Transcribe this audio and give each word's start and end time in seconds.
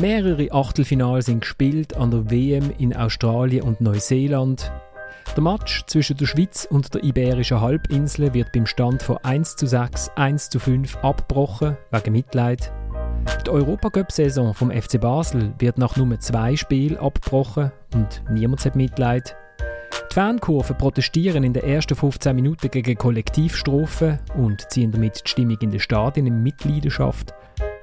Mehrere 0.00 0.50
Achtelfinale 0.52 1.20
sind 1.20 1.40
gespielt 1.40 1.94
an 1.98 2.10
der 2.10 2.30
WM 2.30 2.72
in 2.78 2.96
Australien 2.96 3.62
und 3.64 3.82
Neuseeland. 3.82 4.72
Der 5.36 5.42
Match 5.42 5.84
zwischen 5.86 6.16
der 6.16 6.24
Schweiz 6.24 6.66
und 6.70 6.94
der 6.94 7.04
Iberischen 7.04 7.60
Halbinsel 7.60 8.32
wird 8.32 8.52
beim 8.52 8.64
Stand 8.64 9.02
von 9.02 9.18
1 9.18 9.56
zu 9.56 9.66
6, 9.66 10.08
1 10.16 10.48
zu 10.48 10.58
5 10.60 10.96
abgebrochen, 10.96 11.76
wegen 11.90 12.12
Mitleid. 12.12 12.72
Die 13.44 13.50
Europacup-Saison 13.50 14.54
vom 14.54 14.70
FC 14.70 14.98
Basel 14.98 15.52
wird 15.58 15.76
nach 15.76 15.94
nur 15.96 16.18
zwei 16.20 16.56
Spielen 16.56 16.96
abgebrochen 16.96 17.70
und 17.92 18.22
niemand 18.30 18.64
hat 18.64 18.74
Mitleid. 18.74 19.36
Die 20.10 20.14
Fankurven 20.14 20.78
protestieren 20.78 21.44
in 21.44 21.52
den 21.52 21.64
ersten 21.64 21.96
15 21.96 22.34
Minuten 22.34 22.70
gegen 22.70 22.96
Kollektivstrophen 22.96 24.20
und 24.38 24.70
ziehen 24.70 24.90
damit 24.90 25.20
die 25.22 25.28
Stimmung 25.28 25.58
in 25.60 25.70
den 25.70 25.80
Stadien 25.80 26.26
in 26.26 26.42
Mitleidenschaft. 26.42 27.34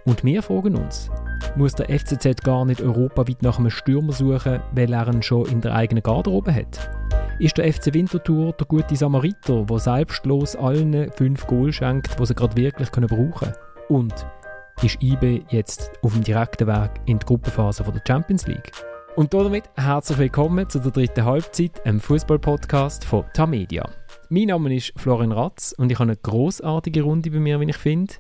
Und 0.05 0.23
wir 0.23 0.41
fragen 0.41 0.75
uns, 0.75 1.11
muss 1.55 1.73
der 1.73 1.87
FCZ 1.89 2.43
gar 2.43 2.65
nicht 2.65 2.81
europaweit 2.81 3.41
nach 3.41 3.59
einem 3.59 3.69
Stürmer 3.69 4.13
suchen, 4.13 4.59
weil 4.73 4.93
er 4.93 5.07
ihn 5.07 5.21
schon 5.21 5.47
in 5.47 5.61
der 5.61 5.75
eigenen 5.75 6.03
Garderobe 6.03 6.53
hat? 6.53 6.89
Ist 7.39 7.57
der 7.57 7.71
FC 7.71 7.93
Winterthur 7.93 8.53
der 8.53 8.67
gute 8.67 8.95
Samariter, 8.95 9.63
der 9.63 9.79
selbstlos 9.79 10.55
allen 10.55 11.11
fünf 11.11 11.47
Goal 11.47 11.71
schenkt, 11.71 12.19
die 12.19 12.25
sie 12.25 12.35
gerade 12.35 12.57
wirklich 12.57 12.91
brauchen 12.91 13.31
können? 13.31 13.53
Und 13.89 14.13
ist 14.81 15.01
IB 15.01 15.43
jetzt 15.49 15.91
auf 16.01 16.13
dem 16.13 16.23
direkten 16.23 16.67
Weg 16.67 16.91
in 17.05 17.19
die 17.19 17.25
Gruppenphase 17.25 17.83
der 17.83 18.01
Champions 18.07 18.47
League? 18.47 18.71
Und 19.15 19.33
damit 19.33 19.65
herzlich 19.75 20.17
willkommen 20.17 20.69
zu 20.69 20.79
der 20.79 20.91
dritten 20.91 21.25
Halbzeit, 21.25 21.85
einem 21.85 21.99
Fußball-Podcast 21.99 23.03
von 23.03 23.25
Tamedia. 23.33 23.89
Mein 24.29 24.45
Name 24.45 24.73
ist 24.73 24.93
Florian 24.95 25.31
Ratz 25.31 25.73
und 25.77 25.91
ich 25.91 25.99
habe 25.99 26.11
eine 26.11 26.17
großartige 26.17 27.01
Runde 27.01 27.31
bei 27.31 27.39
mir, 27.39 27.59
wie 27.59 27.69
ich 27.69 27.77
finde. 27.77 28.13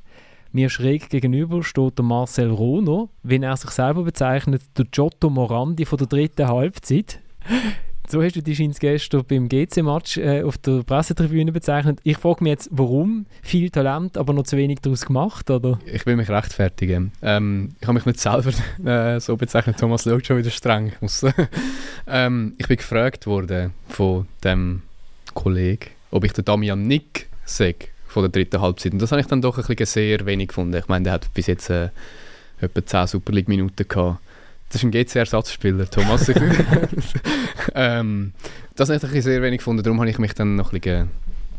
Mir 0.51 0.69
schräg 0.69 1.09
gegenüber 1.09 1.63
steht 1.63 1.99
der 1.99 2.05
Marcel 2.05 2.49
Rohner, 2.49 3.09
wie 3.21 3.37
er 3.37 3.55
sich 3.55 3.69
selber 3.69 4.03
bezeichnet, 4.03 4.63
der 4.77 4.85
Giotto 4.85 5.29
Morandi 5.29 5.85
von 5.85 5.99
der 5.99 6.07
dritten 6.07 6.47
Halbzeit. 6.47 7.19
So 8.07 8.23
hast 8.23 8.35
du 8.35 8.41
dich 8.41 8.57
gestern 8.79 9.23
beim 9.27 9.47
GC-Match 9.47 10.17
äh, 10.17 10.41
auf 10.41 10.57
der 10.57 10.81
Pressetribüne 10.81 11.51
bezeichnet. 11.51 11.99
Ich 12.03 12.17
frage 12.17 12.43
mich 12.43 12.49
jetzt, 12.49 12.69
warum? 12.71 13.27
Viel 13.43 13.69
Talent, 13.69 14.17
aber 14.17 14.33
noch 14.33 14.45
zu 14.45 14.57
wenig 14.57 14.79
daraus 14.79 15.05
gemacht, 15.05 15.51
oder? 15.51 15.77
Ich 15.85 16.07
will 16.07 16.15
mich 16.15 16.27
rechtfertigen. 16.27 17.11
Ähm, 17.21 17.75
ich 17.79 17.87
habe 17.87 17.93
mich 17.93 18.07
nicht 18.07 18.19
selber 18.19 18.51
äh, 18.83 19.19
so 19.19 19.37
bezeichnet. 19.37 19.77
Thomas 19.77 20.05
schaut 20.05 20.25
schon 20.25 20.39
wieder 20.39 20.49
streng. 20.49 20.93
ähm, 22.07 22.55
ich 22.57 22.67
bin 22.67 22.77
gefragt 22.77 23.27
worden 23.27 23.73
von 23.87 24.25
dem 24.43 24.81
Kollegen, 25.35 25.91
ob 26.09 26.23
ich 26.23 26.33
den 26.33 26.45
Damian 26.45 26.87
Nick 26.87 27.29
sage 27.45 27.89
von 28.09 28.23
der 28.23 28.31
dritten 28.31 28.59
Halbzeit. 28.59 28.91
Und 28.91 28.99
das 28.99 29.11
habe 29.11 29.21
ich 29.21 29.27
dann 29.27 29.41
doch 29.41 29.57
ein 29.57 29.63
bisschen 29.63 29.85
sehr 29.85 30.25
wenig 30.25 30.49
gefunden. 30.49 30.75
Ich 30.75 30.87
meine, 30.87 31.03
der 31.03 31.13
hat 31.13 31.33
bis 31.33 31.47
jetzt 31.47 31.69
äh, 31.69 31.89
etwa 32.59 32.85
10 32.85 33.07
Super 33.07 33.31
League-Minuten 33.31 33.87
gehabt. 33.87 34.19
Das 34.69 34.81
ist 34.81 34.83
ein 34.83 34.91
GC-Ersatzspieler, 34.91 35.89
Thomas. 35.89 36.29
ähm, 37.75 38.33
das 38.75 38.89
habe 38.89 39.17
ich 39.17 39.23
sehr 39.23 39.41
wenig 39.41 39.59
gefunden. 39.59 39.83
Darum 39.83 39.99
habe 39.99 40.09
ich 40.09 40.17
mich 40.17 40.33
dann 40.33 40.55
noch 40.55 40.73
ein 40.73 40.79
bisschen, 40.79 41.09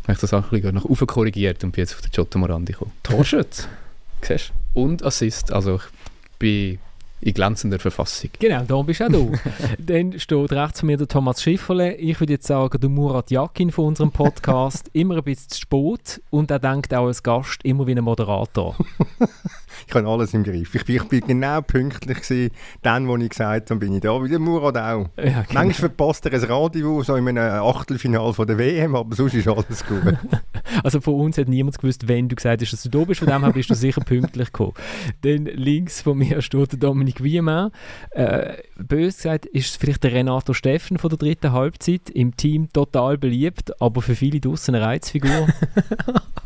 habe 0.03 0.13
ich 0.13 0.19
das 0.19 0.35
auch 0.35 0.45
ein 0.45 0.51
bisschen 0.51 0.75
nach 0.75 0.85
oben 0.85 1.07
korrigiert 1.07 1.63
und 1.65 1.73
bin 1.73 1.83
jetzt 1.83 1.95
auf 1.95 2.01
den 2.01 2.11
Giotto 2.11 2.39
Morandi 2.39 2.73
gekommen. 2.73 2.93
Torschütz. 3.03 3.69
Siehst 4.23 4.53
Und 4.75 5.05
Assist. 5.05 5.53
Also 5.53 5.77
ich 5.77 6.39
bin 6.39 6.79
in 7.21 7.35
glänzender 7.35 7.79
Verfassung. 7.79 8.31
Genau, 8.39 8.63
da 8.65 8.83
bist 8.83 9.03
auch 9.03 9.09
du. 9.09 9.33
Dann 9.79 10.19
steht 10.19 10.53
rechts 10.53 10.81
von 10.81 10.87
mir 10.87 10.97
der 10.97 11.09
Thomas 11.09 11.43
Schifferle. 11.43 11.95
Ich 11.95 12.19
würde 12.21 12.35
jetzt 12.35 12.47
sagen, 12.47 12.81
der 12.81 12.89
Murat 12.89 13.31
Yakin 13.31 13.71
von 13.71 13.87
unserem 13.87 14.11
Podcast. 14.11 14.89
immer 14.93 15.17
ein 15.17 15.23
bisschen 15.23 15.51
zu 15.51 15.61
spät 15.61 16.23
und 16.31 16.51
er 16.51 16.59
denkt 16.59 16.95
auch 16.95 17.07
als 17.07 17.23
Gast 17.23 17.65
immer 17.65 17.87
wie 17.87 17.95
ein 17.95 18.05
Moderator. 18.05 18.77
ich 19.91 19.95
habe 19.95 20.09
alles 20.09 20.35
im 20.35 20.45
Griff. 20.45 20.75
Ich 20.75 20.85
bin, 20.85 20.97
ich 20.97 21.05
bin 21.05 21.21
genau 21.27 21.61
pünktlich 21.63 22.21
gewesen, 22.21 22.53
dann, 22.83 23.09
wo 23.09 23.17
ich 23.17 23.29
gesagt 23.29 23.71
habe, 23.71 23.81
bin 23.81 23.95
ich 23.95 24.01
da. 24.01 24.23
Wie 24.23 24.29
der 24.29 24.39
Murat 24.39 24.77
auch. 24.77 25.09
Ja, 25.17 25.43
genau. 25.43 25.45
Manchmal 25.53 25.73
verpasst 25.73 26.27
er 26.27 26.33
ein 26.33 26.45
Radio, 26.45 27.03
so 27.03 27.17
in 27.17 27.27
einem 27.27 27.63
Achtelfinal 27.63 28.33
von 28.33 28.47
der 28.47 28.59
WM, 28.59 28.95
aber 28.95 29.15
sonst 29.17 29.35
ist 29.35 29.49
alles 29.49 29.85
gut. 29.85 30.03
also 30.85 31.01
von 31.01 31.15
uns 31.15 31.39
hat 31.39 31.49
niemand 31.49 31.79
gewusst, 31.79 32.07
wenn 32.07 32.29
du 32.29 32.37
gesagt 32.37 32.63
hast, 32.63 32.73
dass 32.73 32.83
du 32.85 32.89
da 32.89 33.05
bist. 33.05 33.21
Von 33.21 33.29
dem 33.29 33.43
her 33.43 33.53
bist 33.53 33.71
du 33.71 33.75
sicher 33.75 34.01
pünktlich 34.01 34.53
gekommen. 34.53 34.75
Dann 35.23 35.47
links 35.47 36.03
von 36.03 36.17
mir 36.17 36.41
steht 36.41 36.83
Dominik 36.83 37.23
Wiemann. 37.23 37.73
Äh, 38.11 38.59
bös 38.79 39.17
gesagt 39.17 39.47
ist 39.47 39.77
vielleicht 39.77 40.05
der 40.05 40.13
Renato 40.13 40.53
Steffen 40.53 40.99
von 40.99 41.11
der 41.11 41.19
dritten 41.19 41.53
Halbzeit. 41.53 42.11
Im 42.11 42.37
Team 42.37 42.73
total 42.73 43.19
beliebt, 43.19 43.81
aber 43.81 44.03
für 44.03 44.15
viele 44.15 44.41
draussen 44.41 44.75
eine 44.75 44.85
Reizfigur. 44.85 45.49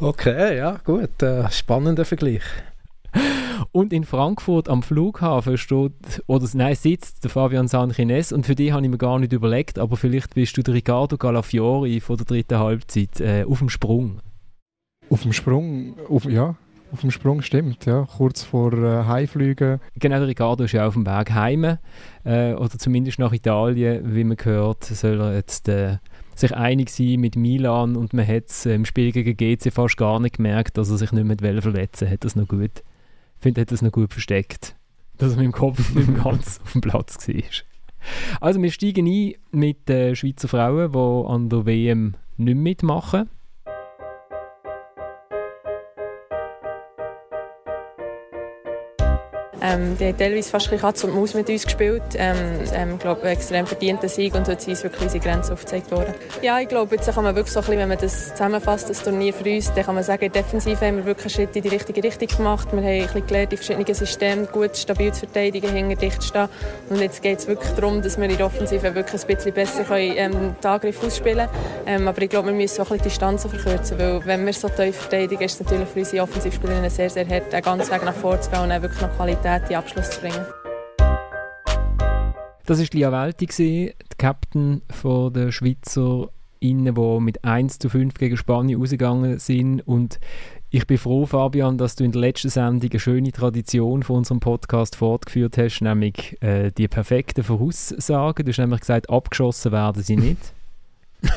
okay, 0.00 0.56
ja, 0.58 0.78
gut. 0.84 1.22
Äh, 1.22 1.50
spannender 1.50 2.04
Vergleich. 2.04 2.42
Und 3.72 3.92
in 3.92 4.04
Frankfurt 4.04 4.68
am 4.68 4.82
Flughafen 4.82 5.56
steht, 5.56 6.22
oder 6.26 6.46
nein, 6.54 6.74
sitzt 6.74 7.24
der 7.24 7.30
Fabian 7.30 7.68
Sanchines 7.68 8.32
und 8.32 8.46
für 8.46 8.54
die 8.54 8.72
habe 8.72 8.84
ich 8.84 8.90
mir 8.90 8.98
gar 8.98 9.18
nicht 9.18 9.32
überlegt, 9.32 9.78
aber 9.78 9.96
vielleicht 9.96 10.34
bist 10.34 10.56
du 10.56 10.62
der 10.62 10.74
Riccardo 10.74 11.16
Galafiori 11.16 12.00
von 12.00 12.16
der 12.16 12.26
dritten 12.26 12.58
Halbzeit 12.58 13.20
äh, 13.20 13.44
auf 13.44 13.58
dem 13.58 13.68
Sprung. 13.68 14.20
Auf 15.08 15.22
dem 15.22 15.32
Sprung, 15.32 15.94
auf, 16.08 16.24
ja, 16.24 16.56
auf 16.92 17.00
dem 17.00 17.10
Sprung 17.10 17.42
stimmt, 17.42 17.86
ja, 17.86 18.06
kurz 18.16 18.42
vor 18.42 18.72
äh, 18.72 19.04
Heimflügen. 19.04 19.80
Genau, 19.98 20.18
der 20.18 20.28
Riccardo 20.28 20.64
ist 20.64 20.72
ja 20.72 20.86
auf 20.86 20.94
dem 20.94 21.06
Weg 21.06 21.32
heim, 21.32 21.78
äh, 22.24 22.52
oder 22.54 22.78
zumindest 22.78 23.18
nach 23.18 23.32
Italien, 23.32 24.14
wie 24.14 24.24
man 24.24 24.36
gehört, 24.36 24.84
soll 24.84 25.20
er 25.20 25.34
jetzt 25.34 25.68
äh, 25.68 25.98
sich 26.38 26.54
einig 26.54 26.90
sein 26.90 27.20
mit 27.20 27.36
Milan 27.36 27.96
und 27.96 28.12
man 28.12 28.26
hat 28.26 28.50
es 28.50 28.66
im 28.66 28.84
Spiel 28.84 29.12
gegen 29.12 29.36
GC 29.36 29.72
fast 29.72 29.96
gar 29.96 30.20
nicht 30.20 30.36
gemerkt, 30.36 30.76
dass 30.76 30.90
er 30.90 30.98
sich 30.98 31.12
nicht 31.12 31.40
mehr 31.40 31.62
verletzen 31.62 32.08
hat 32.08 32.24
das 32.24 32.36
noch 32.36 32.48
gut 32.48 32.82
finde, 33.38 33.60
er 33.60 33.62
hat 33.62 33.72
das 33.72 33.82
noch 33.82 33.92
gut 33.92 34.12
versteckt, 34.12 34.76
dass 35.18 35.32
er 35.32 35.36
mit 35.36 35.46
dem 35.46 35.52
Kopf 35.52 35.94
nicht 35.94 36.08
mehr 36.08 36.22
ganz 36.22 36.60
auf 36.62 36.72
dem 36.72 36.80
Platz 36.80 37.28
war. 37.28 37.42
Also 38.40 38.62
wir 38.62 38.70
steigen 38.70 39.06
ein 39.06 39.34
mit 39.50 39.88
den 39.88 40.14
Schweizer 40.14 40.48
Frauen, 40.48 40.92
die 40.92 41.28
an 41.28 41.48
der 41.48 41.66
WM 41.66 42.14
nicht 42.36 42.56
mitmachen. 42.56 43.28
Ähm, 49.62 49.96
die 49.98 50.06
haben 50.06 50.16
teilweise 50.16 50.50
fast 50.50 50.70
Katz 50.70 51.04
und 51.04 51.14
Maus 51.14 51.34
mit 51.34 51.48
uns 51.48 51.64
gespielt. 51.64 52.02
Ähm, 52.16 52.36
ähm, 52.74 52.98
glaube, 52.98 53.22
extrem 53.28 53.66
verdienter 53.66 54.08
Sieg 54.08 54.34
und 54.34 54.48
heute 54.48 54.62
sind 54.62 54.82
wirklich 54.82 55.02
unsere 55.02 55.22
Grenzen 55.22 55.52
aufgezeigt 55.52 55.90
worden. 55.90 56.14
Ja, 56.42 56.58
ich 56.60 56.68
glaube, 56.68 56.96
jetzt 56.96 57.12
kann 57.12 57.24
man 57.24 57.34
wirklich 57.34 57.52
so 57.52 57.60
ein 57.60 57.66
bisschen, 57.66 57.80
wenn 57.80 57.88
man 57.88 57.98
das 57.98 58.30
zusammenfasst, 58.30 58.90
das 58.90 59.02
Turnier 59.02 59.32
für 59.32 59.48
uns, 59.48 59.72
dann 59.72 59.84
kann 59.84 59.94
man 59.94 60.04
sagen, 60.04 60.30
defensiv 60.30 60.80
haben 60.80 60.98
wir 60.98 61.06
wirklich 61.06 61.36
einen 61.36 61.46
Schritt 61.46 61.56
in 61.56 61.62
die 61.62 61.68
richtige 61.68 62.02
Richtung 62.02 62.28
gemacht. 62.28 62.68
Wir 62.72 62.78
haben 62.78 62.88
ein 62.88 63.02
bisschen 63.02 63.26
gelernt, 63.26 63.52
die 63.52 63.56
verschiedenen 63.56 63.94
Systeme 63.94 64.46
gut, 64.46 64.76
stabil 64.76 65.12
zu 65.12 65.20
verteidigen, 65.20 65.70
hinter 65.72 65.96
dicht 65.96 66.20
zu 66.20 66.28
stehen. 66.28 66.48
Und 66.90 67.00
jetzt 67.00 67.22
geht 67.22 67.38
es 67.38 67.46
wirklich 67.46 67.72
darum, 67.72 68.02
dass 68.02 68.18
wir 68.18 68.28
in 68.28 68.36
der 68.36 68.46
Offensive 68.46 68.94
wirklich 68.94 69.22
ein 69.22 69.26
bisschen 69.26 69.52
besser 69.52 69.84
können, 69.84 70.12
ähm, 70.16 70.56
den 70.62 70.70
Angriff 70.70 71.02
ausspielen 71.04 71.48
können. 71.48 72.02
Ähm, 72.02 72.08
aber 72.08 72.22
ich 72.22 72.30
glaube, 72.30 72.48
wir 72.48 72.54
müssen 72.54 72.80
auch 72.82 72.90
ein 72.90 72.98
bisschen 72.98 73.04
Distanzen 73.04 73.50
verkürzen, 73.50 73.98
weil 73.98 74.24
wenn 74.26 74.44
wir 74.44 74.52
so 74.52 74.68
tief 74.68 74.96
verteidigen, 74.96 75.42
ist 75.42 75.54
es 75.54 75.60
natürlich 75.60 75.88
für 75.88 75.98
unsere 76.00 76.22
Offensivspielerinnen 76.22 76.90
sehr, 76.90 77.10
sehr 77.10 77.26
hart, 77.28 77.52
den 77.52 77.62
ganzen 77.62 77.90
Weg 77.92 78.04
nach 78.04 78.14
vorne 78.14 78.40
zu 78.40 78.50
gehen 78.50 78.60
und 78.60 78.68
dann 78.70 78.82
wirklich 78.82 79.00
noch 79.00 79.14
Qualität 79.16 79.55
Qualität 79.56 79.70
in 79.70 79.76
Abschluss 79.76 80.10
zu 80.10 80.20
bringen. 80.20 80.46
Das 82.66 82.80
war 82.80 82.86
Lia 82.92 83.12
Welti, 83.12 83.46
die 83.46 83.94
Captain 84.18 84.82
der 85.02 85.52
Schweizer 85.52 86.28
Innen, 86.58 86.94
die 86.94 87.20
mit 87.20 87.44
1 87.44 87.78
zu 87.78 87.88
5 87.88 88.14
gegen 88.14 88.36
Spanien 88.36 88.80
rausgegangen 88.80 89.38
sind. 89.38 89.86
Und 89.86 90.18
ich 90.70 90.86
bin 90.86 90.98
froh, 90.98 91.26
Fabian, 91.26 91.78
dass 91.78 91.96
du 91.96 92.04
in 92.04 92.12
der 92.12 92.22
letzten 92.22 92.48
Sendung 92.48 92.90
eine 92.90 93.00
schöne 93.00 93.30
Tradition 93.30 94.02
von 94.02 94.16
unserem 94.16 94.40
Podcast 94.40 94.96
fortgeführt 94.96 95.58
hast, 95.58 95.80
nämlich 95.80 96.36
äh, 96.42 96.70
die 96.72 96.88
perfekten 96.88 97.44
Voraussagen. 97.44 98.44
Du 98.44 98.50
hast 98.50 98.58
nämlich 98.58 98.80
gesagt, 98.80 99.10
abgeschossen 99.10 99.72
werden 99.72 100.02
sie 100.02 100.16
nicht. 100.16 100.52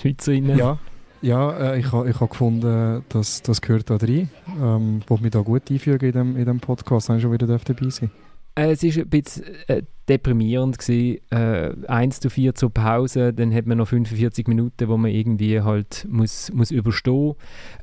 Schweizerinnen. 0.00 0.56
Ja, 0.56 0.78
ja, 1.20 1.72
äh, 1.72 1.78
ich 1.78 1.92
habe 1.92 2.08
ich 2.08 2.20
ha 2.20 2.26
gefunden, 2.26 3.04
dass 3.08 3.42
das 3.42 3.60
gehört 3.60 3.90
da 3.90 3.96
rein. 3.96 4.30
Ähm, 4.60 5.00
wollte 5.06 5.22
mich 5.22 5.32
da 5.32 5.40
gut 5.40 5.70
einfügen 5.70 6.06
in 6.06 6.12
dem, 6.12 6.36
in 6.36 6.44
dem 6.44 6.60
Podcast, 6.60 7.08
dann 7.08 7.20
schon 7.20 7.32
wieder 7.32 7.46
dabei 7.46 7.90
sein. 7.90 8.10
Äh, 8.58 8.72
es 8.72 8.82
war 8.82 9.04
ein 9.04 9.08
bisschen 9.08 9.44
äh, 9.68 9.82
deprimierend. 10.08 10.78
Gewesen. 10.78 11.18
Äh, 11.30 11.74
1 11.86 12.20
zu 12.20 12.30
4 12.30 12.54
zur 12.54 12.70
Pause, 12.70 13.32
dann 13.32 13.54
hat 13.54 13.66
man 13.66 13.78
noch 13.78 13.88
45 13.88 14.48
Minuten, 14.48 14.88
wo 14.88 14.96
man 14.96 15.10
irgendwie 15.10 15.60
halt 15.60 16.06
muss, 16.10 16.52
muss 16.52 16.70
überstehen 16.70 17.34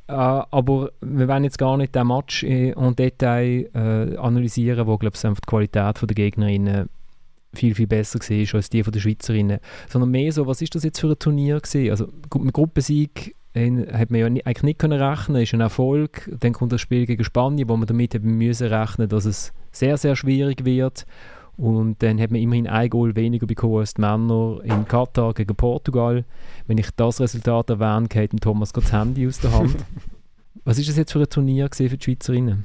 äh, 0.08 0.12
Aber 0.12 0.90
wir 1.00 1.28
wollen 1.28 1.44
jetzt 1.44 1.58
gar 1.58 1.76
nicht 1.76 1.94
den 1.94 2.06
Match 2.06 2.42
en 2.44 2.94
Detail 2.94 3.70
äh, 3.74 4.16
analysieren, 4.16 4.86
wo, 4.86 4.98
glaube 4.98 5.16
ich, 5.16 5.20
die 5.22 5.46
Qualität 5.46 6.02
der 6.02 6.14
Gegnerinnen 6.14 6.88
viel, 7.56 7.74
viel 7.74 7.86
besser 7.86 8.18
war 8.18 8.54
als 8.54 8.70
die 8.70 8.82
von 8.82 8.92
den 8.92 9.00
Schweizerinnen. 9.00 9.58
Sondern 9.88 10.10
mehr 10.10 10.32
so, 10.32 10.46
was 10.46 10.62
ist 10.62 10.74
das 10.74 10.84
jetzt 10.84 11.00
für 11.00 11.08
ein 11.08 11.18
Turnier 11.18 11.60
gewesen? 11.60 11.90
Also 11.90 12.08
mit 12.38 12.54
Gruppensieg 12.54 13.34
hat 13.54 14.10
man 14.10 14.20
ja 14.20 14.26
eigentlich 14.26 14.62
nicht 14.62 14.78
können 14.78 15.00
rechnen, 15.00 15.42
ist 15.42 15.54
ein 15.54 15.60
Erfolg. 15.60 16.30
Dann 16.40 16.52
kommt 16.52 16.72
das 16.72 16.80
Spiel 16.80 17.06
gegen 17.06 17.24
Spanien, 17.24 17.68
wo 17.68 17.76
man 17.76 17.86
damit 17.86 18.14
eben 18.14 18.36
müssen 18.36 18.66
rechnen, 18.66 19.08
dass 19.08 19.24
es 19.24 19.52
sehr, 19.72 19.96
sehr 19.96 20.14
schwierig 20.14 20.64
wird. 20.64 21.06
Und 21.56 22.02
dann 22.02 22.20
hat 22.20 22.30
man 22.30 22.40
immerhin 22.40 22.66
ein 22.66 22.90
Goal 22.90 23.16
weniger 23.16 23.46
bekommen 23.46 23.78
als 23.78 23.94
die 23.94 24.02
Männer 24.02 24.58
in 24.62 24.86
Katar 24.86 25.32
gegen 25.32 25.56
Portugal. 25.56 26.24
Wenn 26.66 26.76
ich 26.76 26.90
das 26.96 27.18
Resultat 27.18 27.70
erwähne, 27.70 28.08
geht 28.08 28.32
dem 28.32 28.40
Thomas 28.40 28.72
das 28.72 28.92
Handy 28.92 29.26
aus 29.26 29.40
der 29.40 29.52
Hand. 29.52 29.76
Was 30.64 30.78
ist 30.78 30.88
das 30.90 30.96
jetzt 30.96 31.12
für 31.12 31.20
ein 31.20 31.30
Turnier 31.30 31.68
für 31.72 31.88
die 31.88 32.04
Schweizerinnen? 32.04 32.64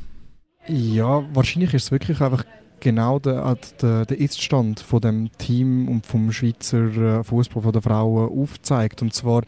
Ja, 0.67 1.23
wahrscheinlich 1.33 1.73
ist 1.73 1.85
es 1.85 1.91
wirklich 1.91 2.19
einfach 2.19 2.43
genau 2.81 3.19
der, 3.19 3.57
der, 3.81 4.06
der 4.06 4.19
Iststand 4.19 4.81
von 4.81 5.00
dem 5.00 5.31
Team 5.38 5.88
und 5.88 6.06
vom 6.06 6.31
Schweizer 6.31 7.19
äh, 7.19 7.24
Fußball 7.24 7.72
der 7.72 7.81
Frauen 7.81 8.30
aufzeigt. 8.38 9.01
Und 9.01 9.13
zwar 9.13 9.44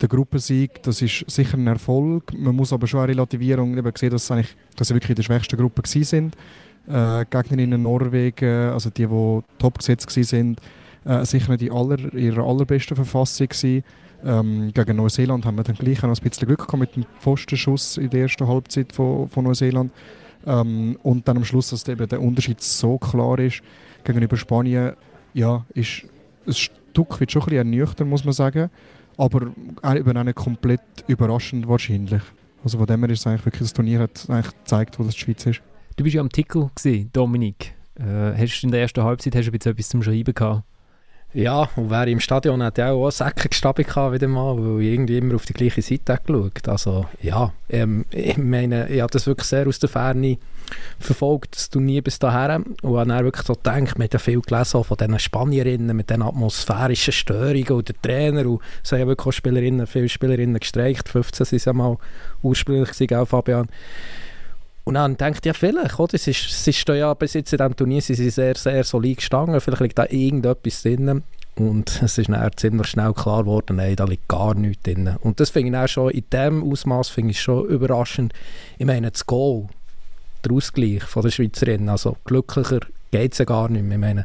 der 0.00 0.08
Gruppensieg, 0.08 0.82
das 0.82 1.02
ist 1.02 1.24
sicher 1.28 1.56
ein 1.56 1.66
Erfolg. 1.66 2.32
Man 2.36 2.56
muss 2.56 2.72
aber 2.72 2.86
schon 2.86 3.00
eine 3.00 3.12
Relativierung 3.12 3.76
eben 3.76 3.92
sehen, 3.96 4.10
dass, 4.10 4.30
eigentlich, 4.30 4.56
dass 4.76 4.88
sie 4.88 4.94
wirklich 4.94 5.10
in 5.10 5.16
der 5.16 5.22
schwächsten 5.22 5.56
Gruppe 5.56 5.82
sind. 5.86 6.36
Äh, 6.88 7.24
Gegnerinnen 7.30 7.82
Norwegen, 7.82 8.70
also 8.70 8.90
die, 8.90 9.06
die 9.06 9.40
top 9.58 9.78
gesetzt 9.78 10.16
waren, 10.16 10.56
äh, 11.04 11.24
sicher 11.24 11.52
nicht 11.52 11.62
in 11.62 11.72
aller, 11.72 12.12
ihrer 12.14 12.44
allerbesten 12.44 12.96
Verfassung 12.96 13.48
gewesen. 13.48 13.84
Ähm, 14.24 14.72
gegen 14.74 14.96
Neuseeland 14.96 15.44
haben 15.44 15.56
wir 15.56 15.64
dann 15.64 15.76
gleich 15.76 16.02
noch 16.02 16.08
ein 16.08 16.28
bisschen 16.28 16.48
Glück 16.48 16.66
gehabt 16.66 16.78
mit 16.78 16.96
dem 16.96 17.04
Pfostenschuss 17.20 17.98
in 17.98 18.10
der 18.10 18.22
ersten 18.22 18.48
Halbzeit 18.48 18.92
von, 18.92 19.28
von 19.28 19.44
Neuseeland. 19.44 19.92
Ähm, 20.48 20.98
und 21.02 21.28
dann 21.28 21.36
am 21.36 21.44
Schluss, 21.44 21.70
dass 21.70 21.86
eben 21.88 22.08
der 22.08 22.22
Unterschied 22.22 22.62
so 22.62 22.96
klar 22.98 23.38
ist 23.38 23.60
gegenüber 24.02 24.36
Spanien, 24.36 24.94
ja, 25.34 25.66
ist 25.74 26.04
ein 26.46 26.54
Stück 26.54 27.20
weit 27.20 27.30
schon 27.30 27.42
ein 27.42 27.46
bisschen 27.46 27.58
ernüchternd, 27.58 28.10
muss 28.10 28.24
man 28.24 28.32
sagen. 28.32 28.70
Aber 29.18 29.52
eben 29.94 30.16
auch 30.16 30.24
nicht 30.24 30.36
komplett 30.36 30.80
überraschend 31.06 31.68
wahrscheinlich. 31.68 32.22
Also 32.64 32.78
von 32.78 32.86
dem 32.86 33.00
her 33.00 33.10
ist 33.10 33.20
es 33.20 33.26
eigentlich 33.26 33.44
wirklich, 33.44 33.62
das 33.62 33.72
Turnier 33.74 34.00
hat 34.00 34.24
eigentlich 34.28 34.56
gezeigt, 34.56 34.98
wo 34.98 35.04
das 35.04 35.14
die 35.14 35.20
Schweiz 35.20 35.44
ist. 35.46 35.60
Du 35.96 36.04
bist 36.04 36.14
ja 36.14 36.20
am 36.20 36.30
Tickel 36.30 36.70
gewesen, 36.74 37.10
Dominik. 37.12 37.74
Äh, 37.96 38.32
hast 38.36 38.62
in 38.62 38.70
der 38.70 38.80
ersten 38.80 39.02
Halbzeit 39.02 39.34
hast 39.34 39.50
du 39.50 39.70
etwas 39.70 39.88
zum 39.88 40.02
Schreiben 40.02 40.32
gehabt? 40.32 40.62
Ja, 41.34 41.68
und 41.76 41.90
wer 41.90 42.06
im 42.06 42.20
Stadion 42.20 42.62
hat 42.62 42.78
ja 42.78 42.90
auch 42.92 43.10
Säcke 43.10 43.50
gestabt 43.50 43.78
wieder 43.78 44.28
mal, 44.28 44.56
weil 44.56 44.82
ich 44.82 44.92
irgendwie 44.92 45.18
immer 45.18 45.34
auf 45.34 45.44
die 45.44 45.52
gleiche 45.52 45.82
Seite 45.82 46.18
geschaut. 46.24 46.66
Also 46.66 47.06
ja, 47.20 47.52
ähm, 47.68 48.06
ich 48.10 48.38
meine, 48.38 48.88
ich 48.88 49.02
habe 49.02 49.12
das 49.12 49.26
wirklich 49.26 49.46
sehr 49.46 49.66
aus 49.66 49.78
der 49.78 49.90
Ferne 49.90 50.38
verfolgt, 50.98 51.54
das 51.54 51.68
Turnier 51.68 52.02
bis 52.02 52.18
dahin. 52.18 52.64
Und 52.80 52.98
habe 52.98 53.08
dann 53.08 53.24
wirklich 53.24 53.46
so 53.46 53.54
gedacht, 53.54 53.98
hat 53.98 54.12
ja 54.14 54.18
viel 54.18 54.40
gelesen 54.40 54.84
von 54.84 54.96
diesen 54.96 55.18
Spanierinnen 55.18 55.94
mit 55.94 56.08
den 56.08 56.22
atmosphärischen 56.22 57.12
Störungen 57.12 57.72
und 57.72 57.88
der 57.88 58.00
Trainer. 58.00 58.46
Und 58.46 58.60
es 58.82 58.92
haben 58.92 59.00
ja 59.00 59.06
wirklich 59.06 59.26
auch 59.26 59.32
Spielerinnen, 59.32 59.86
viele 59.86 60.08
Spielerinnen 60.08 60.58
gestreikt, 60.58 61.10
15 61.10 61.44
sind 61.44 61.56
es 61.58 61.64
ja 61.66 61.74
mal 61.74 61.98
ursprünglich 62.42 62.90
gewesen, 62.90 63.26
Fabian. 63.26 63.68
Und 64.88 64.94
dann 64.94 65.18
denkt 65.18 65.44
ja 65.44 65.52
vielleicht, 65.52 66.00
oder? 66.00 66.14
Ist, 66.14 66.26
es 66.26 66.66
ist 66.66 66.88
ja 66.88 67.12
bis 67.12 67.34
jetzt 67.34 67.52
in 67.52 67.58
diesem 67.58 67.76
Turnier 67.76 68.00
sie 68.00 68.14
sind 68.14 68.32
sehr, 68.32 68.54
sehr 68.56 68.82
solid 68.84 69.18
gestanden. 69.18 69.60
Vielleicht 69.60 69.82
liegt 69.82 69.98
da 69.98 70.06
irgendetwas 70.08 70.82
drin. 70.82 71.24
Und 71.56 72.02
es 72.02 72.16
ist 72.16 72.30
dann 72.30 72.50
ziemlich 72.56 72.86
schnell 72.86 73.12
klar 73.12 73.42
geworden, 73.42 73.76
nein, 73.76 73.96
da 73.96 74.04
liegt 74.04 74.26
gar 74.28 74.54
nichts 74.54 74.84
drin. 74.84 75.14
Und 75.20 75.40
das 75.40 75.50
finde 75.50 75.76
ich 75.76 75.84
auch 75.84 75.88
schon, 75.88 76.10
in 76.12 76.24
diesem 76.32 76.64
Ausmaß 76.64 77.10
finde 77.10 77.32
ich 77.32 77.40
schon 77.42 77.66
überraschend. 77.66 78.32
Ich 78.78 78.86
meine, 78.86 79.10
das 79.10 79.26
Goal, 79.26 79.66
der 80.42 80.52
Ausgleich 80.52 81.02
von 81.02 81.22
der 81.22 81.32
Schweizerinnen, 81.32 81.90
also 81.90 82.16
glücklicher 82.24 82.80
geht 83.10 83.32
es 83.32 83.38
ja 83.40 83.44
gar 83.44 83.68
nicht 83.68 83.84
mehr. 83.84 83.98
Ich 83.98 84.00
meine, 84.00 84.24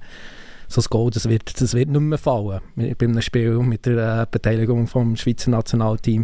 so 0.70 0.80
ein 0.80 0.88
Goal, 0.90 1.12
das 1.12 1.28
wird, 1.28 1.60
das 1.60 1.74
wird 1.74 1.90
nicht 1.90 2.00
mehr 2.00 2.18
fallen 2.18 2.62
bei 2.78 2.96
einem 3.02 3.22
Spiel 3.22 3.58
mit 3.60 3.86
der 3.86 4.22
äh, 4.22 4.26
Beteiligung 4.32 4.88
vom 4.88 5.18
Schweizer 5.18 5.52
Nationalteam. 5.52 6.24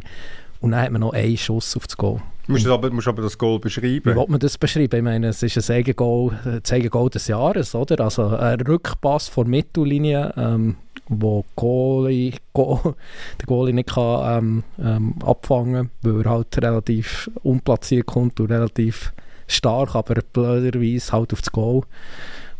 Und 0.62 0.71
dann 0.71 0.81
hat 0.81 0.92
man 0.92 1.01
noch 1.01 1.12
einen 1.12 1.35
Schuss 1.35 1.75
auf 1.75 1.88
das 1.88 1.97
Goal. 1.97 2.21
Du 2.49 2.53
musst 2.53 2.65
aber, 2.65 2.89
musst 2.89 3.07
aber 3.07 3.21
das 3.21 3.37
Goal 3.37 3.59
beschreiben. 3.59 4.11
Wie 4.11 4.15
will 4.15 4.25
man 4.27 4.39
das 4.39 4.57
beschreiben? 4.57 4.95
Ich 4.95 5.03
meine, 5.03 5.27
es 5.27 5.43
ist 5.43 5.69
ein 5.69 5.75
Eigengoal, 5.75 6.59
das 6.63 6.73
Eigengoal 6.73 7.07
des 7.11 7.27
Jahres, 7.27 7.75
oder? 7.75 8.03
Also 8.03 8.25
ein 8.29 8.59
Rückpass 8.61 9.27
vor 9.27 9.45
Mittellinie, 9.45 10.33
ähm, 10.35 10.75
wo 11.07 11.45
Goalie, 11.55 12.33
Goal, 12.53 12.95
der 13.39 13.45
Goalie 13.45 13.73
nicht 13.75 13.89
kann, 13.89 14.43
ähm, 14.43 14.63
ähm, 14.83 15.13
abfangen 15.23 15.91
kann, 16.01 16.13
weil 16.15 16.25
er 16.25 16.31
halt 16.31 16.57
relativ 16.57 17.29
unplatziert 17.43 18.07
kommt 18.07 18.39
und 18.39 18.49
relativ 18.49 19.13
stark, 19.45 19.93
aber 19.93 20.15
blöderweise 20.33 21.11
halt 21.11 21.31
auf 21.33 21.41
das 21.41 21.51
Goal. 21.51 21.83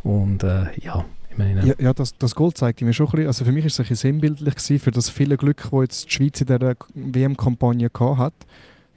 Und 0.04 0.44
äh, 0.44 0.68
ja, 0.80 1.04
meine. 1.40 1.66
Ja, 1.66 1.74
ja 1.80 1.94
das, 1.94 2.16
das 2.16 2.36
Goal 2.36 2.54
zeigt 2.54 2.82
mir 2.82 2.94
schon 2.94 3.08
ein 3.08 3.12
bisschen, 3.12 3.28
also 3.28 3.46
für 3.46 3.52
mich 3.52 3.66
ist 3.66 3.74
es 3.74 3.80
ein 3.80 3.84
bisschen 3.84 3.96
sinnbildlich 3.96 4.54
gewesen, 4.54 4.80
für 4.80 4.92
das 4.92 5.10
viele 5.10 5.36
Glück, 5.36 5.64
das 5.72 5.82
jetzt 5.82 6.06
die 6.06 6.12
Schweiz 6.12 6.42
in 6.42 6.48
dieser 6.48 6.76
WM-Kampagne 6.94 7.90
hat. 8.00 8.34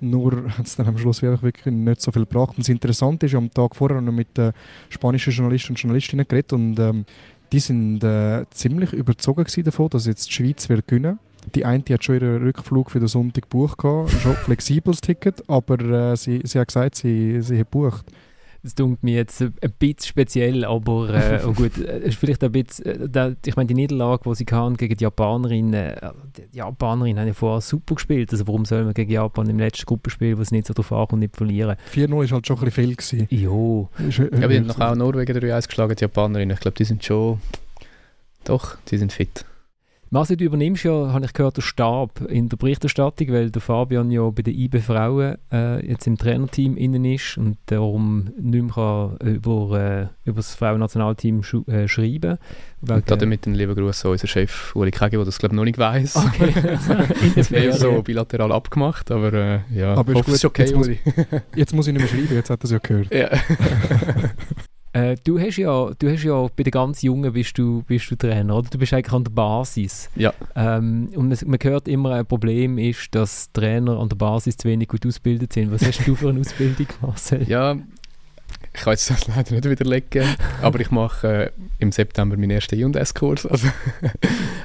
Nur 0.02 0.50
hat 0.58 0.66
es 0.66 0.76
dann 0.76 0.88
am 0.88 0.98
Schluss 0.98 1.22
wirklich 1.22 1.66
nicht 1.66 2.00
so 2.00 2.12
viel 2.12 2.26
gebracht. 2.26 2.50
Und 2.50 2.60
das 2.60 2.68
Interessante 2.68 3.26
ist, 3.26 3.32
ich 3.32 3.36
habe 3.36 3.46
am 3.46 3.54
Tag 3.54 3.76
vorher 3.76 4.00
noch 4.00 4.12
mit 4.12 4.36
den 4.36 4.52
spanischen 4.88 5.32
Journalisten 5.32 5.72
und 5.72 5.80
Journalistinnen 5.80 6.26
geredet 6.26 6.52
und 6.52 6.78
ähm, 6.78 7.04
die 7.52 7.60
sind 7.60 8.02
äh, 8.02 8.44
ziemlich 8.50 8.92
überzogen 8.92 9.44
davon, 9.64 9.90
dass 9.90 10.06
jetzt 10.06 10.28
die 10.28 10.32
Schweiz 10.32 10.68
wird 10.68 10.88
gewinnen 10.88 11.18
die 11.54 11.64
eine 11.64 11.82
die 11.82 11.94
hat 11.94 12.04
schon 12.04 12.16
ihren 12.16 12.42
Rückflug 12.42 12.90
für 12.90 13.00
den 13.00 13.08
Sonntag 13.08 13.42
gebucht, 13.42 13.80
schon 13.82 14.08
flexibles 14.44 15.00
Ticket, 15.00 15.42
aber 15.48 15.80
äh, 16.12 16.16
sie, 16.16 16.40
sie 16.44 16.58
hat 16.58 16.68
gesagt, 16.68 16.96
sie, 16.96 17.40
sie 17.42 17.58
hat 17.58 17.70
gebucht. 17.70 18.06
Das 18.64 18.76
klingt 18.76 19.02
mir 19.02 19.16
jetzt 19.16 19.42
ein 19.42 19.52
bisschen 19.78 20.06
speziell, 20.06 20.64
aber 20.64 21.10
äh, 21.10 21.40
oh 21.46 21.52
gut, 21.52 21.78
äh, 21.78 22.10
vielleicht 22.12 22.44
ein 22.44 22.52
bisschen, 22.52 22.86
äh, 22.86 23.08
da, 23.08 23.32
ich 23.44 23.56
meine, 23.56 23.66
die 23.66 23.74
Niederlage, 23.74 24.22
die 24.24 24.34
sie 24.36 24.46
hatten 24.50 24.76
gegen 24.76 24.96
die 24.96 25.02
Japanerinnen, 25.02 25.74
äh, 25.74 26.12
die 26.36 26.58
Japanerinnen 26.58 27.18
haben 27.18 27.26
ja 27.26 27.34
vorher 27.34 27.60
super 27.60 27.96
gespielt, 27.96 28.30
also 28.30 28.46
warum 28.46 28.64
soll 28.64 28.84
man 28.84 28.94
gegen 28.94 29.10
Japan 29.10 29.48
im 29.48 29.58
letzten 29.58 29.86
Gruppenspiel, 29.86 30.38
wo 30.38 30.42
es 30.42 30.52
nicht 30.52 30.68
so 30.68 30.74
drauf 30.74 30.92
ankommt, 30.92 31.20
nicht 31.22 31.36
verlieren? 31.36 31.76
4-0 31.92 32.10
war 32.10 32.28
halt 32.28 32.46
schon 32.46 32.58
ein 32.58 32.64
bisschen 32.64 32.84
viel. 32.84 32.96
Gewesen. 32.96 33.26
Jo. 33.30 33.88
Ja, 33.98 34.26
aber 34.26 34.48
die 34.48 34.58
haben 34.58 34.66
noch 34.66 34.80
auch 34.80 34.94
Norwegen 34.94 35.36
3-1 35.36 35.66
geschlagen, 35.66 35.96
die 35.96 36.02
Japanerinnen, 36.02 36.54
ich 36.54 36.60
glaube, 36.60 36.76
die 36.76 36.84
sind 36.84 37.04
schon, 37.04 37.40
doch, 38.44 38.76
die 38.88 38.98
sind 38.98 39.12
fit. 39.12 39.44
Marcel, 40.12 40.36
du 40.36 40.44
übernimmst 40.44 40.84
ja, 40.84 40.92
habe 40.92 41.24
ich 41.24 41.32
gehört, 41.32 41.56
den 41.56 41.62
Stab 41.62 42.20
in 42.28 42.50
der 42.50 42.58
Berichterstattung, 42.58 43.28
weil 43.28 43.50
der 43.50 43.62
Fabian 43.62 44.10
ja 44.10 44.28
bei 44.28 44.42
den 44.42 44.54
IB 44.54 44.80
Frauen 44.80 45.38
äh, 45.50 45.86
jetzt 45.88 46.06
im 46.06 46.18
Trainerteam 46.18 46.76
innen 46.76 47.06
ist 47.06 47.38
und 47.38 47.56
darum 47.64 48.28
nicht 48.38 48.76
mehr 48.76 49.16
über, 49.24 49.80
äh, 49.80 50.28
über 50.28 50.36
das 50.36 50.54
Frauennationalteam 50.54 51.42
sch 51.42 51.54
äh, 51.66 51.88
schreiben 51.88 52.36
kann. 52.86 52.96
Und 52.96 53.22
damit 53.22 53.46
einen 53.46 53.56
lieben 53.56 53.74
Gruß 53.74 54.04
an 54.04 54.10
unseren 54.10 54.28
Chef 54.28 54.76
Uli 54.76 54.90
Kegi, 54.90 55.16
der 55.16 55.24
das 55.24 55.38
glaube 55.38 55.54
ich 55.54 55.56
noch 55.56 55.64
nicht 55.64 55.78
weiss. 55.78 56.14
Okay. 56.14 56.52
das 57.34 57.50
wäre 57.50 57.72
so 57.72 58.02
bilateral 58.02 58.52
abgemacht, 58.52 59.10
aber 59.10 59.32
äh, 59.32 59.60
ja, 59.74 59.94
aber 59.94 60.12
ist, 60.12 60.26
gut, 60.26 60.34
ist 60.34 60.44
okay, 60.44 60.64
jetzt 60.64 60.74
Uli. 60.74 60.98
jetzt 61.56 61.74
muss 61.74 61.86
ich 61.86 61.94
nicht 61.94 62.02
mehr 62.02 62.10
schreiben, 62.10 62.34
jetzt 62.34 62.50
hat 62.50 62.60
er 62.60 62.64
es 62.64 62.70
ja 62.70 62.78
gehört. 62.80 63.14
Ja. 63.14 63.30
Äh, 64.92 65.16
du, 65.24 65.38
hast 65.40 65.56
ja, 65.56 65.90
du 65.98 66.10
hast 66.10 66.22
ja 66.22 66.46
bei 66.54 66.62
den 66.62 66.70
ganz 66.70 67.02
Jungen 67.02 67.32
bist 67.32 67.56
du, 67.56 67.82
bist 67.82 68.10
du 68.10 68.16
Trainer, 68.16 68.56
oder? 68.56 68.68
Du 68.68 68.78
bist 68.78 68.92
eigentlich 68.92 69.12
an 69.12 69.24
der 69.24 69.30
Basis. 69.30 70.10
Ja. 70.16 70.34
Ähm, 70.54 71.08
und 71.14 71.28
man, 71.28 71.38
man 71.46 71.58
hört 71.62 71.88
immer, 71.88 72.12
ein 72.12 72.26
Problem 72.26 72.76
ist, 72.76 73.14
dass 73.14 73.50
Trainer 73.52 73.98
an 73.98 74.08
der 74.08 74.16
Basis 74.16 74.56
zu 74.56 74.68
wenig 74.68 74.88
gut 74.88 75.06
ausgebildet 75.06 75.54
sind. 75.54 75.72
Was 75.72 75.86
hast 75.86 76.06
du 76.06 76.14
für 76.14 76.28
eine 76.28 76.40
Ausbildung, 76.40 76.86
Marcel? 77.00 77.42
Ja, 77.48 77.76
ich 78.74 78.80
kann 78.80 78.92
jetzt 78.92 79.10
das 79.10 79.26
leider 79.26 79.54
nicht 79.54 79.68
widerlegen, 79.68 80.24
aber 80.62 80.80
ich 80.80 80.90
mache 80.90 81.46
äh, 81.46 81.50
im 81.78 81.92
September 81.92 82.36
meinen 82.36 82.50
ersten 82.50 82.78
I&S-Kurs. 82.78 83.46
Also, 83.46 83.68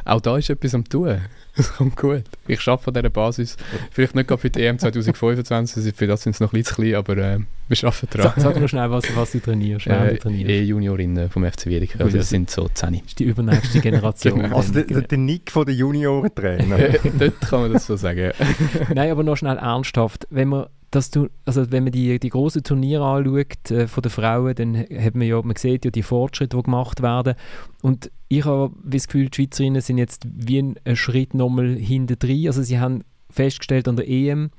auch 0.07 0.21
da 0.21 0.37
ist 0.37 0.49
etwas 0.49 0.73
am 0.73 0.83
tun. 0.87 1.19
Das 1.55 1.73
kommt 1.75 1.97
gut. 1.97 2.23
Ich 2.47 2.67
arbeite 2.67 2.87
an 2.87 2.93
dieser 2.93 3.09
Basis. 3.09 3.57
Vielleicht 3.91 4.13
nicht 4.13 4.27
gerade 4.27 4.41
für 4.41 4.49
die 4.49 4.63
EM 4.63 4.77
2025, 4.77 5.93
für 5.95 6.05
das 6.05 6.21
sind 6.21 6.33
es 6.33 6.39
noch 6.39 6.53
ein 6.53 6.59
bisschen 6.59 6.75
klein, 6.83 6.95
aber 6.95 7.17
äh, 7.17 7.39
wir 7.67 7.83
arbeiten 7.83 8.07
dran. 8.11 8.31
Sag, 8.35 8.41
sag 8.41 8.61
noch 8.61 8.69
schnell, 8.69 8.91
was, 8.91 9.03
was 9.15 9.31
du 9.31 9.39
trainierst. 9.39 9.87
Äh, 9.87 10.15
E-Juniorinnen 10.15 11.29
vom 11.31 11.43
FC 11.43 11.65
Wiedek. 11.65 11.99
Also 11.99 12.17
das 12.17 12.29
sind 12.29 12.51
so 12.51 12.69
10. 12.71 12.93
Das 12.93 13.01
ist 13.07 13.19
die 13.19 13.25
übernächste 13.25 13.79
Generation. 13.81 14.37
Genau. 14.47 14.57
also 14.57 14.71
der, 14.73 15.01
der 15.01 15.17
Nick 15.17 15.51
von 15.51 15.65
den 15.65 15.75
Juniorentrainer. 15.75 16.77
Dort 17.19 17.41
kann 17.41 17.61
man 17.61 17.73
das 17.73 17.87
so 17.87 17.95
sagen. 17.95 18.31
Nein, 18.93 19.09
aber 19.09 19.23
noch 19.23 19.35
schnell 19.35 19.57
ernsthaft. 19.57 20.27
Wenn 20.29 20.49
man 20.49 20.67
dass 20.91 21.11
du, 21.11 21.27
also 21.45 21.69
wenn 21.71 21.83
man 21.83 21.91
die, 21.91 22.17
die 22.17 22.29
großen 22.29 22.63
Turniere 22.63 23.03
anschaut 23.03 23.71
äh, 23.71 23.87
von 23.87 24.01
den 24.01 24.09
Frauen, 24.09 24.55
dann 24.55 24.77
hat 24.77 25.15
man 25.15 25.27
ja, 25.27 25.41
man 25.41 25.55
sieht 25.55 25.83
ja 25.83 25.91
die 25.91 26.03
Fortschritte, 26.03 26.55
die 26.55 26.63
gemacht 26.63 27.01
werden. 27.01 27.35
Und 27.81 28.09
ich 28.29 28.45
habe 28.45 28.73
das 28.83 29.07
Gefühl, 29.07 29.29
die 29.29 29.35
Schweizerinnen 29.35 29.81
sind 29.81 29.97
jetzt 29.97 30.27
wie 30.29 30.59
ein, 30.59 30.75
ein 30.83 30.95
Schritt 30.95 31.33
nochmal 31.33 31.75
hinten 31.75 32.19
drin. 32.19 32.47
Also 32.47 32.61
sie 32.61 32.79
haben 32.79 33.03
festgestellt 33.29 33.87
an 33.87 33.95
der 33.95 34.07
EM, 34.07 34.51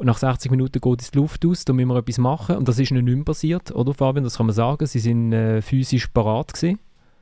nach 0.00 0.18
60 0.18 0.50
Minuten 0.50 0.80
geht 0.80 1.02
es 1.02 1.10
die 1.10 1.18
Luft 1.18 1.44
aus, 1.46 1.64
da 1.64 1.72
müssen 1.72 1.88
wir 1.88 1.96
etwas 1.96 2.18
machen. 2.18 2.56
Und 2.56 2.68
das 2.68 2.78
ist 2.78 2.90
nicht 2.90 3.04
mehr 3.04 3.24
passiert, 3.24 3.70
oder 3.74 3.94
Fabian? 3.94 4.24
Das 4.24 4.36
kann 4.36 4.46
man 4.46 4.54
sagen. 4.54 4.84
Sie 4.86 4.98
sind 4.98 5.32
äh, 5.32 5.62
physisch 5.62 6.08
parat 6.08 6.52
gewesen. 6.52 6.78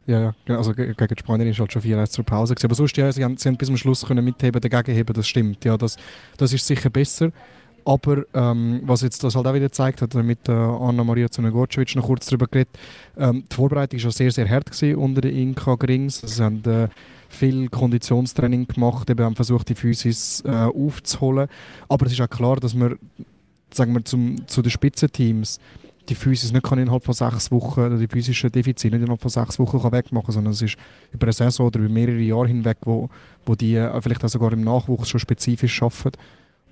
Ja, 0.07 0.21
ja, 0.21 0.35
genau. 0.45 0.59
also 0.59 0.75
gegen 0.75 0.95
die 0.95 1.19
Spanien 1.19 1.49
ist 1.49 1.59
halt 1.61 1.73
schon 1.73 1.81
4 1.81 2.05
zur 2.07 2.25
Pause 2.25 2.55
gewesen. 2.55 2.67
Aber 2.67 2.75
sonst, 2.75 2.97
ja, 2.97 3.11
sie 3.11 3.25
haben, 3.25 3.37
sie 3.37 3.49
haben 3.49 3.57
bis 3.57 3.69
zum 3.69 3.77
Schluss 3.77 4.05
können 4.05 4.25
mitheben, 4.25 4.61
dagegen 4.61 5.07
das 5.07 5.27
stimmt. 5.27 5.65
Ja, 5.65 5.79
das, 5.79 5.97
das 6.37 6.53
ist 6.53 6.67
sicher 6.67 6.91
besser. 6.91 7.31
Aber 7.85 8.25
ähm, 8.33 8.81
was 8.85 9.03
jetzt 9.03 9.23
das 9.25 9.35
halt 9.35 9.47
auch 9.47 9.55
wieder 9.55 9.67
gezeigt 9.67 10.01
hat, 10.01 10.15
mit 10.15 10.49
äh, 10.49 10.53
Anna-Maria 10.53 11.31
Zunegorcevic 11.31 11.95
noch 11.97 12.07
kurz 12.07 12.27
darüber 12.27 12.47
geredet, 12.47 12.71
ähm, 13.19 13.45
die 13.51 13.55
Vorbereitung 13.55 14.03
war 14.03 14.11
sehr, 14.11 14.31
sehr 14.31 14.49
hart 14.49 14.71
unter 14.97 15.21
den 15.21 15.37
Inka 15.37 15.75
Grings. 15.75 16.23
Sie 16.25 16.43
haben 16.43 16.65
äh, 16.65 16.89
viel 17.29 17.69
Konditionstraining 17.69 18.67
gemacht, 18.67 19.11
eben 19.11 19.25
haben 19.25 19.37
versucht, 19.37 19.69
die 19.69 19.75
Physis 19.75 20.43
äh, 20.47 20.51
aufzuholen. 20.51 21.49
Aber 21.89 22.07
es 22.07 22.13
ist 22.13 22.21
auch 22.21 22.31
klar, 22.31 22.57
dass 22.57 22.75
man, 22.75 22.99
sagen 23.73 23.93
wir, 23.93 24.05
zum, 24.05 24.47
zu 24.49 24.63
den 24.63 24.71
Spitzenteams 24.71 25.61
die 26.09 26.15
Physis 26.15 26.53
nicht 26.53 26.65
kann 26.65 26.79
innerhalb 26.79 27.05
von 27.05 27.15
sechs 27.15 27.51
Wochen, 27.51 27.81
oder 27.81 27.97
die 27.97 28.09
physischen 28.09 28.53
Defizite 28.53 28.95
nicht 28.95 29.03
innerhalb 29.03 29.23
von 29.23 29.31
sechs 29.31 29.59
Wochen 29.59 29.81
kann 29.81 29.93
wegmachen 29.93 30.33
sondern 30.33 30.53
es 30.53 30.61
ist 30.61 30.77
über 31.13 31.25
eine 31.25 31.33
Saison 31.33 31.67
oder 31.67 31.81
über 31.81 31.89
mehrere 31.89 32.21
Jahre 32.21 32.49
hinweg, 32.49 32.79
wo, 32.83 33.09
wo 33.47 33.55
die 33.55 33.75
äh, 33.77 34.01
vielleicht 34.01 34.25
auch 34.25 34.29
sogar 34.29 34.53
im 34.53 34.63
Nachwuchs 34.63 35.09
schon 35.09 35.21
spezifisch 35.21 35.83
arbeiten. 35.83 36.19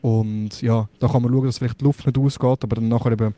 Und 0.03 0.61
ja, 0.61 0.89
da 0.99 1.09
kann 1.09 1.23
man 1.23 1.33
schauen, 1.33 1.47
dass 1.47 1.59
vielleicht 1.59 1.81
die 1.81 1.85
Luft 1.85 2.07
nicht 2.07 2.19
ausgeht, 2.19 2.65
aber 2.65 2.77
dann 2.77 2.89
nachher 2.89 3.13
eben 3.13 3.35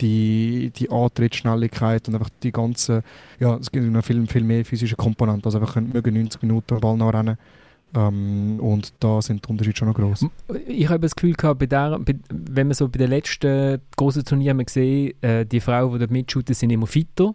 die, 0.00 0.72
die 0.74 0.90
Antrittsschnelligkeit 0.90 2.08
und 2.08 2.14
einfach 2.14 2.30
die 2.42 2.52
ganze, 2.52 3.02
ja, 3.38 3.56
es 3.56 3.70
gibt 3.70 3.84
noch 3.86 4.04
viel, 4.04 4.26
viel 4.26 4.44
mehr 4.44 4.64
physische 4.64 4.96
Komponenten, 4.96 5.44
also 5.44 5.58
einfach 5.58 5.74
können 5.74 5.92
90 5.92 6.42
Minuten 6.42 6.74
am 6.74 6.80
Ball 6.80 6.96
nachrennen 6.96 7.36
ähm, 7.96 8.58
und 8.60 8.92
da 9.00 9.22
sind 9.22 9.44
die 9.44 9.50
Unterschiede 9.50 9.76
schon 9.76 9.88
noch 9.88 9.94
groß. 9.94 10.26
Ich 10.66 10.88
habe 10.88 11.00
das 11.00 11.14
Gefühl 11.14 11.34
gehabt, 11.34 11.60
bei 11.60 11.66
der, 11.66 11.98
bei, 11.98 12.14
wenn 12.28 12.68
man 12.68 12.74
so 12.74 12.88
bei 12.88 12.98
den 12.98 13.10
letzten 13.10 13.80
großen 13.96 14.24
Turnieren 14.24 14.64
gesehen, 14.64 15.20
äh, 15.22 15.46
die 15.46 15.60
Frauen, 15.60 15.92
die 15.92 15.98
dort 15.98 16.10
mitschuten, 16.10 16.54
sind 16.54 16.70
immer 16.70 16.86
fitter. 16.86 17.34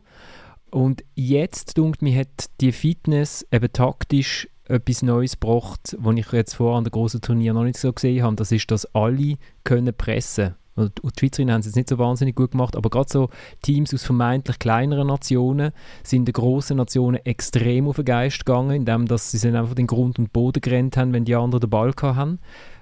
Und 0.71 1.03
jetzt, 1.15 1.77
denkt 1.77 2.01
mir, 2.01 2.19
hat 2.19 2.45
die 2.62 2.71
Fitness 2.71 3.45
eben 3.51 3.71
taktisch 3.71 4.48
etwas 4.69 5.01
Neues 5.01 5.39
gebracht, 5.39 5.97
was 5.99 6.15
ich 6.15 6.31
jetzt 6.31 6.55
vor 6.55 6.77
an 6.77 6.83
den 6.83 6.91
großen 6.91 7.21
Turnieren 7.21 7.55
noch 7.55 7.63
nicht 7.63 7.77
so 7.77 7.91
gesehen 7.91 8.23
habe. 8.23 8.35
Das 8.35 8.51
ist, 8.51 8.69
dass 8.71 8.85
alle 8.93 9.35
können 9.63 9.93
pressen 9.93 10.55
und 10.79 11.01
die 11.03 11.19
Schweizerinnen 11.19 11.53
haben 11.53 11.59
es 11.59 11.67
jetzt 11.67 11.75
nicht 11.75 11.89
so 11.89 11.97
wahnsinnig 11.97 12.35
gut 12.35 12.51
gemacht, 12.51 12.75
aber 12.75 12.89
gerade 12.89 13.09
so 13.11 13.29
Teams 13.61 13.93
aus 13.93 14.03
vermeintlich 14.03 14.59
kleineren 14.59 15.07
Nationen 15.07 15.71
sind 16.03 16.25
den 16.25 16.33
grossen 16.33 16.77
Nationen 16.77 17.23
extrem 17.25 17.88
auf 17.88 17.97
den 17.97 18.05
Geist 18.05 18.45
gegangen, 18.45 18.71
indem 18.71 19.05
dass 19.05 19.31
sie 19.31 19.47
einfach 19.47 19.75
den 19.75 19.88
Grund 19.88 20.19
und 20.19 20.33
Boden 20.33 20.61
gerannt 20.61 20.97
haben, 20.97 21.13
wenn 21.13 21.25
die 21.25 21.35
anderen 21.35 21.61
den 21.61 21.69
Ball 21.69 21.93
hatten. 22.01 22.39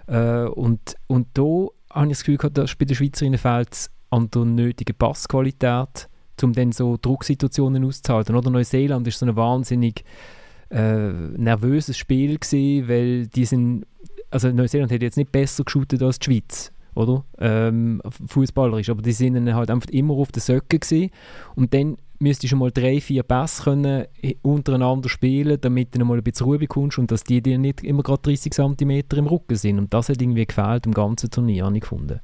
Äh, 0.07 0.45
und, 0.45 0.95
und 1.07 1.27
da 1.33 1.67
habe 1.91 2.05
ich 2.05 2.11
das 2.11 2.19
Gefühl 2.19 2.37
gehabt, 2.37 2.57
dass 2.57 2.75
bei 2.75 2.85
den 2.85 2.95
Schweizerinnen 2.95 3.39
fehlt 3.39 3.73
es 3.73 3.91
an 4.09 4.29
der 4.29 4.45
nötigen 4.45 4.95
Passqualität, 4.95 6.07
um 6.43 6.53
dann 6.53 6.71
so 6.71 6.97
Drucksituationen 7.01 7.83
auszuhalten. 7.83 8.35
Oder 8.35 8.51
Neuseeland 8.51 9.07
ist 9.07 9.19
so 9.19 9.25
ein 9.25 9.35
wahnsinnig 9.35 10.03
äh, 10.69 11.11
nervöses 11.37 11.97
Spiel 11.97 12.37
gewesen, 12.37 12.87
weil 12.87 13.27
die 13.27 13.45
sind, 13.45 13.85
also 14.29 14.51
Neuseeland 14.51 14.91
hätte 14.91 15.05
jetzt 15.05 15.17
nicht 15.17 15.31
besser 15.31 15.63
geshootet 15.63 16.01
als 16.01 16.19
die 16.19 16.25
Schweiz 16.25 16.71
oder? 16.97 17.23
Ähm, 17.37 18.01
Fußballerisch. 18.27 18.89
Aber 18.89 19.01
die 19.01 19.11
sind 19.11 19.35
dann 19.35 19.53
halt 19.53 19.69
einfach 19.69 19.89
immer 19.91 20.15
auf 20.15 20.31
den 20.31 20.41
Söcken 20.41 20.79
gewesen. 20.79 21.11
Und 21.55 21.73
dann 21.73 21.97
müsstest 22.19 22.53
du 22.53 22.57
mal 22.57 22.71
drei, 22.71 22.99
vier 22.99 23.23
Pässe 23.23 23.63
können 23.63 24.05
untereinander 24.41 25.07
spielen, 25.07 25.59
damit 25.61 25.95
du 25.95 26.03
mal 26.03 26.17
ein 26.17 26.23
bisschen 26.23 26.47
Ruhe 26.47 26.57
bekommst 26.57 26.97
und 26.97 27.11
dass 27.11 27.23
die 27.23 27.41
dir 27.41 27.59
nicht 27.59 27.83
immer 27.83 28.03
gerade 28.03 28.23
30 28.23 28.51
cm 28.51 29.03
im 29.15 29.27
Rücken 29.27 29.55
sind. 29.55 29.77
Und 29.77 29.93
das 29.93 30.09
hat 30.09 30.21
irgendwie 30.21 30.45
gefehlt 30.45 30.85
im 30.85 30.93
ganzen 30.93 31.29
Turnier, 31.29 31.65
habe 31.65 31.75
ich 31.75 31.81
gefunden. 31.81 32.19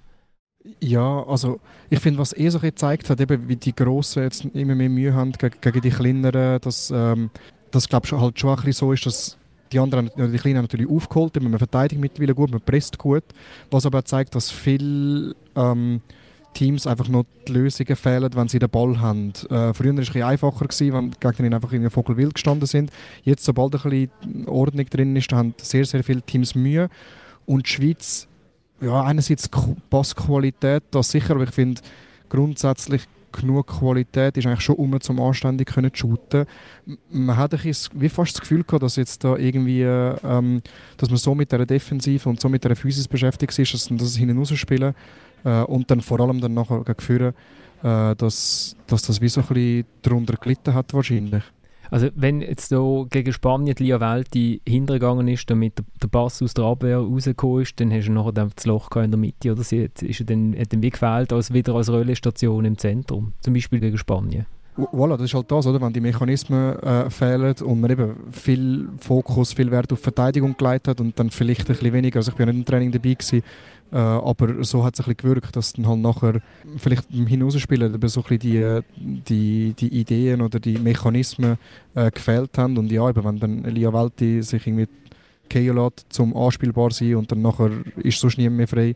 Ja, 0.79 1.23
also 1.25 1.59
ich 1.89 1.99
finde, 1.99 2.19
was 2.19 2.31
er 2.31 2.49
so 2.49 2.59
gezeigt 2.59 3.09
hat, 3.09 3.19
eben 3.19 3.49
wie 3.49 3.57
die 3.57 3.75
Grossen 3.75 4.23
jetzt 4.23 4.45
immer 4.45 4.75
mehr 4.75 4.89
Mühe 4.89 5.13
haben 5.13 5.33
gegen, 5.33 5.59
gegen 5.59 5.81
die 5.81 5.89
Kleineren, 5.89 6.61
dass 6.61 6.89
ähm, 6.89 7.31
das 7.73 7.89
glaube 7.89 8.05
ich 8.05 8.11
halt 8.13 8.39
schon 8.39 8.51
ein 8.51 8.55
bisschen 8.57 8.73
so 8.73 8.93
ist, 8.93 9.05
dass 9.05 9.37
die 9.71 9.79
anderen, 9.79 10.11
die 10.15 10.37
Kleinen 10.37 10.57
haben 10.57 10.65
natürlich 10.65 10.89
aufgeholt, 10.89 11.41
man 11.41 11.57
verteidigt 11.57 11.99
mittlerweile 11.99 12.35
gut, 12.35 12.51
man 12.51 12.61
presst 12.61 12.97
gut, 12.97 13.23
was 13.71 13.85
aber 13.85 14.05
zeigt, 14.05 14.35
dass 14.35 14.51
viele 14.51 15.35
ähm, 15.55 16.01
Teams 16.53 16.85
einfach 16.85 17.07
noch 17.07 17.25
die 17.47 17.53
Lösungen 17.53 17.95
fehlen, 17.95 18.29
wenn 18.35 18.47
sie 18.47 18.59
den 18.59 18.69
Ball 18.69 18.99
haben. 18.99 19.33
Äh, 19.49 19.73
früher 19.73 19.95
war 19.95 19.99
es 19.99 20.15
ein 20.15 20.21
einfacher, 20.21 20.65
gewesen, 20.65 20.93
wenn 20.93 21.11
die 21.11 21.19
Gegner 21.19 21.55
einfach 21.55 21.71
in 21.71 21.81
der 21.81 21.89
Vogelwild 21.89 22.35
gestanden 22.35 22.67
sind. 22.67 22.91
Jetzt, 23.23 23.43
sobald 23.43 23.73
ein 23.73 23.89
bisschen 23.89 24.47
Ordnung 24.47 24.85
drin 24.85 25.15
ist, 25.15 25.33
haben 25.33 25.55
sehr, 25.57 25.85
sehr 25.85 26.03
viele 26.03 26.21
Teams 26.21 26.53
Mühe. 26.53 26.89
Und 27.47 27.65
die 27.65 27.71
Schweiz, 27.71 28.27
ja, 28.81 29.03
einerseits 29.03 29.49
Passqualität, 29.89 30.83
das 30.91 31.09
sicher, 31.09 31.33
aber 31.33 31.45
ich 31.45 31.51
finde 31.51 31.81
grundsätzlich 32.29 33.07
genug 33.33 33.67
Qualität 33.67 34.37
ist 34.37 34.45
eigentlich 34.45 34.61
schon 34.61 34.75
um 34.75 34.99
zum 35.01 35.19
anständig 35.19 35.67
können 35.67 35.93
zu 35.93 36.07
shooten. 36.07 36.45
Man 37.09 37.37
hat 37.37 37.53
ein 37.53 37.75
wie 37.93 38.09
fast 38.09 38.35
das 38.35 38.41
Gefühl 38.41 38.63
gehabt, 38.63 38.83
dass 38.83 38.95
jetzt 38.95 39.23
da 39.23 39.35
irgendwie, 39.35 39.81
ähm, 39.83 40.61
dass 40.97 41.09
man 41.09 41.17
so 41.17 41.35
mit 41.35 41.51
der 41.51 41.65
Defensive 41.65 42.27
und 42.29 42.39
so 42.39 42.49
mit 42.49 42.63
der 42.63 42.75
Physis 42.75 43.07
beschäftigt 43.07 43.57
ist, 43.57 43.73
dass, 43.73 43.87
dass 43.87 44.07
es 44.07 44.17
hinten 44.17 44.37
rausspielen 44.37 44.95
äh, 45.43 45.61
und 45.63 45.89
dann 45.91 46.01
vor 46.01 46.19
allem 46.19 46.39
dann 46.39 46.53
nachher 46.53 46.83
gegen 46.83 47.01
Führen, 47.01 47.33
äh, 47.83 48.15
dass, 48.15 48.75
dass 48.87 49.01
das 49.01 49.21
wie 49.21 49.29
so 49.29 49.41
ein 49.41 49.47
bisschen 49.47 49.85
darunter 50.01 50.37
gelitten 50.37 50.73
hat 50.73 50.93
wahrscheinlich. 50.93 51.43
Also 51.93 52.07
wenn 52.15 52.41
jetzt 52.41 52.69
so 52.69 53.05
gegen 53.11 53.31
Spanien 53.31 53.75
die 53.75 53.83
Lia 53.83 53.99
Welti 53.99 54.63
hintergegangen 54.67 55.27
ist, 55.27 55.47
damit 55.47 55.73
der, 56.01 56.07
Pass 56.07 56.41
aus 56.41 56.55
der 56.55 56.65
Abwehr 56.65 56.97
rausgekommen 56.97 57.61
ist, 57.61 57.79
dann 57.79 57.93
hast 57.93 58.07
du 58.07 58.11
nachher 58.13 58.31
das 58.31 58.65
Loch 58.65 58.89
in 58.95 59.11
der 59.11 59.19
Mitte 59.19 59.51
oder 59.51 59.61
sie 59.61 59.91
ist 60.01 60.19
er 60.19 60.25
dann, 60.25 60.55
hat 60.57 60.73
dann 60.73 60.81
wie 60.81 60.89
gefehlt 60.89 61.31
als 61.31 61.53
wieder 61.53 61.75
als 61.75 61.91
Röllestation 61.91 62.65
im 62.65 62.79
Zentrum, 62.79 63.33
zum 63.41 63.53
Beispiel 63.53 63.79
gegen 63.79 63.99
Spanien. 63.99 64.47
Voilà, 64.75 65.17
das 65.17 65.25
ist 65.25 65.35
halt 65.35 65.51
das, 65.51 65.67
oder? 65.67 65.79
wenn 65.79 65.93
die 65.93 66.01
Mechanismen 66.01 66.79
äh, 66.79 67.11
fehlen 67.11 67.53
und 67.61 67.79
man 67.79 67.91
eben 67.91 68.15
viel 68.31 68.89
Fokus, 68.97 69.53
viel 69.53 69.69
Wert 69.69 69.93
auf 69.93 69.99
Verteidigung 69.99 70.57
gelegt 70.57 70.87
hat 70.87 70.99
und 70.99 71.19
dann 71.19 71.29
vielleicht 71.29 71.69
ein 71.69 71.75
bisschen 71.75 71.93
weniger, 71.93 72.17
also 72.17 72.31
ich 72.31 72.37
bin 72.37 72.47
ja 72.47 72.53
nicht 72.53 72.61
im 72.61 72.65
Training 72.65 72.91
dabei 72.91 73.13
gewesen, 73.13 73.43
äh, 73.91 73.97
aber 73.97 74.63
so 74.63 74.83
hat 74.83 74.95
es 74.95 75.01
ein 75.01 75.13
bisschen 75.13 75.17
gewirkt, 75.17 75.55
dass 75.55 75.73
dann 75.73 75.87
halt 75.87 75.99
nachher 75.99 76.41
vielleicht 76.77 77.05
im 77.11 77.27
Hinausspielen 77.27 77.91
so 78.07 78.21
ein 78.21 78.37
bisschen 78.37 78.39
die, 78.39 78.81
die, 79.27 79.73
die 79.73 79.99
Ideen 79.99 80.41
oder 80.41 80.59
die 80.59 80.77
Mechanismen 80.77 81.57
äh, 81.95 82.09
gefehlt 82.09 82.57
haben 82.57 82.77
und 82.77 82.91
ja, 82.91 83.07
eben, 83.09 83.23
wenn 83.23 83.39
dann 83.39 83.65
Elia 83.65 83.93
Welti 83.93 84.41
sich 84.41 84.65
irgendwie 84.65 84.87
gehen 85.49 85.75
lässt, 85.75 86.05
zum 86.09 86.35
anspielbar 86.35 86.91
sein 86.91 87.15
und 87.15 87.31
dann 87.31 87.41
nachher 87.41 87.71
ist 87.97 88.19
sonst 88.19 88.37
niemand 88.37 88.57
mehr 88.57 88.67
frei, 88.67 88.95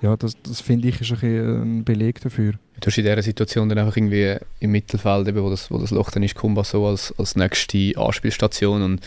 ja, 0.00 0.16
das, 0.16 0.40
das 0.42 0.60
finde 0.60 0.88
ich 0.88 1.00
ist 1.00 1.22
ein, 1.22 1.80
ein 1.80 1.84
Beleg 1.84 2.20
dafür. 2.20 2.52
Du 2.80 2.86
hast 2.86 2.98
in 2.98 3.04
dieser 3.04 3.22
Situation 3.22 3.68
dann 3.68 3.78
einfach 3.78 3.96
irgendwie 3.96 4.36
im 4.60 4.70
Mittelfeld, 4.70 5.26
eben, 5.26 5.42
wo, 5.42 5.50
das, 5.50 5.70
wo 5.70 5.78
das 5.78 5.90
Loch 5.90 6.10
dann 6.10 6.22
ist, 6.22 6.36
Kumba 6.36 6.62
so 6.62 6.86
als, 6.86 7.12
als 7.18 7.34
nächste 7.34 7.92
Anspielstation 7.96 8.82
und 8.82 9.00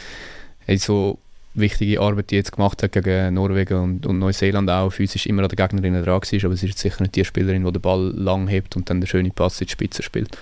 hey, 0.65 0.77
so 0.77 1.17
wichtige 1.53 1.99
Arbeit, 1.99 2.31
die 2.31 2.35
jetzt 2.35 2.53
gemacht 2.53 2.81
hat 2.81 2.91
gegen 2.91 3.33
Norwegen 3.33 3.77
und, 3.77 4.05
und 4.05 4.19
Neuseeland 4.19 4.69
auch, 4.69 4.91
physisch 4.91 5.25
immer 5.25 5.43
an 5.43 5.49
der 5.49 5.67
Gegnerin 5.67 5.93
dran 5.93 6.05
war, 6.05 6.45
aber 6.45 6.55
sie 6.55 6.67
ist 6.67 6.77
sicher 6.77 7.01
nicht 7.01 7.15
die 7.15 7.25
Spielerin, 7.25 7.65
die 7.65 7.71
den 7.71 7.81
Ball 7.81 8.11
lang 8.15 8.47
hebt 8.47 8.75
und 8.75 8.89
dann 8.89 9.01
den 9.01 9.07
schönen 9.07 9.31
Pass 9.31 9.59
in 9.59 9.67
die 9.67 9.71
Spitze 9.71 10.03
spielt. 10.03 10.37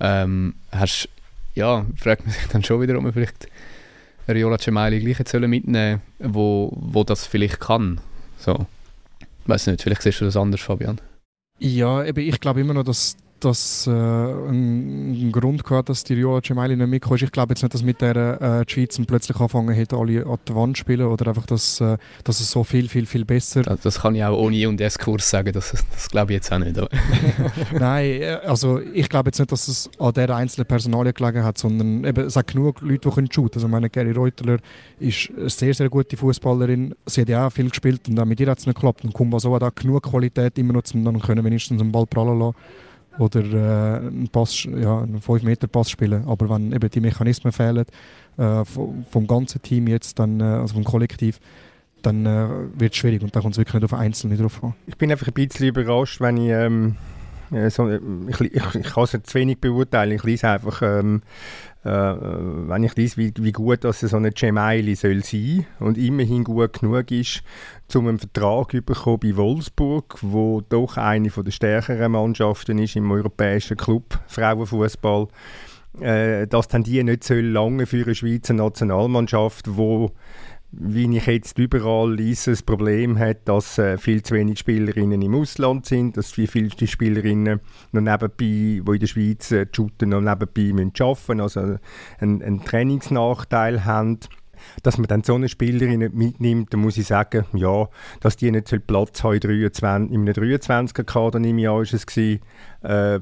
Ähm, 0.00 0.54
hast, 0.70 1.08
ja, 1.54 1.84
fragt 1.96 2.24
man 2.24 2.34
sich 2.34 2.46
dann 2.46 2.62
schon 2.62 2.80
wieder, 2.80 2.96
ob 2.96 3.02
man 3.02 3.12
vielleicht 3.12 3.48
Riola 4.28 4.58
Cemaili 4.58 5.00
gleich 5.00 5.18
jetzt 5.18 5.34
mitnehmen 5.34 6.00
wo, 6.18 6.72
wo 6.74 7.04
das 7.04 7.26
vielleicht 7.26 7.60
kann. 7.60 8.00
So. 8.38 8.66
Weiß 9.46 9.66
nicht, 9.66 9.82
vielleicht 9.82 10.02
siehst 10.02 10.20
du 10.20 10.24
das 10.24 10.36
anders, 10.36 10.60
Fabian. 10.60 11.00
Ja, 11.58 12.04
eben, 12.04 12.20
ich 12.20 12.40
glaube 12.40 12.60
immer 12.60 12.74
noch, 12.74 12.84
dass 12.84 13.16
das 13.44 13.86
äh, 13.86 13.90
einen 13.90 15.32
Grund 15.32 15.64
gehabt, 15.64 15.88
dass 15.88 16.04
die 16.04 16.14
Rio 16.14 16.40
Gemelli 16.42 16.76
nicht 16.76 16.88
mitkommt. 16.88 17.22
Ich 17.22 17.32
glaube 17.32 17.52
jetzt 17.52 17.62
nicht, 17.62 17.74
dass 17.74 17.82
mit 17.82 18.00
der 18.00 18.40
äh, 18.40 18.64
die 18.64 18.72
Schweiz 18.72 19.00
plötzlich 19.06 19.38
anfangen 19.38 19.74
hätte, 19.74 19.96
alle 19.96 20.26
an 20.26 20.38
die 20.46 20.54
Wand 20.54 20.76
zu 20.76 20.80
spielen 20.80 21.06
oder 21.06 21.28
einfach, 21.28 21.46
dass, 21.46 21.80
äh, 21.80 21.98
dass 22.24 22.40
es 22.40 22.50
so 22.50 22.64
viel, 22.64 22.88
viel, 22.88 23.06
viel 23.06 23.24
besser... 23.24 23.62
Das, 23.62 23.80
das 23.80 24.00
kann 24.00 24.14
ich 24.14 24.24
auch 24.24 24.36
ohne 24.36 24.68
und 24.68 24.80
S-Kurs 24.80 25.28
sagen, 25.28 25.52
das, 25.52 25.72
das 25.92 26.08
glaube 26.08 26.32
ich 26.32 26.36
jetzt 26.36 26.52
auch 26.52 26.58
nicht. 26.58 26.76
Nein, 27.78 28.04
äh, 28.04 28.38
also 28.44 28.80
ich 28.80 29.08
glaube 29.08 29.28
jetzt 29.28 29.38
nicht, 29.38 29.52
dass 29.52 29.68
es 29.68 29.90
an 29.98 30.12
der 30.14 30.30
einzelnen 30.30 30.66
Personalie 30.66 31.12
gelegen 31.12 31.44
hat, 31.44 31.58
sondern 31.58 32.04
eben, 32.04 32.26
es 32.26 32.36
hat 32.36 32.48
genug 32.48 32.80
Leute, 32.80 33.08
die 33.08 33.14
können 33.14 33.30
shooten. 33.30 33.56
Also 33.56 33.68
meine, 33.68 33.90
Gary 33.90 34.12
Reuteler 34.12 34.58
ist 34.98 35.30
eine 35.36 35.50
sehr, 35.50 35.74
sehr 35.74 35.88
gute 35.88 36.16
Fußballerin. 36.16 36.94
Sie 37.06 37.22
hat 37.22 37.28
ja 37.28 37.46
auch 37.46 37.52
viel 37.52 37.68
gespielt 37.68 38.08
und 38.08 38.18
auch 38.18 38.24
mit 38.24 38.40
ihr 38.40 38.48
hat 38.48 38.58
es 38.58 38.66
nicht 38.66 38.76
geklappt. 38.76 39.04
Und 39.04 39.12
Kumba 39.12 39.40
so 39.40 39.54
hat 39.54 39.62
auch 39.62 39.74
genug 39.74 40.02
Qualität 40.02 40.58
immer 40.58 40.72
noch, 40.72 40.82
um 40.94 41.04
dann 41.04 41.20
können 41.20 41.44
wenigstens 41.44 41.80
einen 41.80 41.92
Ball 41.92 42.06
prallen 42.06 42.38
lassen 42.38 42.54
oder 43.18 43.40
äh, 43.40 44.06
einen, 44.06 44.28
Pass, 44.28 44.64
ja, 44.64 45.00
einen 45.00 45.20
5-Meter-Pass 45.20 45.90
spielen. 45.90 46.24
Aber 46.26 46.48
wenn 46.50 46.72
eben 46.72 46.90
die 46.90 47.00
Mechanismen 47.00 47.52
fehlen 47.52 47.84
äh, 48.38 48.64
vom, 48.64 49.26
ganzen 49.26 49.62
Team 49.62 49.86
jetzt, 49.86 50.18
dann, 50.18 50.40
äh, 50.40 50.44
also 50.44 50.74
vom 50.74 50.84
Kollektiv, 50.84 51.40
dann 52.02 52.26
äh, 52.26 52.48
wird 52.74 52.92
es 52.92 52.98
schwierig 52.98 53.22
und 53.22 53.34
da 53.34 53.40
kommt 53.40 53.54
es 53.54 53.58
wirklich 53.58 53.74
nicht 53.74 53.84
auf 53.84 53.98
Einzelne 53.98 54.36
drauf 54.36 54.62
an. 54.64 54.74
Ich 54.86 54.96
bin 54.96 55.10
einfach 55.10 55.28
ein 55.28 55.34
bisschen 55.34 55.68
überrascht, 55.68 56.20
wenn 56.20 56.36
ich 56.36 56.50
ähm, 56.50 56.96
so, 57.68 57.88
ich, 57.90 58.40
ich, 58.40 58.74
ich 58.74 58.86
kann 58.86 59.04
es 59.04 59.10
zu 59.10 59.34
wenig 59.34 59.60
beurteilen, 59.60 60.12
ich 60.12 60.24
lese 60.24 60.48
einfach 60.48 60.82
ähm, 60.82 61.22
äh, 61.84 61.88
wenn 61.90 62.84
ich 62.84 62.94
lese, 62.96 63.16
wie, 63.16 63.32
wie 63.36 63.52
gut 63.52 63.84
dass 63.84 64.00
so 64.00 64.16
eine 64.16 64.30
Gemaili 64.30 64.94
soll 64.94 65.22
sein 65.24 65.66
und 65.80 65.98
immerhin 65.98 66.44
gut 66.44 66.80
genug 66.80 67.10
ist, 67.10 67.42
um 67.96 68.08
einen 68.08 68.18
Vertrag 68.18 68.72
bei 68.72 69.36
Wolfsburg, 69.36 70.18
wo 70.22 70.60
doch 70.60 70.96
eine 70.96 71.28
der 71.28 71.50
stärkeren 71.50 72.12
Mannschaften 72.12 72.78
ist 72.78 72.96
im 72.96 73.10
europäischen 73.10 73.76
Club 73.76 74.18
Frauenfußball, 74.26 75.28
äh, 76.00 76.46
dass 76.46 76.68
dann 76.68 76.82
die 76.82 77.02
nicht 77.02 77.24
so 77.24 77.34
lange 77.34 77.86
für 77.86 78.04
eine 78.04 78.14
Schweizer 78.14 78.54
Nationalmannschaft, 78.54 79.76
wo 79.76 80.12
wie 80.72 81.16
ich 81.16 81.26
jetzt 81.26 81.58
überall 81.58 82.14
lese, 82.14 82.52
das 82.52 82.62
Problem 82.62 83.18
hat, 83.18 83.46
dass 83.46 83.76
äh, 83.76 83.98
viel 83.98 84.22
zu 84.22 84.34
wenig 84.34 84.58
Spielerinnen 84.58 85.20
im 85.20 85.34
Ausland 85.34 85.84
sind, 85.84 86.16
dass 86.16 86.32
viele 86.32 86.68
die 86.68 86.86
Spielerinnen 86.86 87.60
noch 87.92 88.00
nebenbei, 88.00 88.34
die 88.38 88.82
in 88.86 88.98
der 88.98 89.06
Schweiz 89.06 89.52
äh, 89.52 89.66
shooten, 89.70 90.08
noch 90.08 90.22
nebenbei 90.22 90.72
müssen 90.72 90.92
arbeiten 90.98 91.40
also 91.40 91.76
einen, 92.18 92.42
einen 92.42 92.64
Trainingsnachteil 92.64 93.84
haben 93.84 94.18
dass 94.82 94.98
man 94.98 95.06
dann 95.06 95.22
so 95.22 95.34
eine 95.34 95.48
Spielerin 95.48 96.10
mitnimmt, 96.12 96.72
dann 96.72 96.80
muss 96.80 96.96
ich 96.96 97.06
sagen, 97.06 97.46
ja, 97.54 97.88
dass 98.20 98.36
die 98.36 98.50
nicht 98.50 98.86
Platz 98.86 99.22
haben 99.22 99.34
in, 99.34 99.40
23, 99.40 100.14
in 100.14 100.28
einem 100.28 100.34
23er-Kader, 100.34 101.38
nehme 101.38 101.62
ich 101.62 101.68
an, 101.68 101.82
ist 101.82 101.94
es 101.94 102.06
gewesen, 102.06 102.40
äh, 102.82 103.20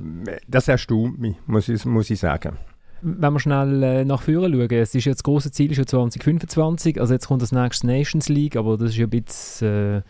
das 0.49 0.69
erstaunt 0.69 1.19
mich, 1.19 1.37
muss 1.47 1.69
ich, 1.69 1.85
muss 1.85 2.11
ich 2.11 2.19
sagen. 2.19 2.59
Wenn 3.03 3.33
wir 3.33 3.41
schnell 3.41 3.83
äh, 3.83 4.05
nach 4.05 4.21
vorne 4.23 4.51
schauen, 4.51 4.71
es 4.71 4.95
ist 4.95 5.07
jetzt 5.07 5.19
das 5.19 5.23
große 5.23 5.51
Ziel 5.53 5.73
ja 5.73 5.87
2025, 5.87 7.01
also 7.01 7.15
jetzt 7.15 7.29
kommt 7.29 7.41
das 7.41 7.53
nächste 7.53 7.87
Nations 7.87 8.29
League, 8.29 8.57
aber 8.57 8.77
das 8.77 8.91
ist 8.91 8.99
ja 8.99 9.07
ein 9.07 9.11
bisschen, 9.11 9.99
äh, 9.99 10.03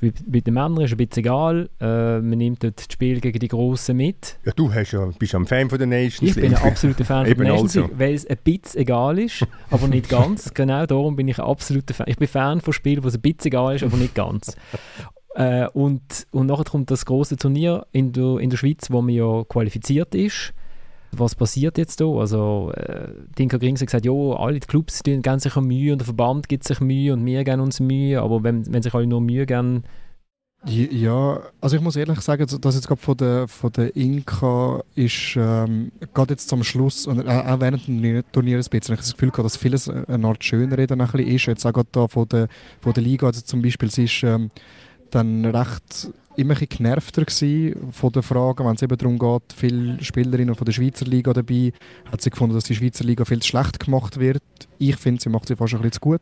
Bei 0.00 0.40
den 0.40 0.54
Männern 0.54 0.80
ist 0.80 0.86
es 0.86 0.92
ein 0.92 0.96
bisschen 0.98 1.24
egal. 1.24 1.70
Äh, 1.80 2.20
man 2.20 2.38
nimmt 2.38 2.62
dort 2.62 2.78
das 2.78 2.92
Spiel 2.92 3.20
gegen 3.20 3.38
die 3.38 3.48
Grossen 3.48 3.96
mit. 3.96 4.38
Ja, 4.44 4.52
du 4.52 4.72
hast 4.72 4.92
ja, 4.92 5.06
bist 5.18 5.34
ein 5.34 5.46
Fan 5.46 5.70
von 5.70 5.78
der 5.78 5.86
Nations 5.86 6.20
League. 6.20 6.36
Ich 6.36 6.42
bin 6.42 6.54
ein 6.54 6.62
absoluter 6.62 7.04
Fan 7.04 7.26
von 7.26 7.36
der 7.36 7.46
Nations 7.46 7.76
also. 7.76 7.88
League, 7.88 7.98
weil 7.98 8.14
es 8.14 8.26
ein 8.26 8.38
bisschen 8.44 8.80
egal 8.80 9.18
ist, 9.18 9.46
aber 9.70 9.88
nicht 9.88 10.08
ganz. 10.08 10.52
genau 10.54 10.86
darum 10.86 11.16
bin 11.16 11.28
ich 11.28 11.38
ein 11.38 11.46
absoluter 11.46 11.94
Fan. 11.94 12.06
Ich 12.08 12.16
bin 12.16 12.28
Fan 12.28 12.60
von 12.60 12.72
Spielen, 12.72 13.02
wo 13.04 13.08
es 13.08 13.14
ein 13.14 13.22
bisschen 13.22 13.46
egal 13.46 13.76
ist, 13.76 13.84
aber 13.84 13.96
nicht 13.96 14.14
ganz. 14.14 14.56
äh, 15.34 15.66
und, 15.68 16.26
und 16.30 16.46
nachher 16.46 16.64
kommt 16.64 16.90
das 16.90 17.06
große 17.06 17.36
Turnier 17.36 17.86
in 17.92 18.12
der, 18.12 18.38
in 18.38 18.50
der 18.50 18.56
Schweiz, 18.56 18.90
wo 18.90 19.00
man 19.00 19.14
ja 19.14 19.44
qualifiziert 19.44 20.14
ist 20.14 20.52
was 21.12 21.34
passiert 21.34 21.78
jetzt 21.78 22.00
da? 22.00 22.06
Also, 22.06 22.72
äh, 22.74 23.08
Dinka 23.38 23.58
Grings 23.58 23.80
hat 23.80 23.88
gesagt, 23.88 24.04
ja, 24.04 24.12
alle 24.12 24.60
die 24.60 24.66
Clubs 24.66 25.02
geben 25.02 25.38
sich 25.38 25.56
Mühe 25.56 25.92
und 25.92 25.98
der 25.98 26.06
Verband 26.06 26.48
gibt 26.48 26.64
sich 26.64 26.80
Mühe 26.80 27.12
und 27.12 27.24
wir 27.24 27.44
geben 27.44 27.60
uns 27.60 27.80
Mühe, 27.80 28.20
aber 28.20 28.42
wenn, 28.42 28.72
wenn 28.72 28.82
sich 28.82 28.94
alle 28.94 29.06
nur 29.06 29.20
Mühe 29.20 29.46
geben, 29.46 29.84
ja, 30.68 31.40
also 31.60 31.76
ich 31.76 31.82
muss 31.82 31.94
ehrlich 31.94 32.20
sagen, 32.20 32.44
dass 32.60 32.74
jetzt 32.74 32.88
gerade 32.88 33.00
von 33.00 33.16
der, 33.16 33.46
von 33.46 33.70
der 33.70 33.94
Inka 33.94 34.82
ist, 34.96 35.36
ähm, 35.36 35.92
gerade 36.12 36.32
jetzt 36.32 36.48
zum 36.48 36.64
Schluss, 36.64 37.06
und 37.06 37.20
auch 37.28 37.60
während 37.60 37.86
dem 37.86 38.24
Turnier 38.32 38.56
ein 38.56 38.64
bisschen, 38.64 38.94
ich 38.94 39.00
das 39.00 39.12
Gefühl 39.12 39.30
gehabt, 39.30 39.44
dass 39.44 39.56
vieles 39.56 39.88
eine 39.88 40.26
Art 40.26 40.42
schöner 40.42 40.84
dann 40.86 41.02
ein 41.02 41.20
ist. 41.20 41.46
Jetzt 41.46 41.64
auch 41.66 41.72
gerade 41.72 41.88
da 41.92 42.08
von 42.08 42.28
der, 42.28 42.48
von 42.80 42.92
der 42.94 43.04
Liga, 43.04 43.28
also 43.28 43.42
zum 43.42 43.62
Beispiel, 43.62 43.90
sie 43.92 44.04
ist 44.04 44.24
ähm, 44.24 44.50
dann 45.10 45.44
recht 45.44 46.10
immer 46.36 46.54
ein 46.54 46.58
bisschen 46.58 46.84
genervter 46.84 47.24
von 47.90 48.12
den 48.12 48.22
Fragen, 48.22 48.66
wenn 48.66 48.74
es 48.74 48.82
eben 48.82 48.96
darum 48.96 49.18
geht, 49.18 49.52
viele 49.54 50.02
Spielerinnen 50.02 50.54
von 50.54 50.64
der 50.64 50.72
Schweizer 50.72 51.06
Liga 51.06 51.32
dabei, 51.32 51.72
hat 52.10 52.20
sie 52.20 52.30
gefunden, 52.30 52.54
dass 52.54 52.64
die 52.64 52.74
Schweizer 52.74 53.04
Liga 53.04 53.24
viel 53.24 53.40
zu 53.40 53.48
schlecht 53.48 53.80
gemacht 53.80 54.18
wird. 54.18 54.42
Ich 54.78 54.96
finde, 54.96 55.22
sie 55.22 55.28
macht 55.28 55.48
sie 55.48 55.56
fast 55.56 55.74
ein 55.74 55.80
bisschen 55.80 55.92
zu 55.92 56.00
gut, 56.00 56.20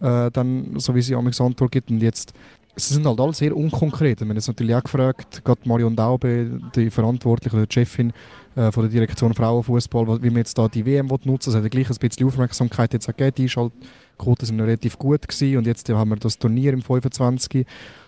äh, 0.00 0.30
dann, 0.30 0.78
so 0.78 0.94
wie 0.94 1.02
sie 1.02 1.14
am 1.14 1.26
Antwort 1.26 1.72
gibt. 1.72 1.90
Und 1.90 2.00
jetzt, 2.00 2.32
sie 2.76 2.94
sind 2.94 3.06
halt 3.06 3.20
alle 3.20 3.32
sehr 3.32 3.56
unkonkret. 3.56 4.20
Wir 4.20 4.28
haben 4.28 4.36
jetzt 4.36 4.48
natürlich 4.48 4.74
auch 4.74 4.82
gefragt, 4.82 5.44
gerade 5.44 5.60
Marion 5.64 5.94
Daube, 5.94 6.60
die 6.74 6.90
Verantwortliche 6.90 7.56
oder 7.56 7.66
die 7.66 7.74
Chefin 7.74 8.12
äh, 8.56 8.72
von 8.72 8.82
der 8.82 8.90
Direktion 8.90 9.34
Frauenfußball, 9.34 10.22
wie 10.22 10.30
man 10.30 10.38
jetzt 10.38 10.58
da 10.58 10.68
die 10.68 10.84
WM 10.84 11.06
nutzen 11.06 11.52
will. 11.52 11.58
Es 11.58 11.64
hat 11.64 11.70
gleich 11.70 11.90
ein 11.90 11.96
bisschen 11.96 12.26
Aufmerksamkeit 12.26 12.92
jetzt 12.92 13.08
auch 13.08 13.16
gegeben. 13.16 13.34
Die 13.36 13.42
Einschaltquoten 13.42 14.46
sind 14.46 14.60
relativ 14.60 14.98
gut 14.98 15.26
gewesen 15.28 15.58
und 15.58 15.66
jetzt 15.66 15.88
haben 15.88 16.10
wir 16.10 16.16
das 16.16 16.38
Turnier 16.38 16.72
im 16.72 16.82
25. 16.82 17.66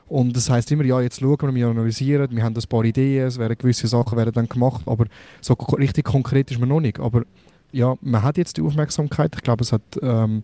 Und 0.09 0.37
das 0.37 0.49
heißt 0.49 0.71
immer, 0.71 0.85
ja, 0.85 1.01
jetzt 1.01 1.21
schauen 1.21 1.39
wir, 1.41 1.55
wir 1.55 1.69
analysieren, 1.69 2.29
wir 2.31 2.45
haben 2.45 2.55
ein 2.55 2.69
paar 2.69 2.85
Ideen, 2.85 3.27
es 3.27 3.39
werden 3.39 3.59
gewisse 3.59 3.89
Sachen 3.89 4.17
werden 4.17 4.33
dann 4.33 4.49
gemacht, 4.49 4.83
aber 4.87 5.07
so 5.41 5.55
richtig 5.55 6.05
konkret 6.05 6.51
ist 6.51 6.61
man 6.61 6.69
noch 6.69 6.81
nicht. 6.81 7.01
Aber 7.01 7.23
ja, 7.73 7.97
man 8.01 8.23
hat 8.23 8.39
jetzt 8.39 8.57
die 8.57 8.63
Aufmerksamkeit. 8.63 9.35
Ich 9.35 9.43
glaube, 9.43 9.65
es 9.65 9.73
hat 9.73 9.83
ähm, 10.01 10.43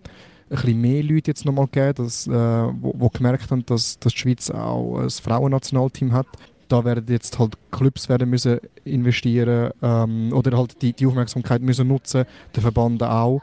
ein 0.51 0.57
bisschen 0.57 0.81
mehr 0.81 1.03
Leute 1.03 1.31
jetzt 1.31 1.45
nochmal 1.45 1.67
gegeben, 1.67 1.95
dass, 2.05 2.27
äh, 2.27 2.31
wo, 2.31 2.95
wo, 2.99 3.09
gemerkt 3.09 3.51
haben, 3.51 3.65
dass, 3.67 3.99
dass 3.99 4.13
die 4.13 4.19
Schweiz 4.19 4.51
auch 4.51 4.99
ein 4.99 5.11
Frauennationalteam 5.11 6.13
hat. 6.13 6.27
Da 6.69 6.85
werden 6.85 7.05
jetzt 7.09 7.39
halt 7.39 7.57
Clubs 7.71 8.09
werden 8.09 8.31
müssen 8.31 8.59
investieren 8.85 9.73
ähm, 9.83 10.33
oder 10.33 10.57
halt 10.57 10.81
die, 10.83 10.93
die 10.93 11.07
Aufmerksamkeit 11.07 11.63
müssen 11.63 11.87
nutzen, 11.87 12.25
der 12.55 12.63
Verband 12.63 13.03
auch. 13.03 13.41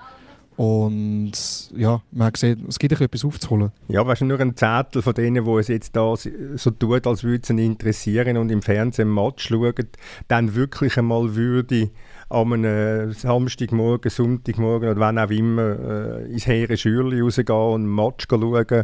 Und 0.60 1.32
ja, 1.74 2.02
man 2.12 2.34
gesehen, 2.34 2.66
es 2.68 2.80
gibt 2.80 3.00
etwas 3.00 3.24
aufzuholen. 3.24 3.72
Ja, 3.88 4.06
weißt 4.06 4.20
du, 4.20 4.26
nur 4.26 4.42
ein 4.42 4.58
Zettel 4.58 5.02
von 5.02 5.14
denen, 5.14 5.46
die 5.46 5.52
es 5.52 5.70
jetzt 5.70 5.96
da 5.96 6.14
so 6.18 6.72
tut, 6.72 7.08
als 7.08 7.24
würde 7.24 7.44
es 7.44 7.50
interessieren 7.50 8.36
und 8.36 8.52
im 8.52 8.62
Fernsehen 8.62 9.10
Match 9.10 9.48
schauen, 9.48 9.88
dann 10.28 10.56
wirklich 10.56 10.98
einmal 10.98 11.34
würde 11.34 11.92
einem 12.28 13.14
Samstagmorgen, 13.14 14.12
Sonntagmorgen 14.12 14.90
oder 14.90 15.00
wann 15.00 15.18
auch 15.18 15.30
immer 15.30 15.80
äh, 15.80 16.26
ins 16.30 16.46
heere 16.46 16.76
Schürli 16.76 17.22
rausgehen 17.22 17.58
und 17.58 17.84
ein 17.84 17.96
Match 17.96 18.28
schauen, 18.30 18.84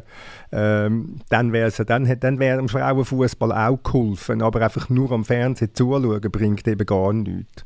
ähm, 0.53 1.17
dann 1.27 1.51
wäre 1.51 1.70
dann, 1.84 2.20
dann 2.22 2.39
wär 2.39 2.55
dem 2.55 2.70
Frauenfußball 2.70 3.51
auch 3.51 3.84
geholfen. 3.84 4.41
Aber 4.41 4.62
einfach 4.62 4.88
nur 4.88 5.12
am 5.12 5.25
Fernsehen 5.25 5.72
zuschauen 5.74 6.22
bringt 6.22 6.65
eben 6.70 6.86
gar 6.86 7.12
nichts. 7.12 7.65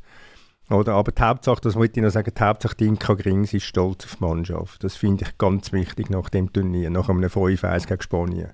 Oder? 0.70 0.94
Aber 0.94 1.10
die 1.10 1.20
Hauptsache, 1.20 1.60
das 1.60 1.74
wollte 1.74 1.98
ich 1.98 2.04
noch 2.04 2.10
sagen, 2.10 2.32
die 2.36 2.42
Hauptsache, 2.42 2.76
die 2.76 2.86
Inka 2.86 3.14
Grings 3.14 3.52
ist 3.52 3.64
stolz 3.64 4.04
auf 4.04 4.16
die 4.16 4.24
Mannschaft. 4.24 4.84
Das 4.84 4.96
finde 4.96 5.24
ich 5.24 5.36
ganz 5.36 5.72
wichtig 5.72 6.10
nach 6.10 6.30
dem 6.30 6.52
Turnier, 6.52 6.90
nach 6.90 7.08
einem 7.08 7.24
5-1 7.24 7.88
gegen 7.88 8.02
Spanien. 8.02 8.52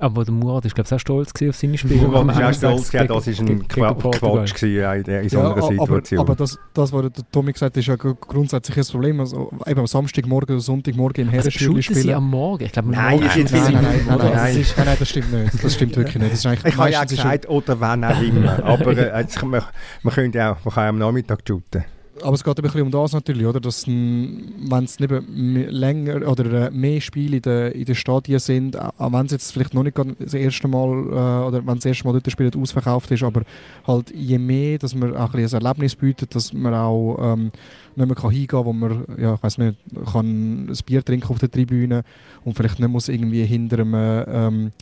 Aber 0.00 0.24
der 0.24 0.34
Murat 0.34 0.64
ist, 0.64 0.74
glaube 0.74 0.86
ich, 0.88 0.94
auch 0.94 0.98
stolz 0.98 1.32
auf 1.48 1.56
seine 1.56 1.78
Spiele. 1.78 2.08
Murat 2.08 2.36
ist 2.36 2.42
auch 2.42 2.52
stolz, 2.54 2.92
ja, 2.92 3.04
das 3.04 3.26
war 3.26 3.46
ein 3.46 3.68
Quatsch 3.68 4.62
in, 4.62 5.04
in 5.04 5.28
so 5.28 5.40
einer 5.40 5.56
ja, 5.56 5.62
Situation. 5.62 6.20
Aber, 6.20 6.32
aber 6.32 6.36
das, 6.36 6.58
das, 6.74 6.92
was 6.92 7.02
der 7.02 7.24
Tommy 7.30 7.52
gesagt 7.52 7.76
hat, 7.76 7.80
ist 7.80 7.86
ja 7.86 7.96
grundsätzlich 7.96 8.76
ein 8.76 8.84
Problem. 8.84 9.20
Also, 9.20 9.50
eben 9.66 9.80
am 9.80 9.86
Samstagmorgen 9.86 10.56
oder 10.56 10.60
Sonntagmorgen 10.60 11.26
im 11.26 11.30
Herrenspiel 11.30 11.82
spielen. 11.82 12.00
Sie 12.00 12.14
am 12.14 12.28
Morgen? 12.28 12.64
Ich 12.64 12.72
glaube, 12.72 12.90
nein, 12.90 13.20
nein, 13.20 13.46
nein, 13.50 13.62
nein, 13.62 13.72
nein, 13.74 13.82
nein, 14.06 14.32
nein, 14.34 14.64
nein, 14.76 14.96
das 14.98 15.08
stimmt 15.08 15.32
nicht. 15.32 15.64
Das 15.64 15.74
stimmt 15.74 15.96
wirklich 15.96 16.16
nicht. 16.16 16.32
Das 16.32 16.44
ist 16.44 16.64
ich 16.66 16.76
habe 16.76 16.90
ja 16.90 17.04
gesagt, 17.04 17.48
oder 17.48 17.80
wann 17.80 18.04
auch 18.04 18.20
immer. 18.20 18.62
aber 18.64 18.96
äh, 18.96 19.26
man, 19.44 19.62
man 20.02 20.14
könnte 20.14 20.38
ja 20.38 20.52
auch, 20.52 20.64
man 20.64 20.74
kann 20.74 20.88
am 20.88 20.98
Nachmittag 20.98 21.40
shooten 21.46 21.84
aber 22.22 22.34
es 22.34 22.44
geht 22.44 22.58
ein 22.58 22.62
bisschen 22.62 22.82
um 22.82 22.90
das 22.90 23.12
natürlich, 23.12 23.46
oder? 23.46 23.60
Dass 23.60 23.86
wenn 23.86 24.84
es 24.84 24.98
länger 24.98 26.28
oder 26.28 26.66
äh, 26.66 26.70
mehr 26.70 27.00
Spiele 27.00 27.36
in 27.36 27.42
den, 27.42 27.72
in 27.72 27.84
den 27.84 27.94
Stadien 27.94 28.38
sind, 28.38 28.78
auch 28.78 29.12
wenn 29.12 29.26
es 29.26 29.32
jetzt 29.32 29.52
vielleicht 29.52 29.74
noch 29.74 29.82
nicht 29.82 29.96
das 30.18 30.34
erste 30.34 30.68
Mal 30.68 30.88
äh, 30.88 31.46
oder 31.46 31.66
wenn 31.66 31.76
das 31.76 31.84
erste 31.84 32.04
Mal 32.04 32.12
dort 32.12 32.30
Spiel 32.30 32.50
ausverkauft 32.56 33.10
ist, 33.10 33.22
aber 33.22 33.42
halt 33.86 34.10
je 34.14 34.38
mehr, 34.38 34.78
dass 34.78 34.94
man 34.94 35.16
auch 35.16 35.34
ein, 35.34 35.44
ein 35.44 35.52
Erlebnis 35.52 35.94
bietet, 35.94 36.34
dass 36.34 36.52
man 36.52 36.74
auch 36.74 37.18
ähm, 37.20 37.50
nicht 37.94 38.06
mehr 38.06 38.16
kann 38.16 38.30
hingehen 38.30 38.48
kann, 38.48 38.64
wo 38.64 38.72
man, 38.72 39.04
ja, 39.18 39.34
ich 39.34 39.42
weiß 39.42 39.58
nicht, 39.58 39.78
kann 40.12 40.66
ein 40.66 40.78
Bier 40.86 41.04
trinken 41.04 41.28
auf 41.28 41.38
der 41.38 41.50
Tribüne 41.50 42.02
und 42.44 42.56
vielleicht 42.56 42.78
nicht 42.78 42.88
muss 42.88 43.08
irgendwie 43.08 43.44
hinter 43.44 43.80
einem 43.80 43.94
ähm, 44.28 44.72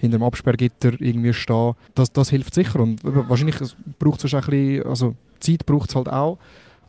hinter 0.00 0.18
dem 0.18 0.24
Absperrgitter 0.24 0.98
irgendwie 0.98 1.34
stehen. 1.34 1.74
Das, 1.94 2.10
das 2.10 2.30
hilft 2.30 2.54
sicher 2.54 2.80
und 2.80 3.00
wahrscheinlich 3.02 3.56
braucht 3.98 4.24
es 4.24 4.32
ein 4.32 4.40
bisschen, 4.40 4.86
also 4.86 5.14
Zeit 5.40 5.66
braucht 5.66 5.90
es 5.90 5.96
halt 5.96 6.08
auch, 6.08 6.38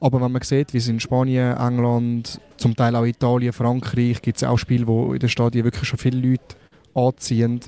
aber 0.02 0.20
wenn 0.20 0.32
man 0.32 0.42
sieht, 0.42 0.74
wie 0.74 0.80
es 0.80 0.88
in 0.88 1.00
Spanien, 1.00 1.56
England, 1.56 2.42
zum 2.58 2.76
Teil 2.76 2.96
auch 2.96 3.06
Italien, 3.06 3.54
Frankreich, 3.54 4.22
gibt 4.22 4.38
es 4.38 4.44
auch 4.44 4.58
Spiele, 4.58 4.88
wo 4.88 5.14
in 5.14 5.20
den 5.20 5.30
Stadien 5.30 5.64
wirklich 5.64 5.88
schon 5.88 6.00
viele 6.00 6.20
Leute 6.20 6.56
anziehen, 6.96 7.60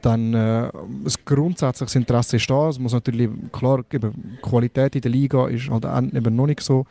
dann 0.00 0.34
äh, 0.34 0.70
das 1.02 1.22
grundsätzliche 1.24 1.98
Interesse 1.98 2.36
ist 2.36 2.48
da. 2.48 2.68
Es 2.68 2.78
muss 2.78 2.92
natürlich, 2.92 3.28
klar, 3.52 3.82
die 3.90 3.98
Qualität 4.40 4.94
in 4.94 5.02
der 5.02 5.10
Liga 5.10 5.48
ist 5.48 5.68
halt 5.68 5.84
eben 6.14 6.36
noch 6.36 6.46
nicht 6.46 6.60
so 6.60 6.86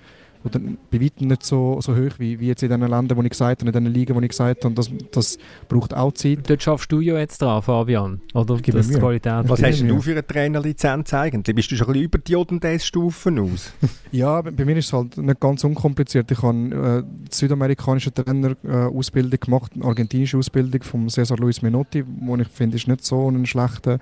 oder 0.45 0.59
bei 0.91 1.01
weitem 1.01 1.27
nicht 1.27 1.43
so, 1.43 1.79
so 1.81 1.95
hoch 1.95 2.19
wie, 2.19 2.39
wie 2.39 2.47
jetzt 2.47 2.63
in 2.63 2.69
den 2.69 2.81
Ländern, 2.81 3.17
wo 3.17 3.21
ich 3.23 3.29
gesagt 3.29 3.61
habe, 3.61 3.77
in 3.77 3.83
den 3.83 3.93
Ligen, 3.93 4.15
wo 4.15 4.21
ich 4.21 4.29
gesagt 4.29 4.65
habe. 4.65 4.75
Das, 4.75 4.91
das 5.11 5.37
braucht 5.69 5.93
auch 5.93 6.11
Zeit. 6.13 6.49
Dort 6.49 6.61
schaffst 6.61 6.91
du 6.91 6.99
ja 6.99 7.17
jetzt 7.17 7.41
dran, 7.41 7.61
Fabian. 7.61 8.21
Oder 8.33 8.57
Gib 8.61 8.75
das 8.75 8.89
Qualität. 8.89 9.47
Was 9.47 9.63
hast 9.63 9.81
du 9.81 10.01
für 10.01 10.11
eine 10.11 10.25
Trainerlizenz 10.25 11.13
eigentlich? 11.13 11.55
Bist 11.55 11.71
du 11.71 11.75
schon 11.75 11.87
ein 11.87 11.93
bisschen 11.93 12.05
über 12.05 12.17
die 12.17 12.31
JS-Stufen 12.33 13.39
aus? 13.39 13.71
ja, 14.11 14.41
bei 14.41 14.65
mir 14.65 14.75
ist 14.77 14.87
es 14.87 14.93
halt 14.93 15.17
nicht 15.17 15.39
ganz 15.39 15.63
unkompliziert. 15.63 16.29
Ich 16.31 16.41
habe 16.41 17.03
äh, 17.03 17.33
südamerikanische 17.33 18.13
Trainerausbildung 18.13 19.33
äh, 19.33 19.37
gemacht, 19.37 19.71
eine 19.75 19.85
argentinische 19.85 20.37
Ausbildung 20.37 20.83
von 20.83 21.09
Cesar 21.09 21.37
Luis 21.37 21.61
Menotti, 21.61 22.03
wo 22.21 22.35
ich 22.35 22.47
finde, 22.47 22.75
ist 22.75 22.87
nicht 22.87 23.05
so 23.05 23.29
ein 23.29 23.45
schlechter 23.45 23.99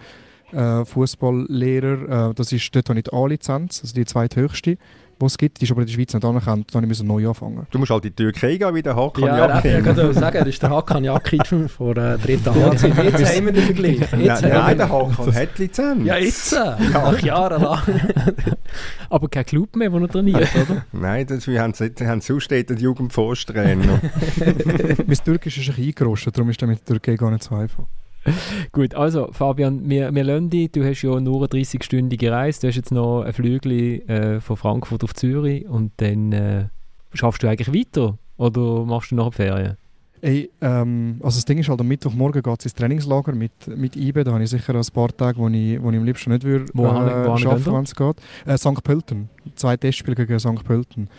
äh, 0.52 0.86
Fußballlehrer. 0.86 2.30
Äh, 2.30 2.34
das 2.34 2.52
ist, 2.52 2.76
dort 2.76 2.90
habe 2.90 3.00
ich 3.00 3.06
die 3.06 3.14
A-Lizenz, 3.14 3.82
also 3.82 3.94
die 3.94 4.06
zweithöchste 4.06 4.78
die 5.22 5.26
es 5.28 5.38
gibt, 5.38 5.62
die 5.62 5.66
ist 5.66 5.72
aber 5.72 5.82
in 5.82 5.88
der 5.88 5.94
Schweiz 5.94 6.14
nicht 6.14 6.26
anerkannt. 6.26 6.74
Dann 6.74 6.88
musste 6.88 7.04
ich 7.04 7.08
neu 7.08 7.28
anfangen. 7.28 7.68
Du 7.72 7.80
musst 7.80 7.92
halt 7.92 8.06
in 8.06 8.12
die 8.12 8.24
Türkei 8.24 8.58
gehen, 8.58 8.76
wie 8.76 8.82
der 8.82 8.96
Hakan 8.96 9.24
ja, 9.24 9.48
Yakin. 9.48 9.72
Ja, 9.72 9.80
ich 9.80 9.86
wollte 9.86 10.14
sagen, 10.20 10.38
er 10.38 10.48
ist 10.48 10.62
der 10.62 10.70
Hakan 10.70 11.04
Yakin 11.04 11.70
von 11.70 11.94
der 11.96 12.18
dritten 12.18 12.54
HC. 12.54 12.88
Jetzt 12.88 13.38
haben 13.38 13.46
wir 13.46 13.54
den 13.54 13.64
Vergleich. 13.64 14.00
Jetzt 14.00 14.42
nein, 14.42 14.52
nein 14.54 14.78
der 14.78 14.90
Hakan 14.90 15.36
hat 15.36 15.60
Lizenz. 15.60 16.06
Ja, 16.06 16.18
jetzt. 16.18 16.52
Ja. 16.52 16.78
Nach 16.92 17.20
Jahren 17.22 17.62
lang. 17.62 17.82
aber 19.10 19.28
kein 19.30 19.46
Club 19.46 19.76
mehr, 19.76 19.90
der 19.90 20.00
noch 20.00 20.10
trainiert, 20.10 20.50
oder? 20.56 20.86
nein, 20.92 21.26
das, 21.28 21.48
wir 21.48 21.62
haben, 21.62 21.74
haben 21.74 22.22
sonst 22.22 22.52
den 22.52 22.78
Jugendforsttrainer. 22.78 24.02
mein 25.06 25.18
Türkisch 25.24 25.58
ist 25.58 25.70
ein 25.70 25.76
bisschen 25.76 25.88
eingerostet, 25.88 26.38
darum 26.38 26.50
ist 26.50 26.62
das 26.62 26.70
mit 26.70 26.80
der 26.80 26.86
Türkei 26.86 27.16
gar 27.16 27.32
nicht 27.32 27.44
so 27.44 27.56
einfach. 27.56 27.86
Gut, 28.72 28.94
also 28.94 29.30
Fabian, 29.32 29.90
wir, 29.90 30.14
wir 30.14 30.24
lassen 30.24 30.50
dich. 30.50 30.72
Du 30.72 30.84
hast 30.84 31.02
ja 31.02 31.20
nur 31.20 31.38
eine 31.38 31.48
30-stündige 31.48 32.32
Reise. 32.32 32.62
Du 32.62 32.68
hast 32.68 32.76
jetzt 32.76 32.92
noch 32.92 33.24
ein 33.24 33.34
Flügel 33.34 34.02
äh, 34.08 34.40
von 34.40 34.58
Frankfurt 34.58 35.04
auf 35.04 35.14
Zürich 35.14 35.68
und 35.68 35.92
dann 35.98 36.32
äh, 36.32 36.66
schaffst 37.14 37.44
du 37.44 37.48
eigentlich 37.48 37.74
weiter 37.74 38.18
oder 38.38 38.86
machst 38.86 39.12
du 39.12 39.16
noch 39.16 39.26
eine 39.26 39.32
Ferien? 39.32 39.78
Ey, 40.22 40.52
ähm, 40.62 41.16
also 41.24 41.38
das 41.38 41.46
Ding 41.46 41.58
ist 41.58 41.68
halt, 41.68 41.80
am 41.80 41.88
Mittwochmorgen 41.88 42.44
geht 42.44 42.60
es 42.60 42.66
ins 42.66 42.76
Trainingslager 42.76 43.34
mit, 43.34 43.52
mit 43.76 43.96
IBE. 43.96 44.24
Da 44.24 44.34
habe 44.34 44.44
ich 44.44 44.52
sicher 44.52 44.76
ein 44.76 44.86
paar 44.94 45.10
Tage, 45.10 45.40
wo 45.40 45.48
ich, 45.48 45.82
wo 45.82 45.90
ich 45.90 45.98
am 45.98 46.04
liebsten 46.04 46.32
nicht 46.32 46.44
würde 46.44 46.66
wo 46.74 46.86
äh, 46.86 47.38
schaffen, 47.40 47.74
wenn 47.74 47.84
es 47.84 47.96
geht. 47.96 48.16
Äh, 48.46 48.58
St. 48.58 48.84
Pölten. 48.84 49.30
Zwei 49.56 49.78
Testspiele 49.78 50.16
gegen 50.16 50.38
St. 50.38 50.64
Pölten. 50.64 51.10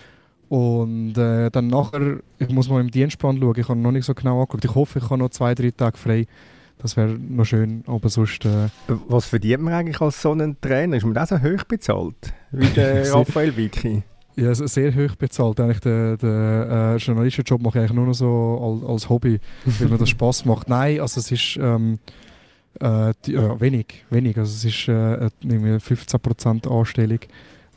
Und 0.49 1.19
äh, 1.19 1.51
dann 1.51 1.67
nachher, 1.67 2.19
ich 2.39 2.51
muss 2.51 2.69
mal 2.69 2.81
im 2.81 2.91
Dienstplan 2.91 3.41
schauen, 3.41 3.59
ich 3.59 3.69
habe 3.69 3.81
noch 3.81 3.91
nicht 3.91 4.05
so 4.05 4.15
genau 4.15 4.41
angeguckt. 4.41 4.65
Ich 4.65 4.75
hoffe, 4.75 5.01
ich 5.01 5.05
habe 5.07 5.19
noch 5.19 5.31
zwei, 5.31 5.55
drei 5.55 5.73
Tage 5.73 5.97
frei. 5.97 6.27
Das 6.83 6.97
wäre 6.97 7.11
noch 7.11 7.45
schön, 7.45 7.85
aber 7.87 8.09
sonst... 8.09 8.45
Äh 8.45 8.69
Was 9.09 9.27
verdient 9.27 9.63
man 9.63 9.73
eigentlich 9.73 10.01
als 10.01 10.21
so 10.21 10.33
einen 10.33 10.61
Trainer? 10.61 10.97
Ist 10.97 11.05
man 11.05 11.15
das 11.15 11.29
so 11.29 11.41
hoch 11.41 11.63
bezahlt? 11.69 12.17
Wie 12.51 12.67
der 12.67 13.13
Raphael 13.15 13.57
Vicky? 13.57 14.03
Ja, 14.35 14.55
sehr 14.55 14.93
hoch 14.95 15.15
bezahlt. 15.17 15.61
Eigentlich 15.61 15.81
den, 15.81 16.19
den 16.19 16.31
äh, 16.31 16.97
Journalistenjob 16.97 17.63
mache 17.63 17.79
ich 17.79 17.83
eigentlich 17.85 17.97
nur 17.97 18.07
noch 18.07 18.15
so 18.15 18.81
als, 18.83 18.91
als 18.91 19.09
Hobby, 19.09 19.39
weil 19.65 19.89
mir 19.89 19.99
das 19.99 20.09
Spaß 20.17 20.45
macht. 20.45 20.69
Nein, 20.69 21.01
also 21.01 21.21
es 21.21 21.31
ist... 21.31 21.59
Ähm, 21.61 21.99
Äh, 22.81 23.13
die, 23.27 23.35
äh, 23.35 23.61
wenig, 23.61 24.03
wenig. 24.09 24.39
Also 24.39 24.51
es 24.51 24.65
ist 24.65 24.89
äh, 24.89 25.29
eine 25.45 25.77
15% 25.79 26.67
Anstellung 26.67 27.19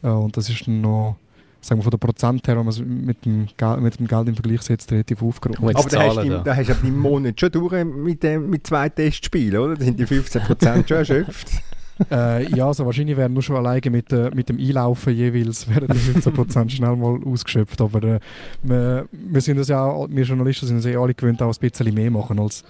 äh, 0.01 0.07
und 0.07 0.37
das 0.37 0.49
ist 0.49 0.69
noch 0.69 1.17
sagen 1.65 1.79
wir 1.79 1.83
von 1.83 1.91
der 1.91 1.97
Prozent 1.97 2.47
her, 2.47 2.57
wenn 2.57 2.65
man 2.65 2.73
es 2.73 2.79
mit 2.79 3.25
dem, 3.25 3.47
Geld, 3.57 3.81
mit 3.81 3.99
dem 3.99 4.07
Geld 4.07 4.27
im 4.27 4.35
Vergleich 4.35 4.61
setzt, 4.61 4.91
relativ 4.91 5.21
aufgeräumt. 5.21 5.75
Aber 5.75 5.89
da 5.89 6.03
hast, 6.03 6.17
du, 6.17 6.41
da 6.43 6.55
hast 6.55 6.69
du 6.69 6.87
im 6.87 6.99
Monat 6.99 7.39
schon 7.39 7.51
durch 7.51 7.83
mit, 7.83 8.21
dem, 8.21 8.49
mit 8.49 8.67
zwei 8.67 8.89
Testspielen, 8.89 9.59
oder? 9.59 9.75
Da 9.75 9.85
sind 9.85 9.99
die 9.99 10.05
15% 10.05 10.87
schon 10.87 10.97
erschöpft. 10.97 11.49
äh, 12.11 12.55
ja, 12.55 12.67
also 12.67 12.85
wahrscheinlich 12.85 13.17
wären 13.17 13.33
nur 13.33 13.41
schon 13.41 13.55
alleine 13.55 13.89
mit, 13.89 14.11
äh, 14.13 14.29
mit 14.35 14.47
dem 14.49 14.59
Einlaufen 14.59 15.15
jeweils 15.15 15.67
wären 15.67 15.87
die 15.87 15.97
15% 15.97 16.69
schnell 16.69 16.95
mal 16.95 17.19
ausgeschöpft. 17.25 17.81
Aber 17.81 18.03
äh, 18.03 18.19
wir, 18.61 19.07
wir, 19.11 19.41
sind 19.41 19.57
uns 19.57 19.67
ja, 19.67 20.05
wir 20.07 20.23
Journalisten 20.23 20.67
sind 20.67 20.75
uns 20.77 20.85
ja 20.85 20.99
alle 20.99 21.15
gewöhnt, 21.15 21.41
auch 21.41 21.51
ein 21.51 21.59
bisschen 21.59 21.93
mehr 21.93 22.11
machen 22.11 22.39
als 22.39 22.63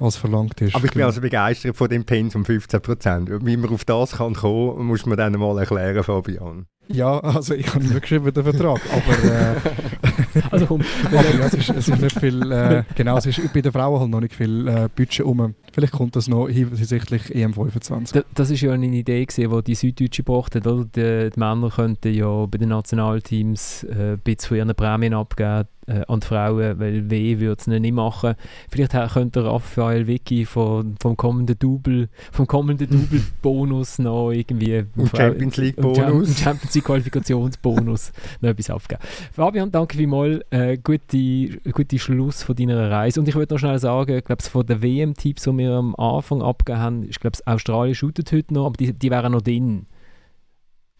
als 0.00 0.16
verlangt 0.16 0.60
ist. 0.60 0.74
Aber 0.74 0.84
ich 0.84 0.92
bin 0.92 1.02
also 1.02 1.20
begeistert 1.20 1.76
von 1.76 1.88
dem 1.88 2.04
Pensum 2.04 2.42
15%. 2.42 3.44
Wie 3.44 3.56
man 3.56 3.70
auf 3.70 3.84
das 3.84 4.12
kann 4.12 4.34
kommen, 4.34 4.86
muss 4.86 5.06
man 5.06 5.16
dann 5.16 5.34
mal 5.34 5.56
erklären, 5.58 6.02
Fabian. 6.02 6.66
Ja, 6.88 7.18
also 7.20 7.54
ich 7.54 7.72
habe 7.74 7.84
nicht 7.84 8.00
geschrieben, 8.00 8.32
den 8.32 8.42
Vertrag, 8.42 8.80
aber, 8.90 9.34
äh, 9.34 10.40
also 10.50 10.66
komm. 10.66 10.82
aber 11.06 11.38
ja, 11.38 11.46
es, 11.46 11.54
ist, 11.54 11.70
es 11.70 11.88
ist 11.88 12.00
nicht 12.00 12.18
viel, 12.18 12.50
äh, 12.50 12.84
genau, 12.94 13.16
es 13.16 13.26
ist 13.26 13.52
bei 13.52 13.60
den 13.60 13.72
Frauen 13.72 14.00
halt 14.00 14.10
noch 14.10 14.20
nicht 14.20 14.34
viel 14.34 14.68
äh, 14.68 14.88
Budget 14.94 15.24
um. 15.24 15.54
Vielleicht 15.72 15.92
kommt 15.92 16.16
das 16.16 16.28
noch 16.28 16.48
hinsichtlich 16.48 17.22
EM25. 17.34 18.12
Das, 18.12 18.24
das 18.34 18.50
ist 18.50 18.60
ja 18.60 18.72
eine 18.72 18.86
Idee 18.86 19.24
gewesen, 19.24 19.50
die 19.50 19.62
die 19.62 19.74
Süddeutsche 19.74 20.22
gebracht 20.22 20.54
hat, 20.54 20.66
oder? 20.66 20.84
Die, 20.84 21.30
die 21.30 21.40
Männer 21.40 21.70
könnten 21.70 22.12
ja 22.12 22.46
bei 22.46 22.58
den 22.58 22.68
Nationalteams 22.68 23.84
äh, 23.84 24.12
ein 24.12 24.18
bisschen 24.18 24.48
von 24.48 24.56
ihren 24.58 24.74
Prämien 24.74 25.14
abgeben 25.14 25.68
äh, 25.86 26.02
an 26.06 26.20
die 26.20 26.26
Frauen, 26.26 26.78
weil 26.78 27.10
weh 27.10 27.38
würde 27.38 27.60
es 27.60 27.66
nicht 27.66 27.92
machen. 27.92 28.34
Vielleicht 28.70 28.92
könnte 29.12 29.44
Raphael 29.44 30.06
Vicky 30.06 30.44
vom, 30.44 30.94
vom 31.00 31.16
kommenden 31.16 31.58
Double, 31.58 32.08
vom 32.30 32.46
kommenden 32.46 32.88
Double-Bonus 32.88 33.98
noch 33.98 34.30
irgendwie 34.30 34.84
und 34.96 35.16
Champions 35.16 35.56
League 35.56 35.76
Bonus, 35.76 36.38
Champions 36.38 36.74
League 36.74 36.84
Qualifikationsbonus 36.84 38.12
noch 38.40 38.50
etwas 38.50 38.70
abgeben. 38.70 39.00
Fabian, 39.32 39.70
danke 39.70 39.96
vielmals. 39.96 40.40
Äh, 40.50 40.78
gute, 40.78 41.58
gute 41.72 41.98
Schluss 41.98 42.42
von 42.42 42.54
deiner 42.54 42.90
Reise. 42.90 43.20
Und 43.20 43.28
ich 43.28 43.34
würde 43.34 43.54
noch 43.54 43.58
schnell 43.58 43.78
sagen, 43.78 44.18
ich 44.18 44.24
glaube, 44.24 44.42
von 44.42 44.66
den 44.66 44.82
WM-Tipps, 44.82 45.44
die 45.44 45.58
wir 45.58 45.72
am 45.72 45.94
Anfang 45.96 46.42
abgegeben 46.42 46.80
haben, 46.80 47.02
ich 47.08 47.18
glaube, 47.18 47.38
Australien 47.44 47.94
shootet 47.94 48.30
heute 48.32 48.54
noch, 48.54 48.66
aber 48.66 48.76
die, 48.76 48.92
die 48.92 49.10
wären 49.10 49.32
noch 49.32 49.42
drin. 49.42 49.86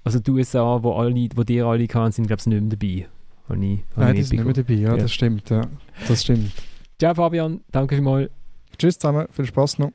Also 0.05 0.19
die 0.19 0.31
USA, 0.33 0.83
wo, 0.83 0.95
alle, 0.95 1.29
wo 1.37 1.45
die 1.45 1.63
alle 1.63 1.87
kamen, 1.87 2.13
sind 2.13 2.27
glaube 2.27 2.41
ich 2.41 2.47
nicht 2.47 2.61
mehr 2.61 2.71
dabei. 2.71 3.22
Habe 3.53 3.65
ich, 3.65 3.81
habe 3.91 4.07
Nein, 4.07 4.15
die 4.17 4.23
sind 4.23 4.37
nicht 4.37 4.45
mehr 4.45 4.55
dabei, 4.55 4.75
ja, 4.75 4.91
ja, 4.91 4.97
das 4.97 5.13
stimmt. 5.13 5.51
Ja. 5.51 5.63
Das 6.09 6.23
stimmt. 6.23 6.53
Ciao 6.99 7.15
Fabian, 7.15 7.61
danke 7.71 7.97
vielmals. 7.97 8.31
Tschüss 8.79 8.99
zusammen, 8.99 9.27
viel 9.31 9.47
Spaß 9.47 9.79
noch. 9.79 9.93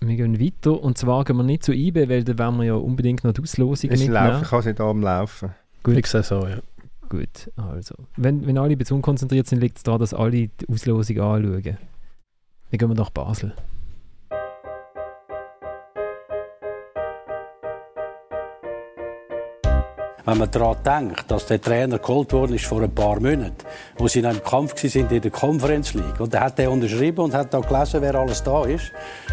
Wir 0.00 0.16
gehen 0.16 0.40
weiter 0.40 0.82
und 0.82 0.98
zwar 0.98 1.24
gehen 1.24 1.36
wir 1.36 1.42
nicht 1.42 1.62
zu 1.62 1.72
IB, 1.72 2.08
weil 2.08 2.24
da 2.24 2.36
werden 2.38 2.58
wir 2.58 2.64
ja 2.64 2.74
unbedingt 2.74 3.24
noch 3.24 3.32
die 3.32 3.42
Auslosung 3.42 3.90
mitnehmen. 3.90 4.12
Laufen, 4.12 4.42
ich 4.42 4.48
kann 4.48 4.62
sie 4.62 4.74
da 4.74 4.90
am 4.90 5.02
Laufen. 5.02 5.54
Gut. 5.82 5.96
Ich 5.96 6.06
sehe 6.06 6.22
so, 6.22 6.46
ja. 6.46 6.58
Gut, 7.08 7.50
also. 7.56 7.94
Wenn, 8.16 8.46
wenn 8.46 8.56
alle 8.56 8.76
bei 8.76 8.84
konzentriert 9.00 9.46
sind, 9.46 9.60
liegt 9.60 9.78
es 9.78 9.82
daran, 9.82 10.00
dass 10.00 10.14
alle 10.14 10.48
die 10.48 10.50
Auslosung 10.68 11.18
anschauen. 11.18 11.62
Dann 11.62 11.78
gehen 12.78 12.88
wir 12.88 12.94
nach 12.94 13.10
Basel. 13.10 13.52
Wenn 20.30 20.38
man 20.38 20.50
daran 20.52 20.76
denkt, 20.86 21.28
dass 21.28 21.46
der 21.46 21.60
Trainer 21.60 21.98
geholt 21.98 22.32
worden 22.32 22.54
ist 22.54 22.64
vor 22.64 22.80
ein 22.82 22.94
paar 22.94 23.18
Monaten, 23.18 23.56
wo 23.98 24.06
sie 24.06 24.20
in 24.20 24.26
einem 24.26 24.40
Kampf 24.44 24.78
sind 24.78 25.10
in 25.10 25.20
der 25.20 25.30
Conference 25.32 25.92
League. 25.94 26.20
Und 26.20 26.32
er 26.32 26.42
hat 26.42 26.56
er 26.60 26.70
unterschrieben 26.70 27.24
und 27.24 27.34
hat 27.34 27.52
da 27.52 27.58
gelesen, 27.58 28.00
wer 28.00 28.14
alles 28.14 28.40
da 28.44 28.64
ist. 28.64 28.92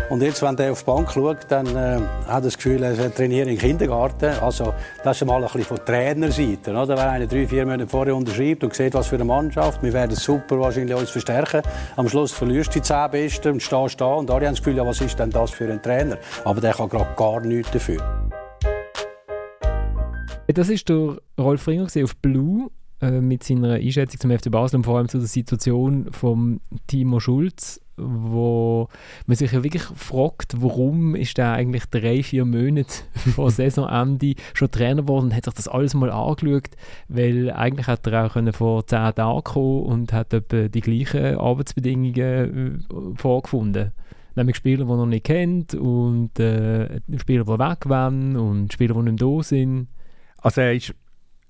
Und 0.10 0.24
jetzt, 0.24 0.42
wenn 0.42 0.58
er 0.58 0.72
auf 0.72 0.80
die 0.80 0.86
Bank 0.86 1.12
schaut, 1.12 1.38
dann 1.50 1.68
äh, 1.68 2.00
hat 2.26 2.38
er 2.38 2.42
das 2.42 2.58
Gefühl, 2.58 2.82
er 2.82 3.14
trainiert 3.14 3.48
im 3.48 3.60
Kindergarten. 3.60 4.40
Also, 4.42 4.74
das 5.04 5.22
ist 5.22 5.28
mal 5.28 5.36
ein 5.36 5.44
bisschen 5.44 5.66
von 5.66 5.78
Trainerseite. 5.86 6.72
Oder? 6.72 6.98
Wenn 6.98 7.06
einer 7.06 7.28
drei, 7.28 7.46
vier 7.46 7.68
Monate 7.68 7.86
vorher 7.86 8.16
unterschreibt 8.16 8.64
und 8.64 8.74
sieht, 8.74 8.96
was 8.96 9.06
für 9.06 9.18
eine 9.18 9.26
Mannschaft, 9.26 9.84
wir 9.84 9.94
werden 9.94 10.16
super 10.16 10.60
wahrscheinlich 10.60 10.98
uns 10.98 11.12
verstärken. 11.12 11.62
Am 11.96 12.10
Schluss 12.10 12.32
verlierst 12.32 12.74
du 12.74 12.80
die 12.80 12.82
zehn 12.82 13.12
Besten 13.12 13.52
und 13.52 13.62
stehst 13.62 14.02
da 14.02 14.16
und 14.16 14.32
alle 14.32 14.48
haben 14.48 14.56
das 14.56 14.64
Gefühl, 14.64 14.78
ja, 14.78 14.88
was 14.88 15.00
ist 15.00 15.20
denn 15.20 15.30
das 15.30 15.52
für 15.52 15.72
ein 15.72 15.80
Trainer? 15.80 16.18
Aber 16.44 16.60
der 16.60 16.74
kann 16.74 16.90
gerade 16.90 17.14
gar 17.16 17.40
nichts 17.42 17.70
dafür. 17.70 18.02
Das 20.48 20.70
ist 20.70 20.88
der 20.88 21.18
Rolf 21.38 21.68
Ringer 21.68 21.88
auf 22.04 22.16
Blue 22.18 22.70
äh, 23.02 23.20
mit 23.22 23.44
seiner 23.44 23.74
Einschätzung 23.74 24.20
zum 24.20 24.32
FC 24.32 24.50
Basel 24.50 24.78
und 24.78 24.86
vor 24.86 24.98
allem 24.98 25.10
zu 25.10 25.18
der 25.18 25.28
Situation 25.28 26.08
von 26.12 26.62
Timo 26.88 27.20
Schulz, 27.20 27.82
wo 27.98 28.88
man 29.26 29.36
sich 29.36 29.52
ja 29.52 29.64
wirklich 29.64 29.84
fragt, 29.84 30.62
warum 30.62 31.14
ist 31.16 31.38
er 31.38 31.52
eigentlich 31.54 31.86
drei, 31.88 32.24
vier 32.24 32.46
Monate 32.46 33.04
vor 33.36 33.52
Saisonende 33.52 34.36
schon 34.54 34.72
Trainer 34.72 35.02
geworden? 35.02 35.26
Und 35.26 35.36
hat 35.36 35.46
sich 35.46 35.54
das 35.54 35.68
alles 35.68 35.94
mal 35.96 36.12
angeschaut, 36.12 36.70
weil 37.10 37.52
eigentlich 37.52 37.88
hat 37.88 38.08
er 38.08 38.26
auch 38.26 38.34
können 38.34 38.54
vor 38.54 38.88
zehn 38.88 39.14
Tagen 39.16 39.44
kommen 39.44 39.84
und 39.84 40.14
hat 40.14 40.32
die 40.32 40.82
gleichen 40.82 41.36
Arbeitsbedingungen 41.36 42.80
äh, 42.90 43.18
vorgefunden. 43.18 43.92
Nämlich 44.36 44.56
Spieler, 44.56 44.86
die 44.86 44.92
er 44.92 44.98
noch 44.98 45.06
nicht 45.08 45.26
kennt 45.26 45.76
und 45.76 46.40
äh, 46.40 47.02
Spieler, 47.18 47.44
die 47.44 47.60
weg 47.60 47.90
wollen 47.90 48.38
und 48.38 48.72
Spieler, 48.72 48.94
die 48.94 49.12
nicht 49.12 49.22
da 49.22 49.44
sind. 49.44 49.88
Also 50.48 50.62
er 50.62 50.74
ist, 50.74 50.94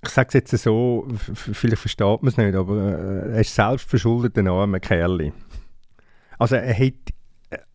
ich 0.04 0.10
sage 0.10 0.30
es 0.30 0.34
jetzt 0.34 0.58
so, 0.64 1.08
vielleicht 1.36 1.78
versteht 1.78 2.24
man 2.24 2.30
es 2.30 2.38
nicht, 2.38 2.56
aber 2.56 2.78
äh, 2.78 3.32
er 3.34 3.42
ist 3.42 3.54
selbstverschuldet 3.54 4.36
ein 4.40 4.48
armer 4.48 4.80
Kerl. 4.80 5.34
Also 6.40 6.56
er 6.56 6.74
hat, 6.74 6.94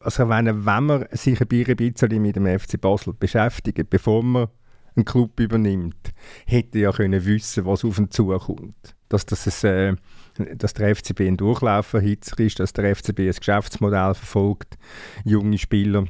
also 0.01 0.29
wenn, 0.29 0.67
wenn 0.67 0.85
man 0.85 1.07
sich 1.13 1.41
ein 1.41 1.47
bisschen 1.47 2.21
mit 2.21 2.35
dem 2.35 2.59
FC 2.59 2.81
Basel 2.81 3.15
beschäftigt, 3.15 3.89
bevor 3.89 4.25
man 4.25 4.49
einen 4.97 5.05
Club 5.05 5.39
übernimmt, 5.39 6.13
hätte 6.45 6.79
er 6.79 6.83
ja 6.83 6.93
können 6.93 7.25
wissen, 7.25 7.67
was 7.67 7.85
auf 7.85 8.01
ihn 8.01 8.11
zukommt. 8.11 8.97
Dass, 9.09 9.25
das 9.25 9.65
ein, 9.65 9.99
äh, 10.39 10.57
dass 10.57 10.75
der 10.75 10.97
FCB 10.97 11.21
ein 11.21 11.37
Durchlauferhitzer 11.37 12.41
ist, 12.41 12.59
dass 12.59 12.73
der 12.73 12.97
FCB 12.97 13.21
ein 13.21 13.31
Geschäftsmodell 13.31 14.15
verfolgt, 14.15 14.77
junge 15.25 15.59
Spieler 15.59 16.07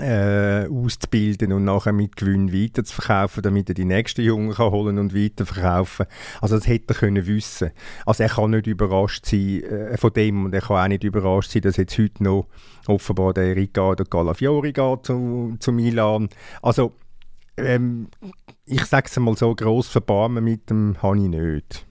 äh, 0.00 0.68
auszubilden 0.70 1.52
und 1.52 1.64
nachher 1.64 1.92
mit 1.92 2.16
Gewinn 2.16 2.52
weiterzuverkaufen, 2.52 3.42
damit 3.42 3.68
er 3.68 3.74
die 3.74 3.84
nächsten 3.84 4.22
Jungen 4.22 4.54
kann 4.54 4.70
holen 4.70 4.98
und 4.98 5.14
weiterverkaufen. 5.14 6.06
Also 6.40 6.56
das 6.56 6.66
hätte 6.66 6.94
er 6.94 6.96
können 6.96 7.26
wissen. 7.26 7.70
Also 8.06 8.22
er 8.22 8.28
kann 8.28 8.50
nicht 8.50 8.66
überrascht 8.66 9.26
sein 9.26 9.62
äh, 9.62 9.96
von 9.96 10.12
dem 10.12 10.46
und 10.46 10.54
er 10.54 10.60
kann 10.60 10.84
auch 10.84 10.88
nicht 10.88 11.04
überrascht 11.04 11.50
sein, 11.50 11.62
dass 11.62 11.76
jetzt 11.76 11.98
heute 11.98 12.22
noch 12.22 12.46
offenbar 12.86 13.34
der 13.34 13.56
Riccardo 13.56 14.04
Calafiori 14.04 14.72
geht 14.72 15.06
zu, 15.06 15.56
zu 15.58 15.72
Milan. 15.72 16.28
Also 16.62 16.92
ähm, 17.56 18.08
ich 18.66 18.84
sage 18.86 19.08
es 19.10 19.18
mal 19.18 19.36
so, 19.36 19.54
gross 19.54 19.88
Verbarmen 19.88 20.44
mit 20.44 20.70
dem 20.70 20.96
habe 21.02 21.18
ich 21.18 21.28
nicht. 21.28 21.86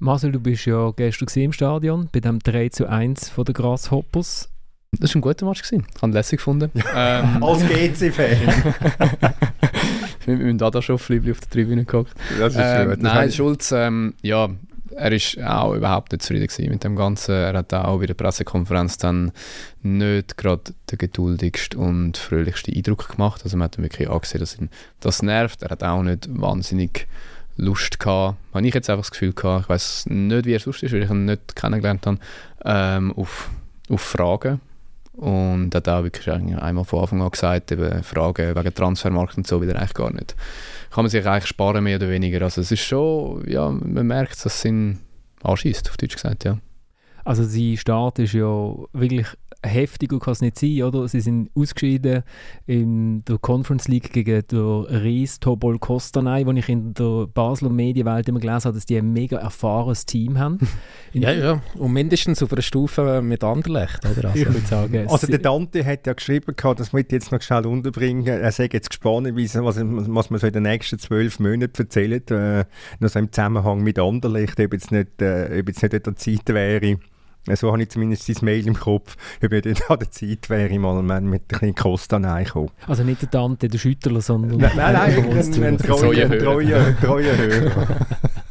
Marcel, 0.00 0.32
du 0.32 0.40
bist 0.40 0.66
ja 0.66 0.92
gestern 0.92 1.42
im 1.42 1.52
Stadion 1.52 2.08
bei 2.12 2.20
dem 2.20 2.38
3 2.38 2.68
zu 2.68 2.88
1 2.88 3.30
von 3.30 3.44
den 3.44 3.54
Grasshoppers. 3.54 4.48
Das 4.92 5.14
war 5.14 5.18
ein 5.18 5.22
guter 5.22 5.46
Match. 5.46 5.62
Gewesen. 5.62 5.86
Ich 5.94 6.02
habe 6.02 6.10
ihn 6.10 6.14
lässig 6.14 6.38
gefunden. 6.38 6.70
ähm, 6.94 7.42
Als 7.42 7.60
GC-Fan. 7.66 8.74
mit 10.26 10.40
meinem 10.40 10.58
Dada 10.58 10.82
schon 10.82 10.94
auf 10.94 11.06
der 11.06 11.20
Tribüne 11.50 11.84
geguckt. 11.84 12.12
Das 12.38 12.54
ist 12.54 12.60
ähm, 12.62 12.90
gut. 12.90 13.02
Nein, 13.02 13.32
Schulz, 13.32 13.72
ähm, 13.72 14.14
ja, 14.22 14.48
er 14.94 15.12
war 15.12 15.62
auch 15.62 15.74
überhaupt 15.74 16.12
nicht 16.12 16.22
zufrieden 16.22 16.70
mit 16.70 16.84
dem 16.84 16.96
Ganzen. 16.96 17.32
Er 17.32 17.54
hat 17.54 17.72
auch 17.72 17.98
bei 17.98 18.06
der 18.06 18.14
Pressekonferenz 18.14 18.98
dann 18.98 19.32
nicht 19.82 20.36
gerade 20.36 20.72
den 20.90 20.98
geduldigsten 20.98 21.78
und 21.78 22.16
fröhlichsten 22.16 22.74
Eindruck 22.74 23.08
gemacht. 23.08 23.42
Also 23.44 23.56
man 23.56 23.66
hat 23.66 23.78
wirklich 23.78 24.10
angesehen, 24.10 24.40
dass 24.40 24.58
ihn 24.58 24.70
das 25.00 25.22
nervt. 25.22 25.62
Er 25.62 25.70
hat 25.70 25.84
auch 25.84 26.02
nicht 26.02 26.28
wahnsinnig 26.28 27.06
Lust 27.56 27.98
gehabt, 27.98 28.36
habe 28.54 28.66
ich 28.66 28.74
jetzt 28.74 28.88
einfach 28.88 29.02
das 29.02 29.10
Gefühl 29.10 29.32
gehabt, 29.32 29.64
ich 29.64 29.68
weiß 29.68 30.06
nicht, 30.10 30.46
wie 30.46 30.52
er 30.52 30.60
sonst 30.60 30.82
ist, 30.84 30.92
weil 30.92 31.02
ich 31.02 31.10
ihn 31.10 31.24
nicht 31.24 31.56
kennengelernt 31.56 32.06
habe, 32.06 32.18
ähm, 32.64 33.12
auf, 33.16 33.50
auf 33.90 34.00
Fragen 34.00 34.60
und 35.18 35.74
hat 35.74 35.88
auch 35.88 36.04
wirklich 36.04 36.30
einmal 36.30 36.84
von 36.84 37.00
Anfang 37.00 37.22
an 37.22 37.30
gesagt, 37.30 37.72
eben 37.72 38.02
Fragen 38.04 38.54
wegen 38.54 38.74
Transfermarkt 38.74 39.36
und 39.36 39.46
so 39.46 39.60
wieder 39.60 39.76
eigentlich 39.76 39.94
gar 39.94 40.12
nicht. 40.12 40.36
Kann 40.90 41.04
man 41.04 41.10
sich 41.10 41.26
eigentlich 41.26 41.46
sparen, 41.46 41.82
mehr 41.82 41.96
oder 41.96 42.08
weniger. 42.08 42.40
Also 42.42 42.60
es 42.60 42.70
ist 42.70 42.82
schon, 42.82 43.44
ja, 43.48 43.68
man 43.68 44.06
merkt, 44.06 44.44
dass 44.44 44.58
es 44.58 44.64
ihn 44.64 45.00
anschießt, 45.42 45.90
auf 45.90 45.96
Deutsch 45.96 46.14
gesagt, 46.14 46.44
ja. 46.44 46.58
Also 47.24 47.42
sein 47.42 47.76
Start 47.76 48.20
ist 48.20 48.32
ja 48.32 48.74
wirklich 48.92 49.26
heftiger 49.64 50.18
kann 50.20 50.32
es 50.32 50.40
nicht 50.40 50.58
sein, 50.58 50.82
oder? 50.82 51.08
Sie 51.08 51.20
sind 51.20 51.50
ausgeschieden 51.54 52.22
in 52.66 53.24
der 53.24 53.38
Conference 53.38 53.88
League 53.88 54.12
gegen 54.12 54.46
den 54.46 54.60
Ries 54.84 55.40
Tobol 55.40 55.78
Kostanay, 55.78 56.46
wo 56.46 56.52
ich 56.52 56.68
in 56.68 56.94
der 56.94 57.26
Basler 57.26 57.68
Medienwelt 57.68 58.28
immer 58.28 58.38
gelesen 58.38 58.66
habe, 58.66 58.74
dass 58.74 58.86
die 58.86 58.96
ein 58.96 59.12
mega 59.12 59.38
erfahrenes 59.38 60.06
Team 60.06 60.38
haben. 60.38 60.58
ja, 61.12 61.32
ja, 61.32 61.62
und 61.74 61.92
mindestens 61.92 62.42
auf 62.42 62.52
einer 62.52 62.62
Stufe 62.62 63.20
mit 63.20 63.42
Anderlecht, 63.42 64.06
oder? 64.06 64.28
Also, 64.28 64.38
ich 64.38 64.46
würde 64.46 64.66
sagen. 64.66 65.08
Also 65.08 65.26
der 65.26 65.38
Dante 65.38 65.84
hat 65.84 66.06
ja 66.06 66.12
geschrieben, 66.12 66.54
das 66.76 66.92
möchte 66.92 67.16
ich 67.16 67.22
jetzt 67.22 67.32
noch 67.32 67.42
schnell 67.42 67.66
unterbringen, 67.66 68.26
er 68.26 68.52
sagt 68.52 68.74
jetzt 68.74 68.90
gespannt, 68.90 69.28
was, 69.34 69.56
was 69.56 70.30
man 70.30 70.38
so 70.40 70.46
in 70.46 70.52
den 70.52 70.62
nächsten 70.62 70.98
zwölf 70.98 71.40
Monaten 71.40 71.82
erzählt, 71.82 72.30
äh, 72.30 72.64
noch 73.00 73.08
so 73.08 73.18
im 73.18 73.32
Zusammenhang 73.32 73.82
mit 73.82 73.98
Anderlecht, 73.98 74.60
ob 74.60 74.72
jetzt 74.72 74.92
nicht, 74.92 75.20
äh, 75.20 75.58
ob 75.60 75.68
jetzt 75.68 75.82
nicht 75.82 75.94
an 75.94 76.02
der 76.02 76.16
Zeit 76.16 76.48
wäre, 76.48 76.98
So 77.56 77.72
habe 77.72 77.82
ich 77.82 77.88
zumindest 77.90 78.26
sein 78.26 78.36
Mail 78.42 78.66
im 78.66 78.78
Kopf, 78.78 79.16
ob 79.42 79.52
ich 79.52 79.62
dann 79.62 79.74
an 79.88 79.98
der 79.98 80.10
Zeit 80.10 80.50
wäre, 80.50 80.78
mal 80.78 81.02
mit 81.02 81.42
ein 81.42 81.48
bisschen 81.48 81.74
Costa 81.74 82.16
reinkommen. 82.18 82.70
Also 82.86 83.04
nicht 83.04 83.22
der 83.22 83.30
Tante, 83.30 83.68
der 83.68 83.78
Schüttler, 83.78 84.20
sondern... 84.20 84.58
Nein, 84.58 84.72
nein, 84.76 84.92
nein 84.92 85.64
ein 85.64 85.78
treuer 85.78 87.36
Hörer. 87.36 87.86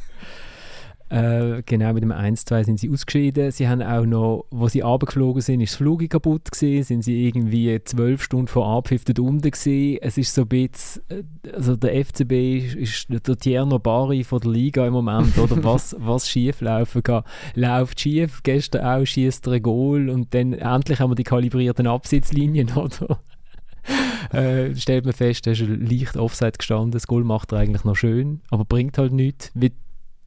Äh, 1.10 1.64
genau, 1.66 1.94
mit 1.94 2.04
dem 2.04 2.12
1-2 2.12 2.66
sind 2.66 2.80
sie 2.80 2.90
ausgeschieden. 2.90 3.52
Sie 3.52 3.68
haben 3.68 3.82
auch 3.82 4.06
noch, 4.06 4.46
wo 4.52 4.68
sie 4.68 4.82
runtergeflogen 4.82 5.42
sind, 5.42 5.62
ist 5.62 5.72
das 5.74 5.78
Flug 5.78 6.08
kaputt 6.10 6.52
gewesen, 6.52 6.84
sind 6.84 7.02
sie 7.04 7.28
irgendwie 7.28 7.82
zwölf 7.84 8.22
Stunden 8.22 8.48
vor 8.48 8.68
Abpfiff 8.68 9.06
dort 9.06 9.20
unten 9.20 9.50
gewesen. 9.50 10.00
Es 10.02 10.18
ist 10.18 10.34
so 10.34 10.42
ein 10.42 10.48
bisschen, 10.50 11.04
äh, 11.10 11.24
also 11.54 11.78
der 11.78 12.06
FCB 12.06 12.32
ist, 12.58 12.76
ist 12.76 13.28
der 13.28 13.38
Tierno 13.38 13.80
Bari 13.80 14.26
von 14.26 14.42
der 14.42 14.52
Liga 14.52 14.86
im 14.86 14.94
Moment, 14.94 15.38
oder 15.38 15.56
was, 15.64 15.96
was 15.98 16.30
schief 16.30 16.60
laufen 16.60 17.04
kann. 17.04 17.24
Läuft 17.56 18.02
schief, 18.02 18.44
gestern 18.44 18.86
auch 18.86 19.06
schießt 19.06 19.48
er 19.48 19.54
ein 19.54 19.64
Goal 19.64 20.10
und 20.10 20.34
dann 20.34 20.54
endlich 20.54 21.00
haben 21.00 21.12
wir 21.12 21.16
die 21.16 21.24
kalibrierten 21.24 21.88
Absitzlinien, 21.88 22.72
oder? 22.76 23.22
äh, 24.34 24.76
stellt 24.76 25.06
man 25.06 25.14
fest, 25.14 25.48
er 25.48 25.54
ist 25.54 25.62
leicht 25.62 26.18
offside 26.18 26.58
gestanden. 26.58 26.92
Das 26.92 27.08
Goal 27.08 27.24
macht 27.24 27.54
er 27.54 27.60
eigentlich 27.60 27.86
noch 27.86 27.96
schön, 27.96 28.42
aber 28.50 28.66
bringt 28.66 28.98
halt 28.98 29.14
nichts. 29.14 29.52
Wie 29.54 29.72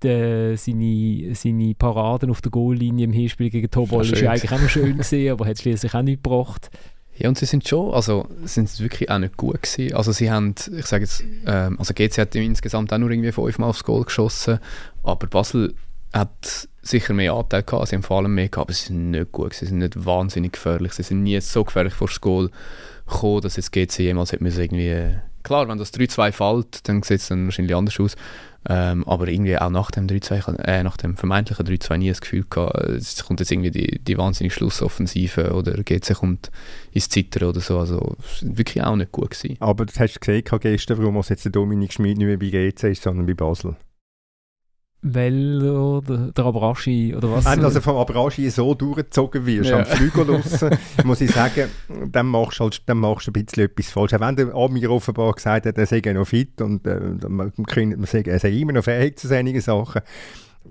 äh, 0.05 0.57
seine, 0.57 1.35
seine 1.35 1.75
Paraden 1.75 2.31
auf 2.31 2.41
der 2.41 2.51
Goallinie 2.51 3.05
im 3.05 3.13
Hinspiel 3.13 3.51
gegen 3.51 3.71
Tobol 3.71 4.03
ist 4.03 4.21
ja 4.21 4.31
eigentlich 4.31 4.53
auch 4.53 4.61
noch 4.61 4.69
schön 4.69 4.99
gesehen, 4.99 5.33
aber 5.33 5.47
hat 5.47 5.59
schließlich 5.59 5.95
auch 5.95 6.03
nicht 6.03 6.23
gebracht. 6.23 6.71
Ja, 7.17 7.29
und 7.29 7.37
sie 7.37 7.45
sind 7.45 7.69
schon, 7.69 7.93
also 7.93 8.27
sind 8.45 8.81
wirklich 8.81 9.11
auch 9.11 9.19
nicht 9.19 9.37
gut 9.37 9.63
gewesen. 9.63 9.95
Also 9.95 10.11
sie 10.11 10.31
haben, 10.31 10.55
ich 10.75 10.87
sage 10.87 11.05
jetzt, 11.05 11.23
ähm, 11.47 11.79
also 11.79 11.93
GC 11.93 12.17
hat 12.19 12.35
insgesamt 12.35 12.93
auch 12.93 12.99
nur 12.99 13.11
irgendwie 13.11 13.33
fünfmal 13.33 13.69
aufs 13.69 13.85
Goal 13.85 14.05
geschossen, 14.05 14.59
aber 15.03 15.27
Basel 15.27 15.75
hat 16.15 16.69
sicher 16.83 17.13
mehr 17.13 17.35
Anteil 17.35 17.63
gehabt, 17.63 17.89
sie 17.89 17.97
haben 17.97 18.03
vor 18.03 18.19
allem 18.19 18.35
mehr 18.35 18.49
gehabt, 18.49 18.69
aber 18.69 18.73
sie 18.73 18.87
sind 18.87 19.11
nicht 19.11 19.33
gut 19.33 19.53
sie 19.53 19.67
sind 19.67 19.79
nicht 19.79 20.05
wahnsinnig 20.05 20.53
gefährlich, 20.53 20.93
sie 20.93 21.03
sind 21.03 21.23
nie 21.23 21.39
so 21.41 21.63
gefährlich 21.63 21.93
vor 21.93 22.09
das 22.09 22.21
Goal 22.21 22.51
gekommen, 23.07 23.43
dass 23.43 23.57
jetzt 23.57 23.73
GC 23.73 23.99
jemals 23.99 24.33
hätte 24.33 24.45
irgendwie, 24.45 25.19
klar, 25.43 25.69
wenn 25.69 25.79
das 25.79 25.93
3-2 25.93 26.33
fällt, 26.33 26.89
dann 26.89 27.03
sieht 27.03 27.21
es 27.21 27.29
dann 27.29 27.45
wahrscheinlich 27.45 27.77
anders 27.77 28.01
aus, 28.01 28.17
ähm, 28.69 29.07
aber 29.07 29.29
irgendwie 29.29 29.57
auch 29.57 29.71
nach 29.71 29.91
dem 29.91 30.07
3-2, 30.07 30.59
äh, 30.65 30.83
nach 30.83 30.97
dem 30.99 31.17
vermeintlichen 31.17 31.67
3-2 31.67 31.97
nie 31.97 32.09
das 32.09 32.21
Gefühl 32.21 32.45
gehabt, 32.49 32.77
es 32.77 33.25
kommt 33.25 33.41
jetzt 33.41 33.51
irgendwie 33.51 33.71
die, 33.71 33.99
die 33.99 34.19
wahnsinnige 34.19 34.55
Schlussoffensive 34.55 35.55
oder 35.55 35.73
GC 35.83 36.15
kommt 36.15 36.51
ins 36.93 37.09
Zittern 37.09 37.49
oder 37.49 37.61
so. 37.61 37.79
Also 37.79 38.17
wirklich 38.43 38.85
auch 38.85 38.97
nicht 38.97 39.13
gut 39.13 39.31
gewesen. 39.31 39.57
Aber 39.61 39.87
das 39.87 39.99
hast 39.99 40.15
du 40.15 40.21
gesehen 40.21 40.45
gestern, 40.61 40.99
warum 40.99 41.17
es 41.17 41.31
jetzt 41.31 41.49
Dominik 41.55 41.93
Schmid 41.93 42.19
nicht 42.19 42.27
mehr 42.27 42.39
bei 42.39 42.51
GC 42.51 42.91
ist, 42.91 43.03
sondern 43.03 43.27
bei 43.27 43.35
Basel. 43.35 43.77
Weil 45.03 46.03
der, 46.07 46.33
der 46.33 46.45
Abraschi 46.45 47.15
oder 47.17 47.33
was? 47.33 47.47
Wenn 47.47 47.65
also 47.65 47.81
vom 47.81 47.97
Abraschi 47.97 48.51
so 48.51 48.75
durchgezogen 48.75 49.47
wirst, 49.47 49.71
ja. 49.71 49.79
am 49.79 49.87
Flügel 49.87 50.27
draussen, 50.27 50.77
muss 51.05 51.23
ich 51.23 51.31
sagen, 51.31 51.71
dann 52.13 52.27
machst 52.27 52.61
du, 52.61 52.65
halt, 52.65 52.83
dann 52.87 52.99
machst 52.99 53.27
du 53.27 53.31
ein 53.31 53.45
bisschen 53.45 53.65
etwas 53.65 53.91
falsch. 53.91 54.13
Auch 54.13 54.21
wenn 54.21 54.37
der 54.37 54.55
Amir 54.55 54.91
offenbar 54.91 55.33
gesagt 55.33 55.65
hat, 55.65 55.79
er 55.79 55.87
sei 55.87 56.03
noch 56.13 56.27
fit 56.27 56.61
und 56.61 56.87
äh, 56.87 57.01
man, 57.29 57.51
man 57.57 58.05
sagt, 58.05 58.29
er 58.29 58.39
sei 58.39 58.51
immer 58.51 58.73
noch 58.73 58.85
fähig 58.85 59.19
zu 59.19 59.35
einigen 59.35 59.63
Sachen, 59.63 60.03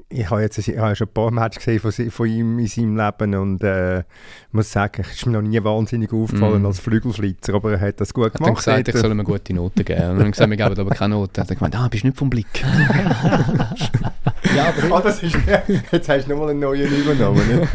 ich 0.10 0.30
habe 0.30 0.42
jetzt 0.42 0.58
ich 0.58 0.78
habe 0.78 0.96
schon 0.96 1.08
ein 1.08 1.14
paar 1.14 1.32
Matches 1.32 1.66
gesehen 1.66 1.80
von, 1.80 2.12
von 2.12 2.28
ihm 2.28 2.60
in 2.60 2.68
seinem 2.68 2.98
Leben 2.98 3.36
und 3.36 3.64
äh, 3.64 4.04
muss 4.52 4.72
sagen, 4.72 5.02
es 5.02 5.16
ist 5.16 5.26
mir 5.26 5.34
noch 5.34 5.42
nie 5.42 5.64
wahnsinnig 5.64 6.12
aufgefallen 6.14 6.64
mm. 6.64 6.66
als 6.66 6.80
Flügelflitzer, 6.80 7.54
aber 7.54 7.74
er 7.74 7.82
hat 7.82 8.00
das 8.02 8.14
gut 8.14 8.34
gemacht. 8.34 8.68
Er 8.68 8.78
hat 8.78 8.86
gesagt, 8.86 8.88
ich 8.90 8.98
soll 8.98 9.12
ihm 9.12 9.20
eine 9.20 9.24
gute 9.24 9.54
Note 9.54 9.84
geben. 9.84 10.12
Und 10.12 10.20
dann 10.20 10.32
gesagt, 10.32 10.50
wir 10.50 10.58
geben 10.58 10.80
aber 10.80 10.90
keine 10.92 11.16
Note. 11.16 11.42
Er 11.42 11.48
hat 11.48 11.56
gemeint, 11.56 11.76
ah, 11.76 11.88
bist 11.88 12.04
nicht 12.04 12.18
vom 12.18 12.30
Blick. 12.30 12.48
ja, 14.56 14.74
aber 14.84 14.98
ah, 14.98 15.02
das 15.02 15.24
ist, 15.24 15.36
jetzt 15.92 16.10
hast 16.10 16.26
du 16.26 16.32
nochmal 16.32 16.50
einen 16.50 16.60
neuen 16.60 16.92
übernommen. 16.92 17.68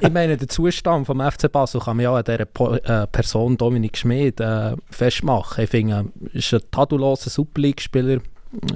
Ich 0.00 0.10
meine, 0.10 0.36
der 0.36 0.48
Zustand 0.48 1.06
vom 1.06 1.20
FC 1.20 1.50
Basel 1.50 1.80
kann 1.80 1.96
man 1.96 2.04
ja 2.04 2.14
an 2.14 2.24
dieser 2.24 2.44
po 2.44 2.74
äh, 2.74 3.06
Person 3.06 3.56
Dominik 3.56 3.96
Schmid 3.96 4.40
äh, 4.40 4.74
festmachen. 4.90 5.64
Ich 5.64 5.70
finde, 5.70 6.10
er 6.26 6.34
ist 6.34 6.52
ein 6.52 6.60
tadelloser 6.70 7.30
Super 7.30 7.60
League-Spieler, 7.60 8.18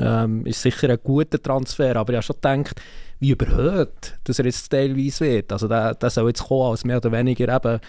ähm, 0.00 0.46
ist 0.46 0.62
sicher 0.62 0.90
ein 0.90 0.98
guter 1.02 1.42
Transfer, 1.42 1.96
aber 1.96 2.12
ich 2.12 2.16
habe 2.16 2.22
schon 2.22 2.36
gedacht, 2.36 2.80
wie 3.20 3.30
überhöht, 3.30 4.18
dass 4.24 4.38
er 4.38 4.44
jetzt 4.44 4.68
teilweise 4.68 5.24
wird. 5.24 5.52
Also 5.52 5.68
der, 5.68 5.94
der 5.94 6.10
soll 6.10 6.28
jetzt 6.28 6.44
kommen 6.46 6.70
als 6.70 6.84
mehr 6.84 6.98
oder 6.98 7.12
weniger 7.12 7.54
eben 7.54 7.80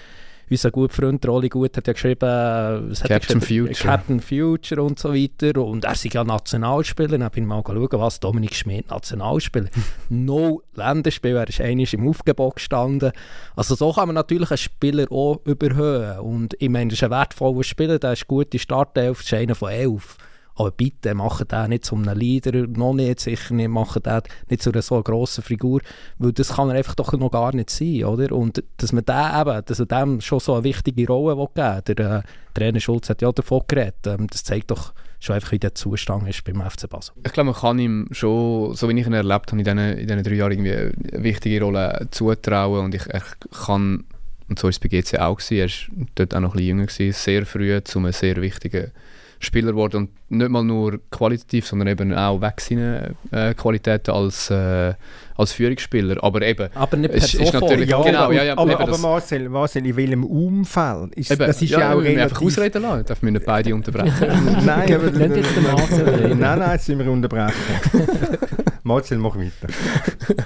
unser 0.49 0.71
guter 0.71 0.93
Freund 0.93 1.27
Rolli 1.27 1.49
Gut 1.49 1.77
hat 1.77 1.87
ja 1.87 1.93
geschrieben, 1.93 2.89
was 2.89 3.03
Captain 3.03 3.41
Future. 3.41 3.73
Captain 3.73 4.19
Future 4.19 4.83
und 4.83 4.99
so 4.99 5.13
weiter. 5.13 5.63
Und 5.63 5.85
er 5.85 5.93
ist 5.93 6.03
ja 6.05 6.23
Nationalspieler. 6.23 7.17
Dann 7.17 7.29
bin 7.31 7.43
ich 7.43 7.47
mal 7.47 7.63
schauen, 7.65 7.87
was 7.91 8.19
Dominik 8.19 8.55
Schmidt 8.55 8.89
Nationalspieler. 8.89 9.69
no 10.09 10.61
Länderspiel, 10.75 11.35
er 11.35 11.47
ist 11.47 11.61
einmal 11.61 11.87
im 11.91 12.07
Aufgebot 12.07 12.55
gestanden. 12.55 13.11
Also 13.55 13.75
so 13.75 13.91
kann 13.93 14.07
man 14.07 14.15
natürlich 14.15 14.49
einen 14.49 14.57
Spieler 14.57 15.11
auch 15.11 15.39
überhöhen. 15.45 16.19
Und 16.19 16.55
ich 16.59 16.69
meine, 16.69 16.89
das 16.89 16.99
ist 16.99 17.03
ein 17.03 17.11
wertvoller 17.11 17.63
Spieler, 17.63 17.99
der 17.99 18.13
ist 18.13 18.27
gut 18.27 18.53
in 18.53 18.59
Startelf, 18.59 19.19
das 19.19 19.27
ist 19.27 19.33
einer 19.33 19.55
von 19.55 19.69
elf. 19.69 20.17
Aber 20.59 20.71
bitte 20.71 21.13
macht 21.15 21.53
den 21.53 21.69
nicht 21.69 21.85
zu 21.85 21.95
einem 21.95 22.17
Leader, 22.17 22.67
noch 22.67 22.93
nicht, 22.93 23.21
sicher 23.21 23.53
nicht, 23.53 23.69
macht 23.69 24.05
den 24.05 24.21
nicht 24.49 24.61
zu 24.61 24.71
einer 24.71 24.81
so 24.81 25.01
grossen 25.01 25.41
Figur, 25.41 25.79
weil 26.17 26.33
das 26.33 26.49
kann 26.49 26.69
er 26.69 26.75
einfach 26.75 26.95
doch 26.95 27.13
noch 27.13 27.31
gar 27.31 27.55
nicht 27.55 27.69
sein, 27.69 28.03
oder? 28.03 28.35
Und 28.35 28.61
dass 28.75 28.91
man 28.91 29.05
dem 29.05 29.15
eben, 29.15 29.65
dass 29.65 29.79
er 29.79 29.85
dem 29.85 30.19
schon 30.19 30.41
so 30.41 30.55
eine 30.55 30.65
wichtige 30.65 31.07
Rolle 31.07 31.37
geben 31.37 31.81
will, 31.85 31.95
der 31.95 32.17
äh, 32.17 32.21
Trainer 32.53 32.79
Schulz 32.81 33.09
hat 33.09 33.21
ja 33.21 33.31
davon 33.31 33.61
geredet, 33.69 34.05
ähm, 34.05 34.27
das 34.27 34.43
zeigt 34.43 34.69
doch 34.69 34.91
schon 35.21 35.35
einfach, 35.35 35.53
wie 35.53 35.59
der 35.59 35.75
Zustand 35.75 36.27
ist 36.27 36.43
beim 36.43 36.61
FC 36.61 36.89
Basel. 36.89 37.13
Ich 37.25 37.31
glaube, 37.31 37.51
man 37.51 37.55
kann 37.55 37.79
ihm 37.79 38.07
schon, 38.11 38.75
so 38.75 38.89
wie 38.89 38.99
ich 38.99 39.07
ihn 39.07 39.13
erlebt 39.13 39.53
habe, 39.53 39.61
in 39.61 39.63
diesen, 39.63 39.79
in 39.79 40.07
diesen 40.07 40.23
drei 40.23 40.35
Jahren 40.35 40.51
irgendwie 40.51 40.75
eine 40.75 41.23
wichtige 41.23 41.61
Rolle 41.61 42.05
zutrauen 42.11 42.83
und 42.83 42.95
ich, 42.95 43.05
ich 43.05 43.59
kann, 43.65 44.03
und 44.49 44.59
so 44.59 44.63
war 44.63 44.71
es 44.71 44.79
bei 44.79 44.89
GC 44.89 45.19
auch, 45.19 45.37
gewesen, 45.37 45.55
er 45.55 45.67
war 45.69 46.05
dort 46.15 46.35
auch 46.35 46.39
noch 46.41 46.49
ein 46.49 46.57
bisschen 46.57 46.67
jünger, 46.67 46.85
gewesen, 46.87 47.13
sehr 47.13 47.45
früh 47.45 47.81
zu 47.81 47.99
einem 47.99 48.11
sehr 48.11 48.41
wichtigen 48.41 48.91
Spieler 49.39 49.71
geworden 49.71 49.95
und 49.97 50.09
nicht 50.37 50.49
mal 50.49 50.63
nur 50.63 50.99
qualitativ, 51.11 51.65
sondern 51.65 51.87
eben 51.87 52.13
auch 52.13 52.41
weg 52.41 52.59
seine 52.59 53.15
äh, 53.31 53.53
Qualitäten 53.53 54.11
als, 54.11 54.49
äh, 54.49 54.93
als 55.37 55.53
Führungsspieler. 55.53 56.21
Aber 56.21 56.41
eben, 56.41 56.69
aber 56.75 56.97
nicht 56.97 57.11
per 57.11 57.23
ist, 57.23 57.53
natürlich, 57.53 57.89
ja, 57.89 58.01
genau, 58.01 58.31
ja, 58.31 58.43
ja, 58.43 58.57
aber, 58.57 58.71
eben, 58.73 58.81
aber 58.81 58.97
Marcel, 58.97 59.47
Marcel, 59.47 59.85
in 59.85 59.95
welchem 59.95 60.23
Umfeld? 60.25 61.15
Ist, 61.15 61.31
eben, 61.31 61.47
das 61.47 61.61
ist 61.61 61.69
ja, 61.69 61.79
ja 61.79 61.93
auch 61.93 61.99
relativ... 61.99 62.23
einfach 62.23 62.41
ausreden 62.41 62.81
lassen, 62.81 63.05
darf 63.05 63.21
wir 63.21 63.31
nicht 63.31 63.45
beide 63.45 63.73
unterbrechen. 63.75 64.27
nein, 64.65 64.93
aber... 64.93 65.09
Nicht 65.09 65.35
jetzt 65.37 65.55
den 65.55 65.63
Marcel 65.63 66.35
Nein, 66.35 66.59
nein, 66.59 66.71
jetzt 66.73 66.85
sind 66.85 66.99
wir 66.99 67.09
unterbrechen. 67.09 67.53
Marcel, 68.83 69.17
mach 69.17 69.35
weiter. 69.35 69.67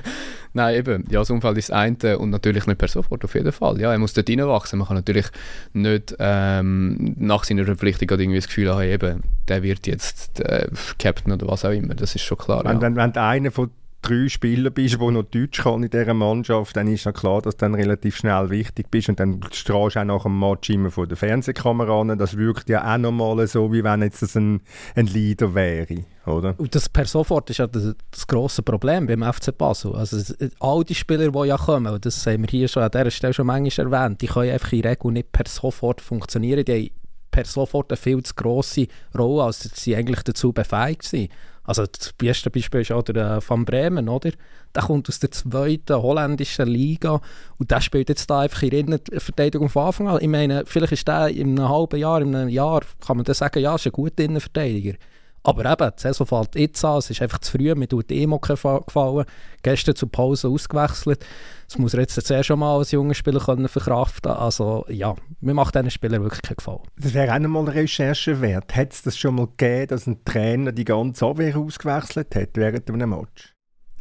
Nein, 0.54 0.76
eben, 0.76 1.06
ja, 1.10 1.20
das 1.20 1.32
Umfeld 1.32 1.58
ist 1.58 1.70
das 1.70 1.76
eine 1.76 2.20
und 2.20 2.30
natürlich 2.30 2.68
nicht 2.68 2.78
per 2.78 2.88
sofort, 2.88 3.24
auf 3.24 3.34
jeden 3.34 3.52
Fall. 3.52 3.80
Ja, 3.82 3.92
er 3.92 3.98
muss 3.98 4.14
dort 4.14 4.30
reinwachsen. 4.30 4.78
Man 4.78 4.88
kann 4.88 4.98
natürlich 4.98 5.26
nicht 5.74 6.16
ähm, 6.20 7.16
nach 7.18 7.44
seiner 7.44 7.66
Verpflichtung 7.66 8.10
irgendwie 8.10 8.38
das 8.38 8.48
Gefühl 8.48 8.70
haben, 8.70 8.84
eben, 8.84 9.24
der 9.48 9.64
wird 9.64 9.88
jetzt 9.88 10.40
äh, 10.42 10.68
Captain 11.00 11.34
oder 11.34 11.48
was 11.48 11.66
auch 11.66 11.72
immer. 11.72 11.96
Das 11.96 12.14
ist 12.14 12.22
schon 12.22 12.38
klar. 12.38 12.64
Wenn, 12.66 12.76
ja. 12.76 12.82
wenn, 12.82 12.96
wenn 12.96 13.16
einer 13.16 13.52
von 13.52 13.72
drei 14.04 14.28
Spieler 14.30 14.70
bist, 14.70 15.00
die 15.00 15.12
noch 15.12 15.24
Deutsch 15.24 15.64
kann 15.64 15.84
in 15.84 15.90
dieser 15.90 16.14
Mannschaft, 16.14 16.76
dann 16.76 16.88
ist 16.88 17.06
ja 17.06 17.12
klar, 17.12 17.42
dass 17.42 17.56
du 17.56 17.66
dann 17.66 17.76
relativ 17.76 18.18
schnell 18.18 18.50
wichtig 18.50 18.92
bist 18.92 19.10
und 19.10 19.20
dann 19.20 19.40
strahlst 19.52 19.96
du 19.96 20.00
auch 20.00 20.06
nach 20.06 20.24
dem 20.24 20.40
Match 20.40 20.70
immer 20.70 20.92
von 20.92 21.08
der 21.08 21.18
Fernsehkamera 21.18 22.02
an. 22.02 22.18
Das 22.18 22.38
wirkt 22.38 22.70
ja 22.70 22.94
auch 22.94 22.98
nochmal 22.98 23.48
so, 23.48 23.72
wie 23.74 23.84
wenn 23.84 24.02
jetzt 24.02 24.22
das 24.22 24.36
ein, 24.36 24.62
ein 24.96 25.08
Leader 25.08 25.56
wäre. 25.56 26.06
Oder? 26.26 26.54
Und 26.58 26.76
das 26.76 26.88
per 26.88 27.06
sofort 27.06 27.50
ist 27.50 27.58
ja 27.58 27.68
das, 27.68 27.96
das 28.12 28.28
grosse 28.28 28.62
Problem 28.62 29.08
beim 29.08 29.24
FC 29.24 29.58
Basel. 29.58 29.96
Also 29.96 30.18
all 30.60 30.84
die 30.84 30.96
Spieler, 30.96 31.32
die 31.32 31.48
ja 31.48 31.58
kommen, 31.58 31.94
und 31.94 32.06
das 32.06 32.26
haben 32.28 32.44
wir 32.44 32.50
hier 32.50 32.68
schon 32.68 32.84
an 32.84 32.92
dieser 32.92 33.12
Stelle 33.12 33.34
schon 33.34 33.48
manchmal 33.48 33.92
erwähnt, 33.92 34.22
die 34.22 34.28
können 34.28 34.52
einfach 34.52 34.72
in 34.72 34.82
der 34.84 34.92
Regel 34.92 35.12
nicht 35.12 35.32
per 35.32 35.48
sofort 35.48 36.02
funktionieren. 36.02 36.64
Die 36.64 36.72
haben 36.72 36.90
per 37.32 37.46
sofort 37.46 37.92
eine 37.92 37.98
viel 37.98 38.24
zu 38.24 38.34
grosse 38.36 38.88
Rolle, 39.18 39.44
als 39.44 39.70
sie 39.76 39.96
eigentlich 39.96 40.24
dazu 40.24 40.54
befähigt 40.54 41.04
sind. 41.04 41.30
Also 41.66 41.86
das 41.86 42.12
beste 42.14 42.50
Beispiel 42.50 42.82
ist 42.82 42.92
auch 42.92 43.04
der 43.04 43.38
äh, 43.38 43.50
Van 43.50 43.64
Bremen, 43.64 44.10
oder? 44.10 44.32
Der 44.76 44.84
kommt 44.84 45.08
aus 45.08 45.20
der 45.20 45.32
zweiten 45.32 45.96
holländischen 45.96 46.68
Liga 46.68 47.22
und 47.58 47.72
der 47.72 47.80
spielt 47.80 48.10
jetzt 48.10 48.30
da 48.30 48.42
einfach 48.42 48.64
in 48.64 48.88
der 48.88 49.22
Verteidigung 49.22 49.70
von 49.70 49.86
Anfang 49.86 50.08
an. 50.10 50.22
Ich 50.22 50.28
meine, 50.28 50.66
vielleicht 50.66 50.94
ist 50.94 51.08
der 51.08 51.30
in 51.30 51.58
einem 51.58 51.70
halben 51.70 52.00
Jahr, 52.00 52.22
in 52.22 52.36
einem 52.36 52.50
Jahr, 52.50 52.82
kann 53.06 53.18
man 53.18 53.24
dann 53.24 53.36
sagen, 53.36 53.60
ja, 53.60 53.76
ist 53.76 53.86
ein 53.86 53.94
guter 53.94 54.24
Innenverteidiger. 54.24 54.98
Aber 55.44 55.70
eben, 55.70 55.92
die 55.98 56.02
Saison 56.02 56.26
fällt 56.26 56.56
jetzt 56.56 56.84
an, 56.86 57.00
es 57.00 57.10
ist 57.10 57.22
einfach 57.22 57.40
zu 57.40 57.52
früh, 57.52 57.76
mir 57.76 57.88
tut 57.88 58.10
die 58.10 58.24
Emo 58.24 58.40
gefallen. 58.40 59.26
Gestern 59.62 59.96
zur 59.96 60.10
Pause 60.10 60.48
ausgewechselt. 60.48 61.26
Das 61.68 61.78
muss 61.78 61.94
er 61.94 62.02
jetzt 62.02 62.26
zuerst 62.26 62.48
schon 62.48 62.60
mal 62.60 62.78
als 62.78 62.92
junger 62.92 63.14
Spieler 63.14 63.40
können 63.40 63.68
verkraften 63.68 64.32
Also 64.32 64.86
ja, 64.90 65.16
mir 65.42 65.54
macht 65.54 65.76
diesen 65.76 65.90
Spielern 65.92 66.24
wirklich 66.24 66.42
keinen 66.42 66.58
Gefallen. 66.58 66.80
Das 66.98 67.14
wäre 67.14 67.34
auch 67.34 67.40
nochmal 67.40 67.64
eine 67.64 67.76
Recherche 67.76 68.40
wert. 68.42 68.76
Hat 68.76 68.94
es 68.94 69.02
das 69.02 69.18
schon 69.18 69.36
mal 69.36 69.48
gegeben, 69.48 69.88
dass 69.88 70.08
ein 70.08 70.24
Trainer 70.24 70.72
die 70.72 70.86
ganze 70.86 71.26
Abwehr 71.26 71.58
ausgewechselt 71.58 72.36
hat 72.36 72.50
während 72.54 72.90
einem 72.90 73.10
Match? 73.10 73.53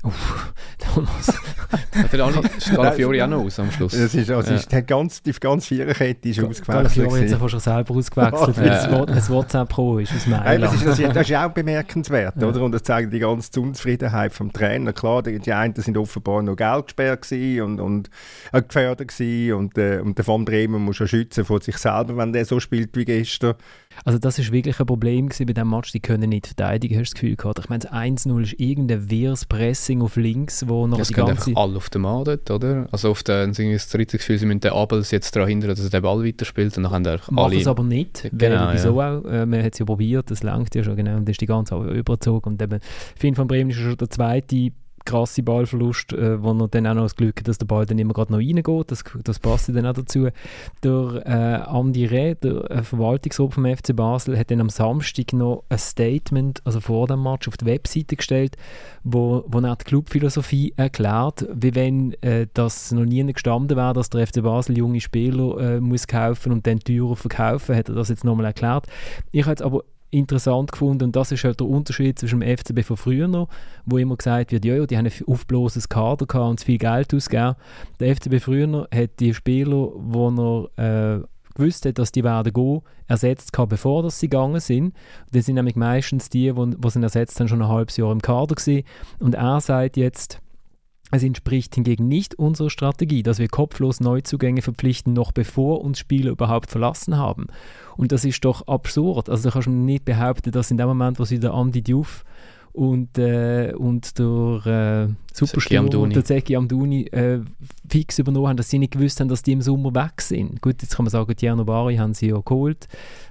Uff, 0.04 0.52
Thomas. 0.78 1.28
Hat 1.94 2.12
der 2.12 2.24
alle 2.24 2.42
Scalafiori 2.60 3.22
auch 3.22 3.28
noch 3.28 3.44
aus 3.44 3.60
am 3.60 3.70
Schluss? 3.70 3.92
Das 3.92 4.12
ist, 4.12 4.30
also 4.30 4.50
ja. 4.50 4.56
ist, 4.56 4.72
die 4.72 4.82
ganze, 4.82 5.22
die 5.22 5.32
ganze 5.32 5.68
Viererkette 5.68 6.28
ist 6.28 6.38
ausgewechselt. 6.38 6.64
Scalafiori 6.64 7.20
hat 7.20 7.28
sich 7.28 7.50
schon 7.50 7.60
selber 7.60 7.94
ausgewechselt, 7.94 8.56
weil 8.56 8.66
ja. 8.66 9.04
es 9.16 9.30
WhatsApp 9.30 9.68
Pro 9.68 9.98
ist 9.98 10.12
aus 10.12 10.26
Mailand. 10.26 10.64
Das 10.64 10.74
ist, 10.74 10.86
das, 10.86 10.98
ist, 10.98 11.16
das 11.16 11.30
ist 11.30 11.36
auch 11.36 11.50
bemerkenswert, 11.50 12.34
ja. 12.40 12.48
oder? 12.48 12.62
Und 12.62 12.72
das 12.72 12.82
zeigt 12.82 13.12
die 13.12 13.20
ganze 13.20 13.60
Unzufriedenheit 13.60 14.32
vom 14.32 14.52
Trainer. 14.52 14.92
Klar, 14.92 15.22
die, 15.22 15.38
die 15.38 15.52
einen 15.52 15.74
sind 15.76 15.96
offenbar 15.96 16.42
noch 16.42 16.56
Geld 16.56 16.86
gesperrt 16.86 17.30
und, 17.30 17.78
und 17.80 18.10
äh, 18.52 18.60
gefördert 18.60 19.08
gewesen 19.08 19.54
und, 19.54 19.78
äh, 19.78 20.00
und 20.00 20.18
der 20.18 20.26
Van 20.26 20.44
Bremen 20.44 20.82
muss 20.82 20.96
schon 20.96 21.06
schützen 21.06 21.44
vor 21.44 21.62
sich 21.62 21.76
selber, 21.78 22.16
wenn 22.16 22.32
der 22.32 22.44
so 22.44 22.58
spielt 22.58 22.96
wie 22.96 23.04
gestern. 23.04 23.54
Also 24.04 24.18
das 24.18 24.38
ist 24.38 24.52
wirklich 24.52 24.80
ein 24.80 24.86
Problem 24.86 25.28
bei 25.28 25.44
diesem 25.44 25.70
Match, 25.70 25.92
die 25.92 26.00
können 26.00 26.30
nicht 26.30 26.46
verteidigen, 26.46 26.98
hast 26.98 27.10
du 27.10 27.14
das 27.14 27.20
Gefühl 27.20 27.36
gehabt. 27.36 27.58
Ich 27.58 27.68
meine, 27.68 27.84
1-0 27.84 28.42
ist 28.42 28.58
irgendein 28.58 29.10
wirres 29.10 29.44
Pressing 29.44 29.91
auf 30.00 30.16
links, 30.16 30.66
wo 30.66 30.86
noch 30.86 30.98
ja, 30.98 31.04
die 31.04 31.12
ganze... 31.12 31.56
alle 31.56 31.76
auf 31.76 31.90
dem 31.90 32.02
Mann 32.02 32.24
dort, 32.24 32.50
oder? 32.50 32.88
Also 32.90 33.10
auf 33.10 33.22
den, 33.22 33.52
das 33.52 33.88
dritte 33.88 34.16
Gefühl, 34.16 34.38
sie 34.38 34.46
müssen 34.46 34.60
den 34.60 34.72
Abels 34.72 35.10
jetzt 35.10 35.36
daran 35.36 35.48
hindern, 35.48 35.70
dass 35.70 35.80
er 35.80 35.90
den 35.90 36.02
Ball 36.02 36.24
weiterspielt 36.24 36.76
und 36.76 36.84
dann 36.84 36.92
haben 36.92 37.06
einfach 37.06 37.30
alle... 37.36 37.56
es 37.56 37.66
aber 37.66 37.82
nicht, 37.82 38.30
genau, 38.32 38.66
weil, 38.66 38.74
wieso 38.74 39.00
ja. 39.00 39.18
auch? 39.18 39.24
Äh, 39.24 39.44
man 39.44 39.62
hat 39.62 39.74
es 39.74 39.80
ja 39.80 39.84
probiert, 39.84 40.30
das 40.30 40.42
langt 40.42 40.74
ja 40.74 40.82
schon, 40.82 40.96
genau, 40.96 41.16
und 41.16 41.24
dann 41.26 41.32
ist 41.32 41.40
die 41.40 41.46
ganze 41.46 41.74
Zeit 41.74 41.90
überzogen 41.90 42.50
und 42.50 42.62
eben 42.62 42.80
Finn 43.16 43.34
von 43.34 43.46
Bremen 43.46 43.70
ist 43.70 43.76
schon 43.76 43.96
der 43.96 44.08
zweite 44.08 44.72
krasse 45.04 45.42
Ballverlust, 45.42 46.12
äh, 46.12 46.42
wo 46.42 46.52
er 46.52 46.68
dann 46.68 46.86
auch 46.86 46.94
noch 46.94 47.02
das 47.02 47.16
Glück 47.16 47.38
hat, 47.38 47.48
dass 47.48 47.58
der 47.58 47.66
Ball 47.66 47.86
dann 47.86 47.98
immer 47.98 48.14
gerade 48.14 48.32
noch 48.32 48.38
reingeht. 48.38 48.90
Das, 48.90 49.04
das 49.24 49.38
passt 49.38 49.68
dann 49.68 49.86
auch 49.86 49.92
dazu. 49.92 50.28
Der 50.82 51.22
äh, 51.26 51.68
Andi 51.68 52.06
Reh, 52.06 52.34
der 52.34 52.70
äh, 52.70 52.82
Verwaltungsrat 52.82 53.54
vom 53.54 53.64
FC 53.64 53.94
Basel, 53.94 54.38
hat 54.38 54.50
dann 54.50 54.60
am 54.60 54.68
Samstag 54.68 55.32
noch 55.32 55.64
ein 55.68 55.78
Statement, 55.78 56.60
also 56.64 56.80
vor 56.80 57.06
dem 57.06 57.22
Match, 57.22 57.48
auf 57.48 57.56
die 57.56 57.66
Webseite 57.66 58.16
gestellt, 58.16 58.56
wo, 59.04 59.44
wo 59.46 59.58
er 59.60 59.76
die 59.76 59.84
Clubphilosophie 59.84 60.74
erklärt, 60.76 61.46
wie 61.52 61.74
wenn 61.74 62.12
äh, 62.22 62.46
das 62.54 62.92
noch 62.92 63.04
nie 63.04 63.24
gestanden 63.32 63.76
wäre, 63.76 63.92
dass 63.92 64.10
der 64.10 64.26
FC 64.26 64.42
Basel 64.42 64.76
junge 64.78 65.00
Spieler 65.00 65.58
äh, 65.58 65.80
muss 65.80 66.06
kaufen 66.06 66.52
und 66.52 66.66
dann 66.66 66.80
teurer 66.80 67.16
verkaufen, 67.16 67.76
hat 67.76 67.88
er 67.88 67.94
das 67.94 68.08
jetzt 68.08 68.24
nochmal 68.24 68.46
erklärt. 68.46 68.86
Ich 69.30 69.42
habe 69.42 69.52
jetzt 69.52 69.62
aber 69.62 69.84
interessant 70.12 70.70
gefunden 70.70 71.04
und 71.04 71.16
das 71.16 71.32
ist 71.32 71.42
halt 71.42 71.58
der 71.58 71.66
Unterschied 71.66 72.18
zwischen 72.18 72.40
dem 72.40 72.56
FCB 72.56 72.84
von 72.84 72.96
früher 72.96 73.28
noch, 73.28 73.48
wo 73.86 73.96
immer 73.98 74.16
gesagt 74.16 74.52
wird, 74.52 74.64
ja, 74.64 74.76
ja 74.76 74.86
die 74.86 74.96
haben 74.96 75.06
ein 75.06 75.12
aufblosendes 75.26 75.88
Kader 75.88 76.26
gehabt 76.26 76.50
und 76.50 76.60
zu 76.60 76.66
viel 76.66 76.78
Geld 76.78 77.12
ausgegeben. 77.14 77.56
Der 77.98 78.14
FCB 78.14 78.40
früher 78.40 78.88
hat 78.94 79.10
die 79.18 79.32
Spieler, 79.34 79.90
wo 79.94 80.68
er 80.76 81.18
äh, 81.18 81.22
gewusst 81.54 81.86
hat, 81.86 81.98
dass 81.98 82.12
die 82.12 82.24
werden 82.24 82.52
gehen, 82.52 82.82
ersetzt 83.06 83.52
gehabt, 83.52 83.70
bevor 83.70 84.02
dass 84.02 84.20
sie 84.20 84.28
gegangen 84.28 84.60
sind. 84.60 84.94
Das 85.32 85.46
sind 85.46 85.54
nämlich 85.54 85.76
meistens 85.76 86.28
die, 86.28 86.52
die 86.52 86.90
sie 86.90 87.02
ersetzt 87.02 87.40
haben, 87.40 87.48
schon 87.48 87.62
ein 87.62 87.68
halbes 87.68 87.96
Jahr 87.96 88.12
im 88.12 88.22
Kader 88.22 88.54
gewesen. 88.54 88.84
Und 89.18 89.34
er 89.34 89.60
sagt 89.60 89.96
jetzt, 89.96 90.40
es 91.14 91.22
entspricht 91.22 91.74
hingegen 91.74 92.08
nicht 92.08 92.34
unserer 92.36 92.70
Strategie, 92.70 93.22
dass 93.22 93.38
wir 93.38 93.48
kopflos 93.48 94.00
Neuzugänge 94.00 94.62
verpflichten, 94.62 95.12
noch 95.12 95.30
bevor 95.30 95.82
uns 95.82 95.98
Spieler 95.98 96.30
überhaupt 96.30 96.70
verlassen 96.70 97.18
haben. 97.18 97.48
Und 97.96 98.12
das 98.12 98.24
ist 98.24 98.44
doch 98.44 98.66
absurd. 98.66 99.28
Also 99.28 99.48
du 99.48 99.52
kannst 99.52 99.68
nicht 99.68 100.06
behaupten, 100.06 100.52
dass 100.52 100.70
in 100.70 100.78
dem 100.78 100.88
Moment, 100.88 101.18
wo 101.18 101.24
sie 101.24 101.38
der 101.38 101.52
Andi 101.52 101.82
Diouf 101.82 102.24
und, 102.72 103.18
äh, 103.18 103.74
und 103.76 104.18
der 104.18 105.06
äh, 105.10 105.34
Superstürmer, 105.34 106.08
der 106.08 106.24
Zeki 106.24 106.56
Amduni, 106.56 107.02
äh, 107.08 107.40
fix 107.88 108.18
übernommen 108.18 108.48
haben, 108.48 108.56
dass 108.56 108.70
sie 108.70 108.78
nicht 108.78 108.94
gewusst 108.94 109.20
haben, 109.20 109.28
dass 109.28 109.42
die 109.42 109.52
im 109.52 109.60
Sommer 109.60 109.94
weg 109.94 110.22
sind. 110.22 110.62
Gut, 110.62 110.80
jetzt 110.80 110.96
kann 110.96 111.04
man 111.04 111.10
sagen, 111.10 111.36
Tierno 111.36 111.64
Bari 111.64 111.96
haben 111.96 112.14
sie 112.14 112.28
ja 112.28 112.40
geholt, 112.42 112.88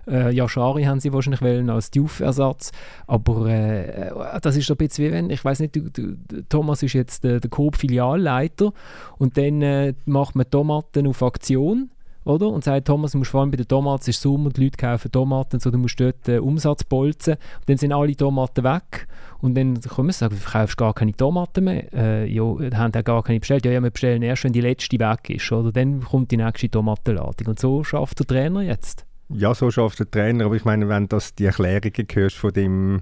äh, 0.08 0.32
Yashari 0.32 0.84
haben 0.84 1.00
sie 1.00 1.12
wahrscheinlich 1.12 1.42
wollen 1.42 1.72
als 1.72 1.90
Diouf-Ersatz, 1.90 2.72
aber 3.08 3.48
äh, 3.48 4.12
das 4.42 4.58
ist 4.58 4.70
ein 4.70 4.78
bisschen 4.78 5.08
wie 5.08 5.12
wenn, 5.12 5.30
ich 5.32 5.44
weiß 5.44 5.60
nicht, 5.62 5.76
du, 5.76 5.90
du, 5.90 6.16
Thomas 6.48 6.84
ist 6.84 6.94
jetzt 6.94 7.24
der, 7.24 7.40
der 7.40 7.50
Coop-Filialleiter 7.50 8.74
und 9.18 9.38
dann 9.38 9.62
äh, 9.64 9.94
macht 10.06 10.36
man 10.36 10.50
Tomaten 10.50 11.08
auf 11.08 11.24
Aktion 11.24 11.90
oder? 12.24 12.48
Und 12.48 12.64
sagt, 12.64 12.88
Thomas, 12.88 13.14
du 13.14 13.18
musst 13.18 13.32
vor 13.32 13.42
allem 13.42 13.52
bei 13.52 13.58
den 13.58 13.68
Tomaten, 13.68 14.02
es 14.02 14.08
ist 14.10 14.22
Sommer, 14.22 14.50
die 14.52 14.66
Leute 14.66 14.78
kaufen 14.78 15.12
Tomaten, 15.12 15.60
so, 15.60 15.72
du 15.72 15.78
musst 15.78 16.00
dort 16.00 16.28
äh, 16.28 16.38
Umsatz 16.38 16.84
bolzen. 16.84 17.34
Und 17.34 17.70
dann 17.70 17.78
sind 17.78 17.94
alle 17.94 18.16
Tomaten 18.16 18.64
weg. 18.64 19.08
Und 19.42 19.56
dann 19.56 19.82
können 19.82 20.08
wir 20.08 20.14
sagen, 20.14 20.36
du 20.36 20.40
verkaufst 20.40 20.78
gar 20.78 20.94
keine 20.94 21.14
Tomaten 21.14 21.64
mehr. 21.64 21.92
Äh, 21.94 22.32
ja, 22.32 22.44
haben 22.74 22.94
auch 22.96 23.04
gar 23.04 23.24
keine 23.24 23.40
bestellt. 23.40 23.66
Ja, 23.66 23.72
ja, 23.72 23.82
wir 23.82 23.90
bestellen 23.90 24.22
erst, 24.22 24.44
wenn 24.44 24.54
die 24.54 24.62
letzte 24.62 25.00
weg 25.00 25.30
ist. 25.30 25.52
Oder? 25.52 25.72
Dann 25.72 26.02
kommt 26.02 26.32
die 26.32 26.38
nächste 26.38 26.70
Tomatenladung. 26.70 27.48
Und 27.48 27.60
so 27.60 27.84
schafft 27.84 28.20
der 28.20 28.28
Trainer 28.28 28.62
jetzt. 28.62 29.06
Ja, 29.30 29.56
so 29.56 29.72
schafft 29.72 30.00
der 30.00 30.12
Trainer. 30.12 30.46
Aber 30.46 30.56
ich 30.56 30.66
meine, 30.66 30.88
wenn 30.90 31.08
du 31.08 31.18
die 31.40 31.46
Erklärungen 31.46 32.08
hörst 32.14 32.38
von 32.38 32.54
dem 32.54 33.02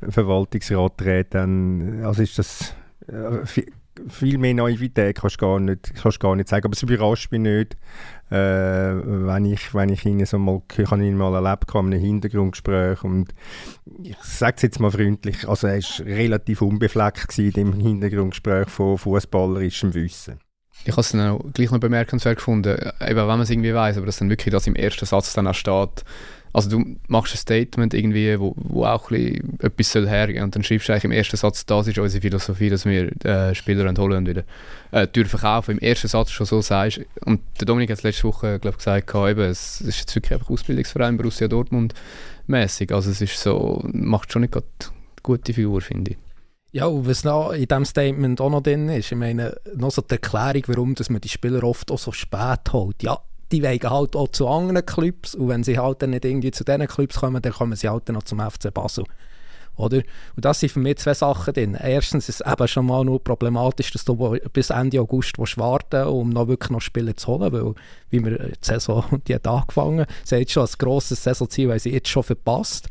Verwaltungsrat, 0.00 1.34
dann 1.34 2.02
also 2.02 2.22
ist 2.22 2.38
das... 2.38 2.74
Äh, 3.98 4.08
viel 4.08 4.38
mehr 4.38 4.54
Naivität 4.54 5.16
kannst 5.16 5.40
du 5.40 5.46
gar 5.46 5.60
nicht, 5.60 5.94
kannst 5.94 6.20
gar 6.20 6.36
nicht 6.36 6.48
sagen. 6.48 6.64
Aber 6.64 6.74
es 6.74 6.82
überrascht 6.82 7.30
mich 7.32 7.40
nicht, 7.40 7.76
äh, 8.30 8.36
wenn, 8.36 9.44
ich, 9.46 9.74
wenn 9.74 9.90
ich 9.90 10.04
ihn 10.04 10.24
so 10.24 10.38
mal, 10.38 10.62
ich 10.76 10.90
habe 10.90 11.04
ihn 11.04 11.16
mal 11.16 11.34
erlebt 11.34 11.70
in 11.74 11.80
einem 11.80 12.00
Hintergrundgespräch 12.00 13.04
und 13.04 13.34
ich 14.02 14.16
sage 14.22 14.56
es 14.56 14.62
jetzt 14.62 14.80
mal 14.80 14.90
freundlich, 14.90 15.48
also 15.48 15.66
er 15.66 15.78
war 15.78 16.06
relativ 16.06 16.62
unbefleckt 16.62 17.38
in 17.38 17.50
dem 17.50 17.72
Hintergrundgespräch 17.74 18.68
von 18.68 18.98
fußballerischem 18.98 19.94
Wissen. 19.94 20.38
Ich 20.84 20.92
habe 20.92 21.00
es 21.00 21.12
dann 21.12 21.30
auch 21.30 21.44
gleich 21.52 21.70
noch 21.70 21.78
bemerkenswert 21.78 22.36
gefunden, 22.36 22.76
eben 23.00 23.16
wenn 23.16 23.26
man 23.26 23.40
es 23.40 23.50
irgendwie 23.50 23.74
weiß, 23.74 23.96
aber 23.96 24.06
dass 24.06 24.18
dann 24.18 24.28
wirklich 24.28 24.52
das 24.52 24.66
im 24.66 24.74
ersten 24.74 25.06
Satz 25.06 25.32
dann 25.32 25.46
auch 25.46 25.54
steht, 25.54 26.04
also 26.54 26.70
du 26.70 26.96
machst 27.08 27.34
ein 27.34 27.38
Statement 27.38 27.92
irgendwie, 27.94 28.38
wo, 28.38 28.54
wo 28.56 28.84
auch 28.84 29.10
ein 29.10 29.58
etwas 29.60 29.90
soll 29.90 30.08
hergeben 30.08 30.44
und 30.44 30.54
dann 30.54 30.62
schreibst 30.62 30.88
du 30.88 30.92
eigentlich 30.92 31.04
im 31.04 31.10
ersten 31.10 31.36
Satz, 31.36 31.66
das 31.66 31.88
ist 31.88 31.98
unsere 31.98 32.22
Philosophie, 32.22 32.70
dass 32.70 32.86
wir 32.86 33.10
äh, 33.24 33.54
Spieler 33.56 33.92
holen 33.98 34.18
und 34.18 34.28
wieder 34.28 34.44
äh, 34.92 35.08
Tür 35.08 35.26
verkaufen. 35.26 35.72
Im 35.72 35.78
ersten 35.80 36.06
Satz 36.06 36.30
schon 36.30 36.46
so 36.46 36.60
sagst. 36.60 37.00
Und 37.24 37.40
der 37.58 37.66
Dominik 37.66 37.90
hat 37.90 37.98
es 37.98 38.04
letzte 38.04 38.24
Woche 38.24 38.60
glaub, 38.60 38.78
gesagt, 38.78 39.12
eben, 39.12 39.40
es 39.40 39.80
ist 39.80 39.98
jetzt 39.98 40.14
wirklich 40.14 40.32
einfach 40.32 40.48
Ausbildungsverein 40.48 41.16
Borussia 41.16 41.48
Dortmund 41.48 41.92
mäßig. 42.46 42.92
Also 42.92 43.10
es 43.10 43.20
ist 43.20 43.36
so, 43.36 43.82
macht 43.92 44.32
schon 44.32 44.42
nicht 44.42 44.56
gute 45.24 45.52
Figur, 45.52 45.80
finde 45.80 46.12
ich. 46.12 46.18
Ja, 46.70 46.86
und 46.86 47.08
was 47.08 47.24
noch 47.24 47.50
in 47.50 47.66
diesem 47.66 47.84
Statement 47.84 48.40
auch 48.40 48.50
noch 48.50 48.62
drin 48.62 48.88
ist, 48.88 49.10
ich 49.10 49.18
meine, 49.18 49.56
noch 49.74 49.90
so 49.90 50.02
die 50.02 50.12
Erklärung, 50.12 50.62
warum 50.68 50.94
dass 50.94 51.10
man 51.10 51.20
die 51.20 51.28
Spieler 51.28 51.64
oft 51.64 51.90
auch 51.90 51.98
so 51.98 52.12
spät 52.12 52.72
holt. 52.72 53.02
Ja, 53.02 53.18
die 53.52 53.62
wegen 53.62 53.90
halt 53.90 54.16
auch 54.16 54.28
zu 54.28 54.48
anderen 54.48 54.84
Clubs 54.84 55.34
und 55.34 55.48
wenn 55.48 55.64
sie 55.64 55.78
halt 55.78 56.02
dann 56.02 56.10
nicht 56.10 56.24
irgendwie 56.24 56.50
zu 56.50 56.64
diesen 56.64 56.86
Clubs 56.86 57.20
kommen, 57.20 57.42
dann 57.42 57.52
kommen 57.52 57.76
sie 57.76 57.88
halt 57.88 58.08
dann 58.08 58.14
noch 58.14 58.22
zum 58.22 58.40
FC 58.40 58.72
Basel. 58.72 59.04
Oder? 59.76 60.02
Und 60.36 60.44
das 60.44 60.60
sind 60.60 60.70
für 60.70 60.78
mich 60.78 60.98
zwei 60.98 61.14
Sachen 61.14 61.52
drin. 61.52 61.74
Erstens 61.74 62.28
ist 62.28 62.40
es 62.40 62.52
eben 62.52 62.68
schon 62.68 62.86
mal 62.86 63.04
nur 63.04 63.22
problematisch, 63.22 63.90
dass 63.90 64.04
du 64.04 64.38
bis 64.52 64.70
Ende 64.70 65.00
August 65.00 65.36
warten 65.38 66.06
um 66.06 66.30
noch 66.30 66.46
wirklich 66.46 66.70
noch 66.70 66.80
Spiele 66.80 67.14
zu 67.16 67.26
holen, 67.28 67.52
weil, 67.52 67.74
wie 68.10 68.24
wir 68.24 68.38
die 68.38 68.52
Saison, 68.60 69.04
die 69.26 69.34
hat 69.34 69.46
angefangen, 69.46 70.06
sie 70.22 70.40
hat 70.40 70.50
schon 70.50 70.64
ein 70.64 70.72
grosses 70.78 71.22
Saisonziel, 71.22 71.68
weil 71.68 71.80
sie 71.80 71.92
jetzt 71.92 72.08
schon 72.08 72.22
verpasst. 72.22 72.88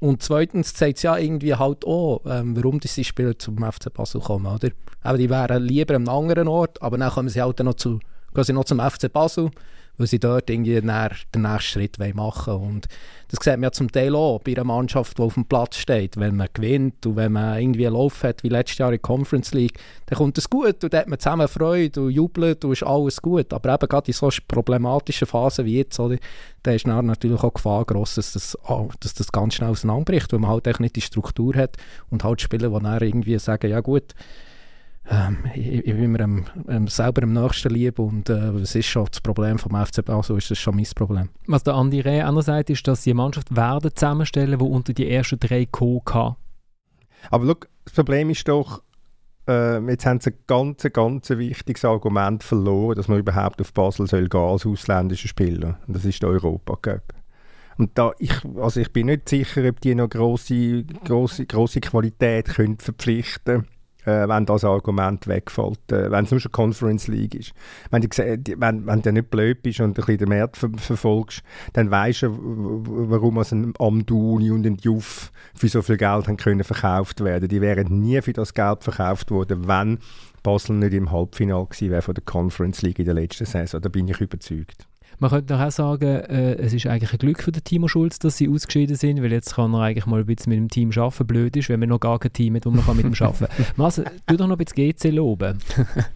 Und 0.00 0.20
zweitens 0.20 0.74
zeigt 0.74 0.96
es 0.96 1.04
ja 1.04 1.16
irgendwie 1.16 1.54
halt 1.54 1.84
auch, 1.84 2.22
ähm, 2.26 2.56
warum 2.56 2.80
diese 2.80 3.04
Spieler 3.04 3.38
zum 3.38 3.58
FC 3.58 3.92
Basel 3.94 4.20
kommen, 4.20 4.46
oder? 4.46 4.70
Aber 5.02 5.16
die 5.16 5.30
wären 5.30 5.62
lieber 5.62 5.94
an 5.94 6.08
einem 6.08 6.16
anderen 6.16 6.48
Ort, 6.48 6.82
aber 6.82 6.98
dann 6.98 7.10
kommen 7.10 7.28
sie 7.28 7.40
halt 7.40 7.60
noch 7.60 7.74
zu 7.74 8.00
gehen 8.34 8.44
sie 8.44 8.52
noch 8.52 8.64
zum 8.64 8.80
FC 8.80 9.12
Basel, 9.12 9.50
weil 9.98 10.06
sie 10.06 10.18
dort 10.18 10.48
irgendwie 10.48 10.80
den 10.80 10.86
nächsten 10.86 11.60
Schritt 11.60 11.98
machen 12.14 12.54
wollen. 12.54 12.70
Und 12.70 12.88
das 13.28 13.44
sieht 13.44 13.54
man 13.54 13.64
ja 13.64 13.72
zum 13.72 13.92
Teil 13.92 14.14
auch 14.14 14.40
bei 14.40 14.52
einer 14.52 14.64
Mannschaft, 14.64 15.18
die 15.18 15.22
auf 15.22 15.34
dem 15.34 15.44
Platz 15.44 15.76
steht. 15.76 16.16
Wenn 16.16 16.36
man 16.36 16.48
gewinnt 16.52 17.04
und 17.06 17.16
wenn 17.16 17.32
man 17.32 17.60
irgendwie 17.60 17.86
einen 17.86 17.96
Lauf 17.96 18.22
hat, 18.24 18.42
wie 18.42 18.48
letztes 18.48 18.78
Jahr 18.78 18.88
in 18.88 18.94
der 18.94 19.00
Conference 19.00 19.52
League, 19.52 19.78
dann 20.06 20.18
kommt 20.18 20.38
es 20.38 20.48
gut 20.48 20.82
und 20.82 20.92
dann 20.92 21.00
hat 21.00 21.08
man 21.08 21.18
zusammen 21.18 21.48
Freude 21.48 22.02
und 22.02 22.10
jubelt 22.10 22.64
und 22.64 22.72
ist 22.72 22.82
alles 22.82 23.20
gut. 23.20 23.52
Aber 23.52 23.74
eben 23.74 23.88
gerade 23.88 24.06
in 24.06 24.12
so 24.14 24.30
problematischen 24.48 25.26
Phasen 25.26 25.66
wie 25.66 25.78
jetzt, 25.78 26.00
oder, 26.00 26.16
da 26.62 26.72
ist 26.72 26.86
natürlich 26.86 27.42
auch 27.42 27.54
Gefahr 27.54 27.84
groß, 27.84 28.14
dass 28.14 28.32
das, 28.32 28.58
oh, 28.68 28.88
dass 29.00 29.14
das 29.14 29.30
ganz 29.30 29.54
schnell 29.54 29.70
auseinanderbricht, 29.70 30.32
weil 30.32 30.40
man 30.40 30.50
halt 30.50 30.80
nicht 30.80 30.96
die 30.96 31.00
Struktur 31.00 31.54
hat 31.54 31.76
und 32.10 32.24
halt 32.24 32.40
Spieler, 32.40 32.70
die 32.70 32.82
dann 32.82 33.02
irgendwie 33.02 33.38
sagen, 33.38 33.70
ja 33.70 33.80
gut, 33.80 34.14
ähm, 35.10 35.38
ich, 35.54 35.86
ich, 35.86 35.94
bin 35.94 36.12
mir 36.12 36.20
ähm, 36.20 36.44
ähm, 36.68 36.86
selber 36.86 37.24
am 37.24 37.32
nächsten 37.32 37.70
lieb 37.70 37.98
und 37.98 38.28
äh, 38.28 38.50
es 38.50 38.74
ist 38.74 38.86
schon 38.86 39.06
das 39.10 39.20
Problem 39.20 39.58
vom 39.58 39.74
FC 39.74 40.04
Basel, 40.04 40.38
ist 40.38 40.50
das 40.50 40.58
schon 40.58 40.76
mein 40.76 40.86
Problem. 40.94 41.28
Was 41.46 41.64
der 41.64 41.74
Andi 41.74 42.00
Reh 42.00 42.22
auch 42.22 42.40
sagt, 42.40 42.70
ist, 42.70 42.86
dass 42.86 43.02
sie 43.02 43.10
eine 43.10 43.16
Mannschaft 43.18 43.54
werden 43.54 43.90
zusammenstellen, 43.94 44.58
die 44.58 44.64
unter 44.64 44.92
die 44.92 45.10
ersten 45.10 45.40
drei 45.40 45.66
kommen 45.66 46.04
kann. 46.04 46.36
Aber 47.30 47.44
look, 47.44 47.68
das 47.84 47.94
Problem 47.94 48.30
ist 48.30 48.46
doch, 48.46 48.82
äh, 49.48 49.80
jetzt 49.90 50.06
haben 50.06 50.20
sie 50.20 50.30
ein 50.30 50.38
ganz, 50.46 50.86
ganz 50.92 51.30
wichtiges 51.30 51.84
Argument 51.84 52.42
verloren, 52.44 52.94
dass 52.94 53.08
man 53.08 53.18
überhaupt 53.18 53.60
auf 53.60 53.72
Basel 53.72 54.06
soll 54.06 54.28
gehen 54.28 54.40
als 54.40 54.64
ausländischer 54.64 55.28
Spieler. 55.28 55.80
Und 55.86 55.96
das 55.96 56.04
ist 56.04 56.22
der 56.22 56.30
Europa 56.30 56.76
Cup. 56.76 57.14
Und 57.76 57.98
da 57.98 58.12
ich, 58.18 58.32
also 58.56 58.78
ich 58.78 58.92
bin 58.92 59.06
nicht 59.06 59.28
sicher, 59.28 59.68
ob 59.68 59.80
die 59.80 59.94
noch 59.94 60.08
große, 60.08 60.84
große, 60.84 61.46
große 61.46 61.80
Qualität 61.80 62.46
können 62.46 62.78
verpflichten 62.78 63.62
können 63.62 63.71
äh, 64.04 64.28
wenn 64.28 64.46
das 64.46 64.64
Argument 64.64 65.26
wegfällt, 65.26 65.92
äh, 65.92 66.10
wenn 66.10 66.24
es 66.24 66.30
nur 66.30 66.40
schon 66.40 66.52
Conference 66.52 67.08
League 67.08 67.34
ist. 67.34 67.52
Wenn 67.90 68.02
du, 68.02 68.08
wenn, 68.08 68.86
wenn 68.86 69.02
du 69.02 69.12
nicht 69.12 69.30
blöd 69.30 69.62
bist 69.62 69.80
und 69.80 69.90
ein 69.90 69.94
bisschen 69.94 70.18
den 70.18 70.28
Markt 70.28 70.56
ver 70.56 70.70
verfolgst, 70.76 71.42
dann 71.72 71.90
weißt 71.90 72.22
du, 72.22 72.82
warum 73.08 73.38
also 73.38 73.56
ein 73.56 73.74
Amduni 73.78 74.50
und 74.50 74.66
ein 74.66 74.76
Juff 74.76 75.32
für 75.54 75.68
so 75.68 75.82
viel 75.82 75.96
Geld 75.96 76.28
haben 76.28 76.36
können 76.36 76.64
verkauft 76.64 77.22
werden. 77.22 77.48
Die 77.48 77.60
wären 77.60 78.00
nie 78.00 78.20
für 78.22 78.32
das 78.32 78.54
Geld 78.54 78.82
verkauft 78.84 79.30
worden, 79.30 79.68
wenn 79.68 79.98
Basel 80.42 80.76
nicht 80.76 80.94
im 80.94 81.10
Halbfinale 81.10 81.66
gewesen 81.66 81.90
wäre 81.90 82.02
von 82.02 82.14
der 82.14 82.24
Conference 82.24 82.82
League 82.82 82.98
in 82.98 83.04
der 83.04 83.14
letzten 83.14 83.46
Saison. 83.46 83.80
Da 83.80 83.88
bin 83.88 84.08
ich 84.08 84.20
überzeugt. 84.20 84.86
Man 85.18 85.30
könnte 85.30 85.58
auch 85.58 85.70
sagen, 85.70 86.06
äh, 86.06 86.54
es 86.54 86.72
ist 86.72 86.86
eigentlich 86.86 87.12
ein 87.12 87.18
Glück 87.18 87.42
für 87.42 87.52
den 87.52 87.64
Timo 87.64 87.88
Schulz, 87.88 88.18
dass 88.18 88.36
sie 88.36 88.48
ausgeschieden 88.48 88.96
sind, 88.96 89.22
weil 89.22 89.32
jetzt 89.32 89.54
kann 89.54 89.72
er 89.74 89.80
eigentlich 89.80 90.06
mal 90.06 90.20
ein 90.20 90.26
bisschen 90.26 90.50
mit 90.50 90.58
dem 90.58 90.68
Team 90.68 90.90
arbeiten. 90.96 91.26
Blöd 91.26 91.56
ist, 91.56 91.68
wenn 91.68 91.80
man 91.80 91.88
noch 91.88 92.00
gar 92.00 92.18
kein 92.18 92.32
Team 92.32 92.56
hat, 92.56 92.66
wo 92.66 92.70
man 92.70 92.96
mit 92.96 93.06
ihm 93.06 93.14
arbeiten 93.20 93.46
kann. 93.56 93.66
Marcel, 93.76 94.04
tu 94.26 94.36
doch 94.36 94.46
noch 94.46 94.58
ein 94.58 94.64
bisschen 94.64 94.92
GC 94.92 95.14
loben. 95.14 95.58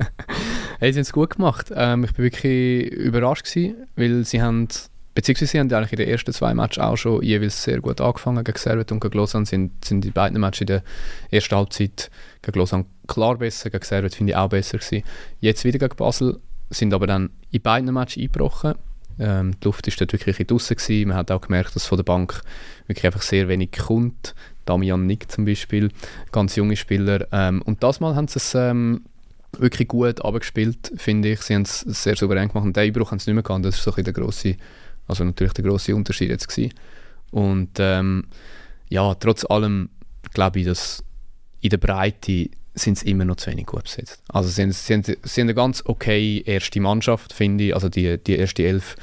hey, 0.81 0.93
sie 0.93 0.99
haben 0.99 1.03
es 1.03 1.13
gut 1.13 1.37
gemacht. 1.37 1.73
Ähm, 1.75 2.05
ich 2.05 2.13
war 2.13 2.19
wirklich 2.19 2.91
überrascht, 2.91 3.45
gewesen, 3.45 3.75
weil 3.97 4.25
sie 4.25 4.43
haben 4.43 4.69
Beziehungsweise 5.17 5.51
sie 5.51 5.59
haben 5.59 5.73
eigentlich 5.73 5.93
in 5.93 5.99
den 5.99 6.09
ersten 6.11 6.31
zwei 6.35 6.53
Matches 6.53 6.79
auch 6.85 6.97
schon 6.97 7.23
jeweils 7.23 7.63
sehr 7.63 7.81
gut 7.81 8.03
angefangen. 8.03 8.45
Gegen 8.45 8.59
Servet 8.59 8.93
und 8.93 9.01
gegen 9.01 9.17
Lausanne 9.17 9.47
sind, 9.47 9.83
sind 9.83 10.03
die 10.03 10.11
beiden 10.11 10.39
Matches 10.39 10.61
in 10.61 10.67
der 10.67 10.83
ersten 11.31 11.57
Halbzeit 11.57 12.11
gegen 12.43 12.59
Lausanne 12.59 12.85
klar 13.07 13.39
besser, 13.39 13.71
gegen 13.71 13.83
Servet 13.83 14.15
finde 14.15 14.33
ich 14.33 14.37
auch 14.37 14.51
besser 14.51 14.77
gewesen. 14.77 15.05
Jetzt 15.41 15.65
wieder 15.65 15.79
gegen 15.79 15.97
Basel, 15.97 16.39
sind 16.69 16.93
aber 16.93 17.07
dann 17.07 17.31
in 17.51 17.63
beiden 17.63 17.95
Matches 17.95 18.23
eingebrochen. 18.23 18.75
Ähm, 19.19 19.53
die 19.61 19.65
Luft 19.65 19.87
war 19.87 20.07
dort 20.07 20.13
wirklich 20.13 20.47
draußen 20.47 20.77
gewesen. 20.77 21.09
Man 21.09 21.17
hat 21.17 21.31
auch 21.31 21.41
gemerkt, 21.41 21.75
dass 21.75 21.87
von 21.87 21.97
der 21.97 22.05
Bank 22.05 22.43
wirklich 22.87 23.07
einfach 23.07 23.23
sehr 23.23 23.49
wenig 23.49 23.73
kommt. 23.73 24.35
Damian 24.65 25.07
Nick 25.07 25.31
zum 25.31 25.45
Beispiel, 25.45 25.91
ganz 26.33 26.57
junge 26.57 26.77
Spieler. 26.77 27.27
Ähm, 27.33 27.63
und 27.63 27.83
das 27.83 28.01
Mal 28.01 28.15
haben 28.15 28.29
sie 28.29 28.39
es 28.39 28.55
ähm, 28.55 29.03
wirklich 29.59 29.89
gut 29.89 30.25
abgespielt, 30.25 30.93
finde 30.97 31.33
ich. 31.33 31.43
Sie 31.43 31.55
haben 31.55 31.63
es 31.63 31.81
sehr 31.81 32.17
souverän 32.17 32.49
gemacht 32.49 32.67
und 32.67 32.77
den 32.77 32.85
Einbruch 32.85 33.11
haben 33.11 33.19
sie 33.19 33.31
nicht 33.31 33.37
mehr 33.37 33.43
gehabt. 33.43 33.65
Das 33.65 33.77
ist 33.77 33.85
so 33.85 33.91
der 33.91 34.13
grosse, 34.13 34.57
also 35.07 35.25
natürlich 35.25 35.55
der 35.55 35.65
grosse 35.65 35.95
Unterschied 35.95 36.31
jetzt 36.31 36.49
gewesen. 36.49 36.75
Und 37.31 37.71
ähm, 37.79 38.25
ja, 38.89 39.15
trotz 39.15 39.45
allem 39.49 39.89
glaube 40.35 40.61
ich, 40.61 40.67
dass 40.67 41.03
in 41.61 41.71
der 41.71 41.79
Breite 41.79 42.51
sind 42.79 42.99
sie 42.99 43.11
immer 43.11 43.25
noch 43.25 43.37
zu 43.37 43.51
wenig 43.51 43.67
gut 43.67 43.85
besetzt. 43.85 44.23
Also 44.29 44.49
sie, 44.51 44.63
haben, 44.63 45.03
sie 45.23 45.41
eine 45.41 45.55
ganz 45.55 45.83
okay 45.87 46.43
erste 46.45 46.81
Mannschaft, 46.81 47.33
finde 47.33 47.65
ich. 47.65 47.75
Also 47.75 47.89
die, 47.89 48.19
die 48.19 48.37
erste 48.37 48.65
Elf, 48.65 48.97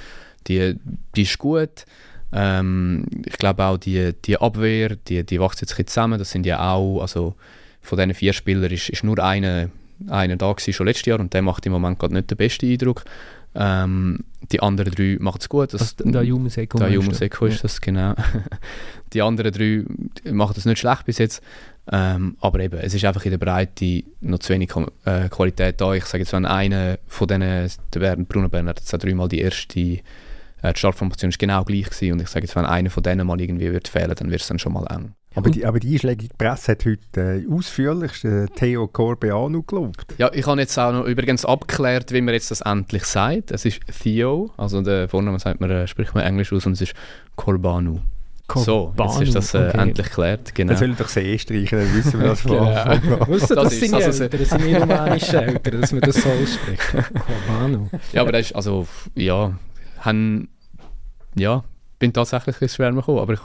die, 0.48 0.76
die 1.16 1.24
ist 1.24 1.38
gut. 1.40 1.86
Ähm, 2.32 3.06
ich 3.26 3.38
glaube 3.38 3.64
auch 3.66 3.78
die, 3.78 4.14
die 4.26 4.38
Abwehr, 4.40 4.96
die, 5.08 5.24
die 5.24 5.40
wächst 5.40 5.62
jetzt 5.62 5.78
ein 5.78 5.88
zusammen. 5.88 6.20
Das 6.20 6.32
sind 6.32 6.46
ja 6.46 6.72
auch, 6.72 7.02
also 7.02 7.36
von 7.82 7.98
diesen 7.98 8.14
vier 8.14 8.34
Spielern 8.34 8.72
ist, 8.72 8.90
ist 8.90 9.04
nur 9.04 9.20
einer, 9.20 9.70
einer 10.08 10.36
da 10.36 10.52
gewesen, 10.52 10.74
schon 10.74 10.88
letztes 10.88 11.08
Jahr 11.08 11.20
und 11.20 11.34
der 11.34 11.42
macht 11.42 11.66
im 11.66 11.72
Moment 11.72 12.00
gerade 12.00 12.14
nicht 12.14 12.30
den 12.30 12.38
besten 12.38 12.72
Eindruck. 12.72 13.04
Ähm, 13.56 14.20
die 14.52 14.62
anderen 14.62 14.94
drei 14.94 15.18
machen 15.20 15.38
es 15.40 15.50
gut. 15.50 15.74
Das, 15.74 15.96
das, 15.96 16.12
der 16.12 16.24
Jumuseko. 16.24 16.78
Der 16.78 16.90
Jumuseko 16.90 17.46
ist 17.46 17.64
das, 17.64 17.80
genau. 17.80 18.14
die 19.14 19.22
anderen 19.22 19.52
drei 19.52 20.32
machen 20.32 20.54
das 20.56 20.66
nicht 20.66 20.80
schlecht 20.80 21.06
bis 21.06 21.18
jetzt. 21.18 21.42
Ähm, 21.92 22.38
aber 22.40 22.60
eben, 22.62 22.80
es 22.80 22.94
ist 22.94 23.04
einfach 23.04 23.26
in 23.26 23.32
der 23.32 23.38
Breite 23.38 24.04
noch 24.22 24.40
zu 24.40 24.54
wenig 24.54 24.72
äh, 25.06 25.28
Qualität 25.30 25.82
da. 25.82 25.94
Ich 25.94 26.06
sage 26.06 26.24
jetzt, 26.24 26.34
wenn 26.34 26.46
einer 26.46 26.98
von 27.08 27.28
denen, 27.28 27.70
der 27.94 28.16
Bruno 28.18 28.48
Bernhard 28.48 28.82
hat 28.92 29.04
dreimal 29.04 29.28
die 29.28 29.40
erste 29.40 30.00
äh, 30.64 30.74
die 30.74 30.80
Startformation 30.80 31.30
ist 31.30 31.40
genau 31.40 31.64
gleich 31.64 31.90
gewesen 31.90 32.14
und 32.14 32.22
ich 32.22 32.30
sage 32.30 32.46
jetzt, 32.46 32.56
wenn 32.56 32.66
einer 32.66 32.90
von 32.90 33.04
denen 33.04 33.28
mal 33.28 33.40
irgendwie 33.40 33.72
wird 33.72 33.90
fehlen, 33.90 34.16
dann 34.16 34.32
wird 34.32 34.42
es 34.42 34.48
dann 34.48 34.60
schon 34.60 34.74
mal 34.74 34.86
eng. 34.88 35.14
Aber 35.36 35.50
die, 35.50 35.66
aber 35.66 35.80
die 35.80 35.94
einschlägige 35.94 36.34
Presse 36.38 36.74
hat 36.74 36.86
heute 36.86 37.44
äh, 37.46 37.48
ausführlich 37.52 38.24
äh, 38.24 38.46
Theo 38.56 38.88
Corbeano 38.88 39.64
gelobt. 39.64 40.16
Ja, 40.18 40.32
ich 40.34 40.46
habe 40.46 40.62
jetzt 40.62 40.78
auch 40.78 40.92
noch 40.92 41.06
übrigens 41.06 41.46
abgeklärt, 41.46 42.12
wie 42.12 42.22
man 42.22 42.34
jetzt 42.34 42.52
das 42.52 42.62
endlich 42.62 43.06
sagt. 43.06 43.52
Es 43.52 43.66
ist 43.66 43.80
Theo, 44.02 44.52
also 44.58 44.82
der 44.82 45.10
Vorname 45.10 45.40
sagt 45.40 45.60
man, 45.60 45.70
äh, 45.72 45.88
spricht 45.88 46.14
man 46.14 46.24
Englisch 46.24 46.54
aus 46.54 46.66
und 46.66 46.74
es 46.74 46.82
ist 46.82 46.94
Corbano. 47.36 48.00
So, 48.56 48.94
jetzt 49.00 49.22
ist 49.22 49.36
das 49.36 49.54
äh, 49.54 49.70
okay. 49.70 49.78
endlich 49.80 50.08
geklärt. 50.08 50.54
Genau. 50.54 50.70
Dann 50.70 50.78
sollen 50.78 50.96
doch 50.98 51.08
See 51.08 51.38
streichen, 51.40 51.80
dann 51.80 51.96
wissen 51.96 52.20
wir 52.20 52.28
das 52.28 52.42
von 52.42 52.58
Anfang 52.60 53.22
an. 53.22 53.32
Das, 53.32 53.48
das, 53.48 53.80
sind 53.80 53.94
also, 53.94 54.24
Eltern, 54.24 54.40
das 54.40 54.50
sind 54.50 54.66
die 54.66 54.76
rumänischen 54.76 55.40
Eltern, 55.40 55.82
dass 55.82 55.92
man 55.92 56.02
das 56.02 56.16
so 56.16 56.30
ausspricht. 56.30 56.82
Corbano. 57.14 57.90
Ja, 58.12 58.22
aber 58.22 58.34
das 58.34 58.48
ist, 58.48 58.56
also, 58.56 58.88
ja, 59.16 59.58
haben, 60.00 60.50
ja, 61.36 61.64
bin 61.98 62.14
tatsächlich 62.14 62.62
ins 62.62 62.76
Schwärmen 62.76 63.00
gekommen, 63.00 63.20
aber 63.20 63.34
ich 63.34 63.40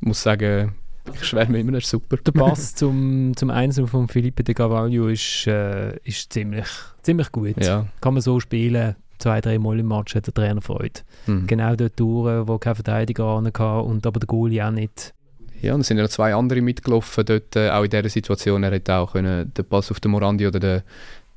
muss 0.00 0.22
sagen, 0.22 0.74
ich 1.12 1.24
schwärme 1.24 1.60
immer, 1.60 1.72
das 1.72 1.84
ist 1.84 1.90
super. 1.90 2.16
Der 2.16 2.32
Pass 2.32 2.74
zum, 2.74 3.36
zum 3.36 3.50
Einzel 3.50 3.86
von 3.86 4.08
Felipe 4.08 4.42
de 4.42 4.54
Carvalho 4.54 5.08
ist, 5.08 5.46
äh, 5.46 5.96
ist 6.04 6.32
ziemlich, 6.32 6.66
ziemlich 7.02 7.30
gut. 7.30 7.62
Ja. 7.62 7.86
Kann 8.00 8.14
man 8.14 8.22
so 8.22 8.40
spielen. 8.40 8.96
Zwei, 9.18 9.40
drei 9.40 9.58
Mal 9.58 9.78
im 9.78 9.88
Match 9.88 10.14
hat 10.14 10.26
der 10.26 10.34
Trainer 10.34 10.60
Freude. 10.60 11.00
Mhm. 11.26 11.46
Genau 11.46 11.76
dort 11.76 11.98
durch, 11.98 12.48
wo 12.48 12.58
kein 12.58 12.74
Verteidiger 12.74 13.40
hatte 13.42 13.82
und 13.82 14.06
aber 14.06 14.20
der 14.20 14.26
Goalie 14.26 14.66
auch 14.66 14.70
nicht. 14.70 15.14
Ja, 15.62 15.74
und 15.74 15.80
es 15.80 15.86
sind 15.86 15.96
ja 15.96 16.02
noch 16.02 16.10
zwei 16.10 16.34
andere 16.34 16.60
mitgelaufen 16.60 17.24
dort, 17.24 17.56
äh, 17.56 17.70
auch 17.70 17.84
in 17.84 17.90
dieser 17.90 18.08
Situation. 18.08 18.62
Er 18.64 18.72
hätte 18.72 18.94
auch 18.94 19.12
können, 19.12 19.52
den 19.54 19.64
Pass 19.64 19.90
auf 19.90 20.00
den 20.00 20.10
Morandi 20.10 20.46
oder 20.46 20.60
den, 20.60 20.82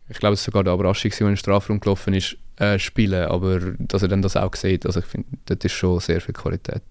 ich 0.10 0.18
glaube, 0.18 0.34
es 0.34 0.44
sogar 0.44 0.64
der 0.64 0.74
Überraschung, 0.74 1.12
der 1.12 1.22
in 1.22 1.28
den 1.28 1.38
Strafraum 1.38 1.80
gelaufen 1.80 2.14
ist, 2.14 2.36
äh, 2.58 2.80
spielen. 2.80 3.26
Aber 3.28 3.60
dass 3.78 4.02
er 4.02 4.08
dann 4.08 4.22
das 4.22 4.36
auch 4.36 4.56
sieht, 4.56 4.86
also 4.86 5.00
ich 5.00 5.06
finde, 5.06 5.30
dort 5.46 5.64
ist 5.64 5.72
schon 5.74 6.00
sehr 6.00 6.20
viel 6.20 6.34
Qualität 6.34 6.82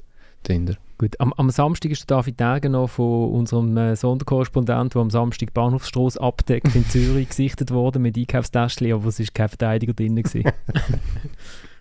dahinter. 0.45 0.77
Gut, 0.99 1.21
am, 1.21 1.35
am 1.35 1.51
Samstag 1.51 1.91
ist 1.91 2.09
der 2.09 2.17
David 2.17 2.41
Degen 2.41 2.73
noch 2.73 2.89
von 2.89 3.31
unserem 3.31 3.77
äh, 3.77 3.95
Sonderkorrespondent, 3.95 4.95
der 4.95 5.03
am 5.03 5.11
Samstag 5.11 5.53
Bahnhofsstrasse 5.53 6.19
abdeckt 6.19 6.75
in 6.75 6.89
Zürich, 6.89 7.29
gesichtet 7.29 7.71
worden 7.71 8.01
mit 8.01 8.17
Einkaufstäschchen, 8.17 8.93
aber 8.93 9.07
es 9.09 9.21
war 9.21 9.27
kein 9.35 9.49
Verteidiger 9.49 9.93
drin. 9.93 10.23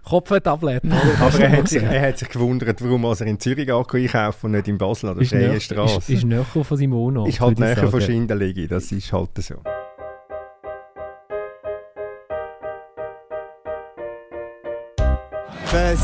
Kopftabletten. 0.03 0.91
aber 0.91 1.39
er 1.39 1.51
hat, 1.51 1.69
sich, 1.69 1.81
er 1.81 2.09
hat 2.09 2.17
sich 2.17 2.29
gewundert, 2.29 2.83
warum 2.83 3.05
er 3.05 3.21
in 3.21 3.39
Zürich 3.39 3.71
einkauft 3.71 4.43
und 4.43 4.51
nicht 4.51 4.67
in 4.67 4.77
Basel 4.77 5.09
an 5.09 5.17
der 5.17 5.25
Freien 5.25 5.61
Straße. 5.61 5.97
Ist, 5.97 6.09
ist 6.09 6.25
näher 6.25 6.43
von 6.43 6.77
seinem 6.77 6.91
Wohnort. 6.91 7.29
Ist 7.29 7.39
halt 7.39 7.57
näher 7.57 7.87
von 7.87 8.01
Schindelegi, 8.01 8.67
das 8.67 8.91
ist 8.91 9.13
halt 9.13 9.29
so. 9.37 9.55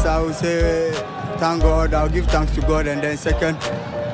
I 0.03 0.19
would 0.19 0.33
say 0.35 1.20
thank 1.41 1.63
God. 1.63 1.91
I'll 1.95 2.07
give 2.07 2.27
thanks 2.27 2.53
to 2.53 2.61
God, 2.61 2.85
and 2.85 3.01
then 3.01 3.17
second 3.17 3.59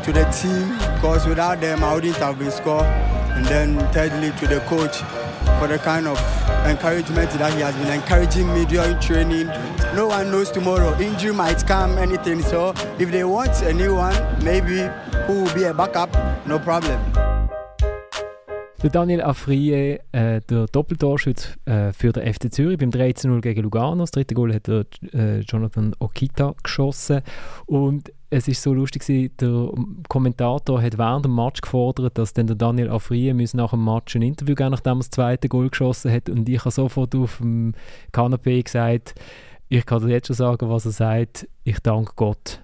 to 0.06 0.14
the 0.14 0.24
team, 0.32 0.70
because 0.96 1.28
without 1.28 1.60
them 1.60 1.84
I 1.84 1.94
wouldn't 1.94 2.16
have 2.16 2.40
been 2.40 2.52
scored. 2.52 2.86
And 2.86 3.46
then 3.46 3.78
thirdly 3.92 4.32
to 4.40 4.48
the 4.48 4.62
coach 4.62 4.96
for 5.60 5.68
the 5.68 5.78
kind 5.78 6.08
of 6.08 6.18
encouragement 6.66 7.30
that 7.32 7.54
he 7.54 7.60
has 7.60 7.76
been 7.76 7.92
encouraging 7.92 8.48
me 8.54 8.64
during 8.64 8.98
training. 9.02 9.48
No 9.94 10.08
one 10.08 10.32
knows 10.32 10.50
tomorrow. 10.52 10.98
Injury 11.02 11.34
might 11.34 11.68
come, 11.68 11.98
anything. 11.98 12.42
So 12.44 12.74
if 12.98 13.12
they 13.12 13.26
want 13.26 13.62
a 13.62 13.74
new 13.74 13.96
one, 13.96 14.16
maybe 14.42 14.90
who 15.28 15.44
will 15.44 15.54
be 15.54 15.66
a 15.66 15.74
backup, 15.74 16.10
no 16.48 16.58
problem. 16.60 16.98
Der 18.84 18.92
Daniel 18.92 19.24
Afrie, 19.24 19.98
äh, 20.12 20.42
der 20.42 20.68
Doppeltorschütz 20.68 21.58
äh, 21.66 21.92
für 21.92 22.12
den 22.12 22.32
FC 22.32 22.54
Zürich 22.54 22.78
beim 22.78 22.92
13-0 22.92 23.42
gegen 23.42 23.64
Lugano. 23.64 24.04
Das 24.04 24.12
dritte 24.12 24.36
Goal 24.36 24.54
hat 24.54 24.68
der, 24.68 24.86
äh, 25.14 25.40
Jonathan 25.40 25.96
Okita 25.98 26.54
geschossen. 26.62 27.22
Und 27.66 28.14
es 28.30 28.48
ist 28.48 28.62
so 28.62 28.76
lustig, 28.76 29.02
gewesen, 29.02 29.32
der 29.42 29.72
Kommentator 30.10 30.80
hat 30.80 31.00
während 31.00 31.26
dem 31.26 31.34
Match 31.34 31.62
gefordert, 31.62 32.20
dass 32.20 32.34
dann 32.34 32.46
der 32.46 32.56
Daniel 32.56 32.92
Afrie 32.92 33.34
nach 33.34 33.72
dem 33.72 33.84
Match 33.84 34.16
ein 34.16 34.22
Interview 34.22 34.54
geben 34.54 34.72
nachdem 34.72 34.98
er 34.98 35.00
das 35.00 35.10
zweite 35.10 35.50
Goal 35.50 35.70
geschossen 35.70 36.12
hat. 36.12 36.30
Und 36.30 36.48
ich 36.48 36.60
habe 36.60 36.72
sofort 36.72 37.16
auf 37.16 37.38
dem 37.38 37.74
Kanapee 38.12 38.62
gesagt, 38.62 39.16
ich 39.70 39.88
kann 39.88 40.06
dir 40.06 40.14
jetzt 40.14 40.28
schon 40.28 40.36
sagen, 40.36 40.70
was 40.70 40.86
er 40.86 40.92
sagt. 40.92 41.48
Ich 41.64 41.80
danke 41.80 42.12
Gott 42.16 42.62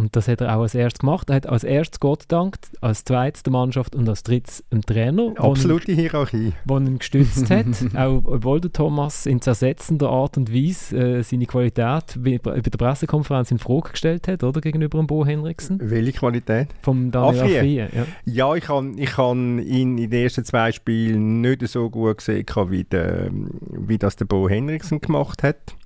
und 0.00 0.16
das 0.16 0.28
hat 0.28 0.40
er 0.40 0.56
auch 0.56 0.62
als 0.62 0.74
erstes 0.74 1.00
gemacht. 1.00 1.28
Er 1.28 1.36
hat 1.36 1.46
als 1.46 1.62
erstes 1.62 2.00
Gott 2.00 2.20
gedankt, 2.22 2.70
als 2.80 3.04
zweites 3.04 3.42
der 3.42 3.52
Mannschaft 3.52 3.94
und 3.94 4.08
als 4.08 4.22
drittes 4.22 4.64
dem 4.72 4.80
Trainer. 4.80 5.34
Absolute 5.36 5.92
Hierarchie. 5.92 6.54
Der 6.68 6.76
ihn 6.78 6.98
gestützt 6.98 7.50
hat. 7.50 7.66
auch 7.94 8.22
obwohl 8.24 8.60
der 8.60 8.72
Thomas 8.72 9.26
in 9.26 9.42
zersetzender 9.42 10.08
Art 10.08 10.38
und 10.38 10.52
Weise 10.52 10.96
äh, 10.96 11.22
seine 11.22 11.44
Qualität 11.44 12.18
bei, 12.18 12.38
bei, 12.38 12.60
der 12.60 12.70
Pressekonferenz 12.70 13.50
in 13.50 13.58
Frage 13.58 13.90
gestellt 13.90 14.26
hat, 14.26 14.42
oder? 14.42 14.60
Gegenüber 14.60 14.98
dem 14.98 15.06
Bo 15.06 15.26
Henriksen. 15.26 15.78
Welche 15.82 16.12
Qualität? 16.12 16.68
Vom 16.80 17.10
Daniel 17.10 17.42
Afrie. 17.42 17.76
Ja. 17.76 18.06
ja, 18.24 18.54
ich 18.54 18.68
habe 18.68 18.92
ich 18.96 19.18
han 19.18 19.58
ihn 19.58 19.98
in 19.98 20.10
den 20.10 20.22
ersten 20.22 20.44
zwei 20.44 20.72
Spielen 20.72 21.42
nicht 21.42 21.66
so 21.68 21.90
gut 21.90 22.18
gesehen, 22.18 22.46
wie, 22.68 22.84
der, 22.84 23.30
wie 23.32 23.98
das 23.98 24.16
der 24.16 24.24
Bo 24.24 24.48
Henriksen 24.48 25.00
gemacht 25.00 25.42
hat 25.42 25.76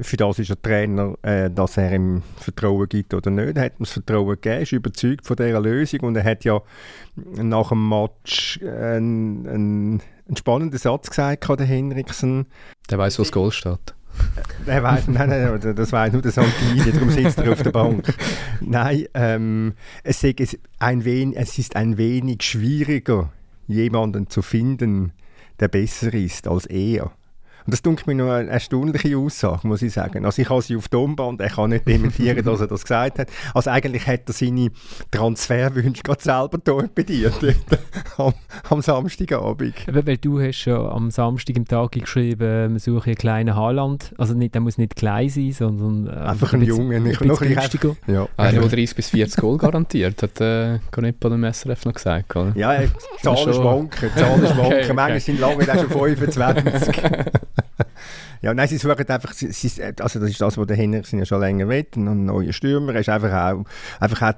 für 0.00 0.16
das 0.16 0.38
ist 0.38 0.50
er 0.50 0.60
Trainer, 0.60 1.14
äh, 1.22 1.50
dass 1.50 1.76
er 1.76 1.92
ihm 1.92 2.22
Vertrauen 2.36 2.88
gibt 2.88 3.14
oder 3.14 3.30
nicht. 3.30 3.56
Er 3.56 3.64
hat 3.64 3.74
ihm 3.74 3.84
das 3.84 3.92
Vertrauen 3.92 4.28
gegeben, 4.40 4.62
ist 4.62 4.72
überzeugt 4.72 5.26
von 5.26 5.36
dieser 5.36 5.60
Lösung 5.60 6.00
und 6.00 6.16
er 6.16 6.24
hat 6.24 6.44
ja 6.44 6.60
nach 7.14 7.68
dem 7.68 7.88
Match 7.88 8.60
einen, 8.62 9.46
einen, 9.46 10.02
einen 10.26 10.36
spannenden 10.36 10.78
Satz 10.78 11.10
gesagt, 11.10 11.48
der 11.48 11.66
Henriksen. 11.66 12.46
Der 12.90 12.98
weiß, 12.98 13.18
wo 13.18 13.22
das 13.22 13.32
Goal 13.32 13.52
steht. 13.52 13.94
Er 14.66 14.82
weiß, 14.82 15.08
nein, 15.08 15.28
nein, 15.28 15.74
das 15.74 15.92
weiß 15.92 16.12
nur 16.12 16.22
der 16.22 16.30
Santini, 16.30 16.90
darum 16.92 17.10
sitzt 17.10 17.38
er 17.38 17.52
auf 17.52 17.62
der 17.62 17.72
Bank. 17.72 18.14
Nein, 18.60 19.06
ähm, 19.12 19.74
es, 20.04 20.24
ein 20.78 21.04
wenig, 21.04 21.36
es 21.36 21.58
ist 21.58 21.74
ein 21.74 21.98
wenig 21.98 22.42
schwieriger, 22.42 23.32
jemanden 23.66 24.30
zu 24.30 24.40
finden, 24.40 25.12
der 25.60 25.68
besser 25.68 26.14
ist 26.14 26.46
als 26.46 26.66
er. 26.66 27.10
Und 27.66 27.72
das 27.72 27.80
tut 27.80 28.06
mir 28.06 28.14
noch 28.14 28.30
eine 28.30 28.50
erstaunliche 28.50 29.16
Aussage, 29.16 29.66
muss 29.66 29.80
ich 29.80 29.92
sagen. 29.92 30.24
Also 30.26 30.42
ich 30.42 30.50
habe 30.50 30.60
sie 30.60 30.76
auf 30.76 30.88
Tonband, 30.88 31.40
er 31.40 31.48
kann 31.48 31.70
nicht 31.70 31.88
dementieren, 31.88 32.44
dass 32.44 32.60
er 32.60 32.66
das 32.66 32.82
gesagt 32.82 33.18
hat. 33.18 33.28
Also 33.54 33.70
eigentlich 33.70 34.06
hat 34.06 34.28
er 34.28 34.32
seine 34.34 34.68
Transferwünsche 35.10 36.02
gerade 36.02 36.22
selber 36.22 36.62
torpediert 36.62 37.34
am, 38.18 38.34
am 38.68 38.82
Samstagabend. 38.82 39.74
Weil 39.86 40.16
du 40.18 40.40
hast 40.40 40.58
schon 40.58 40.86
am 40.86 41.10
Samstag 41.10 41.56
im 41.56 41.64
Tag 41.66 41.92
geschrieben, 41.92 42.72
man 42.72 42.78
suche 42.78 43.06
einen 43.06 43.16
kleinen 43.16 43.56
Haaland. 43.56 44.14
Also 44.18 44.34
nicht, 44.34 44.54
der 44.54 44.60
muss 44.60 44.76
nicht 44.76 44.96
klein 44.96 45.30
sein, 45.30 45.52
sondern... 45.52 46.06
Äh, 46.06 46.20
Einfach 46.28 46.52
ein 46.52 46.62
Jungen. 46.62 47.06
Ich 47.06 47.20
noch 47.20 47.40
günstiger. 47.40 47.96
Ja. 48.06 48.28
Einer, 48.36 48.60
der 48.60 48.68
30 48.68 48.94
bis 48.94 49.08
40 49.10 49.40
Goal 49.40 49.56
garantiert, 49.56 50.22
hat 50.22 50.40
äh, 50.40 50.80
Canepa 50.90 51.30
dem 51.30 51.50
SRF 51.50 51.86
noch 51.86 51.94
gesagt. 51.94 52.36
Oder? 52.36 52.52
Ja, 52.56 52.78
Zahlen 53.22 53.54
schwanken, 53.54 54.10
Zahlen 54.16 54.46
schwanken. 54.46 54.64
Okay, 54.64 54.84
okay. 54.84 54.92
Manchmal 54.94 55.20
sind 55.20 55.40
lange 55.40 55.72
auch 55.72 55.78
schon 55.78 55.90
25. 55.90 57.02
ja, 58.42 58.54
nein, 58.54 58.68
sie 58.68 58.78
suchen 58.78 59.08
einfach, 59.08 59.32
sie, 59.32 59.52
sie, 59.52 59.82
also 59.82 60.20
das 60.20 60.30
ist 60.30 60.40
das, 60.40 60.58
was 60.58 60.66
der 60.66 60.76
Henrik 60.76 61.10
ja 61.12 61.24
schon 61.24 61.40
länger 61.40 61.68
will, 61.68 61.86
einen 61.96 62.26
neuen 62.26 62.52
Stürmer. 62.52 62.94
Er 62.94 63.00
ist 63.00 63.08
einfach 63.08 63.32
auch, 63.32 63.64
einfach 64.00 64.22
auch 64.22 64.34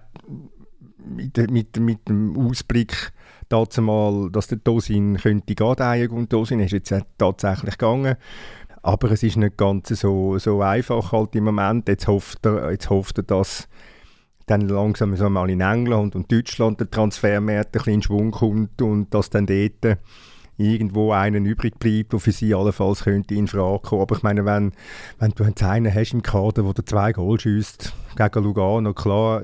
mit, 1.05 1.51
mit, 1.51 1.79
mit 1.79 2.09
dem 2.09 2.37
Ausblick 2.37 3.13
dazu 3.49 3.83
mal, 3.83 4.31
dass 4.31 4.49
der 4.49 4.59
Dosin 4.59 5.17
könnte 5.19 5.55
gehen, 5.55 6.11
und 6.11 6.33
Dosin 6.33 6.61
ist 6.61 6.73
jetzt 6.73 6.95
tatsächlich 7.19 7.79
gegangen. 7.79 8.17
Aber 8.83 9.11
es 9.11 9.23
ist 9.23 9.37
nicht 9.37 9.57
ganz 9.57 9.89
so, 9.89 10.39
so 10.39 10.63
einfach 10.63 11.13
halt 11.13 11.35
im 11.35 11.45
Moment. 11.45 11.89
Jetzt 11.89 12.07
hofft 12.07 12.47
er, 12.47 12.71
jetzt 12.71 12.89
hofft 12.89 13.19
er 13.19 13.25
dass 13.25 13.69
dann 14.47 14.61
langsam 14.61 15.17
so 15.17 15.29
mal 15.29 15.51
in 15.51 15.61
England 15.61 16.15
und 16.15 16.31
Deutschland 16.31 16.79
der 16.79 16.89
Transfermarkt 16.89 17.67
ein 17.67 17.73
bisschen 17.73 17.95
in 17.95 18.03
Schwung 18.03 18.31
kommt 18.31 18.81
und 18.81 19.13
dass 19.13 19.29
dann 19.29 19.47
dort 19.47 19.99
irgendwo 20.59 21.13
einen 21.13 21.45
übrig 21.45 21.79
bleibt, 21.79 22.13
der 22.13 22.21
für 22.21 22.33
sie 22.33 22.55
allenfalls 22.55 23.05
könnte 23.05 23.35
in 23.35 23.47
Frage 23.47 23.81
kommen. 23.81 24.03
Aber 24.03 24.17
ich 24.17 24.23
meine, 24.23 24.45
wenn, 24.45 24.73
wenn 25.19 25.33
du 25.33 25.45
einen 25.45 25.95
hast 25.95 26.13
im 26.13 26.23
Kader, 26.23 26.63
der 26.63 26.87
zwei 26.87 27.13
Goal 27.13 27.39
schießt 27.39 27.93
gegen 28.17 28.45
Lugano, 28.45 28.95
klar, 28.95 29.43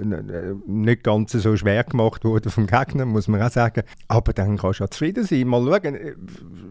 nicht 0.66 1.04
ganz 1.04 1.32
so 1.32 1.56
schwer 1.56 1.84
gemacht 1.84 2.24
wurde 2.24 2.50
vom 2.50 2.66
Gegner, 2.66 3.04
muss 3.04 3.28
man 3.28 3.42
auch 3.42 3.50
sagen. 3.50 3.82
Aber 4.08 4.32
dann 4.32 4.56
kannst 4.56 4.80
du 4.80 4.84
ja 4.84 4.90
zufrieden 4.90 5.24
sein. 5.24 5.46
Mal 5.46 5.62
schauen, 5.62 5.94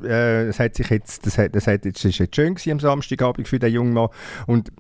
äh, 0.04 0.48
es 0.48 0.60
hat 0.60 0.76
sich 0.76 0.90
jetzt, 0.90 1.26
das, 1.26 1.38
hat, 1.38 1.56
das, 1.56 1.68
hat 1.68 1.86
jetzt, 1.86 2.04
das 2.04 2.12
ist 2.12 2.18
jetzt 2.18 2.36
schön 2.36 2.58
am 2.72 2.80
Samstagabend 2.80 3.48
für 3.48 3.60
den 3.60 3.74
jungen 3.74 3.94
Mann 3.94 4.10
und 4.48 4.72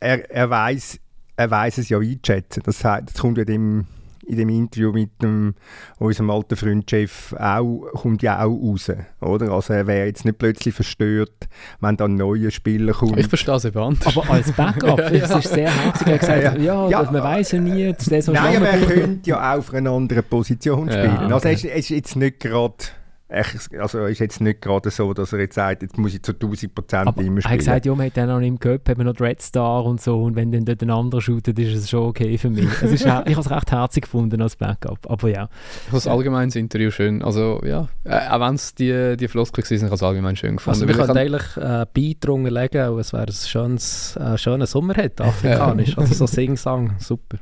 er, 0.00 0.30
er 0.30 0.48
weiß 0.48 1.00
er 1.38 1.50
weiß 1.52 1.78
es 1.78 1.88
ja 1.88 1.98
einzuschätzen. 1.98 2.62
Das, 2.64 2.80
das 2.80 3.14
kommt 3.14 3.38
ja 3.38 3.44
dem 3.44 3.86
in 4.28 4.36
dem 4.36 4.48
Interview 4.50 4.92
mit 4.92 5.22
dem, 5.22 5.54
unserem 5.98 6.30
alten 6.30 6.56
Freund 6.56 6.88
Chef 6.88 7.32
auch, 7.38 7.86
kommt 7.94 8.22
ja 8.22 8.44
auch 8.44 8.50
raus. 8.50 8.92
Oder? 9.20 9.50
Also 9.50 9.72
er 9.72 9.86
wäre 9.86 10.06
jetzt 10.06 10.24
nicht 10.24 10.38
plötzlich 10.38 10.74
verstört, 10.74 11.48
wenn 11.80 11.96
dann 11.96 12.12
ein 12.12 12.16
neuer 12.16 12.50
Spieler 12.50 12.92
kommt. 12.92 13.18
Ich 13.18 13.28
verstehe 13.28 13.54
es 13.54 13.64
eben 13.64 13.78
anders. 13.78 14.16
Aber 14.16 14.30
als 14.30 14.52
Backup, 14.52 14.98
ja, 14.98 15.10
ja. 15.10 15.24
es 15.24 15.44
ist 15.44 15.54
sehr 15.54 15.70
herzig, 15.70 16.06
er 16.06 16.12
hat 16.12 16.20
gesagt, 16.20 16.42
ja, 16.42 16.56
ja, 16.56 16.88
ja 16.88 17.10
man 17.10 17.22
weiß 17.22 17.52
ja 17.52 17.60
nie, 17.60 17.94
Nein, 18.08 18.56
aber 18.56 18.68
er 18.68 18.86
könnte 18.86 19.30
ja 19.30 19.54
auch 19.54 19.58
auf 19.58 19.72
einer 19.72 19.90
anderen 19.90 20.24
Position 20.24 20.90
spielen. 20.90 21.16
Okay. 21.16 21.32
Also 21.32 21.48
er 21.48 21.54
ist, 21.54 21.64
er 21.64 21.76
ist 21.76 21.88
jetzt 21.88 22.16
nicht 22.16 22.40
gerade 22.40 22.74
also 23.30 24.06
ist 24.06 24.20
jetzt 24.20 24.40
nicht 24.40 24.62
gerade 24.62 24.90
so, 24.90 25.12
dass 25.12 25.32
er 25.34 25.40
jetzt 25.40 25.54
sagt, 25.54 25.82
jetzt 25.82 25.98
muss 25.98 26.14
ich 26.14 26.22
zu 26.22 26.32
1000 26.32 26.74
Prozent 26.74 27.08
immer 27.18 27.18
spielen. 27.18 27.38
Er 27.44 27.50
hat 27.50 27.58
gesagt, 27.58 27.86
ja, 27.86 27.94
man 27.94 28.06
hat 28.06 28.16
dann 28.16 28.28
noch 28.28 28.40
im 28.40 28.58
Cup 28.58 28.88
haben 28.88 29.04
noch 29.04 29.20
Red 29.20 29.42
Star 29.42 29.84
und 29.84 30.00
so 30.00 30.22
und 30.22 30.34
wenn 30.34 30.50
dann 30.50 30.64
dort 30.64 30.82
ein 30.82 30.90
anderer 30.90 31.20
shootet, 31.20 31.58
ist 31.58 31.74
es 31.74 31.90
schon 31.90 32.06
okay 32.06 32.38
für 32.38 32.48
mich. 32.48 32.68
Es 32.82 32.90
ist, 32.90 33.04
ich 33.04 33.06
habe 33.06 33.30
es 33.30 33.50
recht 33.50 33.70
herzig 33.70 34.04
gefunden 34.04 34.40
als 34.40 34.56
Backup, 34.56 35.10
aber 35.10 35.28
ja. 35.28 35.48
Ich 35.80 35.86
habe 35.88 35.96
das 35.96 36.06
allgemein 36.06 36.48
das 36.48 36.56
Interview 36.56 36.90
schön, 36.90 37.22
also 37.22 37.60
ja, 37.64 37.88
äh, 38.04 38.28
auch 38.28 38.40
wenn 38.40 38.54
es 38.54 38.74
die, 38.74 39.16
die 39.18 39.28
Floskel 39.28 39.62
waren, 39.62 39.76
ich 39.76 39.82
habe 39.82 39.94
es 39.94 40.02
allgemein 40.02 40.36
schön 40.36 40.56
gefunden. 40.56 40.82
Also 40.82 40.88
wir 40.88 40.94
können 40.94 41.18
eigentlich 41.18 41.56
äh, 41.58 41.86
Beat 41.92 42.24
legen, 42.24 42.88
und 42.88 43.00
es 43.00 43.12
wäre 43.12 43.26
ein 43.26 43.32
schönes, 43.32 44.16
äh, 44.16 44.38
schöner 44.38 44.66
Sommer 44.66 44.94
hätte, 44.94 45.24
afrikanisch, 45.26 45.98
also 45.98 46.14
so 46.14 46.26
Sing-Sang, 46.26 46.96
super. 46.98 47.38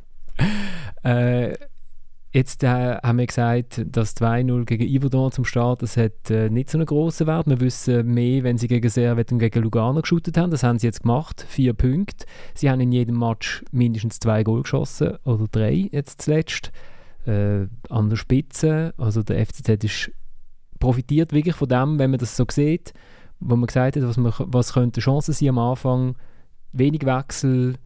äh, 1.05 1.55
Jetzt 2.37 2.63
äh, 2.65 2.99
haben 2.99 3.17
wir 3.17 3.25
gesagt, 3.25 3.83
dass 3.87 4.15
2-0 4.15 4.67
gegen 4.67 4.87
Iverdon 4.87 5.33
zum 5.33 5.47
Start, 5.47 5.81
das 5.81 5.97
hat 5.97 6.31
äh, 6.31 6.51
nicht 6.51 6.69
so 6.69 6.77
einen 6.77 6.85
grossen 6.85 7.27
Wert. 7.27 7.47
Wir 7.47 7.61
wissen 7.61 8.13
mehr, 8.13 8.45
wenn 8.45 8.59
sie 8.59 8.69
gegen 8.69 8.91
Servet 8.91 9.33
und 9.33 9.39
gegen 9.39 9.63
Lugano 9.63 10.03
geschootet 10.03 10.37
haben. 10.37 10.51
Das 10.51 10.63
haben 10.63 10.79
sie 10.79 10.87
jetzt 10.87 11.01
gemacht, 11.01 11.47
vier 11.49 11.73
Punkte. 11.73 12.27
Sie 12.53 12.69
haben 12.69 12.81
in 12.81 12.93
jedem 12.93 13.19
Match 13.19 13.65
mindestens 13.73 14.19
zwei 14.19 14.43
Goal 14.43 14.65
geschossen, 14.65 15.17
oder 15.25 15.47
drei 15.51 15.89
jetzt 15.91 16.21
zuletzt. 16.21 16.73
Äh, 17.25 17.69
an 17.89 18.11
der 18.11 18.17
Spitze, 18.17 18.93
also 18.99 19.23
der 19.23 19.47
FCZ 19.47 19.83
ist, 19.85 20.11
profitiert 20.79 21.33
wirklich 21.33 21.57
von 21.57 21.71
dem, 21.71 21.99
wenn 21.99 22.11
man 22.11 22.21
das 22.21 22.37
so 22.37 22.45
sieht, 22.51 22.93
wo 23.41 23.57
man 23.57 23.67
gesagt 23.67 23.97
hat, 23.97 24.03
was, 24.03 24.19
man, 24.19 24.35
was 24.37 24.75
könnte 24.75 25.01
Chancen 25.01 25.33
sein 25.33 25.49
am 25.49 25.59
Anfang. 25.59 26.17
Wenig 26.73 27.07
Wechsel, 27.07 27.77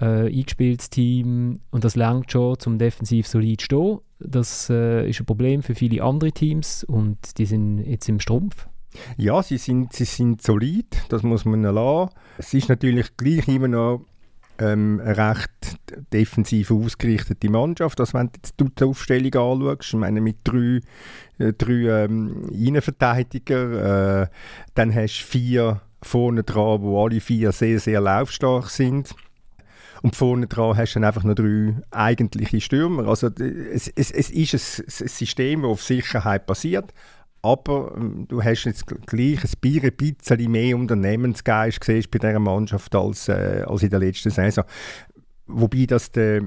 äh, 0.00 0.26
eingespieltes 0.26 0.90
Team 0.90 1.60
und 1.70 1.84
das 1.84 1.96
lernt 1.96 2.30
schon, 2.30 2.58
zum 2.58 2.78
defensiv 2.78 3.26
solid 3.26 3.60
zu 3.60 3.64
stehen. 3.64 3.98
Das 4.20 4.68
äh, 4.70 5.08
ist 5.08 5.20
ein 5.20 5.26
Problem 5.26 5.62
für 5.62 5.74
viele 5.74 6.02
andere 6.02 6.32
Teams 6.32 6.84
und 6.84 7.38
die 7.38 7.46
sind 7.46 7.78
jetzt 7.78 8.08
im 8.08 8.20
Strumpf. 8.20 8.68
Ja, 9.16 9.42
sie 9.42 9.58
sind, 9.58 9.92
sie 9.92 10.04
sind 10.04 10.42
solid, 10.42 10.86
das 11.08 11.22
muss 11.22 11.44
man 11.44 11.62
lassen. 11.62 12.10
Es 12.38 12.54
ist 12.54 12.68
natürlich 12.68 13.16
gleich 13.16 13.46
immer 13.48 13.68
noch 13.68 14.04
ähm, 14.58 15.00
eine 15.04 15.16
recht 15.16 15.78
defensiv 16.12 16.70
ausgerichtete 16.70 17.48
Mannschaft. 17.50 18.00
Also 18.00 18.14
wenn 18.14 18.30
du 18.56 18.68
die 18.68 18.84
Aufstellung 18.84 19.34
anschaust, 19.34 19.88
ich 19.88 19.98
meine 19.98 20.20
mit 20.20 20.38
drei, 20.44 20.80
äh, 21.38 21.52
drei 21.52 22.04
ähm, 22.04 22.48
Innenverteidiger, 22.50 24.22
äh, 24.22 24.26
dann 24.74 24.94
hast 24.94 25.20
du 25.20 25.24
vier 25.24 25.80
vorne 26.02 26.44
dran, 26.44 26.82
wo 26.82 27.04
alle 27.04 27.20
vier 27.20 27.52
sehr, 27.52 27.80
sehr 27.80 28.00
laufstark 28.00 28.70
sind. 28.70 29.14
Und 30.02 30.16
vorne 30.16 30.46
dran 30.46 30.76
hast 30.76 30.94
du 30.94 31.00
dann 31.00 31.08
einfach 31.08 31.24
noch 31.24 31.34
drei 31.34 31.74
eigentliche 31.90 32.60
Stürmer. 32.60 33.08
Also 33.08 33.28
es, 33.28 33.88
es, 33.88 34.10
es 34.10 34.30
ist 34.30 34.54
ein, 34.54 35.08
System, 35.08 35.62
das 35.62 35.70
auf 35.70 35.82
Sicherheit 35.82 36.46
basiert. 36.46 36.92
Aber 37.42 37.94
ähm, 37.96 38.26
du 38.28 38.42
hast 38.42 38.64
jetzt 38.64 38.86
gleich 38.86 39.44
ein 39.44 39.92
bisschen 39.96 40.50
mehr 40.50 40.76
Unternehmensgeist 40.76 41.80
gesehen 41.80 42.04
bei 42.10 42.18
dieser 42.18 42.38
Mannschaft 42.38 42.94
als, 42.94 43.28
äh, 43.28 43.64
als 43.66 43.82
in 43.82 43.90
der 43.90 44.00
letzten 44.00 44.30
Saison. 44.30 44.64
Wobei 45.46 45.86
das 45.86 46.12
der, 46.12 46.42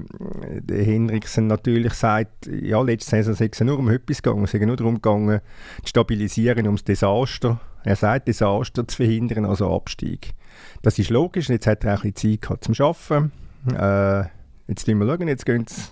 der 0.60 0.84
Henriksen 0.84 1.48
natürlich 1.48 1.94
sagt, 1.94 2.46
ja, 2.46 2.80
letzte 2.82 3.10
Saison 3.10 3.34
sei 3.34 3.48
es 3.50 3.60
nur 3.60 3.78
um 3.78 3.90
etwas 3.90 4.22
gegangen, 4.22 4.44
es 4.44 4.52
sei 4.52 4.58
nur 4.60 4.76
darum 4.76 4.96
gegangen, 4.96 5.40
zu 5.82 5.88
stabilisieren, 5.88 6.68
um 6.68 6.76
das 6.76 6.84
Desaster, 6.84 7.60
er 7.82 7.96
sagt, 7.96 8.28
Desaster 8.28 8.86
zu 8.86 8.96
verhindern, 8.96 9.44
also 9.44 9.74
Abstieg. 9.74 10.34
Das 10.82 10.98
ist 10.98 11.10
logisch, 11.10 11.48
jetzt 11.48 11.66
hat 11.66 11.84
er 11.84 11.98
auch 11.98 12.04
ein 12.04 12.14
Zeit 12.14 12.42
gehabt 12.42 12.64
zum 12.64 12.74
Arbeiten. 12.78 13.32
Äh, 13.70 14.28
jetzt 14.68 14.86
schauen 14.86 14.98
wir 14.98 15.06
schauen, 15.06 15.28
jetzt 15.28 15.46
gehen 15.46 15.66
sie 15.66 15.82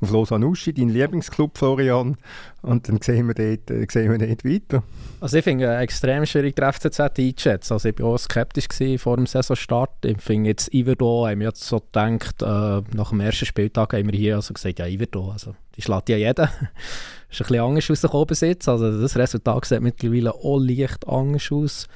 auf 0.00 0.10
Lausanne 0.10 0.46
Uschi, 0.46 0.72
dein 0.72 0.90
Lieblingsclub, 0.90 1.58
Florian. 1.58 2.16
Und 2.62 2.88
dann 2.88 3.00
sehen 3.00 3.26
wir 3.26 3.34
dort, 3.34 3.70
äh, 3.70 3.86
sehen 3.90 4.10
wir 4.10 4.18
dort 4.18 4.44
weiter. 4.44 4.82
Also 5.20 5.38
ich 5.38 5.44
finde 5.44 5.64
es 5.64 5.70
äh, 5.70 5.82
extrem 5.82 6.26
schwierig, 6.26 6.56
die 6.56 6.62
FCZ 6.62 7.00
einzuschätzen. 7.00 7.72
Also 7.72 7.88
ich 7.88 7.98
war 7.98 8.10
auch 8.10 8.18
skeptisch 8.18 8.66
vor 8.98 9.16
dem 9.16 9.26
Saisonstart. 9.26 10.04
Ich 10.04 10.20
finde 10.20 10.50
jetzt 10.50 10.72
Iverdo, 10.72 11.26
haben 11.26 11.40
wir 11.40 11.48
jetzt 11.48 11.64
so 11.64 11.80
gedacht, 11.80 12.42
äh, 12.42 12.82
nach 12.94 13.10
dem 13.10 13.20
ersten 13.20 13.46
Spieltag 13.46 13.92
haben 13.92 14.10
wir 14.10 14.18
hier 14.18 14.36
also 14.36 14.54
gesagt, 14.54 14.78
ja 14.78 14.86
Iverdo, 14.86 15.30
also 15.32 15.54
die 15.76 15.82
schlägt 15.82 16.08
ja 16.08 16.16
jeder. 16.16 16.44
ist 17.30 17.40
ein 17.40 17.46
bisschen 17.46 17.60
anders 17.60 17.90
rausgekommen 17.90 18.26
bis 18.26 18.40
jetzt. 18.40 18.68
Also 18.68 19.00
das 19.00 19.16
Resultat 19.16 19.64
sieht 19.64 19.80
mittlerweile 19.80 20.32
auch 20.32 20.58
leicht 20.58 21.08
anders 21.08 21.50
aus. 21.50 21.88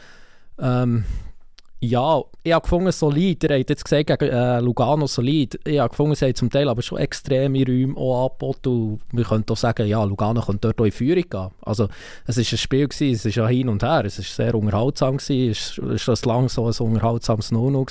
Ähm, 0.58 1.04
ja, 1.84 2.22
ich 2.44 2.52
habe 2.52 2.62
gefunden, 2.62 2.92
solid. 2.92 3.42
Ihr 3.42 3.58
habt 3.58 3.68
jetzt 3.70 3.84
gesagt, 3.84 4.06
gegen 4.06 4.32
äh, 4.32 4.60
Lugano 4.60 5.08
solid. 5.08 5.58
Ich 5.66 5.80
habe 5.80 5.88
gefunden, 5.88 6.14
sie 6.14 6.26
haben 6.26 6.34
zum 6.36 6.48
Teil 6.48 6.68
aber 6.68 6.80
schon 6.80 6.98
extreme 6.98 7.66
Räume 7.66 7.96
auch 7.96 8.26
angeboten. 8.30 9.00
wir 9.10 9.24
können 9.24 9.44
auch 9.50 9.56
sagen, 9.56 9.88
ja, 9.88 10.04
Lugano 10.04 10.40
könnte 10.42 10.68
dort 10.68 10.80
auch 10.80 10.84
in 10.84 10.92
Führung 10.92 11.24
gehen. 11.28 11.50
Also, 11.60 11.88
es 12.24 12.36
war 12.36 12.44
ein 12.44 12.58
Spiel, 12.58 12.86
gewesen, 12.86 13.14
es 13.14 13.24
ist 13.24 13.34
ja 13.34 13.48
hin 13.48 13.68
und 13.68 13.82
her. 13.82 14.04
Es 14.04 14.16
war 14.18 14.24
sehr 14.24 14.54
unterhaltsam, 14.54 15.16
gewesen. 15.16 15.50
es 15.50 16.06
war 16.06 16.16
lang 16.24 16.48
so 16.48 16.68
ein 16.68 16.92
unterhaltsames 16.92 17.50
No-No. 17.50 17.84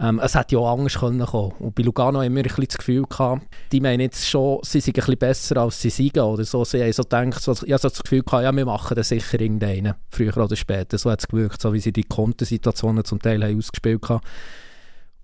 Ähm, 0.00 0.20
es 0.22 0.34
hätte 0.34 0.56
ja 0.56 0.60
auch 0.60 0.72
anders 0.76 0.98
können 0.98 1.24
kommen. 1.24 1.52
Und 1.60 1.74
bei 1.74 1.82
Lugano 1.84 2.20
haben 2.20 2.34
wir 2.34 2.42
bisschen 2.42 2.66
das 2.66 2.78
Gefühl 2.78 3.04
gehabt, 3.04 3.46
die 3.70 3.80
meinen 3.80 4.00
jetzt 4.00 4.28
schon, 4.28 4.58
sie 4.62 4.80
sind 4.80 4.96
ein 4.96 5.00
bisschen 5.00 5.18
besser 5.18 5.56
als 5.58 5.80
sie 5.80 5.90
sind 5.90 6.18
oder 6.18 6.44
so. 6.44 6.64
Sie 6.64 6.82
haben 6.82 6.92
so 6.92 7.04
gedacht, 7.04 7.40
so, 7.40 7.52
ich 7.52 7.60
habe 7.60 7.78
so 7.78 7.88
das 7.88 8.02
Gefühl 8.02 8.22
gehabt, 8.22 8.42
ja, 8.42 8.52
wir 8.52 8.64
machen 8.64 8.96
das 8.96 9.08
sicher 9.08 9.40
irgendeinen, 9.40 9.94
früher 10.10 10.36
oder 10.36 10.56
später. 10.56 10.98
So 10.98 11.10
hat 11.10 11.20
es 11.20 11.28
gewirkt, 11.28 11.60
so 11.60 11.72
wie 11.72 11.80
sie 11.80 11.92
die 11.92 12.02
Kontensituationen 12.02 13.04
zum 13.04 13.20
Teil 13.20 13.44
haben 13.44 13.56
ausgespielt 13.56 14.08
haben. 14.08 14.20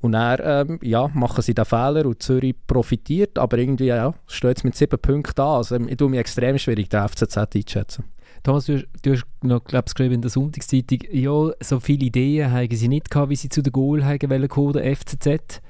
Und 0.01 0.13
dann 0.13 0.41
ähm, 0.43 0.79
ja, 0.83 1.09
machen 1.09 1.43
sie 1.43 1.53
den 1.53 1.65
Fehler 1.65 2.07
und 2.07 2.23
Zürich 2.23 2.55
profitiert, 2.67 3.39
aber 3.39 3.59
irgendwie 3.59 3.87
ja, 3.87 4.15
steht 4.29 4.51
jetzt 4.51 4.65
mit 4.65 4.75
sieben 4.75 4.99
Punkten 4.99 5.35
da. 5.35 5.57
Also, 5.57 5.77
ich 5.77 5.97
tue 5.97 6.09
mich 6.09 6.21
extrem 6.21 6.59
schwierig, 6.59 6.89
den 6.89 7.07
FCZ 7.07 7.37
einzuschätzen. 7.37 8.05
Thomas, 8.43 8.67
du, 8.67 8.83
du 9.03 9.13
hast 9.13 9.25
noch, 9.43 9.63
glaub, 9.65 9.85
geschrieben 9.87 10.15
in 10.15 10.23
der 10.23 10.31
Sonntagszeitung, 10.31 11.01
ja, 11.11 11.51
so 11.61 11.81
viele 11.81 12.07
Ideen 12.07 12.51
haben 12.51 12.75
sie 12.75 12.89
nicht 12.89 13.11
gehabt, 13.11 13.31
wie 13.31 13.37
sie 13.37 13.49
zu 13.49 13.63
den 13.63 13.73
Goal 13.73 14.05
haben 14.05 14.31
wollen, 14.31 14.73
der 14.73 14.97
FCZ. 14.97 15.61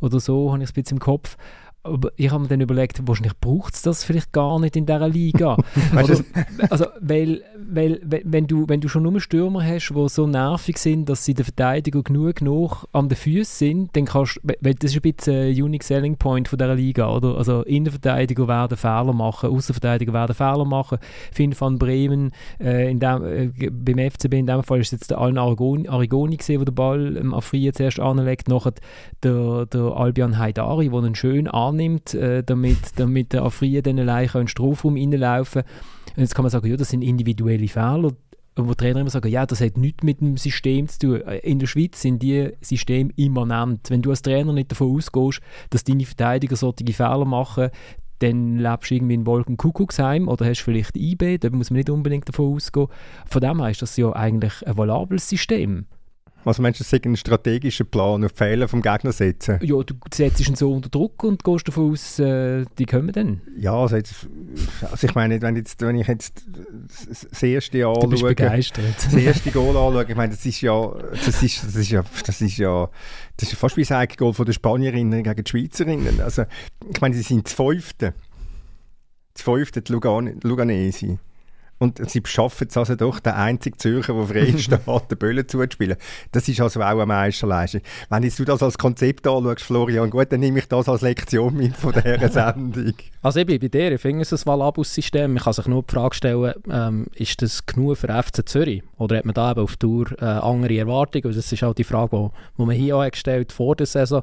Oder 0.00 0.20
so, 0.20 0.52
habe 0.52 0.62
ich 0.62 0.70
es 0.70 0.72
ein 0.72 0.82
bisschen 0.82 0.96
im 0.96 1.00
Kopf. 1.00 1.36
Aber 1.84 2.12
ich 2.16 2.30
habe 2.30 2.42
mir 2.42 2.48
dann 2.48 2.62
überlegt, 2.62 3.06
wahrscheinlich 3.06 3.38
braucht 3.38 3.74
es 3.74 3.82
das 3.82 4.04
vielleicht 4.04 4.32
gar 4.32 4.58
nicht 4.58 4.74
in 4.74 4.86
dieser 4.86 5.06
Liga. 5.06 5.58
also, 5.94 6.24
also, 6.70 6.86
weil, 7.00 7.42
weil, 7.56 8.00
wenn, 8.02 8.46
du, 8.46 8.66
wenn 8.68 8.80
du 8.80 8.88
schon 8.88 9.02
nur 9.02 9.20
Stürmer 9.20 9.62
hast, 9.62 9.90
die 9.90 10.08
so 10.08 10.26
nervig 10.26 10.78
sind, 10.78 11.10
dass 11.10 11.26
sie 11.26 11.34
der 11.34 11.44
Verteidigung 11.44 12.04
genug 12.04 12.40
noch 12.40 12.88
an 12.92 13.10
den 13.10 13.16
Füßen 13.16 13.44
sind, 13.44 13.96
dann 13.96 14.06
kannst 14.06 14.40
weil 14.42 14.74
das 14.74 14.92
ist 14.92 14.96
ein 14.96 15.12
bisschen 15.12 15.54
ein 15.54 15.62
Unique 15.62 15.82
Selling 15.82 16.16
Point 16.16 16.48
von 16.48 16.58
dieser 16.58 16.74
Liga, 16.74 17.14
oder? 17.14 17.36
Also 17.36 17.62
Innenverteidiger 17.62 18.48
werden 18.48 18.78
Fehler 18.78 19.12
machen, 19.12 19.50
Außenverteidiger 19.50 20.14
werden 20.14 20.34
Fehler 20.34 20.64
machen. 20.64 20.98
Finn 21.32 21.54
van 21.58 21.78
Bremen, 21.78 22.32
äh, 22.60 22.90
in 22.90 22.98
dem, 22.98 23.24
äh, 23.24 23.70
beim 23.70 24.10
FCB 24.10 24.34
in 24.34 24.46
dem 24.46 24.62
Fall 24.62 24.80
ist 24.80 24.92
jetzt 24.92 25.10
der 25.10 25.18
Allen 25.18 25.36
Arigoni, 25.36 25.86
Arigoni 25.86 26.38
gesehen, 26.38 26.60
der 26.60 26.66
den 26.66 26.74
Ball 26.74 27.16
ähm, 27.18 27.34
auf 27.34 27.52
zuerst 27.52 28.00
anlegt, 28.00 28.48
nachher 28.48 28.72
der, 29.22 29.66
der 29.66 29.80
Albion 29.80 30.38
Haidari, 30.38 30.88
der 30.88 30.98
einen 30.98 31.14
schön 31.14 31.46
an 31.46 31.73
annimmt, 31.74 32.14
äh, 32.14 32.42
damit, 32.42 32.78
damit 32.96 33.32
der 33.32 33.42
Afrie 33.42 33.82
dann 33.82 33.98
allein 33.98 34.26
in 34.26 34.40
den 34.40 34.48
Strafraum 34.48 34.96
reinlaufen 34.96 35.62
kann. 35.62 35.72
Und 36.16 36.22
jetzt 36.22 36.34
kann 36.34 36.44
man 36.44 36.50
sagen, 36.50 36.66
ja, 36.66 36.76
das 36.76 36.90
sind 36.90 37.02
individuelle 37.02 37.68
Fehler, 37.68 38.12
wo 38.56 38.70
die 38.70 38.76
Trainer 38.76 39.00
immer 39.00 39.10
sagen, 39.10 39.28
ja, 39.28 39.46
das 39.46 39.60
hat 39.60 39.76
nichts 39.76 40.04
mit 40.04 40.20
dem 40.20 40.36
System 40.36 40.88
zu 40.88 40.98
tun. 40.98 41.20
In 41.42 41.58
der 41.58 41.66
Schweiz 41.66 42.00
sind 42.00 42.22
die 42.22 42.50
Systeme 42.60 43.10
immanent. 43.16 43.90
Wenn 43.90 44.02
du 44.02 44.10
als 44.10 44.22
Trainer 44.22 44.52
nicht 44.52 44.70
davon 44.70 44.96
ausgehst, 44.96 45.40
dass 45.70 45.84
deine 45.84 46.04
Verteidiger 46.04 46.56
solche 46.56 46.92
Fehler 46.92 47.24
machen, 47.24 47.70
dann 48.20 48.58
lebst 48.58 48.90
du 48.90 48.94
irgendwie 48.94 49.14
in 49.14 49.26
Wolkenkuckucksheim 49.26 50.28
oder 50.28 50.46
hast 50.46 50.60
vielleicht 50.60 50.96
IB, 50.96 51.38
da 51.38 51.50
muss 51.50 51.70
man 51.70 51.78
nicht 51.78 51.90
unbedingt 51.90 52.28
davon 52.28 52.54
ausgehen. 52.54 52.86
Von 53.26 53.40
dem 53.40 53.60
her 53.60 53.70
ist 53.70 53.82
das 53.82 53.96
ja 53.96 54.12
eigentlich 54.12 54.66
ein 54.66 54.76
valables 54.76 55.28
System. 55.28 55.86
Was 56.44 56.58
meinst 56.58 56.78
du, 56.78 56.84
das 56.84 56.92
ist 56.92 57.04
ein 57.04 57.16
strategischer 57.16 57.84
Plan, 57.84 58.22
auf 58.22 58.32
die 58.32 58.38
Fehler 58.38 58.68
vom 58.68 58.82
Gegner 58.82 59.12
setzen? 59.12 59.58
Ja, 59.62 59.82
du 59.82 59.94
setzt 60.12 60.46
ihn 60.46 60.54
so 60.54 60.72
unter 60.72 60.90
Druck 60.90 61.24
und 61.24 61.42
gehst 61.42 61.66
davon 61.66 61.92
aus, 61.92 62.18
äh, 62.18 62.64
die 62.78 62.84
kommen 62.84 63.12
dann. 63.12 63.40
Ja, 63.56 63.74
also, 63.74 63.96
jetzt, 63.96 64.28
also 64.90 65.06
ich 65.06 65.14
meine, 65.14 65.40
wenn, 65.40 65.56
jetzt, 65.56 65.80
wenn 65.80 65.96
ich 65.96 66.06
jetzt 66.06 66.44
das 67.08 67.42
erste 67.42 67.78
Jahr 67.78 67.96
anschaue, 67.96 68.28
begeistert. 68.28 68.84
das 69.04 69.14
erste 69.14 69.50
Goal 69.50 69.76
anschaue, 69.76 70.04
ich 70.06 70.16
meine, 70.16 70.34
das 70.34 70.44
ist 70.44 70.60
ja, 70.60 70.92
das 71.12 71.42
ist, 71.42 71.64
das 71.64 71.76
ist 71.76 71.90
ja, 71.90 72.04
das 72.26 72.40
ist 72.40 72.58
ja, 72.58 72.90
das 73.38 73.50
ist 73.50 73.58
fast 73.58 73.76
wie 73.78 73.86
ein 73.90 74.08
Goal 74.16 74.34
von 74.34 74.44
den 74.44 74.54
Spanierinnen 74.54 75.22
gegen 75.22 75.44
die 75.44 75.50
Schweizerinnen. 75.50 76.20
Also, 76.20 76.44
ich 76.90 77.00
meine, 77.00 77.14
sie 77.14 77.22
sind 77.22 77.46
das 77.46 77.54
Fünfte. 77.54 78.12
Das 79.32 79.42
Fünfte, 79.42 79.82
die 79.82 79.92
Lugan 79.92 80.38
Luganesi. 80.42 81.18
Und 81.78 82.08
sie 82.08 82.22
schaffen 82.24 82.68
es 82.68 82.76
also 82.76 82.94
doch, 82.94 83.20
der 83.20 83.36
einzige 83.36 83.76
Zürcher, 83.76 84.14
der 84.14 84.26
frei 84.26 84.58
steht, 84.58 84.80
den 85.10 85.18
Böllen 85.18 85.48
zuzuspielen. 85.48 85.96
Das 86.32 86.48
ist 86.48 86.60
also 86.60 86.80
auch 86.80 86.86
eine 86.86 87.06
Meisterleistung. 87.06 87.82
Wenn 88.08 88.22
jetzt 88.22 88.38
du 88.38 88.44
das 88.44 88.62
als 88.62 88.78
Konzept 88.78 89.26
anschaust, 89.26 89.62
Florian, 89.62 90.10
gut, 90.10 90.30
dann 90.30 90.40
nehme 90.40 90.60
ich 90.60 90.68
das 90.68 90.88
als 90.88 91.02
Lektion 91.02 91.56
mit 91.56 91.76
von 91.76 91.92
dieser 91.92 92.28
Sendung. 92.54 92.94
Also 93.22 93.40
ich 93.40 93.46
bin 93.46 93.58
bei 93.58 93.68
dir, 93.68 93.92
ich 93.92 94.00
finde 94.00 94.22
es 94.22 94.32
ein 94.32 94.46
Valabus-System. 94.46 95.34
Man 95.34 95.42
kann 95.42 95.52
sich 95.52 95.66
nur 95.66 95.82
die 95.82 95.92
Frage 95.92 96.14
stellen, 96.14 96.54
ähm, 96.70 97.06
ist 97.14 97.42
das 97.42 97.66
genug 97.66 97.98
für 97.98 98.08
FC 98.08 98.48
Zürich? 98.48 98.82
Oder 98.96 99.18
hat 99.18 99.24
man 99.24 99.34
da 99.34 99.50
eben 99.50 99.60
auf 99.60 99.76
Tour 99.76 100.12
äh, 100.20 100.24
andere 100.24 100.78
Erwartungen? 100.78 101.34
Das 101.34 101.52
ist 101.52 101.64
auch 101.64 101.74
die 101.74 101.84
Frage, 101.84 102.16
die, 102.16 102.62
die 102.62 102.66
man 102.66 102.76
hier 102.76 102.96
auch 102.96 103.10
gestellt 103.10 103.52
vor 103.52 103.74
der 103.74 103.86
Saison. 103.86 104.22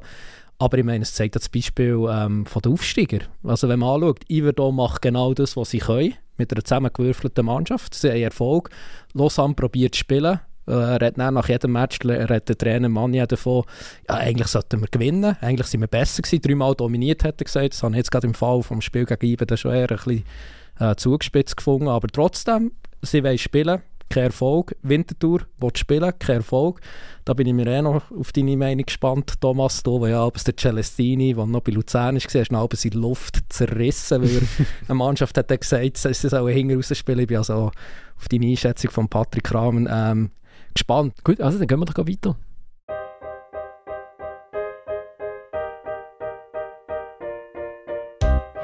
Aber 0.58 0.78
ich 0.78 0.84
meine, 0.84 1.02
es 1.02 1.14
zeigt 1.14 1.34
das 1.34 1.48
Beispiel 1.48 2.06
ähm, 2.08 2.46
von 2.46 2.62
den 2.62 2.72
Aufsteiger. 2.72 3.18
Also 3.42 3.68
wenn 3.68 3.80
man 3.80 4.02
anschaut, 4.02 4.20
Iverdom 4.28 4.76
macht 4.76 5.02
genau 5.02 5.34
das, 5.34 5.56
was 5.56 5.70
sie 5.70 5.78
können 5.78 6.14
mit 6.36 6.52
einer 6.52 6.64
zusammengewürfelten 6.64 7.44
Mannschaft. 7.44 7.94
Sie 7.94 8.10
haben 8.10 8.22
Erfolg. 8.22 8.70
Lausanne 9.14 9.54
probiert 9.54 9.94
zu 9.94 10.00
spielen. 10.00 10.40
Äh, 10.66 10.72
er 10.72 11.06
hat 11.06 11.16
nach 11.16 11.48
jedem 11.48 11.72
Match 11.72 11.98
redet 12.04 12.48
der 12.48 12.58
Trainer 12.58 12.88
Manja 12.88 13.26
davon, 13.26 13.64
ja, 14.08 14.16
eigentlich 14.16 14.48
sollten 14.48 14.80
wir 14.80 14.88
gewinnen, 14.88 15.36
eigentlich 15.40 15.66
sind 15.66 15.80
wir 15.80 15.88
besser 15.88 16.22
gewesen, 16.22 16.40
dreimal 16.40 16.74
dominiert, 16.74 17.24
hat 17.24 17.40
er 17.40 17.44
gesagt. 17.44 17.72
Das 17.72 17.82
habe 17.82 17.94
ich 17.94 17.98
jetzt 17.98 18.12
gerade 18.12 18.28
im 18.28 18.34
Fall 18.34 18.62
vom 18.62 18.80
Spiel 18.80 19.04
gegen 19.04 19.26
Ibe 19.26 19.56
schon 19.56 19.72
eher 19.72 19.90
ein 19.90 19.96
bisschen 19.96 20.24
äh, 20.78 20.94
zugespitzt 20.94 21.56
gefunden, 21.56 21.88
aber 21.88 22.08
trotzdem, 22.08 22.72
sie 23.02 23.24
wollen 23.24 23.38
spielen, 23.38 23.82
kein 24.12 24.24
Erfolg. 24.24 24.76
Wintertour, 24.82 25.40
willst 25.58 25.78
spielen, 25.78 26.12
kein 26.18 26.36
Erfolg. 26.36 26.80
Da 27.24 27.32
bin 27.32 27.46
ich 27.46 27.54
mir 27.54 27.66
eh 27.66 27.80
noch 27.80 28.10
auf 28.10 28.32
deine 28.32 28.56
Meinung 28.56 28.84
gespannt, 28.84 29.40
Thomas. 29.40 29.82
Du, 29.82 30.00
wo 30.00 30.06
ja 30.06 30.22
abends 30.22 30.44
der 30.44 30.56
Celestini, 30.56 31.34
der 31.34 31.46
noch 31.46 31.62
bei 31.62 31.72
Luzern 31.72 32.16
war, 32.16 32.20
hast 32.20 32.34
du 32.34 32.76
seine 32.76 33.00
Luft 33.00 33.40
zerrissen, 33.48 34.22
weil 34.22 34.42
eine 34.88 34.94
Mannschaft 34.94 35.38
hat 35.38 35.48
gesagt, 35.48 35.96
sie 35.96 36.12
sollen 36.14 36.54
hinten 36.54 36.76
rausspielen. 36.76 37.20
Ich 37.20 37.26
bin 37.26 37.38
also 37.38 37.70
auf 38.16 38.28
deine 38.30 38.46
Einschätzung 38.46 38.90
von 38.90 39.08
Patrick 39.08 39.52
Rahmen 39.54 39.88
ähm, 39.90 40.30
gespannt. 40.74 41.14
Gut, 41.24 41.40
also 41.40 41.58
dann 41.58 41.66
gehen 41.66 41.80
wir 41.80 41.86
doch 41.86 42.06
weiter. 42.06 42.36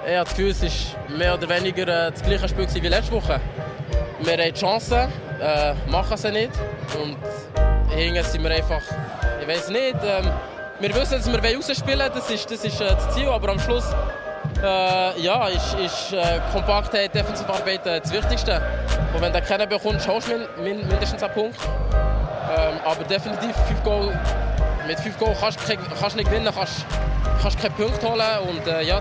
Ich 0.07 0.14
habe 0.14 0.24
das 0.24 0.36
Gefühl, 0.36 0.51
es 0.51 0.62
war 0.62 1.16
mehr 1.16 1.34
oder 1.34 1.49
weniger 1.49 1.82
äh, 1.82 2.11
das 2.11 2.22
gleiche 2.22 2.49
Spiel 2.49 2.66
wie 2.82 2.88
letzte 2.88 3.12
Woche. 3.12 3.40
Wir 4.22 4.32
haben 4.32 4.53
die 4.53 4.59
Chancen, 4.59 5.09
äh, 5.41 5.74
machen 5.91 6.16
sie 6.16 6.30
nicht. 6.30 6.53
Und 7.01 7.16
hinten 7.91 8.24
sind 8.24 8.43
wir 8.43 8.51
einfach, 8.51 8.82
ich 9.41 9.49
weiß 9.49 9.70
nicht, 9.70 9.97
ähm, 10.05 10.30
wir 10.80 10.95
wissen, 10.95 11.18
dass 11.18 11.30
wir 11.30 11.57
rausspielen 11.57 11.99
wollen, 11.99 12.12
das 12.14 12.30
ist 12.30 12.51
das, 12.51 12.64
ist, 12.64 12.80
äh, 12.80 12.86
das 12.89 13.14
Ziel, 13.14 13.28
aber 13.28 13.51
am 13.51 13.59
Schluss 13.59 13.84
äh, 14.62 15.20
ja, 15.20 15.49
ist, 15.49 15.74
ist 15.74 16.12
äh, 16.12 16.41
Kompaktheit, 16.53 17.14
Defensivarbeit 17.14 17.86
äh, 17.86 18.01
das 18.01 18.12
Wichtigste. 18.12 18.62
Und 19.14 19.20
wenn 19.20 19.32
du 19.32 19.41
keinen 19.43 19.68
bekommst, 19.68 20.07
hast 20.09 20.28
du 20.28 20.62
min 20.62 20.86
mindestens 20.89 21.22
einen 21.22 21.34
Punkt. 21.34 21.59
Ähm, 22.57 22.74
aber 22.84 23.05
definitiv 23.05 23.55
fünf 23.66 23.82
Goal, 23.84 24.18
mit 24.86 24.99
5 25.01 25.18
Goal 25.18 25.36
kannst 25.39 25.59
du 25.68 26.16
nicht 26.16 26.30
gewinnen, 26.30 26.53
kannst, 26.55 26.86
kannst 27.43 27.61
keinen 27.61 27.74
Punkt 27.74 28.03
holen. 28.03 28.39
Und, 28.49 28.66
äh, 28.66 28.82
ja. 28.82 29.01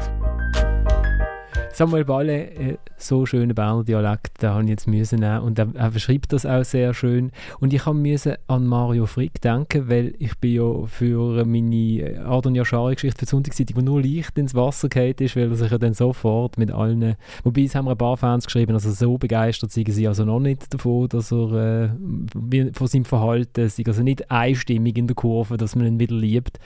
Samuel 1.78 2.05
Balle, 2.05 2.49
äh, 2.55 2.78
so 2.97 3.28
schöner 3.28 3.53
Berner 3.53 3.84
Dialekt, 3.84 4.41
den 4.41 4.49
habe 4.49 4.63
ich 4.63 4.69
jetzt 4.71 4.88
müssen 4.88 5.19
nehmen 5.19 5.41
und 5.41 5.59
er, 5.59 5.67
er 5.75 5.91
beschreibt 5.91 6.34
das 6.34 6.43
auch 6.43 6.65
sehr 6.65 6.91
schön. 6.95 7.32
Und 7.59 7.71
ich 7.71 7.86
musste 7.86 8.39
an 8.47 8.65
Mario 8.65 9.05
Frick 9.05 9.39
denken, 9.41 9.88
weil 9.88 10.15
ich 10.17 10.36
bin 10.39 10.55
ja 10.55 10.88
für 10.88 11.45
meine 11.45 11.75
äh, 11.75 12.17
Adon 12.17 12.55
Yashari-Geschichte 12.55 13.19
für 13.19 13.25
die 13.25 13.30
Sonntagszeitung, 13.30 13.84
nur 13.84 14.01
leicht 14.01 14.39
ins 14.39 14.55
Wasser 14.55 14.89
gefallen 14.89 15.13
ist, 15.19 15.36
weil 15.36 15.51
er 15.51 15.55
sich 15.55 15.69
ja 15.69 15.78
dann 15.78 15.93
sofort 15.93 16.57
mit 16.57 16.71
allen, 16.71 17.15
wobei 17.43 17.61
es 17.61 17.75
haben 17.75 17.88
ein 17.88 17.95
paar 17.95 18.17
Fans 18.17 18.45
geschrieben, 18.45 18.73
also 18.73 18.89
so 18.89 19.19
begeistert 19.19 19.71
sind 19.71 19.88
sie 19.91 20.07
also 20.07 20.25
noch 20.25 20.39
nicht 20.39 20.73
davon, 20.73 21.07
dass 21.09 21.32
er 21.32 21.91
äh, 21.93 22.71
von 22.73 22.88
seinem 22.88 23.05
Verhalten, 23.05 23.69
sei 23.69 23.84
also 23.86 24.01
nicht 24.01 24.32
einstimmig 24.32 24.97
in 24.97 25.05
der 25.05 25.15
Kurve, 25.15 25.57
dass 25.57 25.75
man 25.75 25.86
ihn 25.86 25.99
wieder 25.99 26.15
liebt. 26.15 26.57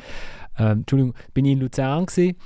Ähm, 0.58 0.80
Entschuldigung, 0.80 1.16
bin 1.34 1.44
ich 1.44 1.52
in 1.52 1.60
Luzern 1.60 2.06
gewesen 2.06 2.38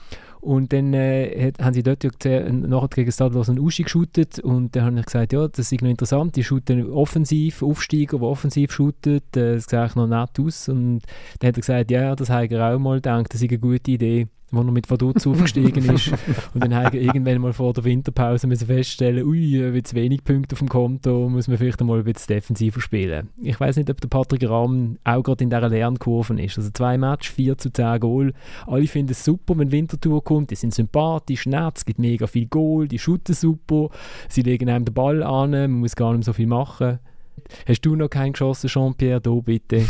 und 0.45 0.71
dann 0.73 0.93
äh, 0.93 1.51
haben 1.59 1.73
sie 1.73 1.81
dort 1.81 2.03
ja 2.03 2.49
nachher 2.51 2.87
gegen 2.89 3.11
Stadlos 3.11 3.49
einen 3.49 3.59
Uschi 3.59 3.81
geshootet. 3.81 4.37
Und 4.37 4.75
dann 4.75 4.85
habe 4.85 4.99
ich 4.99 5.05
gesagt, 5.05 5.33
ja, 5.33 5.47
das 5.47 5.71
ist 5.71 5.81
noch 5.81 5.89
interessant, 5.89 6.35
die 6.35 6.43
shooten 6.43 6.87
offensiv, 6.91 7.63
Aufsteiger, 7.63 8.19
die 8.19 8.23
offensiv 8.23 8.71
shooten, 8.71 9.17
äh, 9.17 9.21
das 9.31 9.73
eigentlich 9.73 9.95
noch 9.95 10.07
nett 10.07 10.39
aus. 10.39 10.69
Und 10.69 11.01
dann 11.39 11.47
hat 11.47 11.57
er 11.57 11.61
gesagt, 11.61 11.91
ja, 11.91 12.15
das 12.15 12.29
habe 12.29 12.45
ich 12.45 12.55
auch 12.55 12.77
mal 12.77 12.97
gedacht, 12.97 13.33
das 13.33 13.41
ist 13.41 13.49
eine 13.49 13.57
gute 13.57 13.91
Idee 13.91 14.27
wo 14.55 14.61
er 14.61 14.71
mit 14.71 14.89
Vaduz 14.89 15.25
aufgestiegen 15.27 15.89
ist. 15.89 16.11
Und 16.53 16.63
dann 16.63 16.73
haben 16.73 16.97
irgendwann 16.97 17.41
mal 17.41 17.53
vor 17.53 17.73
der 17.73 17.83
Winterpause 17.83 18.47
müssen 18.47 18.67
feststellen, 18.67 19.25
ui, 19.25 19.57
äh, 19.57 19.73
wird 19.73 19.87
zu 19.87 19.95
wenig 19.95 20.23
Punkte 20.23 20.53
auf 20.53 20.59
dem 20.59 20.69
Konto, 20.69 21.29
muss 21.29 21.47
man 21.47 21.57
vielleicht 21.57 21.79
einmal 21.81 21.99
ein 21.99 22.05
bisschen 22.05 22.35
defensiver 22.35 22.81
spielen. 22.81 23.29
Ich 23.41 23.59
weiß 23.59 23.77
nicht, 23.77 23.89
ob 23.89 24.01
der 24.01 24.07
Patrick 24.07 24.47
Rahm 24.49 24.97
auch 25.03 25.23
gerade 25.23 25.43
in 25.43 25.49
dieser 25.49 25.69
Lernkurve 25.69 26.41
ist. 26.41 26.57
Also 26.57 26.69
zwei 26.71 26.97
Matches, 26.97 27.33
4 27.33 27.57
zu 27.57 27.71
10 27.71 27.99
Goal. 27.99 28.33
Alle 28.67 28.87
finden 28.87 29.11
es 29.11 29.23
super, 29.23 29.57
wenn 29.57 29.71
Wintertour 29.71 30.23
kommt. 30.23 30.51
Die 30.51 30.55
sind 30.55 30.73
sympathisch, 30.73 31.45
nett, 31.45 31.77
es 31.77 31.85
gibt 31.85 31.99
mega 31.99 32.27
viel 32.27 32.47
Goal, 32.47 32.87
die 32.87 32.99
shooten 32.99 33.35
super, 33.35 33.89
sie 34.29 34.41
legen 34.41 34.69
einem 34.69 34.85
den 34.85 34.93
Ball 34.93 35.23
an, 35.23 35.51
man 35.51 35.71
muss 35.71 35.95
gar 35.95 36.13
nicht 36.13 36.25
so 36.25 36.33
viel 36.33 36.47
machen. 36.47 36.99
Hast 37.67 37.81
du 37.81 37.95
noch 37.95 38.09
keinen 38.09 38.33
geschossen, 38.33 38.67
Jean-Pierre? 38.67 39.21
Da 39.21 39.31
bitte. 39.31 39.85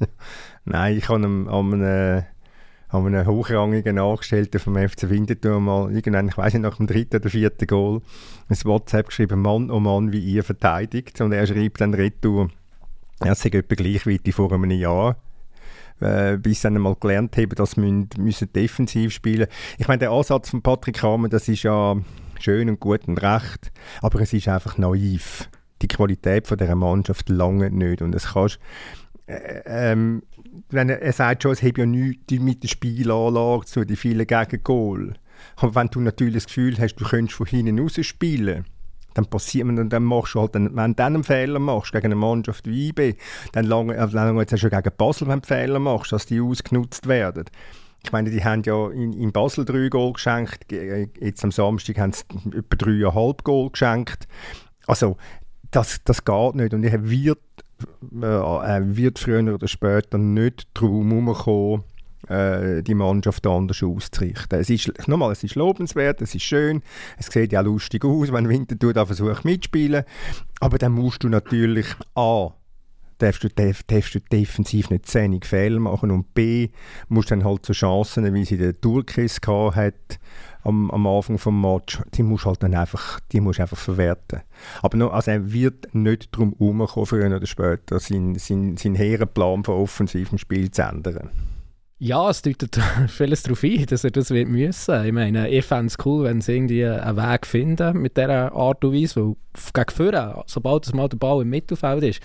Nein, 0.64 0.96
ich 0.96 1.08
habe 1.08 1.24
am, 1.24 1.48
am 1.48 1.72
haben 2.88 3.06
einen 3.06 3.26
hochrangigen 3.26 3.98
Angestellten 3.98 4.58
vom 4.58 4.76
FC 4.76 5.10
Winterthur 5.10 5.60
mal 5.60 5.92
irgendwann, 5.92 6.28
ich 6.28 6.36
weiß 6.36 6.54
nicht, 6.54 6.62
nach 6.62 6.76
dem 6.76 6.86
dritten 6.86 7.16
oder 7.16 7.28
vierten 7.28 7.66
Goal 7.66 8.00
ein 8.48 8.56
WhatsApp 8.64 9.08
geschrieben, 9.08 9.42
Mann, 9.42 9.70
oh 9.70 9.80
Mann, 9.80 10.12
wie 10.12 10.20
ihr 10.20 10.42
verteidigt. 10.42 11.20
Und 11.20 11.32
er 11.32 11.46
schreibt 11.46 11.80
dann 11.80 11.94
retour, 11.94 12.50
er 13.20 13.34
sei 13.34 13.50
etwa 13.50 13.74
gleich 13.74 14.06
wie 14.06 14.32
vor 14.32 14.52
einem 14.52 14.70
Jahr. 14.70 15.16
Äh, 16.00 16.38
bis 16.38 16.60
dann 16.60 16.76
einmal 16.76 16.94
gelernt 16.94 17.36
haben, 17.36 17.54
dass 17.56 17.76
wir 17.76 18.06
müssen 18.18 18.52
defensiv 18.52 19.12
spielen 19.12 19.48
Ich 19.78 19.88
meine, 19.88 19.98
der 19.98 20.12
Ansatz 20.12 20.50
von 20.50 20.62
Patrick 20.62 21.02
Rahmen, 21.02 21.28
das 21.28 21.48
ist 21.48 21.64
ja 21.64 21.96
schön 22.38 22.68
und 22.68 22.78
gut 22.78 23.08
und 23.08 23.20
recht, 23.20 23.72
aber 24.00 24.20
es 24.20 24.32
ist 24.32 24.46
einfach 24.46 24.78
naiv. 24.78 25.50
Die 25.82 25.88
Qualität 25.88 26.46
von 26.46 26.56
dieser 26.56 26.76
Mannschaft 26.76 27.28
lange 27.28 27.70
nicht 27.70 28.00
und 28.00 28.14
es 28.14 28.32
kannst 28.32 28.60
äh, 29.26 29.62
ähm, 29.66 30.22
wenn 30.70 30.88
er, 30.88 31.02
er 31.02 31.12
sagt 31.12 31.42
schon, 31.42 31.52
es 31.52 31.62
habe 31.62 31.80
ja 31.80 31.86
nichts 31.86 32.32
mit 32.32 32.62
der 32.62 32.68
Spielanlage 32.68 33.66
zu, 33.66 33.84
die 33.84 33.96
vielen 33.96 34.26
Gegengol. 34.26 35.14
Aber 35.56 35.74
wenn 35.74 35.88
du 35.88 36.00
natürlich 36.00 36.34
das 36.34 36.46
Gefühl 36.46 36.76
hast, 36.78 36.96
du 36.96 37.04
könntest 37.04 37.36
von 37.36 37.46
hinten 37.46 37.78
raus 37.78 37.98
spielen, 38.02 38.64
dann 39.14 39.26
passiert 39.26 39.66
und 39.66 39.90
dann 39.90 40.04
machst 40.04 40.34
du 40.34 40.40
halt, 40.40 40.54
wenn 40.54 40.94
du 40.94 41.04
einen 41.04 41.24
Fehler 41.24 41.58
machst 41.58 41.92
gegen 41.92 42.06
eine 42.06 42.14
Mannschaft 42.14 42.66
wie 42.66 42.88
IB, 42.88 43.16
dann 43.52 43.64
lange, 43.64 43.96
äh, 43.96 44.06
lange 44.06 44.40
jetzt 44.40 44.58
schon 44.58 44.70
gegen 44.70 44.90
Basel, 44.96 45.26
wenn 45.28 45.40
du 45.40 45.46
Fehler 45.46 45.78
machst, 45.78 46.12
dass 46.12 46.26
die 46.26 46.40
ausgenutzt 46.40 47.08
werden. 47.08 47.44
Ich 48.04 48.12
meine, 48.12 48.30
die 48.30 48.44
haben 48.44 48.62
ja 48.62 48.90
in, 48.90 49.12
in 49.12 49.32
Basel 49.32 49.64
drei 49.64 49.88
Goal 49.88 50.12
geschenkt, 50.12 50.70
jetzt 50.70 51.42
am 51.42 51.50
Samstag 51.50 51.98
haben 51.98 52.12
sie 52.12 52.22
etwa 52.56 52.76
dreieinhalb 52.76 53.42
Goal 53.42 53.70
geschenkt. 53.70 54.28
Also, 54.86 55.16
das, 55.72 56.00
das 56.04 56.24
geht 56.24 56.54
nicht 56.54 56.72
und 56.72 56.84
er 56.84 57.10
wird, 57.10 57.40
äh, 58.22 58.80
wird 58.84 59.18
früher 59.18 59.54
oder 59.54 59.68
später 59.68 60.18
nicht 60.18 60.68
darum 60.74 61.10
herumkommen, 61.10 61.84
äh, 62.28 62.82
die 62.82 62.94
Mannschaft 62.94 63.46
anders 63.46 63.82
auszurichten. 63.82 64.60
Es 64.60 64.70
ist, 64.70 65.08
nochmal, 65.08 65.32
es 65.32 65.44
ist 65.44 65.54
lobenswert, 65.54 66.20
es 66.20 66.34
ist 66.34 66.42
schön, 66.42 66.82
es 67.16 67.26
sieht 67.26 67.52
ja 67.52 67.60
lustig 67.60 68.04
aus, 68.04 68.32
wenn 68.32 68.48
Winterthur 68.48 68.92
da 68.92 69.06
versucht 69.06 69.44
mitspielen, 69.44 70.04
aber 70.60 70.78
dann 70.78 70.92
musst 70.92 71.24
du 71.24 71.28
natürlich 71.28 71.86
A, 72.14 72.50
darfst 73.18 73.44
du, 73.44 73.48
darf, 73.48 73.82
darfst 73.84 74.14
du 74.14 74.20
defensiv 74.20 74.90
nicht 74.90 75.06
zähnig 75.06 75.46
Fehler 75.46 75.80
machen 75.80 76.10
und 76.10 76.34
B, 76.34 76.70
musst 77.08 77.30
dann 77.30 77.44
halt 77.44 77.64
so 77.66 77.72
Chancen, 77.72 78.32
wie 78.34 78.44
sie 78.44 78.58
der 78.58 78.80
Turkis 78.80 79.40
hat 79.46 80.18
am, 80.68 80.90
am 80.90 81.06
Anfang 81.06 81.38
vom 81.38 81.60
Match, 81.60 82.00
die 82.14 82.22
musst 82.22 82.46
halt 82.46 82.62
dann 82.62 82.74
einfach, 82.74 83.20
die 83.32 83.40
musst 83.40 83.60
einfach 83.60 83.78
verwerten. 83.78 84.42
Aber 84.82 84.96
noch, 84.96 85.12
also 85.12 85.30
er 85.30 85.52
wird 85.52 85.94
nicht 85.94 86.34
darum 86.34 86.54
herumkommen, 86.58 87.06
früher 87.06 87.34
oder 87.34 87.46
später, 87.46 87.98
seinen 87.98 88.38
sein, 88.38 88.76
sein 88.76 88.94
hehren 88.94 89.28
Plan 89.28 89.64
von 89.64 89.74
offensivem 89.74 90.38
Spiel 90.38 90.70
zu 90.70 90.82
ändern. 90.82 91.30
Ja, 92.00 92.30
es 92.30 92.42
deutet 92.42 92.78
vieles 93.08 93.42
darauf 93.42 93.64
ein, 93.64 93.86
dass 93.86 94.04
er 94.04 94.12
das 94.12 94.30
wird 94.30 94.48
müssen. 94.48 95.04
Ich 95.04 95.12
meine, 95.12 95.48
ich 95.48 95.64
fände 95.64 95.86
es 95.86 95.96
cool, 96.06 96.24
wenn 96.24 96.40
sie 96.40 96.54
irgendwie 96.54 96.86
einen 96.86 97.16
Weg 97.16 97.46
finden 97.46 97.98
mit 97.98 98.16
dieser 98.16 98.52
Art 98.52 98.84
und 98.84 98.94
Weise, 98.94 99.16
weil 99.16 99.34
gegen 99.72 99.90
vorne, 99.90 100.42
sobald 100.46 100.86
es 100.86 100.92
mal 100.92 101.08
der 101.08 101.16
Ball 101.16 101.42
im 101.42 101.50
Mittelfeld 101.50 102.04
ist, 102.04 102.20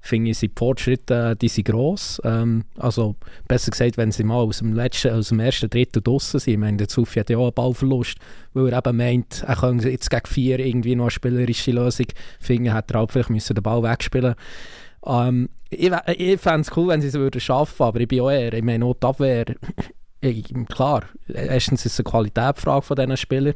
finde 0.00 0.30
ich, 0.30 0.38
sind 0.38 0.52
die 0.56 0.58
Fortschritte 0.58 1.36
die 1.36 1.48
sind 1.48 1.68
gross. 1.68 2.20
Ähm, 2.24 2.64
also 2.78 3.16
besser 3.48 3.70
gesagt, 3.70 3.96
wenn 3.96 4.12
sie 4.12 4.24
mal 4.24 4.42
aus 4.42 4.58
dem, 4.58 4.72
letzten, 4.72 5.12
aus 5.12 5.28
dem 5.28 5.40
ersten 5.40 5.70
Drittel 5.70 6.02
draussen 6.02 6.40
sind. 6.40 6.54
Ich 6.54 6.58
meine, 6.58 6.78
der 6.78 6.88
Zufi 6.88 7.20
hat 7.20 7.30
ja 7.30 7.38
auch 7.38 7.46
einen 7.46 7.54
Ballverlust, 7.54 8.16
weil 8.54 8.72
er 8.72 8.78
eben 8.78 8.96
meint, 8.96 9.44
er 9.46 9.56
könnte 9.56 9.90
jetzt 9.90 10.10
gegen 10.10 10.26
vier 10.26 10.58
irgendwie 10.58 10.96
noch 10.96 11.04
eine 11.04 11.10
spielerische 11.10 11.72
Lösung 11.72 12.06
finden, 12.40 12.74
hätte 12.74 12.94
er 12.94 13.00
halt 13.00 13.12
vielleicht 13.12 13.30
müssen 13.30 13.54
den 13.54 13.62
Ball 13.62 13.82
wegspielen 13.82 14.34
ähm, 15.06 15.48
ich 15.70 15.90
ich 15.90 16.40
fände 16.40 16.60
es 16.60 16.76
cool, 16.76 16.88
wenn 16.88 17.00
sie 17.00 17.08
es 17.08 17.14
würden 17.14 17.40
schaffen, 17.40 17.82
aber 17.82 18.00
ich 18.00 18.08
bin 18.08 18.20
auch 18.20 18.30
eher, 18.30 18.52
ich 18.52 18.62
meine, 18.62 18.84
auch 18.84 18.94
die 18.94 19.06
Abwehr, 19.06 19.44
klar, 20.68 21.04
erstens 21.28 21.86
ist 21.86 21.92
es 21.94 22.00
eine 22.00 22.10
Qualitätsfrage 22.10 22.82
von 22.82 22.96
diesen 22.96 23.16
Spielern, 23.16 23.54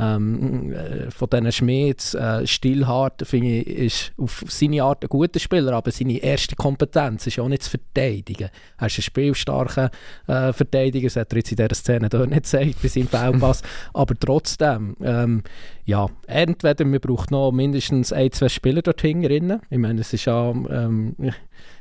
ähm, 0.00 0.72
äh, 0.72 1.10
von 1.10 1.28
diesen 1.28 1.52
Schmieds, 1.52 2.14
äh, 2.14 2.46
Stillhart, 2.46 3.26
finde 3.26 3.48
ich, 3.48 3.66
ist 3.66 4.12
auf 4.16 4.44
seine 4.48 4.82
Art 4.82 5.04
ein 5.04 5.08
guter 5.08 5.38
Spieler, 5.38 5.72
aber 5.74 5.90
seine 5.90 6.18
erste 6.18 6.56
Kompetenz 6.56 7.26
ist 7.26 7.36
ja 7.36 7.44
auch 7.44 7.48
nicht 7.48 7.64
zu 7.64 7.70
verteidigen. 7.70 8.48
Er 8.78 8.86
ist 8.86 8.98
ein 8.98 9.02
spielstarker 9.02 9.90
äh, 10.26 10.52
Verteidiger, 10.52 11.06
das 11.06 11.16
hat 11.16 11.32
er 11.32 11.38
jetzt 11.38 11.50
in 11.50 11.56
dieser 11.56 11.74
Szene 11.74 12.08
dort 12.08 12.30
nicht 12.30 12.44
gezeigt, 12.44 12.82
bei 12.82 12.88
seinem 12.88 13.08
Fehlpass, 13.08 13.62
aber 13.94 14.14
trotzdem, 14.18 14.96
ähm, 15.02 15.42
ja, 15.84 16.08
entweder 16.26 16.84
man 16.84 17.00
braucht 17.00 17.30
noch 17.30 17.52
mindestens 17.52 18.12
ein, 18.12 18.32
zwei 18.32 18.48
Spieler 18.48 18.82
dort 18.82 19.00
hinten. 19.00 19.60
Ich 19.70 19.78
meine, 19.78 20.00
es 20.00 20.12
ist 20.12 20.24
ja 20.24 20.50
ähm, 20.50 21.14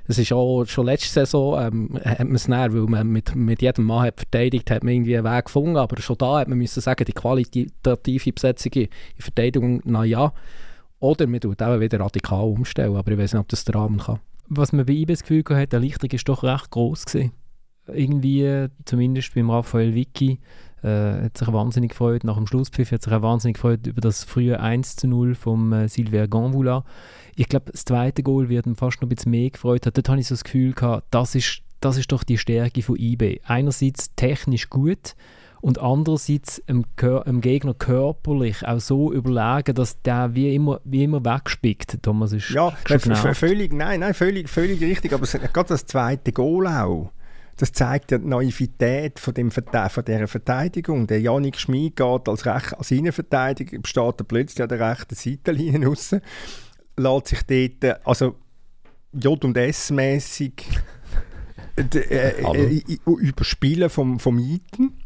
es 0.09 0.17
ist 0.17 0.33
auch 0.33 0.65
schon 0.65 0.87
letzte 0.87 1.07
Saison, 1.07 1.61
ähm, 1.61 1.99
hat 2.03 2.19
man 2.19 2.35
es 2.35 2.47
näher, 2.47 2.73
weil 2.73 2.81
man 2.81 3.07
mit, 3.07 3.35
mit 3.35 3.61
jedem 3.61 3.85
Mann 3.85 4.07
hat 4.07 4.17
verteidigt, 4.17 4.71
hat 4.71 4.83
man 4.83 4.93
irgendwie 4.93 5.15
einen 5.15 5.25
Weg 5.25 5.45
gefunden, 5.45 5.77
aber 5.77 6.01
schon 6.01 6.17
da 6.17 6.39
hat 6.39 6.47
man 6.47 6.57
müssen 6.57 6.81
sagen, 6.81 7.05
die 7.05 7.13
qualitative 7.13 8.33
Besetzung 8.33 8.71
in 8.73 8.87
Verteidigung, 9.19 9.81
na 9.85 10.03
ja, 10.03 10.33
oder 10.99 11.27
man 11.27 11.39
tut 11.39 11.61
auch 11.61 11.79
wieder 11.79 11.99
radikal 11.99 12.43
umstellen, 12.43 12.95
aber 12.95 13.11
ich 13.11 13.19
weiß 13.19 13.33
nicht, 13.33 13.39
ob 13.39 13.49
das 13.49 13.65
der 13.65 13.75
Rahmen 13.75 13.99
kann. 13.99 14.19
Was 14.47 14.73
man 14.73 14.87
bei 14.87 14.93
ihm 14.93 15.07
das 15.07 15.21
Gefühl 15.21 15.43
hat, 15.51 15.73
der 15.73 15.79
Lichtung 15.79 16.09
ist 16.09 16.27
doch 16.27 16.43
recht 16.43 16.71
groß 16.71 17.05
gewesen. 17.05 17.31
Irgendwie, 17.85 18.65
zumindest 18.85 19.35
beim 19.35 19.51
Raphael 19.51 19.93
Vicky, 19.93 20.39
äh, 20.83 21.25
hat 21.25 21.37
sich 21.37 21.51
wahnsinnig 21.51 21.91
gefreut, 21.91 22.23
nach 22.23 22.37
dem 22.37 22.47
Schlusspfiff 22.47 22.91
hat 22.91 23.03
sich 23.03 23.13
auch 23.13 23.21
wahnsinnig 23.21 23.55
gefreut 23.55 23.87
über 23.87 24.01
das 24.01 24.23
frühe 24.23 24.59
1 24.59 24.95
zu 24.95 25.07
0 25.07 25.35
vom 25.35 25.73
äh, 25.73 25.87
Silver 25.87 26.27
Ganvula. 26.27 26.83
Ich 27.35 27.47
glaube, 27.47 27.71
das 27.71 27.85
zweite 27.85 28.23
Goal 28.23 28.49
wird 28.49 28.65
ihm 28.65 28.75
fast 28.75 29.01
noch 29.01 29.07
ein 29.09 29.15
bisschen 29.15 29.31
mehr 29.31 29.49
gefreut. 29.49 29.85
Dort 29.85 30.09
habe 30.09 30.19
ich 30.19 30.27
so 30.27 30.33
das 30.33 30.43
Gefühl 30.43 30.73
gehabt, 30.73 31.07
das 31.11 31.35
ist, 31.35 31.61
das 31.79 31.97
ist 31.97 32.11
doch 32.11 32.23
die 32.23 32.37
Stärke 32.37 32.81
von 32.81 32.97
eBay. 32.97 33.41
Einerseits 33.45 34.13
technisch 34.15 34.69
gut 34.69 35.15
und 35.61 35.79
andererseits 35.79 36.61
dem, 36.67 36.85
dem 36.97 37.41
Gegner 37.41 37.73
körperlich 37.73 38.65
auch 38.65 38.79
so 38.79 39.11
überlegen, 39.11 39.75
dass 39.75 40.01
der 40.01 40.33
wie 40.33 40.55
immer, 40.55 40.79
wie 40.83 41.03
immer 41.03 41.23
wegspickt. 41.23 42.01
Thomas 42.01 42.31
ist 42.31 42.49
ja, 42.49 42.71
völlig, 43.33 43.73
nein, 43.73 43.99
nein, 44.01 44.13
völlig, 44.13 44.49
völlig 44.49 44.81
richtig. 44.81 45.13
Aber 45.13 45.25
gerade 45.25 45.69
das 45.69 45.85
zweite 45.85 46.31
Goal 46.31 46.67
auch 46.67 47.11
das 47.59 47.73
zeigt 47.73 48.11
ja 48.11 48.17
die 48.17 48.27
Naivität 48.27 49.19
von, 49.19 49.33
dem 49.33 49.51
von 49.51 49.63
dieser 49.71 50.27
Verteidigung. 50.27 51.07
Der 51.07 51.19
Janik 51.19 51.59
Schmid 51.59 51.97
geht 51.97 52.29
als, 52.29 52.45
Rech 52.45 52.73
als 52.77 52.91
Innenverteidiger, 52.91 53.79
steht 53.83 54.19
er 54.19 54.23
plötzlich 54.23 54.61
an 54.61 54.69
der 54.69 54.79
rechten 54.79 55.15
Seitenlinie 55.15 55.87
raus 55.87 56.15
lässt 56.99 57.27
sich 57.27 57.43
dort, 57.43 58.05
also 58.05 58.35
J- 59.13 59.43
und 59.43 59.57
S-mäßig 59.57 60.53
äh, 61.75 61.81
äh, 61.81 62.83
überspielen 63.05 63.89
vom, 63.89 64.19
vom 64.19 64.37
Eiten. 64.37 64.99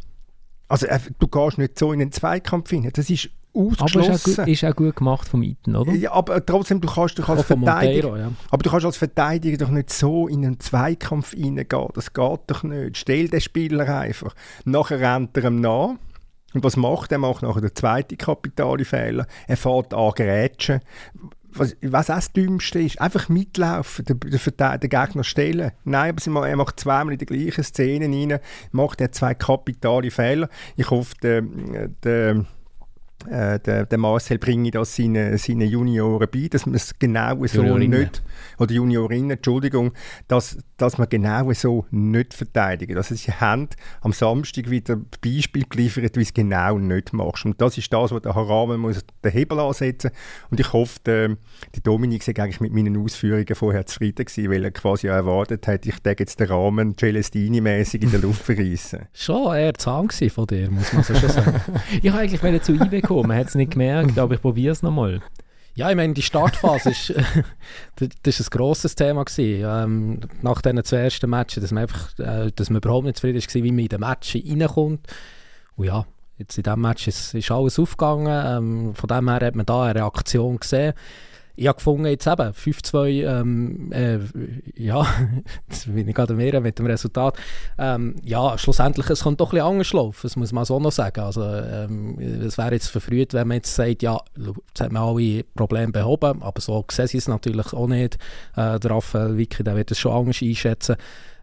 Also 0.67 0.87
äh, 0.87 0.99
du 1.19 1.27
gehst 1.27 1.57
nicht 1.57 1.79
so 1.79 1.93
in 1.93 1.99
den 1.99 2.11
Zweikampf 2.11 2.69
hinein. 2.71 2.91
Das 2.93 3.09
ist 3.09 3.29
ausgeschlossen. 3.53 4.09
Aber 4.09 4.15
ist 4.15 4.39
auch, 4.39 4.45
gut, 4.45 4.47
ist 4.47 4.63
auch 4.63 4.75
gut 4.75 4.95
gemacht 4.95 5.27
vom 5.27 5.41
Eiten, 5.43 5.75
oder? 5.75 5.93
Ja, 5.93 6.11
aber 6.11 6.45
trotzdem, 6.45 6.81
du 6.81 6.87
kannst 6.87 7.17
dich 7.17 7.27
als 7.27 7.43
Verteidiger, 7.43 8.09
Monteiro, 8.09 8.17
ja. 8.17 8.31
aber 8.49 8.63
du 8.63 8.69
kannst 8.69 8.85
als 8.85 8.97
Verteidiger 8.97 9.57
doch 9.57 9.69
nicht 9.69 9.91
so 9.91 10.27
in 10.27 10.45
einen 10.45 10.59
Zweikampf 10.59 11.31
hineingehen. 11.31 11.89
Das 11.93 12.13
geht 12.13 12.39
doch 12.47 12.63
nicht. 12.63 12.97
Stell 12.97 13.27
den 13.27 13.41
Spieler 13.41 13.87
einfach. 13.87 14.33
Nachher 14.65 14.99
rennt 14.99 15.37
er 15.37 15.45
ihm 15.45 15.61
nach. 15.61 15.95
Und 16.53 16.63
was 16.63 16.77
macht 16.77 17.11
er? 17.11 17.15
Er 17.15 17.19
macht 17.19 17.41
nachher 17.41 17.61
den 17.61 17.75
zweiten 17.75 18.17
kapitalen 18.17 18.85
Fehler. 18.85 19.25
Er 19.47 19.57
fährt 19.57 19.93
an 19.93 20.11
Gerätschen 20.15 20.81
was, 21.55 21.75
was 21.81 22.09
auch 22.09 22.15
das 22.15 22.33
Dümmste 22.33 22.79
ist, 22.79 22.99
einfach 22.99 23.29
mitlaufen, 23.29 24.05
den, 24.05 24.19
den, 24.19 24.39
den 24.79 24.89
Gegner 24.89 25.23
stellen. 25.23 25.71
Nein, 25.83 26.15
aber 26.27 26.49
er 26.49 26.55
macht 26.55 26.79
zweimal 26.79 27.13
in 27.13 27.19
die 27.19 27.25
gleichen 27.25 27.63
Szenen 27.63 28.13
rein, 28.13 28.39
macht 28.71 29.01
er 29.01 29.11
zwei 29.11 29.33
kapitale 29.33 30.11
Fehler. 30.11 30.49
Ich 30.75 30.89
hoffe, 30.89 31.13
der, 31.21 31.43
der 32.03 32.45
äh, 33.29 33.59
der, 33.59 33.85
der 33.85 33.97
Marcel 33.97 34.37
bringe 34.37 34.71
das 34.71 34.95
seinen 34.95 35.37
seine 35.37 35.65
Junioren 35.65 36.27
bei, 36.31 36.47
dass 36.49 36.65
man 36.65 36.75
es 36.75 36.97
genau 36.97 37.45
so 37.45 37.77
nicht, 37.77 38.23
oder 38.57 38.73
Juniorinnen, 38.73 39.31
Entschuldigung, 39.31 39.91
dass, 40.27 40.57
dass 40.77 40.97
man 40.97 41.09
genau 41.09 41.51
so 41.53 41.85
nicht 41.91 42.33
verteidigen. 42.33 42.97
Also 42.97 43.15
sie 43.15 43.31
haben 43.31 43.69
am 44.01 44.13
Samstag 44.13 44.69
wieder 44.69 44.97
Beispiel 45.21 45.65
geliefert, 45.69 46.17
wie 46.17 46.21
es 46.21 46.33
genau 46.33 46.77
nicht 46.77 47.13
machst. 47.13 47.45
Und 47.45 47.59
das 47.61 47.77
ist 47.77 47.91
das, 47.91 48.11
was 48.11 48.21
der 48.21 48.35
Harame 48.35 48.77
muss 48.77 49.03
den 49.23 49.31
Hebel 49.31 49.59
ansetzen 49.59 50.11
Und 50.49 50.59
ich 50.59 50.73
hoffe, 50.73 50.99
der, 51.05 51.27
der 51.29 51.81
Dominik 51.83 52.23
sei 52.23 52.33
eigentlich 52.37 52.61
mit 52.61 52.73
meinen 52.73 52.97
Ausführungen 52.97 53.55
vorher 53.55 53.85
zufrieden 53.85 54.25
gewesen, 54.25 54.51
weil 54.51 54.63
er 54.63 54.71
quasi 54.71 55.09
auch 55.09 55.15
erwartet 55.15 55.67
hat, 55.67 55.85
ich 55.85 55.99
denke 55.99 56.23
jetzt 56.23 56.39
den 56.39 56.47
Rahmen 56.47 56.95
Celestini-mäßig 56.95 58.01
in 58.03 58.11
der 58.11 58.19
Luft 58.21 58.43
verreissen. 58.43 59.07
Schon 59.13 59.55
eher 59.55 59.73
zahm 59.73 60.09
von 60.09 60.47
dir, 60.47 60.69
muss 60.69 60.93
man 60.93 61.03
so 61.03 61.15
schon 61.15 61.29
sagen. 61.29 61.61
ich 62.01 62.11
habe 62.11 62.21
eigentlich 62.21 62.61
zu 62.61 62.73
IB 62.73 63.01
gekommen. 63.15 63.29
Man 63.29 63.37
hat 63.37 63.47
es 63.47 63.55
nicht 63.55 63.71
gemerkt, 63.71 64.17
aber 64.17 64.35
ich 64.35 64.41
probiere 64.41 64.71
es 64.71 64.81
nochmal. 64.81 65.21
Ja, 65.75 65.89
ich 65.89 65.95
meine, 65.95 66.13
die 66.13 66.21
Startphase 66.21 66.91
ist, 66.91 67.13
das 68.23 68.39
ist 68.39 68.53
ein 68.53 68.57
grosses 68.57 68.95
Thema 68.95 69.25
ähm, 69.37 70.19
nach 70.41 70.61
diesen 70.61 70.83
zwei 70.83 70.97
ersten 70.97 71.29
Matches, 71.29 71.63
dass 71.63 71.71
man, 71.71 71.83
einfach, 71.83 72.19
äh, 72.19 72.51
dass 72.55 72.69
man 72.69 72.77
überhaupt 72.77 73.05
nicht 73.05 73.17
zufrieden 73.17 73.41
war, 73.41 73.63
wie 73.63 73.71
man 73.71 73.79
in 73.79 73.87
den 73.87 73.99
Match 73.99 74.35
reinkommt. 74.35 75.07
Und 75.75 75.85
ja, 75.85 76.05
jetzt 76.37 76.57
in 76.57 76.63
diesem 76.63 76.81
Match 76.81 77.07
ist, 77.07 77.33
ist 77.33 77.49
alles 77.49 77.79
aufgegangen, 77.79 78.27
ähm, 78.29 78.95
von 78.95 79.07
dem 79.07 79.29
her 79.29 79.47
hat 79.47 79.55
man 79.55 79.65
da 79.65 79.83
eine 79.83 79.95
Reaktion 79.95 80.59
gesehen 80.59 80.93
ich 81.55 81.67
habe 81.67 81.75
gefunden, 81.75 82.05
jetzt 82.05 82.25
eben 82.25 82.51
5-2, 82.51 83.41
ähm, 83.41 83.91
äh, 83.91 84.19
ja, 84.75 85.05
jetzt 85.69 85.93
bin 85.93 86.07
ich 86.07 86.15
gerade 86.15 86.33
mehr 86.33 86.59
mit 86.61 86.79
dem 86.79 86.87
Resultat. 86.87 87.37
Ähm, 87.77 88.15
ja, 88.23 88.57
schlussendlich, 88.57 89.09
es 89.09 89.21
kommt 89.21 89.39
doch 89.39 89.49
ein 89.49 89.57
bisschen 89.57 89.67
anders 89.67 89.93
laufen, 89.93 90.19
das 90.23 90.35
muss 90.35 90.51
man 90.51 90.65
so 90.65 90.79
noch 90.79 90.91
sagen. 90.91 91.21
Also, 91.21 91.43
ähm, 91.43 92.19
es 92.19 92.57
wäre 92.57 92.73
jetzt 92.73 92.87
verfrüht, 92.87 93.33
wenn 93.33 93.47
man 93.47 93.57
jetzt 93.57 93.75
sagt, 93.75 94.01
ja, 94.01 94.19
jetzt 94.35 94.81
hat 94.81 94.91
man 94.91 95.03
alle 95.03 95.43
Probleme 95.55 95.91
behoben, 95.91 96.41
aber 96.41 96.59
so 96.59 96.83
sehen 96.89 97.07
sie 97.07 97.17
es 97.17 97.27
natürlich 97.27 97.71
auch 97.73 97.87
nicht. 97.87 98.15
Äh, 98.55 98.79
der 98.79 98.91
Raphael 98.91 99.37
Wicki, 99.37 99.63
der 99.63 99.75
wird 99.75 99.91
es 99.91 99.99
schon 99.99 100.11
anders 100.11 100.41
einschätzen. 100.41 100.95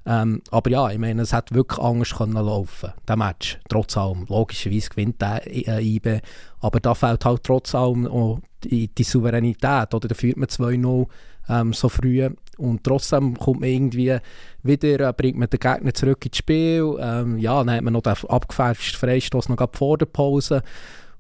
Ähm, 0.07 0.41
aber 0.51 0.71
ja, 0.71 0.91
ich 0.91 0.99
meine, 0.99 1.23
es 1.23 1.33
hätte 1.33 1.55
wirklich 1.55 1.79
anders 1.79 2.15
können 2.17 2.33
laufen 2.33 2.93
der 3.07 3.17
Match. 3.17 3.59
Trotz 3.69 3.97
allem, 3.97 4.25
logischerweise 4.29 4.89
gewinnt 4.89 5.21
der 5.21 5.43
äh, 5.47 5.85
IB, 5.85 6.21
aber 6.61 6.81
da 6.81 6.95
fehlt 6.95 7.25
halt 7.25 7.45
trotz 7.45 7.75
allem 7.75 8.07
auch 8.07 8.41
die, 8.65 8.89
die 8.89 9.03
Souveränität, 9.03 9.95
oder? 9.95 10.09
Da 10.09 10.15
führt 10.15 10.37
man 10.37 10.49
2-0 10.49 11.07
ähm, 11.49 11.73
so 11.73 11.89
früh. 11.89 12.29
Und 12.57 12.85
trotzdem 12.85 13.39
kommt 13.39 13.61
man 13.61 13.69
irgendwie 13.69 14.19
wieder, 14.63 15.09
äh, 15.09 15.13
bringt 15.13 15.39
man 15.39 15.49
den 15.49 15.61
Gegner 15.61 15.95
zurück 15.95 16.25
ins 16.25 16.37
Spiel, 16.37 16.97
ähm, 17.01 17.39
ja, 17.39 17.63
dann 17.63 17.75
hat 17.75 17.83
man 17.83 17.93
noch 17.95 18.03
den 18.03 18.15
abgefälschten 18.29 18.99
Freistoß 18.99 19.49
noch 19.49 19.69
vor 19.73 19.99
der 19.99 20.07
Pause 20.07 20.63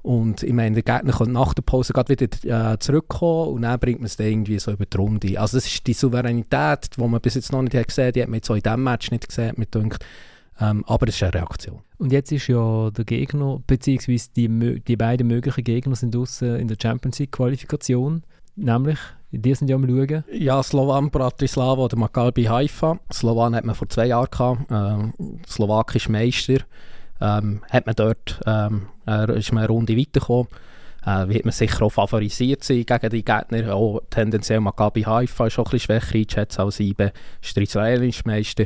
und 0.03 0.42
ich 0.42 0.53
meine, 0.53 0.80
der 0.80 0.82
Gegner 0.82 1.12
kann 1.12 1.32
nach 1.32 1.55
der 1.55 1.62
Pause 1.62 1.92
gerade 1.92 2.18
wieder 2.18 2.72
äh, 2.72 2.78
zurückkommen 2.78 3.55
und 3.55 3.62
dann 3.62 3.78
bringt 3.78 4.01
man 4.01 4.07
es 4.07 4.16
dann 4.16 4.28
irgendwie 4.28 4.59
so 4.59 4.72
über 4.72 4.86
die 4.86 4.96
Runde. 4.96 5.40
Also 5.40 5.57
das 5.57 5.66
ist 5.66 5.86
die 5.86 5.92
Souveränität, 5.92 6.96
die 6.96 7.01
man 7.01 7.20
bis 7.20 7.34
jetzt 7.34 7.53
noch 7.53 7.62
nicht 7.62 7.74
hat 7.74 7.88
gesehen, 7.88 8.12
die 8.12 8.22
hat 8.22 8.28
man 8.28 8.36
jetzt 8.36 8.51
auch 8.51 8.55
in 8.55 8.62
diesem 8.62 8.82
Match 8.82 9.11
nicht 9.11 9.28
gesehen, 9.28 9.55
mit 9.57 9.74
denkt, 9.74 10.05
Ähm, 10.61 10.84
aber 10.86 11.09
es 11.09 11.16
ist 11.16 11.22
eine 11.22 11.34
Reaktion. 11.34 11.80
Und 11.98 12.12
jetzt 12.12 12.32
ist 12.32 12.46
ja 12.48 12.90
der 12.90 13.05
Gegner, 13.05 13.61
beziehungsweise 13.66 14.28
die, 14.36 14.80
die 14.86 14.96
beiden 14.96 15.26
möglichen 15.26 15.64
Gegner 15.64 15.96
sind 15.96 16.14
draußen 16.14 16.57
in 16.57 16.68
der 16.68 16.76
Champions 16.80 17.18
League 17.18 17.32
Qualifikation, 17.32 18.22
nämlich 18.57 18.98
die 19.32 19.55
sind 19.55 19.70
ja 19.70 19.76
am 19.76 19.86
Schauen. 19.86 20.24
Ja, 20.32 20.62
Slovan 20.62 21.11
Bratislava 21.11 21.82
oder 21.82 21.96
Maccabi 21.96 22.44
Haifa. 22.44 22.98
Slovan 23.12 23.55
hat 23.55 23.64
man 23.64 23.74
vor 23.74 23.88
zwei 23.88 24.07
Jahren 24.07 24.28
gehabt, 24.30 24.61
ähm, 24.70 25.12
slowakisch 25.46 26.09
Meister. 26.09 26.59
Ähm, 27.21 27.62
hat 27.71 27.87
man 27.87 27.95
dort, 27.95 28.41
ähm, 28.47 28.89
ist 29.35 29.53
man 29.53 29.64
eine 29.64 29.68
Runde 29.68 29.97
weitergekommen. 29.97 30.49
Äh, 31.05 31.29
wird 31.29 31.45
man 31.47 31.53
sicher 31.53 31.83
auch 31.83 31.91
favorisiert 31.91 32.62
sein 32.62 32.85
gegen 32.85 33.11
die 33.11 33.25
Gegner. 33.25 33.75
Auch 33.75 34.01
tendenziell 34.11 34.61
Maccabi 34.61 35.03
Haifa 35.03 35.47
ist 35.47 35.59
auch 35.59 35.73
ein 35.73 35.81
schwächer 35.81 36.14
eingeschätzt 36.14 36.61
als 36.61 36.81
IBE, 36.81 37.12
ist 37.43 37.57
der 37.57 37.62
israelische 37.62 38.23
Meister. 38.27 38.64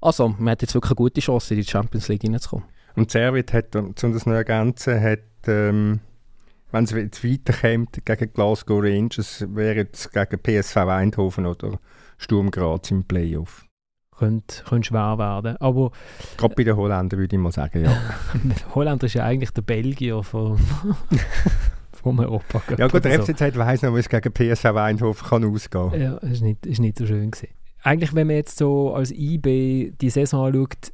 Also, 0.00 0.28
man 0.28 0.52
hat 0.52 0.62
jetzt 0.62 0.74
wirklich 0.74 0.92
eine 0.92 0.96
gute 0.96 1.20
Chance, 1.20 1.54
in 1.54 1.60
die 1.60 1.66
Champions 1.66 2.08
League 2.08 2.24
reinzukommen. 2.24 2.66
Und 2.96 3.10
Servit 3.10 3.52
hat, 3.52 3.76
um 3.76 3.94
das 3.94 4.26
noch 4.26 4.34
ergänzen, 4.34 5.00
hat, 5.00 5.20
ähm, 5.46 6.00
wenn 6.70 6.84
es 6.84 6.90
jetzt 6.92 7.24
weiterkommt 7.24 8.04
gegen 8.04 8.32
Glasgow 8.32 8.82
Rangers, 8.82 9.44
wäre 9.48 9.86
es 9.92 10.10
gegen 10.10 10.40
PSV 10.42 10.76
Eindhoven 10.76 11.46
oder 11.46 11.78
Sturm 12.18 12.50
Graz 12.50 12.90
im 12.90 13.04
Playoff. 13.04 13.64
Könnte, 14.18 14.62
könnte 14.64 14.86
schwer 14.86 15.18
werden. 15.18 15.56
Aber, 15.56 15.90
Gerade 16.36 16.54
bei 16.54 16.62
den 16.62 16.76
Holländern 16.76 17.18
würde 17.18 17.34
ich 17.34 17.42
mal 17.42 17.50
sagen, 17.50 17.84
ja. 17.84 17.96
Holländer 18.74 19.06
ist 19.06 19.14
ja 19.14 19.24
eigentlich 19.24 19.50
der 19.50 19.62
Belgier 19.62 20.22
von, 20.22 20.56
vom 21.92 22.20
Europa. 22.20 22.62
Ja 22.78 22.86
gut, 22.86 23.04
der 23.04 23.20
FCZ 23.20 23.54
so. 23.54 23.60
weiss 23.60 23.82
noch, 23.82 23.94
wie 23.94 23.98
es 23.98 24.08
gegen 24.08 24.32
PSV 24.32 24.66
Eindhoven 24.66 25.28
kann 25.28 25.44
ausgehen 25.44 25.90
kann. 25.90 26.00
Ja, 26.00 26.16
ist 26.18 26.42
nicht, 26.42 26.64
ist 26.64 26.78
nicht 26.78 26.96
so 26.96 27.06
schön 27.06 27.32
gewesen. 27.32 27.48
Eigentlich, 27.82 28.14
wenn 28.14 28.28
man 28.28 28.36
jetzt 28.36 28.56
so 28.56 28.94
als 28.94 29.10
IB 29.10 29.92
die 30.00 30.10
Saison 30.10 30.46
anschaut, 30.46 30.92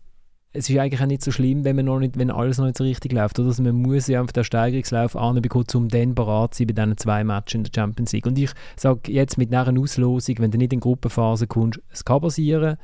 es 0.53 0.69
ist 0.69 0.77
eigentlich 0.79 1.01
auch 1.01 1.07
nicht 1.07 1.23
so 1.23 1.31
schlimm, 1.31 1.65
wenn, 1.65 1.77
man 1.77 1.85
noch 1.85 2.01
nicht, 2.01 2.19
wenn 2.19 2.31
alles 2.31 2.59
noch 2.59 2.67
nicht 2.67 2.77
so 2.77 2.83
richtig 2.83 3.13
läuft. 3.13 3.39
Oder? 3.39 3.49
Also 3.49 3.63
man 3.63 3.77
muss 3.77 4.09
ja 4.09 4.21
einfach 4.21 4.33
den 4.33 4.43
Steigerungslauf 4.43 5.15
anbekommen, 5.15 5.67
um 5.75 5.89
dann 5.89 6.15
bereit 6.15 6.55
zu 6.55 6.59
sein 6.59 6.67
bei 6.67 6.73
diesen 6.73 6.97
zwei 6.97 7.23
Matches 7.23 7.55
in 7.55 7.65
der 7.65 7.73
Champions 7.75 8.13
League. 8.13 8.27
Und 8.27 8.37
ich 8.37 8.51
sage 8.77 9.13
jetzt 9.13 9.39
mit 9.39 9.55
einer 9.55 9.81
Auslosung, 9.81 10.37
wenn 10.39 10.51
du 10.51 10.59
nicht 10.59 10.73
in 10.73 10.81
Gruppenphase 10.81 11.47
kommst, 11.47 11.81
es 11.91 12.05
kann 12.05 12.21
passieren. 12.21 12.79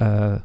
Äh, 0.00 0.40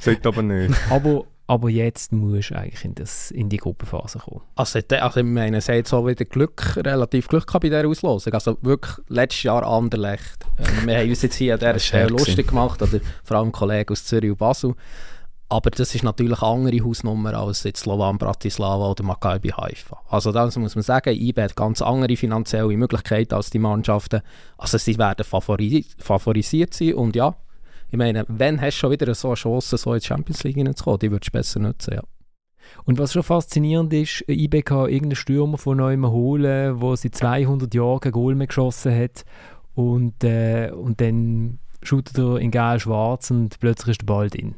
Sollte 0.00 0.28
aber 0.28 0.42
nicht. 0.42 0.74
aber, 0.90 1.24
aber 1.46 1.70
jetzt 1.70 2.12
musst 2.12 2.50
du 2.50 2.56
eigentlich 2.56 2.84
in, 2.84 2.94
das, 2.94 3.30
in 3.30 3.48
die 3.48 3.58
Gruppenphase 3.58 4.18
kommen. 4.18 4.42
Also, 4.54 4.80
also 4.88 5.20
ich 5.20 5.26
meine, 5.26 5.58
es 5.58 5.68
hat 5.68 5.86
so 5.86 6.06
wieder 6.06 6.24
Glück, 6.24 6.76
relativ 6.76 7.28
Glück 7.28 7.46
gehabt 7.46 7.62
bei 7.62 7.68
dieser 7.68 7.86
Auslosung. 7.86 8.32
Also 8.32 8.58
wirklich 8.62 8.96
letztes 9.08 9.44
Jahr 9.44 9.64
Anderlecht. 9.64 10.44
Ähm, 10.58 10.86
wir 10.86 10.98
haben 10.98 11.08
uns 11.08 11.22
jetzt 11.22 11.36
hier 11.36 11.54
an 11.54 11.60
dieser 11.60 11.78
Stelle 11.78 12.08
lustig 12.08 12.48
gemacht, 12.48 12.82
oder 12.82 13.00
vor 13.22 13.36
allem 13.36 13.52
Kollegen 13.52 13.92
aus 13.92 14.04
Zürich 14.04 14.30
und 14.30 14.38
Basel. 14.38 14.74
Aber 15.50 15.70
das 15.70 15.94
ist 15.94 16.02
natürlich 16.02 16.42
eine 16.42 16.52
andere 16.52 16.84
Hausnummer 16.84 17.34
als 17.34 17.62
jetzt 17.64 17.82
Slovan 17.82 18.18
Bratislava 18.18 18.90
oder 18.90 19.04
Maccabi 19.04 19.50
Haifa. 19.50 20.00
Also 20.08 20.32
das 20.32 20.56
muss 20.56 20.74
man 20.74 20.82
sagen, 20.82 21.14
IB 21.14 21.40
hat 21.40 21.54
ganz 21.54 21.82
andere 21.82 22.16
finanzielle 22.16 22.76
Möglichkeiten 22.76 23.34
als 23.34 23.50
die 23.50 23.58
Mannschaften. 23.58 24.22
Also 24.56 24.78
sie 24.78 24.98
werden 24.98 25.24
favori 25.24 25.84
favorisiert 25.98 26.72
sein 26.74 26.94
und 26.94 27.14
ja, 27.14 27.36
ich 27.94 27.98
meine, 27.98 28.24
wenn 28.26 28.60
hast 28.60 28.74
du 28.76 28.80
schon 28.80 28.90
wieder 28.90 29.14
so 29.14 29.28
eine 29.28 29.36
Chance, 29.36 29.76
so 29.76 29.94
in 29.94 30.00
die 30.00 30.04
Champions 30.04 30.42
League 30.42 30.56
hineinzukommen, 30.56 30.98
die 30.98 31.12
würdest 31.12 31.28
du 31.28 31.38
besser 31.38 31.60
nutzen, 31.60 31.94
ja. 31.94 32.02
Und 32.84 32.98
was 32.98 33.12
schon 33.12 33.22
faszinierend 33.22 33.92
ist, 33.92 34.24
IB 34.28 34.62
kann 34.62 34.88
irgendeinen 34.88 35.14
Stürmer 35.14 35.58
von 35.58 35.76
neuem 35.76 36.04
holen, 36.10 36.80
der 36.80 36.96
seit 36.96 37.14
200 37.14 37.72
Jahren 37.72 38.00
kein 38.00 38.10
Goal 38.10 38.34
mehr 38.34 38.48
geschossen 38.48 38.98
hat 38.98 39.24
und, 39.74 40.24
äh, 40.24 40.72
und 40.74 41.00
dann 41.00 41.60
shootet 41.82 42.18
er 42.18 42.38
in 42.38 42.50
geil 42.50 42.80
schwarz 42.80 43.30
und 43.30 43.60
plötzlich 43.60 43.92
ist 43.92 44.00
der 44.00 44.06
Ball 44.06 44.28
drin. 44.28 44.56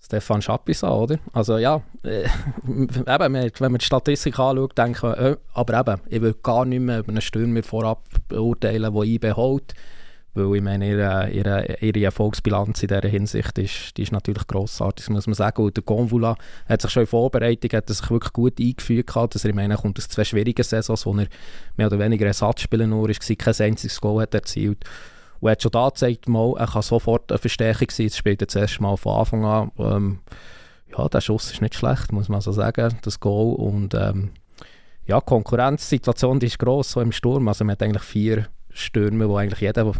Stefan 0.00 0.40
Schapisa, 0.40 0.90
oder? 0.90 1.18
Also 1.34 1.58
ja, 1.58 1.82
äh, 2.04 2.22
eben, 2.66 3.06
wenn 3.06 3.52
man 3.60 3.78
die 3.78 3.84
Statistik 3.84 4.38
anschaut, 4.38 4.78
denkt 4.78 5.02
man, 5.02 5.14
äh, 5.14 5.36
aber 5.52 5.78
eben, 5.78 6.00
ich 6.08 6.22
will 6.22 6.34
gar 6.42 6.64
nicht 6.64 6.80
mehr 6.80 7.00
über 7.00 7.10
einen 7.10 7.20
Stürmer 7.20 7.62
vorab 7.62 8.08
beurteilen, 8.28 8.94
der 8.94 9.02
IB 9.02 9.32
holt, 9.32 9.74
weil 10.34 10.56
ich 10.56 10.62
meine, 10.62 10.88
ihre, 10.88 11.30
ihre, 11.30 11.78
ihre 11.80 12.04
Erfolgsbilanz 12.04 12.82
in 12.82 12.88
dieser 12.88 13.08
Hinsicht 13.08 13.58
ist, 13.58 13.96
die 13.96 14.02
ist 14.02 14.12
natürlich 14.12 14.46
grossartig, 14.46 15.08
muss 15.10 15.26
man 15.26 15.34
sagen. 15.34 15.62
Und 15.62 15.76
der 15.76 15.84
Convula 15.84 16.36
hat 16.68 16.82
sich 16.82 16.90
schon 16.90 17.02
in 17.02 17.06
Vorbereitung 17.06 17.70
hat 17.72 17.88
sich 17.88 18.10
wirklich 18.10 18.32
gut 18.32 18.60
eingefügt 18.60 19.08
gehabt, 19.08 19.34
dass 19.34 19.44
er, 19.44 19.50
ich 19.50 19.56
meine, 19.56 19.74
er 19.74 19.80
kommt 19.80 19.98
aus 19.98 20.08
zwei 20.08 20.24
schwierigen 20.24 20.62
Saisons, 20.62 21.06
wo 21.06 21.16
er 21.16 21.26
mehr 21.76 21.86
oder 21.86 21.98
weniger 21.98 22.26
Ersatzspieler 22.26 22.86
nur 22.86 23.10
ist, 23.10 23.20
kein 23.38 23.54
einziges 23.58 24.00
Goal 24.00 24.22
hat 24.22 24.34
erzielt 24.34 24.84
und 25.40 25.48
er 25.48 25.52
hat 25.52 25.62
schon 25.62 25.70
da 25.70 25.88
gezeigt, 25.88 26.28
mal, 26.28 26.54
er 26.56 26.66
kann 26.66 26.82
sofort 26.82 27.30
eine 27.30 27.38
Verstärkung 27.38 27.90
sein. 27.90 28.06
Jetzt 28.06 28.16
spielt 28.16 28.42
er 28.42 28.46
das 28.46 28.56
erste 28.56 28.82
Mal 28.82 28.96
von 28.96 29.18
Anfang 29.18 29.44
an. 29.44 29.70
Ähm, 29.78 30.18
ja, 30.96 31.08
der 31.08 31.20
Schuss 31.20 31.52
ist 31.52 31.62
nicht 31.62 31.74
schlecht, 31.74 32.12
muss 32.12 32.28
man 32.28 32.40
so 32.40 32.52
sagen, 32.52 32.98
das 33.02 33.20
Goal. 33.20 33.54
Und 33.54 33.94
ähm, 33.94 34.30
ja, 35.06 35.20
die 35.20 35.26
Konkurrenzsituation 35.26 36.40
die 36.40 36.46
ist 36.46 36.58
gross, 36.58 36.92
so 36.92 37.00
im 37.00 37.12
Sturm. 37.12 37.46
Also 37.48 37.64
man 37.64 37.72
hat 37.72 37.82
eigentlich 37.82 38.02
vier 38.02 38.48
Stürme, 38.78 39.28
wo 39.28 39.36
eigentlich 39.36 39.60
jeder 39.60 39.92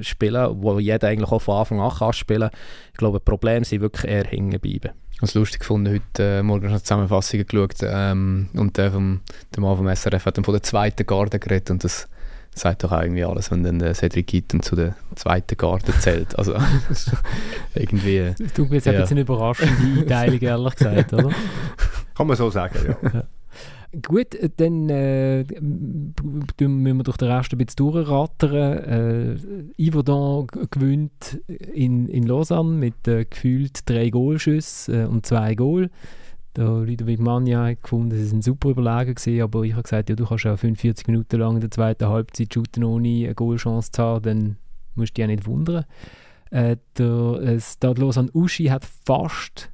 spielen 0.00 0.42
will, 0.42 0.62
wo 0.62 0.78
jeder 0.78 1.08
eigentlich 1.08 1.30
auch 1.30 1.40
von 1.40 1.56
Anfang 1.56 1.80
an 1.80 1.90
kann 1.90 2.12
spielen. 2.12 2.50
Ich 2.92 2.98
glaube, 2.98 3.18
die 3.18 3.24
Probleme 3.24 3.64
sind 3.64 3.80
wirklich 3.80 4.10
eher 4.10 4.24
hängen 4.24 4.58
bleiben. 4.60 4.90
Ich 5.12 5.22
habe 5.22 5.38
lustig 5.38 5.60
gefunden, 5.60 5.92
heute 5.94 6.22
äh, 6.22 6.42
Morgen 6.42 6.68
eine 6.68 6.82
Zusammenfassung 6.82 7.44
geschaut 7.46 7.76
ähm, 7.82 8.48
und 8.54 8.78
der 8.78 8.92
vom, 8.92 9.20
der 9.54 9.62
Mann 9.62 9.76
vom 9.76 9.94
SRF 9.94 10.24
hat 10.24 10.38
dann 10.38 10.44
von 10.44 10.54
der 10.54 10.62
zweiten 10.62 11.06
Garde 11.06 11.38
geredet 11.38 11.70
und 11.70 11.84
das 11.84 12.08
sagt 12.54 12.84
doch 12.84 12.92
auch 12.92 13.02
irgendwie 13.02 13.24
alles, 13.24 13.50
wenn 13.50 13.62
dann 13.62 13.78
der 13.78 13.94
Cedric 13.94 14.26
Gitten 14.26 14.62
zu 14.62 14.76
der 14.76 14.96
zweiten 15.14 15.56
Garde 15.56 15.92
zählt. 15.98 16.38
Also 16.38 16.54
irgendwie... 17.74 18.32
Das 18.38 18.52
tut 18.52 18.70
mir 18.70 18.76
jetzt 18.76 18.86
ja. 18.86 18.92
ein 18.92 19.00
bisschen 19.02 19.18
überraschende 19.18 20.00
Einteilung, 20.00 20.40
ehrlich 20.40 20.74
gesagt, 20.76 21.12
oder? 21.12 21.30
Kann 22.14 22.26
man 22.26 22.36
so 22.36 22.50
sagen, 22.50 22.78
ja. 22.86 23.10
ja. 23.12 23.24
Gut, 23.92 24.38
dann 24.58 24.88
äh, 24.88 25.44
müssen 25.60 26.96
wir 26.96 27.02
durch 27.02 27.16
den 27.16 27.28
Rest 27.28 27.52
ein 27.52 27.58
bisschen 27.58 27.76
durchrattern. 27.76 29.36
Äh, 29.76 29.88
Yverdon 29.90 30.46
gewinnt 30.70 31.40
in, 31.48 32.08
in 32.08 32.22
Lausanne 32.24 32.70
mit 32.70 33.08
äh, 33.08 33.24
gefühlt 33.24 33.88
drei 33.90 34.10
Goalschüssen 34.10 34.94
äh, 34.94 35.04
und 35.06 35.26
zwei 35.26 35.56
Goal. 35.56 35.90
Der 36.54 36.66
Ludovic 36.66 37.18
Magna 37.18 37.66
hat 37.66 37.82
gefunden, 37.82 38.16
sie 38.16 38.26
sind 38.26 38.44
super 38.44 38.70
überlegen 38.70 39.14
gewesen, 39.16 39.42
aber 39.42 39.62
ich 39.64 39.72
habe 39.72 39.82
gesagt, 39.82 40.08
ja, 40.08 40.14
du 40.14 40.24
kannst 40.24 40.44
ja 40.44 40.56
45 40.56 41.08
Minuten 41.08 41.40
lang 41.40 41.56
in 41.56 41.60
der 41.60 41.70
zweiten 41.72 42.08
Halbzeit 42.08 42.54
shooten, 42.54 42.84
ohne 42.84 43.08
eine 43.08 43.34
Goalchance 43.34 43.90
zu 43.90 44.02
haben, 44.02 44.22
dann 44.22 44.56
musst 44.94 45.10
du 45.10 45.14
dich 45.14 45.22
ja 45.22 45.26
nicht 45.26 45.46
wundern. 45.46 45.84
Äh, 46.50 46.76
der 46.96 47.40
äh, 47.42 47.60
Stadlos 47.60 48.18
Uschi 48.34 48.66
hat 48.66 48.84
fast 48.84 49.69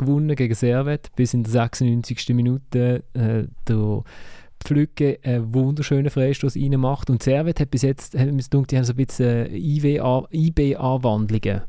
gewonnen 0.00 0.34
gegen 0.34 0.54
Servet, 0.54 1.10
bis 1.16 1.34
in 1.34 1.44
der 1.44 1.52
96. 1.52 2.30
Minute 2.30 3.04
äh, 3.14 3.44
der 3.68 4.02
Pflücke 4.64 5.18
einen 5.22 5.54
wunderschönen 5.54 6.10
Freistoß 6.10 6.56
reinmacht 6.56 7.10
und 7.10 7.22
Servet 7.22 7.60
hat 7.60 7.70
bis 7.70 7.82
jetzt, 7.82 8.18
hat 8.18 8.28
die 8.28 8.76
haben 8.76 8.84
so 8.84 8.92
ein 8.92 8.96
bisschen 8.96 9.54
IB-Anwandlungen 9.54 11.62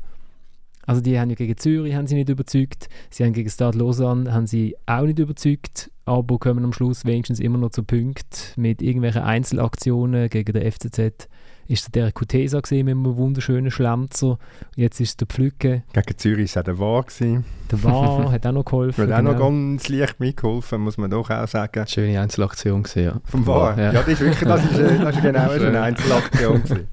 also 0.84 1.00
die 1.00 1.18
haben 1.18 1.30
ja 1.30 1.36
gegen 1.36 1.56
Zürich 1.56 1.94
haben 1.94 2.06
sie 2.06 2.16
nicht 2.16 2.28
überzeugt, 2.28 2.88
sie 3.10 3.24
haben 3.24 3.32
gegen 3.32 3.48
Stade 3.48 3.78
Lausanne 3.78 4.32
haben 4.32 4.46
sie 4.46 4.76
auch 4.86 5.02
nicht 5.02 5.18
überzeugt, 5.18 5.90
aber 6.04 6.38
kommen 6.38 6.64
am 6.64 6.72
Schluss 6.72 7.04
wenigstens 7.04 7.38
immer 7.38 7.58
noch 7.58 7.70
zu 7.70 7.84
Punkten 7.84 8.60
mit 8.60 8.82
irgendwelchen 8.82 9.22
Einzelaktionen 9.22 10.28
gegen 10.28 10.52
den 10.52 10.70
FCZ. 10.70 11.28
Ist 11.72 11.94
der 11.94 12.12
Kutesa 12.12 12.60
gesehen 12.60 12.84
mit 12.84 12.92
einem 12.92 13.16
wunderschönen 13.16 13.70
Schlemzer. 13.70 14.38
Jetzt 14.76 15.00
ist 15.00 15.08
es 15.08 15.16
der 15.16 15.26
Pflücke. 15.26 15.84
Gegen 15.94 16.18
Zürich 16.18 16.54
war 16.54 16.62
der 16.64 16.78
War. 16.78 17.06
Der 17.18 17.82
War 17.82 18.30
hat 18.30 18.46
auch 18.46 18.52
noch 18.52 18.66
geholfen. 18.66 19.04
Hat 19.10 19.18
auch 19.18 19.22
noch 19.22 19.32
genau. 19.32 19.48
ganz 19.48 19.88
leicht 19.88 20.20
mitgeholfen, 20.20 20.82
muss 20.82 20.98
man 20.98 21.10
doch 21.10 21.30
auch 21.30 21.48
sagen. 21.48 21.86
Schöne 21.86 22.20
Einzelaktion 22.20 22.82
gesehen, 22.82 23.04
ja. 23.04 23.20
Vom 23.24 23.46
War? 23.46 23.78
Ja. 23.78 23.90
ja, 23.90 24.02
das 24.02 24.08
ist 24.08 24.20
wirklich 24.20 24.46
das 24.46 24.64
ist, 24.66 24.78
das 24.78 25.16
ist 25.16 25.22
genau 25.22 25.50
eine 25.50 25.80
Einzelaktion 25.80 26.62
gewesen. 26.62 26.88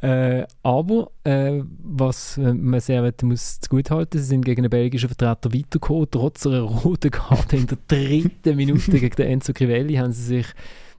Äh, 0.00 0.46
aber 0.62 1.10
äh, 1.24 1.60
was 1.82 2.38
äh, 2.38 2.54
man 2.54 2.80
sehr 2.80 3.12
muss 3.24 3.60
gut 3.68 3.90
halten, 3.90 4.16
sie 4.16 4.24
sind 4.24 4.46
gegen 4.46 4.62
einen 4.62 4.70
belgischen 4.70 5.10
Vertreter 5.10 5.52
weitergekommen. 5.52 6.08
Trotz 6.10 6.46
einer 6.46 6.60
roten 6.60 7.10
Karte 7.10 7.56
in 7.56 7.66
der 7.66 7.76
dritten 7.86 8.56
Minute 8.56 8.98
gegen 8.98 9.16
den 9.16 9.26
Enzo 9.26 9.52
Crivelli 9.52 9.96
haben 9.96 10.12
sie 10.12 10.22
sich 10.22 10.46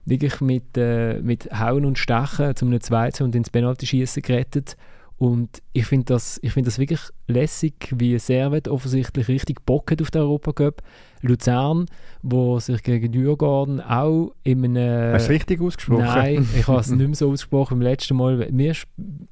wirklich 0.08 0.40
mit, 0.40 0.76
äh, 0.76 1.20
mit 1.20 1.50
Hauen 1.52 1.84
und 1.84 1.98
Stechen 1.98 2.56
zum 2.56 2.78
2 2.78 3.10
und 3.20 3.34
ins 3.34 3.50
Penalty-Schießen 3.50 4.22
gerettet. 4.22 4.76
Und 5.18 5.62
ich 5.72 5.86
finde 5.86 6.04
das, 6.06 6.40
find 6.44 6.66
das 6.66 6.78
wirklich 6.78 7.00
lässig, 7.26 7.92
wie 7.96 8.16
Servet 8.20 8.68
offensichtlich 8.68 9.26
richtig 9.26 9.66
Bock 9.66 9.90
hat 9.90 10.00
auf 10.00 10.12
den 10.12 10.22
Europacup. 10.22 10.80
Luzern, 11.22 11.86
wo 12.22 12.60
sich 12.60 12.80
gegen 12.84 13.10
Dürgarden 13.10 13.80
auch 13.80 14.32
in 14.44 14.64
einem... 14.64 15.14
Hast 15.14 15.26
du 15.26 15.32
richtig 15.32 15.60
ausgesprochen? 15.60 16.04
Nein, 16.04 16.48
ich 16.56 16.68
habe 16.68 16.78
es 16.78 16.90
nicht 16.92 17.04
mehr 17.04 17.16
so 17.16 17.32
ausgesprochen 17.32 17.80
beim 17.80 17.82
letzten 17.82 18.16
Mal. 18.16 18.48
Mir 18.52 18.70
ist 18.70 18.86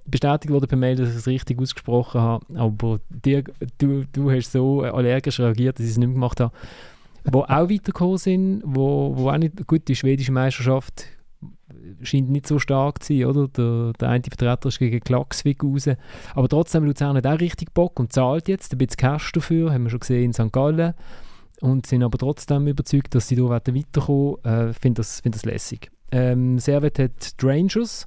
bestätigt 0.04 0.52
worden 0.52 0.66
per 0.66 0.76
Mail, 0.76 0.96
dass 0.96 1.10
ich 1.10 1.16
es 1.16 1.28
richtig 1.28 1.60
ausgesprochen 1.60 2.20
habe, 2.20 2.44
aber 2.58 2.98
dir, 3.08 3.44
du, 3.78 4.04
du 4.12 4.32
hast 4.32 4.50
so 4.50 4.82
allergisch 4.82 5.38
reagiert, 5.38 5.78
dass 5.78 5.86
ich 5.86 5.92
es 5.92 5.98
nicht 5.98 6.08
mehr 6.08 6.14
gemacht 6.14 6.40
habe. 6.40 6.52
Wo 7.30 7.40
auch 7.40 7.70
weitergekommen 7.70 8.18
sind, 8.18 8.62
wo, 8.64 9.12
wo 9.16 9.30
auch 9.30 9.38
nicht... 9.38 9.66
Gut, 9.66 9.88
die 9.88 9.96
schwedische 9.96 10.32
Meisterschaft 10.32 11.06
scheint 12.02 12.30
nicht 12.30 12.46
so 12.46 12.58
stark 12.58 13.02
zu 13.02 13.12
sein, 13.12 13.26
oder? 13.26 13.48
Der, 13.48 13.92
der 13.94 14.08
eine 14.08 14.22
Vertreter 14.22 14.68
ist 14.68 14.78
gegen 14.78 15.00
Klaxvik 15.00 15.62
raus. 15.62 15.88
Aber 16.34 16.48
trotzdem, 16.48 16.84
Luzern 16.84 17.16
hat 17.16 17.26
auch 17.26 17.40
richtig 17.40 17.72
Bock 17.74 17.98
und 17.98 18.12
zahlt 18.12 18.48
jetzt 18.48 18.72
ein 18.72 18.78
bisschen 18.78 18.96
Cash 18.96 19.32
dafür, 19.32 19.72
haben 19.72 19.84
wir 19.84 19.90
schon 19.90 20.00
gesehen 20.00 20.24
in 20.24 20.32
St. 20.32 20.52
Gallen. 20.52 20.94
Und 21.60 21.86
sind 21.86 22.02
aber 22.02 22.18
trotzdem 22.18 22.66
überzeugt, 22.66 23.14
dass 23.14 23.28
sie 23.28 23.36
hier 23.36 23.48
weiterkommen 23.48 24.36
Ich 24.44 24.50
äh, 24.50 24.72
finde 24.74 25.00
das, 25.00 25.20
find 25.20 25.34
das 25.34 25.44
lässig. 25.44 25.90
Ähm, 26.12 26.58
Servet 26.58 26.98
hat 26.98 27.40
die 27.40 27.46
Rangers, 27.46 28.06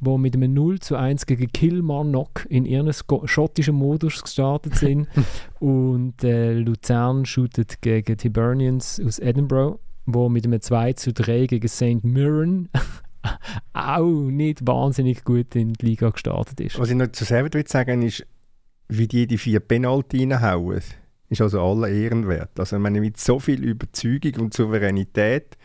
die 0.00 0.18
mit 0.18 0.34
einem 0.34 0.54
0 0.54 0.80
zu 0.80 0.96
1 0.96 1.26
gegen 1.26 1.48
Kilmarnock 1.48 2.46
in 2.48 2.64
ihrem 2.64 2.92
schottischen 3.24 3.74
Modus 3.74 4.22
gestartet 4.22 4.76
sind. 4.76 5.08
und 5.60 6.22
äh, 6.24 6.54
Luzern 6.54 7.24
shootet 7.24 7.80
gegen 7.80 8.16
Tiburnians 8.16 9.00
aus 9.04 9.18
Edinburgh, 9.18 9.78
wo 10.06 10.28
mit 10.28 10.46
einem 10.46 10.60
2 10.60 10.92
zu 10.94 11.12
3 11.12 11.46
gegen 11.46 11.68
St. 11.68 12.04
Mirren 12.04 12.68
auch 13.72 14.30
nicht 14.30 14.66
wahnsinnig 14.66 15.24
gut 15.24 15.54
in 15.56 15.72
die 15.72 15.86
Liga 15.86 16.10
gestartet 16.10 16.60
ist. 16.60 16.78
Was 16.78 16.90
ich 16.90 16.96
noch 16.96 17.12
zu 17.12 17.28
will 17.28 17.66
sagen 17.66 18.02
ist, 18.02 18.26
wie 18.88 19.06
die 19.06 19.26
die 19.26 19.38
vier 19.38 19.60
Penalty 19.60 20.24
reinhauen, 20.24 20.80
ist 21.28 21.40
also 21.40 21.62
alle 21.62 21.90
ehrenwert. 21.90 22.58
Also 22.58 22.76
ich 22.76 22.82
meine, 22.82 23.00
mit 23.00 23.18
so 23.18 23.38
viel 23.38 23.62
Überzeugung 23.62 24.44
und 24.44 24.54
Souveränität 24.54 25.58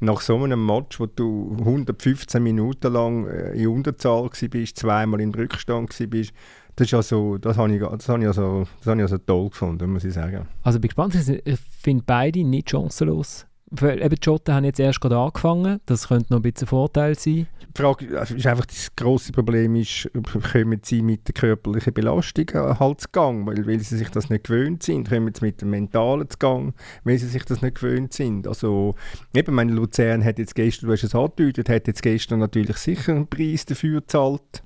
nach 0.00 0.20
so 0.20 0.42
einem 0.42 0.64
Match, 0.64 0.98
wo 0.98 1.06
du 1.06 1.56
115 1.58 2.42
Minuten 2.42 2.92
lang 2.92 3.26
äh, 3.26 3.52
in 3.52 3.68
Unterzahl 3.68 4.28
bist, 4.50 4.78
zweimal 4.78 5.20
in 5.20 5.34
Rückstand 5.34 5.94
bist, 6.10 6.32
das, 6.76 6.94
also, 6.94 7.36
das 7.36 7.58
habe 7.58 7.74
ich, 7.74 7.80
das 7.80 8.08
habe 8.08 8.20
ich, 8.20 8.26
also, 8.26 8.66
das 8.78 8.86
habe 8.86 9.00
ich 9.00 9.02
also 9.02 9.18
toll 9.18 9.50
gefunden, 9.50 9.92
muss 9.92 10.04
ich 10.04 10.14
sagen. 10.14 10.46
Also 10.62 10.80
bin 10.80 10.88
gespannt, 10.88 11.14
ich 11.14 11.60
finde 11.60 12.04
beide 12.06 12.42
nicht 12.44 12.70
chancenlos. 12.70 13.46
Eben 13.80 14.08
die 14.08 14.16
Schotten 14.24 14.54
haben 14.54 14.64
jetzt 14.64 14.80
erst 14.80 15.00
gerade 15.00 15.18
angefangen, 15.18 15.80
das 15.86 16.08
könnte 16.08 16.32
noch 16.32 16.40
ein 16.40 16.42
bisschen 16.42 16.66
Vorteil 16.66 17.18
sein. 17.18 17.46
Die 17.76 17.82
Frage 17.82 18.04
ist 18.06 18.46
einfach, 18.46 18.66
das 18.66 18.94
grosse 18.96 19.30
Problem 19.30 19.76
ist, 19.76 20.10
kommen 20.52 20.80
sie 20.82 21.02
mit 21.02 21.28
der 21.28 21.34
körperlichen 21.34 21.92
Belastung 21.94 22.46
halt 22.52 23.00
zu 23.00 23.08
Gang, 23.12 23.46
weil, 23.46 23.64
weil 23.64 23.78
sie 23.78 23.96
sich 23.96 24.08
das 24.08 24.28
nicht 24.28 24.44
gewöhnt 24.44 24.82
sind, 24.82 25.08
kommen 25.08 25.32
sie 25.32 25.44
mit 25.44 25.62
dem 25.62 25.70
Mentalen 25.70 26.28
zu 26.28 26.36
Gang, 26.38 26.74
weil 27.04 27.18
sie 27.18 27.28
sich 27.28 27.44
das 27.44 27.62
nicht 27.62 27.76
gewöhnt 27.76 28.12
sind. 28.12 28.48
Also 28.48 28.96
eben, 29.32 29.54
meine 29.54 29.72
Luzern 29.72 30.24
hat 30.24 30.40
jetzt 30.40 30.56
gestern, 30.56 30.86
du 30.86 30.92
hast 30.92 31.04
es 31.04 31.14
angedeutet, 31.14 31.68
hat 31.68 31.86
jetzt 31.86 32.02
gestern 32.02 32.40
natürlich 32.40 32.76
sicher 32.76 33.14
einen 33.14 33.28
Preis 33.28 33.66
dafür 33.66 34.00
gezahlt, 34.00 34.64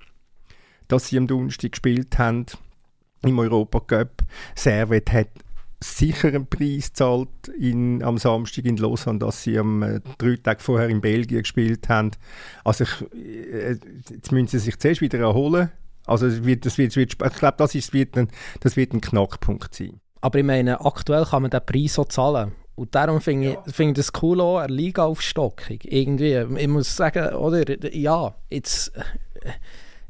dass 0.88 1.08
sie 1.08 1.18
am 1.18 1.26
Donnerstag 1.26 1.72
gespielt 1.72 2.18
haben 2.18 2.46
im 3.22 3.38
Europacup. 3.38 4.22
Servet 4.54 5.12
hat 5.12 5.28
sicher 5.84 6.28
einen 6.28 6.46
Preis 6.46 6.92
zahlt 6.92 7.28
in, 7.58 8.02
am 8.02 8.18
Samstag 8.18 8.64
in 8.64 8.76
Lausanne, 8.76 9.18
dass 9.18 9.42
sie 9.42 9.58
am 9.58 9.82
äh, 9.82 10.00
drei 10.18 10.36
Tage 10.36 10.60
vorher 10.60 10.88
in 10.88 11.00
Belgien 11.00 11.42
gespielt 11.42 11.88
haben. 11.88 12.12
Also 12.64 12.84
ich, 12.84 13.14
äh, 13.14 13.76
jetzt 14.10 14.32
müssen 14.32 14.48
sie 14.48 14.58
sich 14.58 14.78
zuerst 14.78 15.00
wieder 15.00 15.18
erholen. 15.18 15.70
Also 16.06 16.26
es 16.26 16.44
wird, 16.44 16.66
das 16.66 16.78
wird, 16.78 16.96
ich 16.96 17.16
glaube, 17.16 17.54
das, 17.56 17.74
ist, 17.74 17.92
wird 17.92 18.16
ein, 18.16 18.28
das 18.60 18.76
wird 18.76 18.92
ein 18.92 19.00
Knackpunkt 19.00 19.74
sein. 19.74 20.00
Aber 20.20 20.38
ich 20.38 20.44
meine, 20.44 20.80
aktuell 20.80 21.24
kann 21.24 21.42
man 21.42 21.50
den 21.50 21.64
Preis 21.64 21.94
so 21.94 22.04
zahlen. 22.04 22.52
Und 22.76 22.94
darum 22.94 23.20
finde 23.20 23.52
ja. 23.52 23.62
ich, 23.66 23.74
find 23.74 23.96
das 23.96 24.10
cool 24.22 24.40
auch, 24.40 24.58
eine 24.58 24.72
Liga-Aufstockung. 24.72 25.78
Irgendwie, 25.82 26.34
ich 26.56 26.68
muss 26.68 26.96
sagen, 26.96 27.34
oder, 27.34 27.94
ja, 27.94 28.34
jetzt 28.50 28.92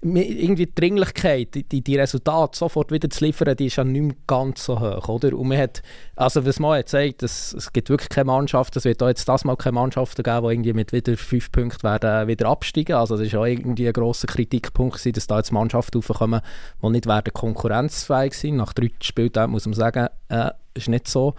irgendwie 0.04 0.66
die 0.66 0.74
Dringlichkeit, 0.74 1.54
die, 1.54 1.80
die 1.80 1.96
Resultate 1.96 2.58
sofort 2.58 2.92
wieder 2.92 3.08
zu 3.08 3.24
liefern, 3.24 3.56
die 3.56 3.66
ist 3.66 3.76
ja 3.76 3.84
nicht 3.84 4.02
mehr 4.02 4.14
ganz 4.26 4.64
so 4.64 4.78
hoch, 4.78 5.08
oder? 5.08 5.32
Und 5.32 5.48
man 5.48 5.58
hat, 5.58 5.82
also 6.14 6.44
was 6.44 6.60
man 6.60 6.76
jetzt 6.76 6.90
sagt, 6.90 7.22
es, 7.22 7.54
es 7.54 7.72
gibt 7.72 7.88
wirklich 7.88 8.10
keine 8.10 8.26
Mannschaft, 8.26 8.76
es 8.76 8.84
wird 8.84 9.02
auch 9.02 9.08
jetzt 9.08 9.26
das 9.28 9.44
mal 9.44 9.56
keine 9.56 9.74
Mannschaften 9.74 10.22
geben, 10.22 10.46
die 10.46 10.52
irgendwie 10.52 10.72
mit 10.74 10.92
wieder 10.92 11.16
fünf 11.16 11.50
Punkten 11.50 11.82
werden 11.82 12.28
wieder 12.28 12.48
absteigen. 12.48 12.96
Also 12.96 13.16
das 13.16 13.26
ist 13.26 13.34
auch 13.34 13.46
irgendwie 13.46 13.86
ein 13.86 13.94
grosser 13.94 14.26
Kritikpunkt 14.26 14.96
gewesen, 14.98 15.14
dass 15.14 15.26
da 15.26 15.38
jetzt 15.38 15.52
Mannschaften 15.52 15.98
aufkommen, 15.98 16.42
die 16.82 16.90
nicht 16.90 17.06
werden 17.06 17.32
konkurrenzfähig 17.32 18.34
sind. 18.34 18.56
Nach 18.56 18.74
drei 18.74 18.90
Spieltagen 19.00 19.52
muss 19.52 19.64
man 19.64 19.74
sagen, 19.74 20.08
äh, 20.28 20.50
ist 20.74 20.88
nicht 20.88 21.08
so. 21.08 21.34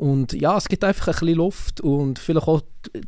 Und 0.00 0.32
ja, 0.32 0.56
es 0.56 0.66
gibt 0.66 0.82
einfach 0.82 1.08
ein 1.08 1.20
bisschen 1.20 1.34
Luft 1.34 1.82
und 1.82 2.18
vielleicht 2.18 2.48
auch 2.48 2.62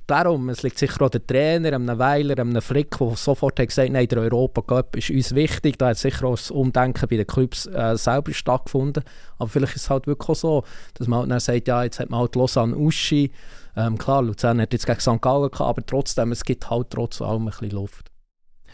darum, 0.06 0.50
es 0.50 0.62
liegt 0.62 0.76
sicher 0.76 1.00
auch 1.00 1.08
der 1.08 1.26
Trainer, 1.26 1.72
einem 1.72 1.98
Weiler, 1.98 2.38
einem 2.38 2.60
Frick, 2.60 2.98
der 2.98 3.16
sofort 3.16 3.58
hat 3.58 3.68
gesagt 3.68 3.90
nein, 3.90 4.06
der 4.08 4.18
Europa-Cup 4.18 4.96
ist 4.96 5.08
uns 5.08 5.34
wichtig. 5.34 5.78
Da 5.78 5.88
hat 5.88 5.96
sicher 5.96 6.26
auch 6.26 6.36
das 6.36 6.50
Umdenken 6.50 7.08
bei 7.08 7.16
den 7.16 7.26
Clubs 7.26 7.64
äh, 7.64 7.96
selber 7.96 8.34
stattgefunden. 8.34 9.04
Aber 9.38 9.48
vielleicht 9.48 9.76
ist 9.76 9.84
es 9.84 9.90
halt 9.90 10.06
wirklich 10.06 10.28
auch 10.28 10.34
so, 10.34 10.64
dass 10.92 11.08
man 11.08 11.20
halt 11.20 11.30
dann 11.30 11.40
sagt, 11.40 11.66
ja, 11.66 11.82
jetzt 11.82 11.98
hat 11.98 12.10
man 12.10 12.20
halt 12.20 12.36
Lausanne 12.36 12.76
Uschi. 12.76 13.32
Ähm, 13.74 13.96
klar, 13.96 14.20
Luzern 14.20 14.60
hat 14.60 14.74
jetzt 14.74 14.84
gegen 14.84 15.00
St. 15.00 15.22
Gallen 15.22 15.50
gehabt, 15.50 15.70
aber 15.70 15.86
trotzdem, 15.86 16.30
es 16.30 16.44
gibt 16.44 16.68
halt 16.68 16.90
trotz 16.90 17.22
allem 17.22 17.44
ein 17.48 17.52
bisschen 17.52 17.70
Luft. 17.70 18.11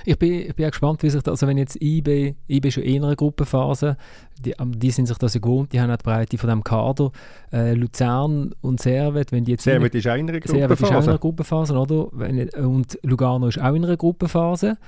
Ich 0.04 0.18
bin, 0.18 0.32
ich 0.32 0.54
bin 0.54 0.66
auch 0.66 0.70
gespannt, 0.70 1.02
wie 1.02 1.10
sich 1.10 1.22
das, 1.22 1.32
also 1.32 1.46
wenn 1.46 1.58
jetzt 1.58 1.80
IB, 1.80 2.34
IB 2.48 2.70
schon 2.70 2.82
in 2.84 3.04
einer 3.04 3.16
Gruppenphase, 3.16 3.96
die, 4.38 4.54
die 4.58 4.90
sind 4.90 5.06
sich 5.06 5.18
das 5.18 5.34
ja 5.34 5.40
gewohnt, 5.40 5.72
die 5.72 5.80
haben 5.80 5.90
auch 5.90 5.96
die 5.96 6.04
Breite 6.04 6.38
von 6.38 6.48
diesem 6.48 6.64
Kader. 6.64 7.10
Äh, 7.52 7.74
Luzern 7.74 8.54
und 8.60 8.80
Servet, 8.80 9.32
wenn 9.32 9.44
die 9.44 9.52
jetzt... 9.52 9.64
Servet 9.64 9.94
ist 9.94 10.06
auch 10.06 10.14
in 10.14 10.28
einer 10.28 10.38
Gruppenphase. 10.40 10.58
Servet 10.58 10.80
ist 10.80 10.92
auch 10.92 11.02
in 11.02 11.08
einer 11.08 11.18
Gruppenphase, 11.18 11.74
oder? 11.76 12.08
Wenn, 12.12 12.48
und 12.50 12.98
Lugano 13.02 13.48
ist 13.48 13.60
auch 13.60 13.74
in 13.74 13.84
einer 13.84 13.96
Gruppenphase. 13.96 14.78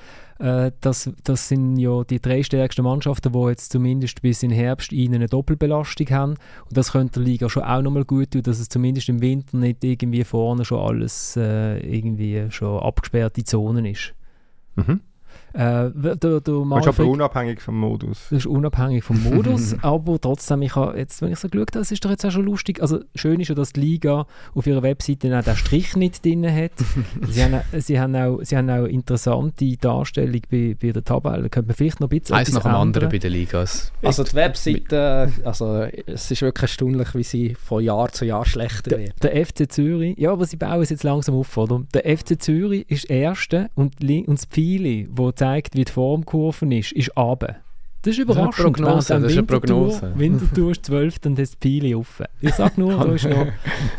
Äh, 0.40 0.72
das, 0.80 1.10
das 1.22 1.48
sind 1.48 1.76
ja 1.76 2.02
die 2.04 2.20
drei 2.20 2.42
stärksten 2.42 2.82
Mannschaften, 2.82 3.32
die 3.32 3.48
jetzt 3.48 3.72
zumindest 3.72 4.22
bis 4.22 4.42
in 4.42 4.50
Herbst 4.50 4.92
ihnen 4.92 5.16
eine 5.16 5.26
Doppelbelastung 5.26 6.08
haben. 6.10 6.30
Und 6.68 6.76
das 6.76 6.92
könnte 6.92 7.20
der 7.20 7.28
Liga 7.28 7.48
schon 7.48 7.62
auch 7.62 7.82
nochmal 7.82 8.04
gut 8.04 8.30
tun, 8.30 8.42
dass 8.42 8.58
es 8.58 8.68
zumindest 8.68 9.08
im 9.08 9.20
Winter 9.20 9.56
nicht 9.56 9.84
irgendwie 9.84 10.24
vorne 10.24 10.64
schon 10.64 10.80
alles 10.80 11.36
äh, 11.36 11.78
irgendwie 11.80 12.46
schon 12.50 12.80
abgesperrte 12.80 13.44
Zonen 13.44 13.84
ist. 13.84 14.14
Mhm. 14.76 15.09
Äh, 15.52 15.90
der, 15.92 16.16
der 16.16 16.40
das 16.40 16.86
ist 16.86 17.00
aber 17.00 17.08
unabhängig 17.08 17.60
vom 17.60 17.78
Modus. 17.78 18.28
Das 18.30 18.40
ist 18.40 18.46
unabhängig 18.46 19.02
vom 19.02 19.22
Modus, 19.22 19.74
aber 19.82 20.20
trotzdem, 20.20 20.62
ich 20.62 20.76
habe 20.76 20.96
jetzt, 20.96 21.20
wenn 21.22 21.32
ich 21.32 21.38
so 21.38 21.48
geschaut 21.48 21.70
habe, 21.72 21.80
das 21.80 21.90
ist 21.90 22.04
doch 22.04 22.10
jetzt 22.10 22.24
auch 22.24 22.30
schon 22.30 22.44
lustig. 22.44 22.80
Also 22.80 23.00
schön 23.14 23.40
ist 23.40 23.48
ja, 23.48 23.54
dass 23.54 23.72
die 23.72 23.80
Liga 23.80 24.26
auf 24.54 24.66
ihrer 24.66 24.82
Webseite 24.82 25.36
auch 25.36 25.42
den 25.42 25.56
Strich 25.56 25.96
nicht 25.96 26.24
drin 26.24 26.46
hat. 26.52 26.72
sie, 27.28 27.42
haben, 27.42 27.60
sie, 27.78 28.00
haben 28.00 28.14
auch, 28.14 28.40
sie 28.42 28.56
haben 28.56 28.70
auch 28.70 28.84
interessante 28.84 29.76
Darstellung 29.76 30.40
bei, 30.50 30.76
bei 30.80 30.92
der 30.92 31.04
Tabelle. 31.04 31.42
Da 31.42 31.48
könnte 31.48 31.68
man 31.68 31.76
vielleicht 31.76 32.00
noch 32.00 32.10
ein 32.10 32.18
bisschen 32.18 32.36
Eins 32.36 32.52
nach 32.52 32.62
dem 32.62 32.74
anderen 32.74 33.08
bei 33.08 33.18
den 33.18 33.32
Ligas. 33.32 33.92
Also 34.02 34.22
die 34.22 34.34
Webseite, 34.34 35.32
also 35.44 35.86
es 36.06 36.30
ist 36.30 36.42
wirklich 36.42 36.62
erstaunlich, 36.62 37.14
wie 37.14 37.22
sie 37.24 37.54
von 37.54 37.82
Jahr 37.82 38.12
zu 38.12 38.24
Jahr 38.24 38.44
schlechter 38.44 38.98
wird. 38.98 39.22
Der, 39.22 39.30
der 39.30 39.46
FC 39.46 39.70
Zürich, 39.70 40.16
ja, 40.18 40.32
aber 40.32 40.44
sie 40.44 40.56
bauen 40.56 40.82
es 40.82 40.90
jetzt 40.90 41.02
langsam 41.02 41.34
auf, 41.34 41.56
oder? 41.56 41.82
Der 41.92 42.16
FC 42.16 42.40
Zürich 42.40 42.88
ist 42.88 43.10
Erste 43.10 43.70
und, 43.74 44.00
und 44.00 44.28
das 44.28 44.44
Pfeile, 44.46 45.08
wo 45.10 45.30
zeigt, 45.40 45.74
wie 45.74 45.84
die 45.86 45.92
Formkurve 45.92 46.66
ist, 46.74 46.92
ist 46.92 47.16
runter. 47.16 47.56
Das 48.02 48.12
ist 48.12 48.18
überraschend. 48.18 48.80
Das 48.80 49.04
ist 49.04 49.10
eine 49.10 49.20
Prognose. 49.20 49.20
Das 49.20 49.32
ist 49.32 49.38
eine 49.38 49.46
Prognose. 49.46 50.12
Winterthur 50.16 50.70
ist 50.70 50.86
12, 50.86 51.18
dann 51.18 51.34
das 51.34 51.56
Pile 51.56 51.96
offen. 51.96 52.26
Ich 52.40 52.54
sag 52.54 52.76
nur, 52.78 52.92
da 52.92 53.12
ist 53.12 53.24
noch... 53.26 53.46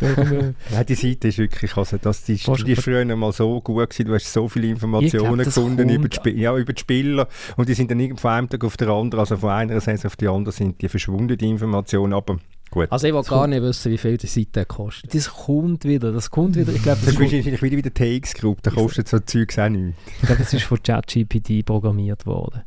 ja, 0.72 0.84
die 0.84 0.94
Seite 0.94 1.28
ist 1.28 1.38
wirklich, 1.38 1.76
also 1.76 1.98
das, 1.98 2.24
die, 2.24 2.34
die, 2.36 2.64
die 2.64 2.76
früher 2.76 3.04
mal 3.16 3.32
so 3.32 3.60
gut 3.60 3.90
gewesen, 3.90 4.06
du 4.06 4.14
hast 4.14 4.32
so 4.32 4.48
viele 4.48 4.68
Informationen 4.68 5.34
glaub, 5.34 5.44
gefunden 5.44 5.88
über 5.88 6.08
die, 6.08 6.30
ja, 6.30 6.56
über 6.56 6.72
die 6.72 6.80
Spieler 6.80 7.28
und 7.56 7.68
die 7.68 7.74
sind 7.74 7.90
dann 7.90 8.16
von 8.16 8.30
einem 8.30 8.48
Tag 8.48 8.64
auf 8.64 8.76
den 8.76 8.88
anderen, 8.88 9.20
also 9.20 9.36
von 9.36 9.50
einer 9.50 9.80
Saison 9.80 10.06
auf 10.06 10.16
die 10.16 10.28
andere 10.28 10.52
sind 10.52 10.80
die 10.80 10.88
verschwunden, 10.88 11.38
die 11.38 11.48
Informationen, 11.48 12.12
aber 12.12 12.38
Gut. 12.72 12.90
Also 12.90 13.06
ich 13.06 13.12
will 13.12 13.22
gar 13.24 13.46
nicht 13.46 13.62
wissen, 13.62 13.92
wie 13.92 13.98
viel 13.98 14.16
die 14.16 14.26
Seite 14.26 14.64
kostet. 14.64 15.14
Das 15.14 15.30
kommt 15.30 15.84
wieder, 15.84 16.10
das 16.10 16.30
kommt 16.30 16.56
wieder. 16.56 16.72
Ich 16.72 16.82
glaube, 16.82 17.00
das, 17.04 17.14
das 17.14 17.14
ist 17.14 17.20
wahrscheinlich 17.20 17.60
wieder 17.60 17.76
wie 17.76 17.82
der 17.82 17.92
TX 17.92 18.32
Group, 18.32 18.62
da 18.62 18.70
kostet 18.70 19.08
so 19.08 19.18
Zeugs 19.18 19.58
auch 19.58 19.68
nichts. 19.68 20.00
Ich 20.22 20.26
glaube, 20.26 20.42
das 20.42 20.54
ist 20.54 20.62
von 20.62 20.82
ChatGPT 20.82 21.66
programmiert 21.66 22.24
worden. 22.24 22.62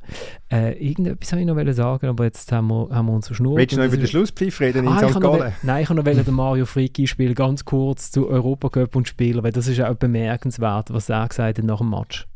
Äh, 0.52 0.74
irgendetwas 0.74 1.32
wollte 1.32 1.42
ich 1.42 1.66
noch 1.66 1.74
sagen, 1.74 2.06
aber 2.06 2.26
jetzt 2.26 2.52
haben 2.52 2.68
wir, 2.68 2.88
haben 2.92 3.08
wir 3.08 3.14
uns 3.14 3.26
verschnurrt. 3.26 3.58
Willst 3.58 3.74
du 3.74 3.78
noch 3.78 3.86
über 3.86 3.98
den 3.98 4.06
Schlusspfiff 4.06 4.60
reden 4.62 4.88
ah, 4.88 5.02
in 5.02 5.10
St. 5.10 5.20
Gallen? 5.20 5.54
Nein, 5.64 5.82
ich 5.82 5.90
wollte 5.90 6.24
den 6.24 6.34
Mario 6.36 6.68
Fricki 6.68 7.08
spielen, 7.08 7.34
ganz 7.34 7.66
kurz 7.66 8.12
zu 8.12 8.30
Europacup 8.30 8.96
und 8.96 9.08
Spieler, 9.08 9.42
weil 9.42 9.54
das 9.54 9.66
ist 9.66 9.82
auch 9.82 9.96
bemerkenswert, 9.96 10.94
was 10.94 11.10
er 11.10 11.28
gesagt 11.28 11.58
hat 11.58 11.66
nach 11.66 11.80
dem 11.80 11.90
Match. 11.90 12.28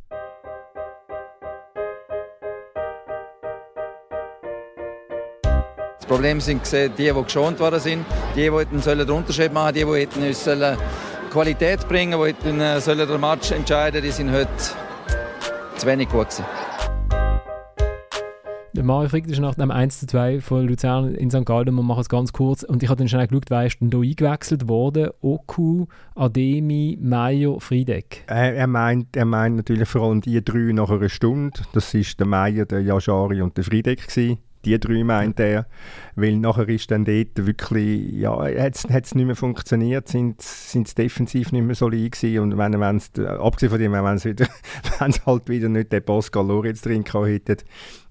Problem 6.10 6.42
sind 6.42 6.62
die, 6.72 6.90
die 6.98 7.24
geschont 7.24 7.60
worden 7.60 7.80
sind, 7.80 8.04
die, 8.36 8.50
die 8.50 8.80
sollen 8.80 9.06
den 9.06 9.12
Unterschied 9.12 9.54
machen, 9.54 9.76
die, 9.76 9.86
die 9.86 9.94
hätten 9.94 10.24
uns 10.24 10.44
sollen 10.44 10.76
Qualität 11.30 11.88
bringen, 11.88 12.20
die 12.20 12.30
hätten 12.30 12.60
äh, 12.60 12.82
sollen 12.82 13.08
den 13.08 13.22
Match 13.22 13.52
entscheiden, 13.52 14.02
die 14.02 14.10
sind 14.10 14.32
heute 14.32 14.50
zu 15.78 15.86
wenig 15.86 16.10
gut 16.10 16.30
gewesen. 16.30 16.46
Der 18.74 18.84
Mario 18.84 19.10
Frick 19.10 19.28
ist 19.28 19.40
nach 19.40 19.54
dem 19.54 19.70
1 19.70 20.00
zu 20.00 20.08
2 20.08 20.42
von 20.42 20.68
Luzern 20.68 21.14
in 21.14 21.30
St. 21.30 21.46
Gallen, 21.46 21.76
wir 21.76 21.84
machen 21.84 22.02
es 22.02 22.10
ganz 22.10 22.34
kurz, 22.34 22.64
und 22.64 22.82
ich 22.82 22.90
habe 22.90 22.98
dann 22.98 23.08
schnell 23.08 23.28
geschaut, 23.28 23.46
wer 23.50 23.68
ist 23.68 23.80
denn 23.80 23.92
da 23.92 24.00
eingewechselt 24.00 24.68
worden? 24.68 25.10
Oku, 25.22 25.86
Ademi, 26.16 26.98
Meier, 27.00 27.60
Friedeck. 27.60 28.24
Äh, 28.28 28.56
er, 28.56 28.68
meint, 28.68 29.16
er 29.16 29.26
meint 29.26 29.58
natürlich 29.58 29.88
vor 29.88 30.02
allem 30.02 30.22
die 30.22 30.44
drei 30.44 30.72
nach 30.74 30.90
einer 30.90 31.10
Stunde. 31.10 31.62
Das 31.74 31.94
ist 31.94 32.20
der 32.20 32.26
Meier, 32.26 32.66
der 32.66 32.82
Yajari 32.82 33.44
und 33.44 33.56
der 33.58 33.64
Friedeck 33.64 34.08
gewesen 34.08 34.40
die 34.66 34.80
drei 34.80 35.04
meint 35.04 35.40
er, 35.40 35.66
weil 36.16 36.38
nachher 36.38 36.68
ist 36.68 36.92
dann 36.92 37.06
dort 37.06 37.46
wirklich, 37.46 38.12
ja, 38.12 38.38
hat 38.42 38.76
es 38.76 39.16
nicht 39.16 39.26
mehr 39.26 39.36
funktioniert, 39.36 40.08
sind 40.10 40.42
es 40.42 40.96
defensiv 40.96 41.52
nicht 41.52 41.64
mehr 41.64 41.76
solid 41.76 42.12
gewesen. 42.12 42.40
Und 42.40 42.58
wenn, 42.58 42.80
wenn's, 42.80 43.12
abgesehen 43.18 43.70
von 43.70 43.80
dem, 43.80 43.94
wenn 43.94 44.16
es 44.16 44.26
halt 45.26 45.50
wieder 45.50 45.70
nicht 45.70 45.92
den 45.92 46.04
Pascal 46.04 46.46
Lorenz 46.46 46.82
drin 46.82 47.06
hätte 47.06 47.58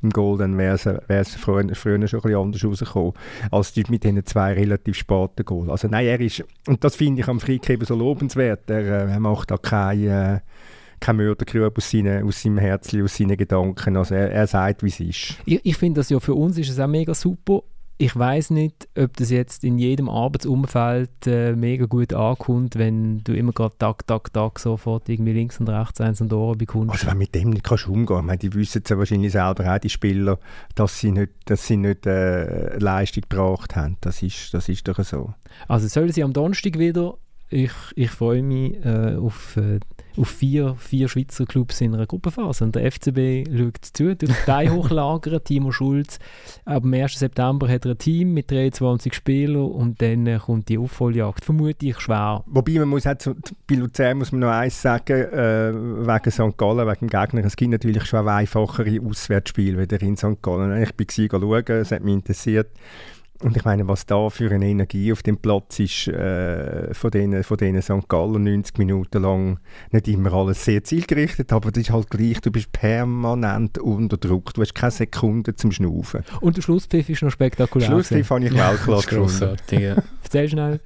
im 0.03 0.11
Goal, 0.11 0.39
dann 0.39 0.57
wäre 0.57 0.79
es 1.09 1.35
früher, 1.35 1.75
früher 1.75 2.09
schon 2.09 2.21
ein 2.21 2.23
bisschen 2.23 2.37
anders 2.37 2.65
rausgekommen, 2.65 3.13
als 3.51 3.77
mit 3.89 4.05
diesen 4.05 4.25
zwei 4.25 4.55
relativ 4.55 4.97
späten 4.97 5.45
Goal. 5.45 5.71
Also 5.71 5.89
nein, 5.89 6.07
er 6.07 6.21
ist, 6.21 6.45
und 6.67 6.83
das 6.83 6.97
finde 6.97 7.21
ich 7.21 7.29
am 7.29 7.41
Frick 7.41 7.69
eben 7.69 7.85
so 7.85 7.95
lobenswert, 7.95 8.71
er, 8.71 8.81
äh, 8.81 9.11
er 9.13 9.21
macht 9.21 9.51
da 9.51 9.59
keine... 9.59 10.37
Äh, 10.37 10.41
kein 11.01 11.17
Mördergrube 11.17 11.73
aus, 11.77 11.91
seine, 11.91 12.25
aus 12.25 12.43
seinem 12.43 12.59
Herzen, 12.59 13.03
aus 13.03 13.17
seinen 13.17 13.37
Gedanken. 13.37 13.97
Also 13.97 14.15
er, 14.15 14.31
er 14.31 14.47
sagt, 14.47 14.83
wie 14.83 14.89
es 14.89 15.01
ist. 15.01 15.37
Ich, 15.45 15.61
ich 15.65 15.77
finde 15.77 16.01
das 16.01 16.11
ja 16.11 16.21
für 16.21 16.35
uns 16.35 16.59
ist 16.59 16.71
es 16.71 16.79
auch 16.79 16.87
mega 16.87 17.15
super. 17.15 17.63
Ich 18.01 18.15
weiß 18.15 18.51
nicht, 18.51 18.89
ob 18.97 19.17
das 19.17 19.31
jetzt 19.31 19.65
in 19.65 19.77
jedem 19.77 20.09
Arbeitsumfeld 20.09 21.27
äh, 21.27 21.57
mega 21.57 21.87
gut 21.87 22.13
ankommt, 22.13 22.77
wenn 22.77 23.25
du 23.25 23.35
immer 23.35 23.51
gerade 23.51 23.77
Tag, 23.77 24.07
Tag, 24.07 24.33
Tag 24.33 24.61
sofort 24.61 25.09
irgendwie 25.09 25.33
links 25.33 25.59
und 25.59 25.69
rechts 25.69 26.01
eins 26.01 26.21
und 26.21 26.33
Ohren 26.33 26.59
bekommst. 26.59 26.93
Also 26.93 27.07
wenn 27.09 27.15
du 27.15 27.19
mit 27.19 27.35
dem 27.35 27.51
nicht 27.51 27.65
kannst 27.65 27.89
umgehen 27.89 28.29
kannst, 28.29 28.45
die 28.45 28.55
wissen 28.55 28.85
ja 28.87 28.99
wahrscheinlich 28.99 29.33
selber 29.33 29.75
auch, 29.75 29.79
die 29.79 29.89
Spieler, 29.89 30.39
dass 30.77 31.01
sie 31.01 31.11
nicht, 31.11 31.33
dass 31.47 31.67
sie 31.67 31.77
nicht 31.77 32.07
äh, 32.07 32.79
Leistung 32.79 33.25
gebracht 33.29 33.75
haben. 33.75 33.97
Das 34.01 34.23
ist, 34.23 34.55
das 34.55 34.69
ist 34.69 34.87
doch 34.87 35.03
so. 35.03 35.35
Also 35.67 35.89
sollen 35.89 36.13
sie 36.13 36.23
am 36.23 36.33
Donnerstag 36.33 36.79
wieder 36.79 37.17
ich, 37.51 37.73
ich 37.95 38.11
freue 38.11 38.43
mich 38.43 38.85
äh, 38.85 39.17
auf, 39.17 39.57
äh, 39.57 39.81
auf 40.19 40.29
vier, 40.29 40.75
vier 40.77 41.09
Schweizer 41.09 41.47
Clubs 41.47 41.81
in 41.81 41.95
einer 41.95 42.07
Gruppenphase. 42.07 42.65
Und 42.65 42.75
der 42.75 42.91
FCB 42.91 43.49
schaut 43.57 43.85
zu, 43.85 44.17
durch 44.17 44.33
die 44.47 44.71
hochlagern. 44.71 45.43
Timo 45.45 45.73
Schulz, 45.73 46.19
ab 46.65 46.83
dem 46.83 46.95
1. 46.95 47.19
September 47.19 47.69
hat 47.69 47.85
er 47.85 47.93
ein 47.93 47.99
Team 47.99 48.35
mit 48.35 48.51
23 48.51 49.15
Spielern 49.15 49.67
und 49.67 50.03
dann 50.03 50.27
äh, 50.27 50.39
kommt 50.39 50.69
die 50.69 50.79
Aufholjagd. 50.79 51.45
Vermute 51.45 51.87
ich 51.87 52.01
schwer. 52.01 52.43
Wobei 52.47 52.73
man 52.73 52.89
muss 52.89 53.05
zu, 53.19 53.35
bei 53.67 53.77
Luzern 53.77 54.19
muss 54.19 54.33
man 54.33 54.41
noch 54.41 54.51
eins 54.51 54.81
sagen, 54.81 55.13
äh, 55.13 55.73
wegen 55.73 56.31
St. 56.31 56.59
Gallen, 56.59 56.87
wegen 56.87 57.09
dem 57.09 57.09
Gegner. 57.09 57.45
Es 57.45 57.57
gibt 57.57 57.71
natürlich 57.71 58.05
schon 58.05 58.29
einfachere 58.29 59.01
Auswärtsspiele 59.03 59.79
wieder 59.79 60.01
in 60.03 60.17
St. 60.17 60.43
Gallen. 60.43 60.83
Ich 60.83 60.95
bin 60.95 61.07
schauen, 61.09 61.65
es 61.69 61.93
hat 61.93 62.03
mich 62.03 62.15
interessiert. 62.15 62.69
Und 63.41 63.57
ich 63.57 63.65
meine, 63.65 63.87
was 63.87 64.05
da 64.05 64.31
für 64.31 64.51
eine 64.51 64.67
Energie 64.67 65.13
auf 65.13 65.23
dem 65.23 65.37
Platz 65.37 65.79
ist, 65.79 66.09
äh, 66.09 66.93
von 66.93 67.11
denen, 67.13 67.45
von 67.45 67.57
denen 67.57 67.81
St. 67.83 68.09
Gallen 68.09 68.43
90 68.43 68.79
Minuten 68.79 69.23
lang, 69.23 69.61
nicht 69.93 70.09
immer 70.09 70.33
alles 70.33 70.65
sehr 70.65 70.83
zielgerichtet, 70.83 71.53
aber 71.53 71.71
das 71.71 71.85
ist 71.85 71.91
halt 71.91 72.11
gleich, 72.11 72.41
du 72.41 72.51
bist 72.51 72.73
permanent 72.73 73.79
unter 73.79 74.17
Druck, 74.17 74.55
du 74.55 74.63
hast 74.63 74.75
keine 74.75 74.91
Sekunde 74.91 75.55
zum 75.55 75.71
Schnaufen. 75.71 76.25
Und 76.41 76.57
der 76.57 76.63
Schlusspfiff 76.63 77.09
ist 77.09 77.23
noch 77.23 77.31
spektakulär. 77.31 77.87
Schlusspfiff 77.87 78.29
habe 78.31 78.45
ich 78.45 78.55
Weltklasse 78.55 79.09
gefunden. 79.09 79.57
Erzähl 80.25 80.49
schnell 80.49 80.81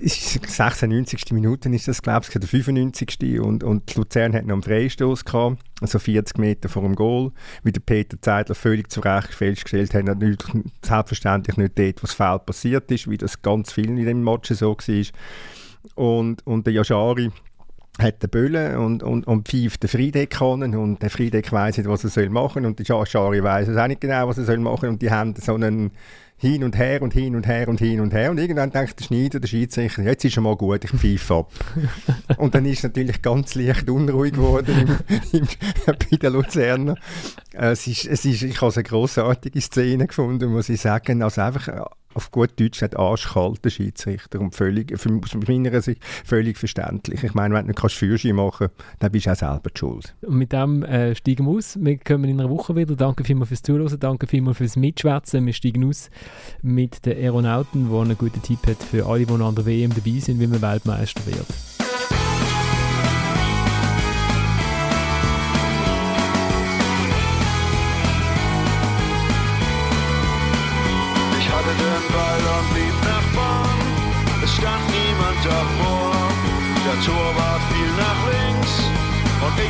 ist 0.00 0.46
96. 0.46 1.32
Minute 1.32 1.68
ist 1.68 1.88
das, 1.88 2.02
glaube 2.02 2.26
ich, 2.26 2.38
der 2.38 2.48
95. 2.48 3.40
Und, 3.40 3.64
und 3.64 3.94
Luzern 3.94 4.34
hat 4.34 4.46
noch 4.46 4.54
einen 4.54 4.62
Freistoß 4.62 5.24
gehabt, 5.24 5.58
also 5.80 5.98
40 5.98 6.38
Meter 6.38 6.68
vor 6.68 6.82
dem 6.82 6.94
Goal. 6.94 7.32
Wie 7.62 7.72
der 7.72 7.80
Peter 7.80 8.20
Zeidler 8.20 8.54
völlig 8.54 8.90
zu 8.90 9.00
Recht 9.00 9.32
festgestellt 9.32 9.94
hat, 9.94 10.04
natürlich 10.04 10.38
selbstverständlich 10.82 11.56
nicht 11.56 11.78
dort, 11.78 12.02
was 12.02 12.12
Foul 12.12 12.38
passiert 12.40 12.90
ist, 12.90 13.08
wie 13.10 13.16
das 13.18 13.42
ganz 13.42 13.72
vielen 13.72 13.98
in 13.98 14.06
dem 14.06 14.24
Match 14.24 14.50
so 14.52 14.76
war. 14.76 15.04
Und, 15.94 16.46
und 16.46 16.66
der 16.66 16.74
Yashari 16.74 17.30
hat 17.98 18.22
den 18.22 18.30
Böllen 18.30 18.76
und, 18.76 19.02
und, 19.02 19.26
und 19.26 19.48
pfeift 19.48 19.82
den 19.82 19.88
Friedeck 19.88 20.40
an 20.40 20.74
und 20.74 21.02
der 21.02 21.10
Friedeck 21.10 21.50
weiss 21.52 21.78
nicht, 21.78 21.88
was 21.88 22.04
er 22.04 22.10
soll 22.10 22.28
machen 22.28 22.66
und 22.66 22.78
der 22.78 22.86
Yashari 22.86 23.42
weiss 23.42 23.68
auch 23.68 23.86
nicht 23.86 24.00
genau, 24.00 24.28
was 24.28 24.38
er 24.38 24.44
soll 24.44 24.58
machen 24.58 24.90
und 24.90 25.02
die 25.02 25.10
haben 25.10 25.34
so 25.36 25.54
einen 25.54 25.92
hin 26.38 26.64
und 26.64 26.76
her 26.76 27.00
und 27.00 27.14
hin 27.14 27.34
und 27.34 27.46
her 27.46 27.68
und 27.68 27.80
hin 27.80 28.00
und 28.00 28.12
her. 28.12 28.30
Und 28.30 28.38
irgendwann 28.38 28.70
denkt 28.70 29.00
der 29.00 29.04
Schneider, 29.04 29.40
der 29.40 29.48
Schiedsrichter, 29.48 30.02
jetzt 30.02 30.24
ist 30.24 30.34
schon 30.34 30.44
mal 30.44 30.56
gut, 30.56 30.84
ich 30.84 30.90
pfeife 30.90 31.34
ab. 31.34 31.52
und 32.36 32.54
dann 32.54 32.66
ist 32.66 32.78
es 32.78 32.82
natürlich 32.84 33.22
ganz 33.22 33.54
leicht 33.54 33.88
unruhig 33.88 34.34
geworden 34.34 34.98
im, 35.32 35.40
im, 35.40 35.48
bei 35.86 36.16
den 36.16 36.32
Luzerner. 36.32 36.96
Es 37.52 37.86
ist, 37.86 38.04
es 38.06 38.24
ist, 38.26 38.42
ich 38.42 38.60
habe 38.60 38.74
eine 38.74 38.82
grossartige 38.82 39.60
Szene 39.60 40.06
gefunden, 40.06 40.50
muss 40.50 40.68
ich 40.68 40.80
sagen. 40.80 41.22
Also 41.22 41.40
einfach 41.40 41.68
auf 42.16 42.30
gut 42.30 42.58
Deutsch 42.58 42.78
sagt 42.78 42.96
arschkalter 42.96 43.70
Schiedsrichter 43.70 44.40
und 44.40 44.54
völlig, 44.54 44.92
aus 44.92 45.04
meiner 45.46 45.80
Sicht 45.82 46.02
völlig 46.04 46.56
verständlich. 46.56 47.22
Ich 47.22 47.34
meine, 47.34 47.54
wenn 47.54 47.66
du 47.66 47.72
nicht 47.72 47.94
Führerschein 47.94 48.34
machen 48.34 48.68
kannst, 48.68 49.02
dann 49.02 49.12
bist 49.12 49.26
du 49.26 49.30
auch 49.30 49.36
selber 49.36 49.70
die 49.70 49.78
schuld. 49.78 50.14
Und 50.22 50.36
mit 50.36 50.52
dem 50.52 50.82
äh, 50.82 51.14
steigen 51.14 51.46
wir 51.46 51.52
aus. 51.52 51.78
Wir 51.80 51.98
kommen 51.98 52.24
in 52.24 52.40
einer 52.40 52.50
Woche 52.50 52.74
wieder. 52.74 52.96
Danke 52.96 53.24
vielmals 53.24 53.48
fürs 53.48 53.62
Zuhören, 53.62 54.00
danke 54.00 54.26
vielmals 54.26 54.58
fürs 54.58 54.76
Mitschwätzen. 54.76 55.44
Wir 55.44 55.52
steigen 55.52 55.84
aus 55.84 56.10
mit 56.62 57.04
den 57.04 57.16
Aeronauten, 57.16 57.90
der 57.90 58.00
einen 58.00 58.18
guten 58.18 58.42
Tipp 58.42 58.66
hat 58.66 58.82
für 58.82 59.06
alle, 59.06 59.26
die 59.26 59.32
an 59.32 59.54
der 59.54 59.66
WM 59.66 59.90
dabei 59.94 60.18
sind, 60.18 60.40
wie 60.40 60.46
man 60.46 60.62
Weltmeister 60.62 61.24
wird. 61.26 61.75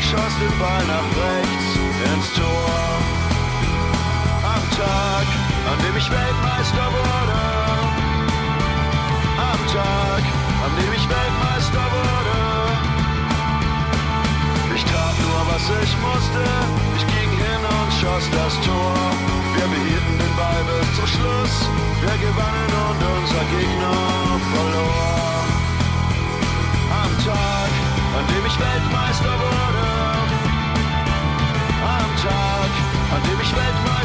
Ich 0.07 0.13
schoss 0.13 0.35
den 0.39 0.59
Ball 0.59 0.85
nach 0.87 1.09
rechts 1.17 1.71
ins 2.13 2.29
Tor. 2.35 2.77
Am 4.55 4.63
Tag, 4.77 5.27
an 5.73 5.79
dem 5.83 5.97
ich 5.97 6.09
Weltmeister 6.11 6.87
wurde. 6.95 7.41
Am 9.51 9.61
Tag, 9.73 10.23
an 10.65 10.73
dem 10.79 10.93
ich 10.93 11.09
Weltmeister 11.09 11.85
wurde. 11.97 12.39
Ich 14.77 14.85
tat 14.85 15.17
nur, 15.25 15.41
was 15.51 15.65
ich 15.83 15.93
musste. 16.07 16.45
Ich 16.99 17.07
ging 17.07 17.31
hin 17.31 17.63
und 17.77 17.91
schoss 17.99 18.27
das 18.31 18.55
Tor. 18.67 18.95
Wir 19.57 19.67
behielten 19.67 20.26
Ball 20.37 20.63
bis 20.69 20.89
zum 20.97 21.07
Schluss. 21.07 21.55
Wir 22.01 22.17
gewannen 22.27 22.71
und 22.89 23.01
unser 23.17 23.45
Gegner 23.55 23.97
verlor. 24.53 25.45
Am 27.03 27.13
Tag, 27.25 27.71
an 28.19 28.25
dem 28.31 28.45
ich 28.47 28.57
Weltmeister 28.59 29.33
wurde. 29.41 29.97
Tag, 32.23 32.71
an 33.15 33.23
dem 33.23 33.41
ich 33.41 33.55
Weltmeister 33.55 33.96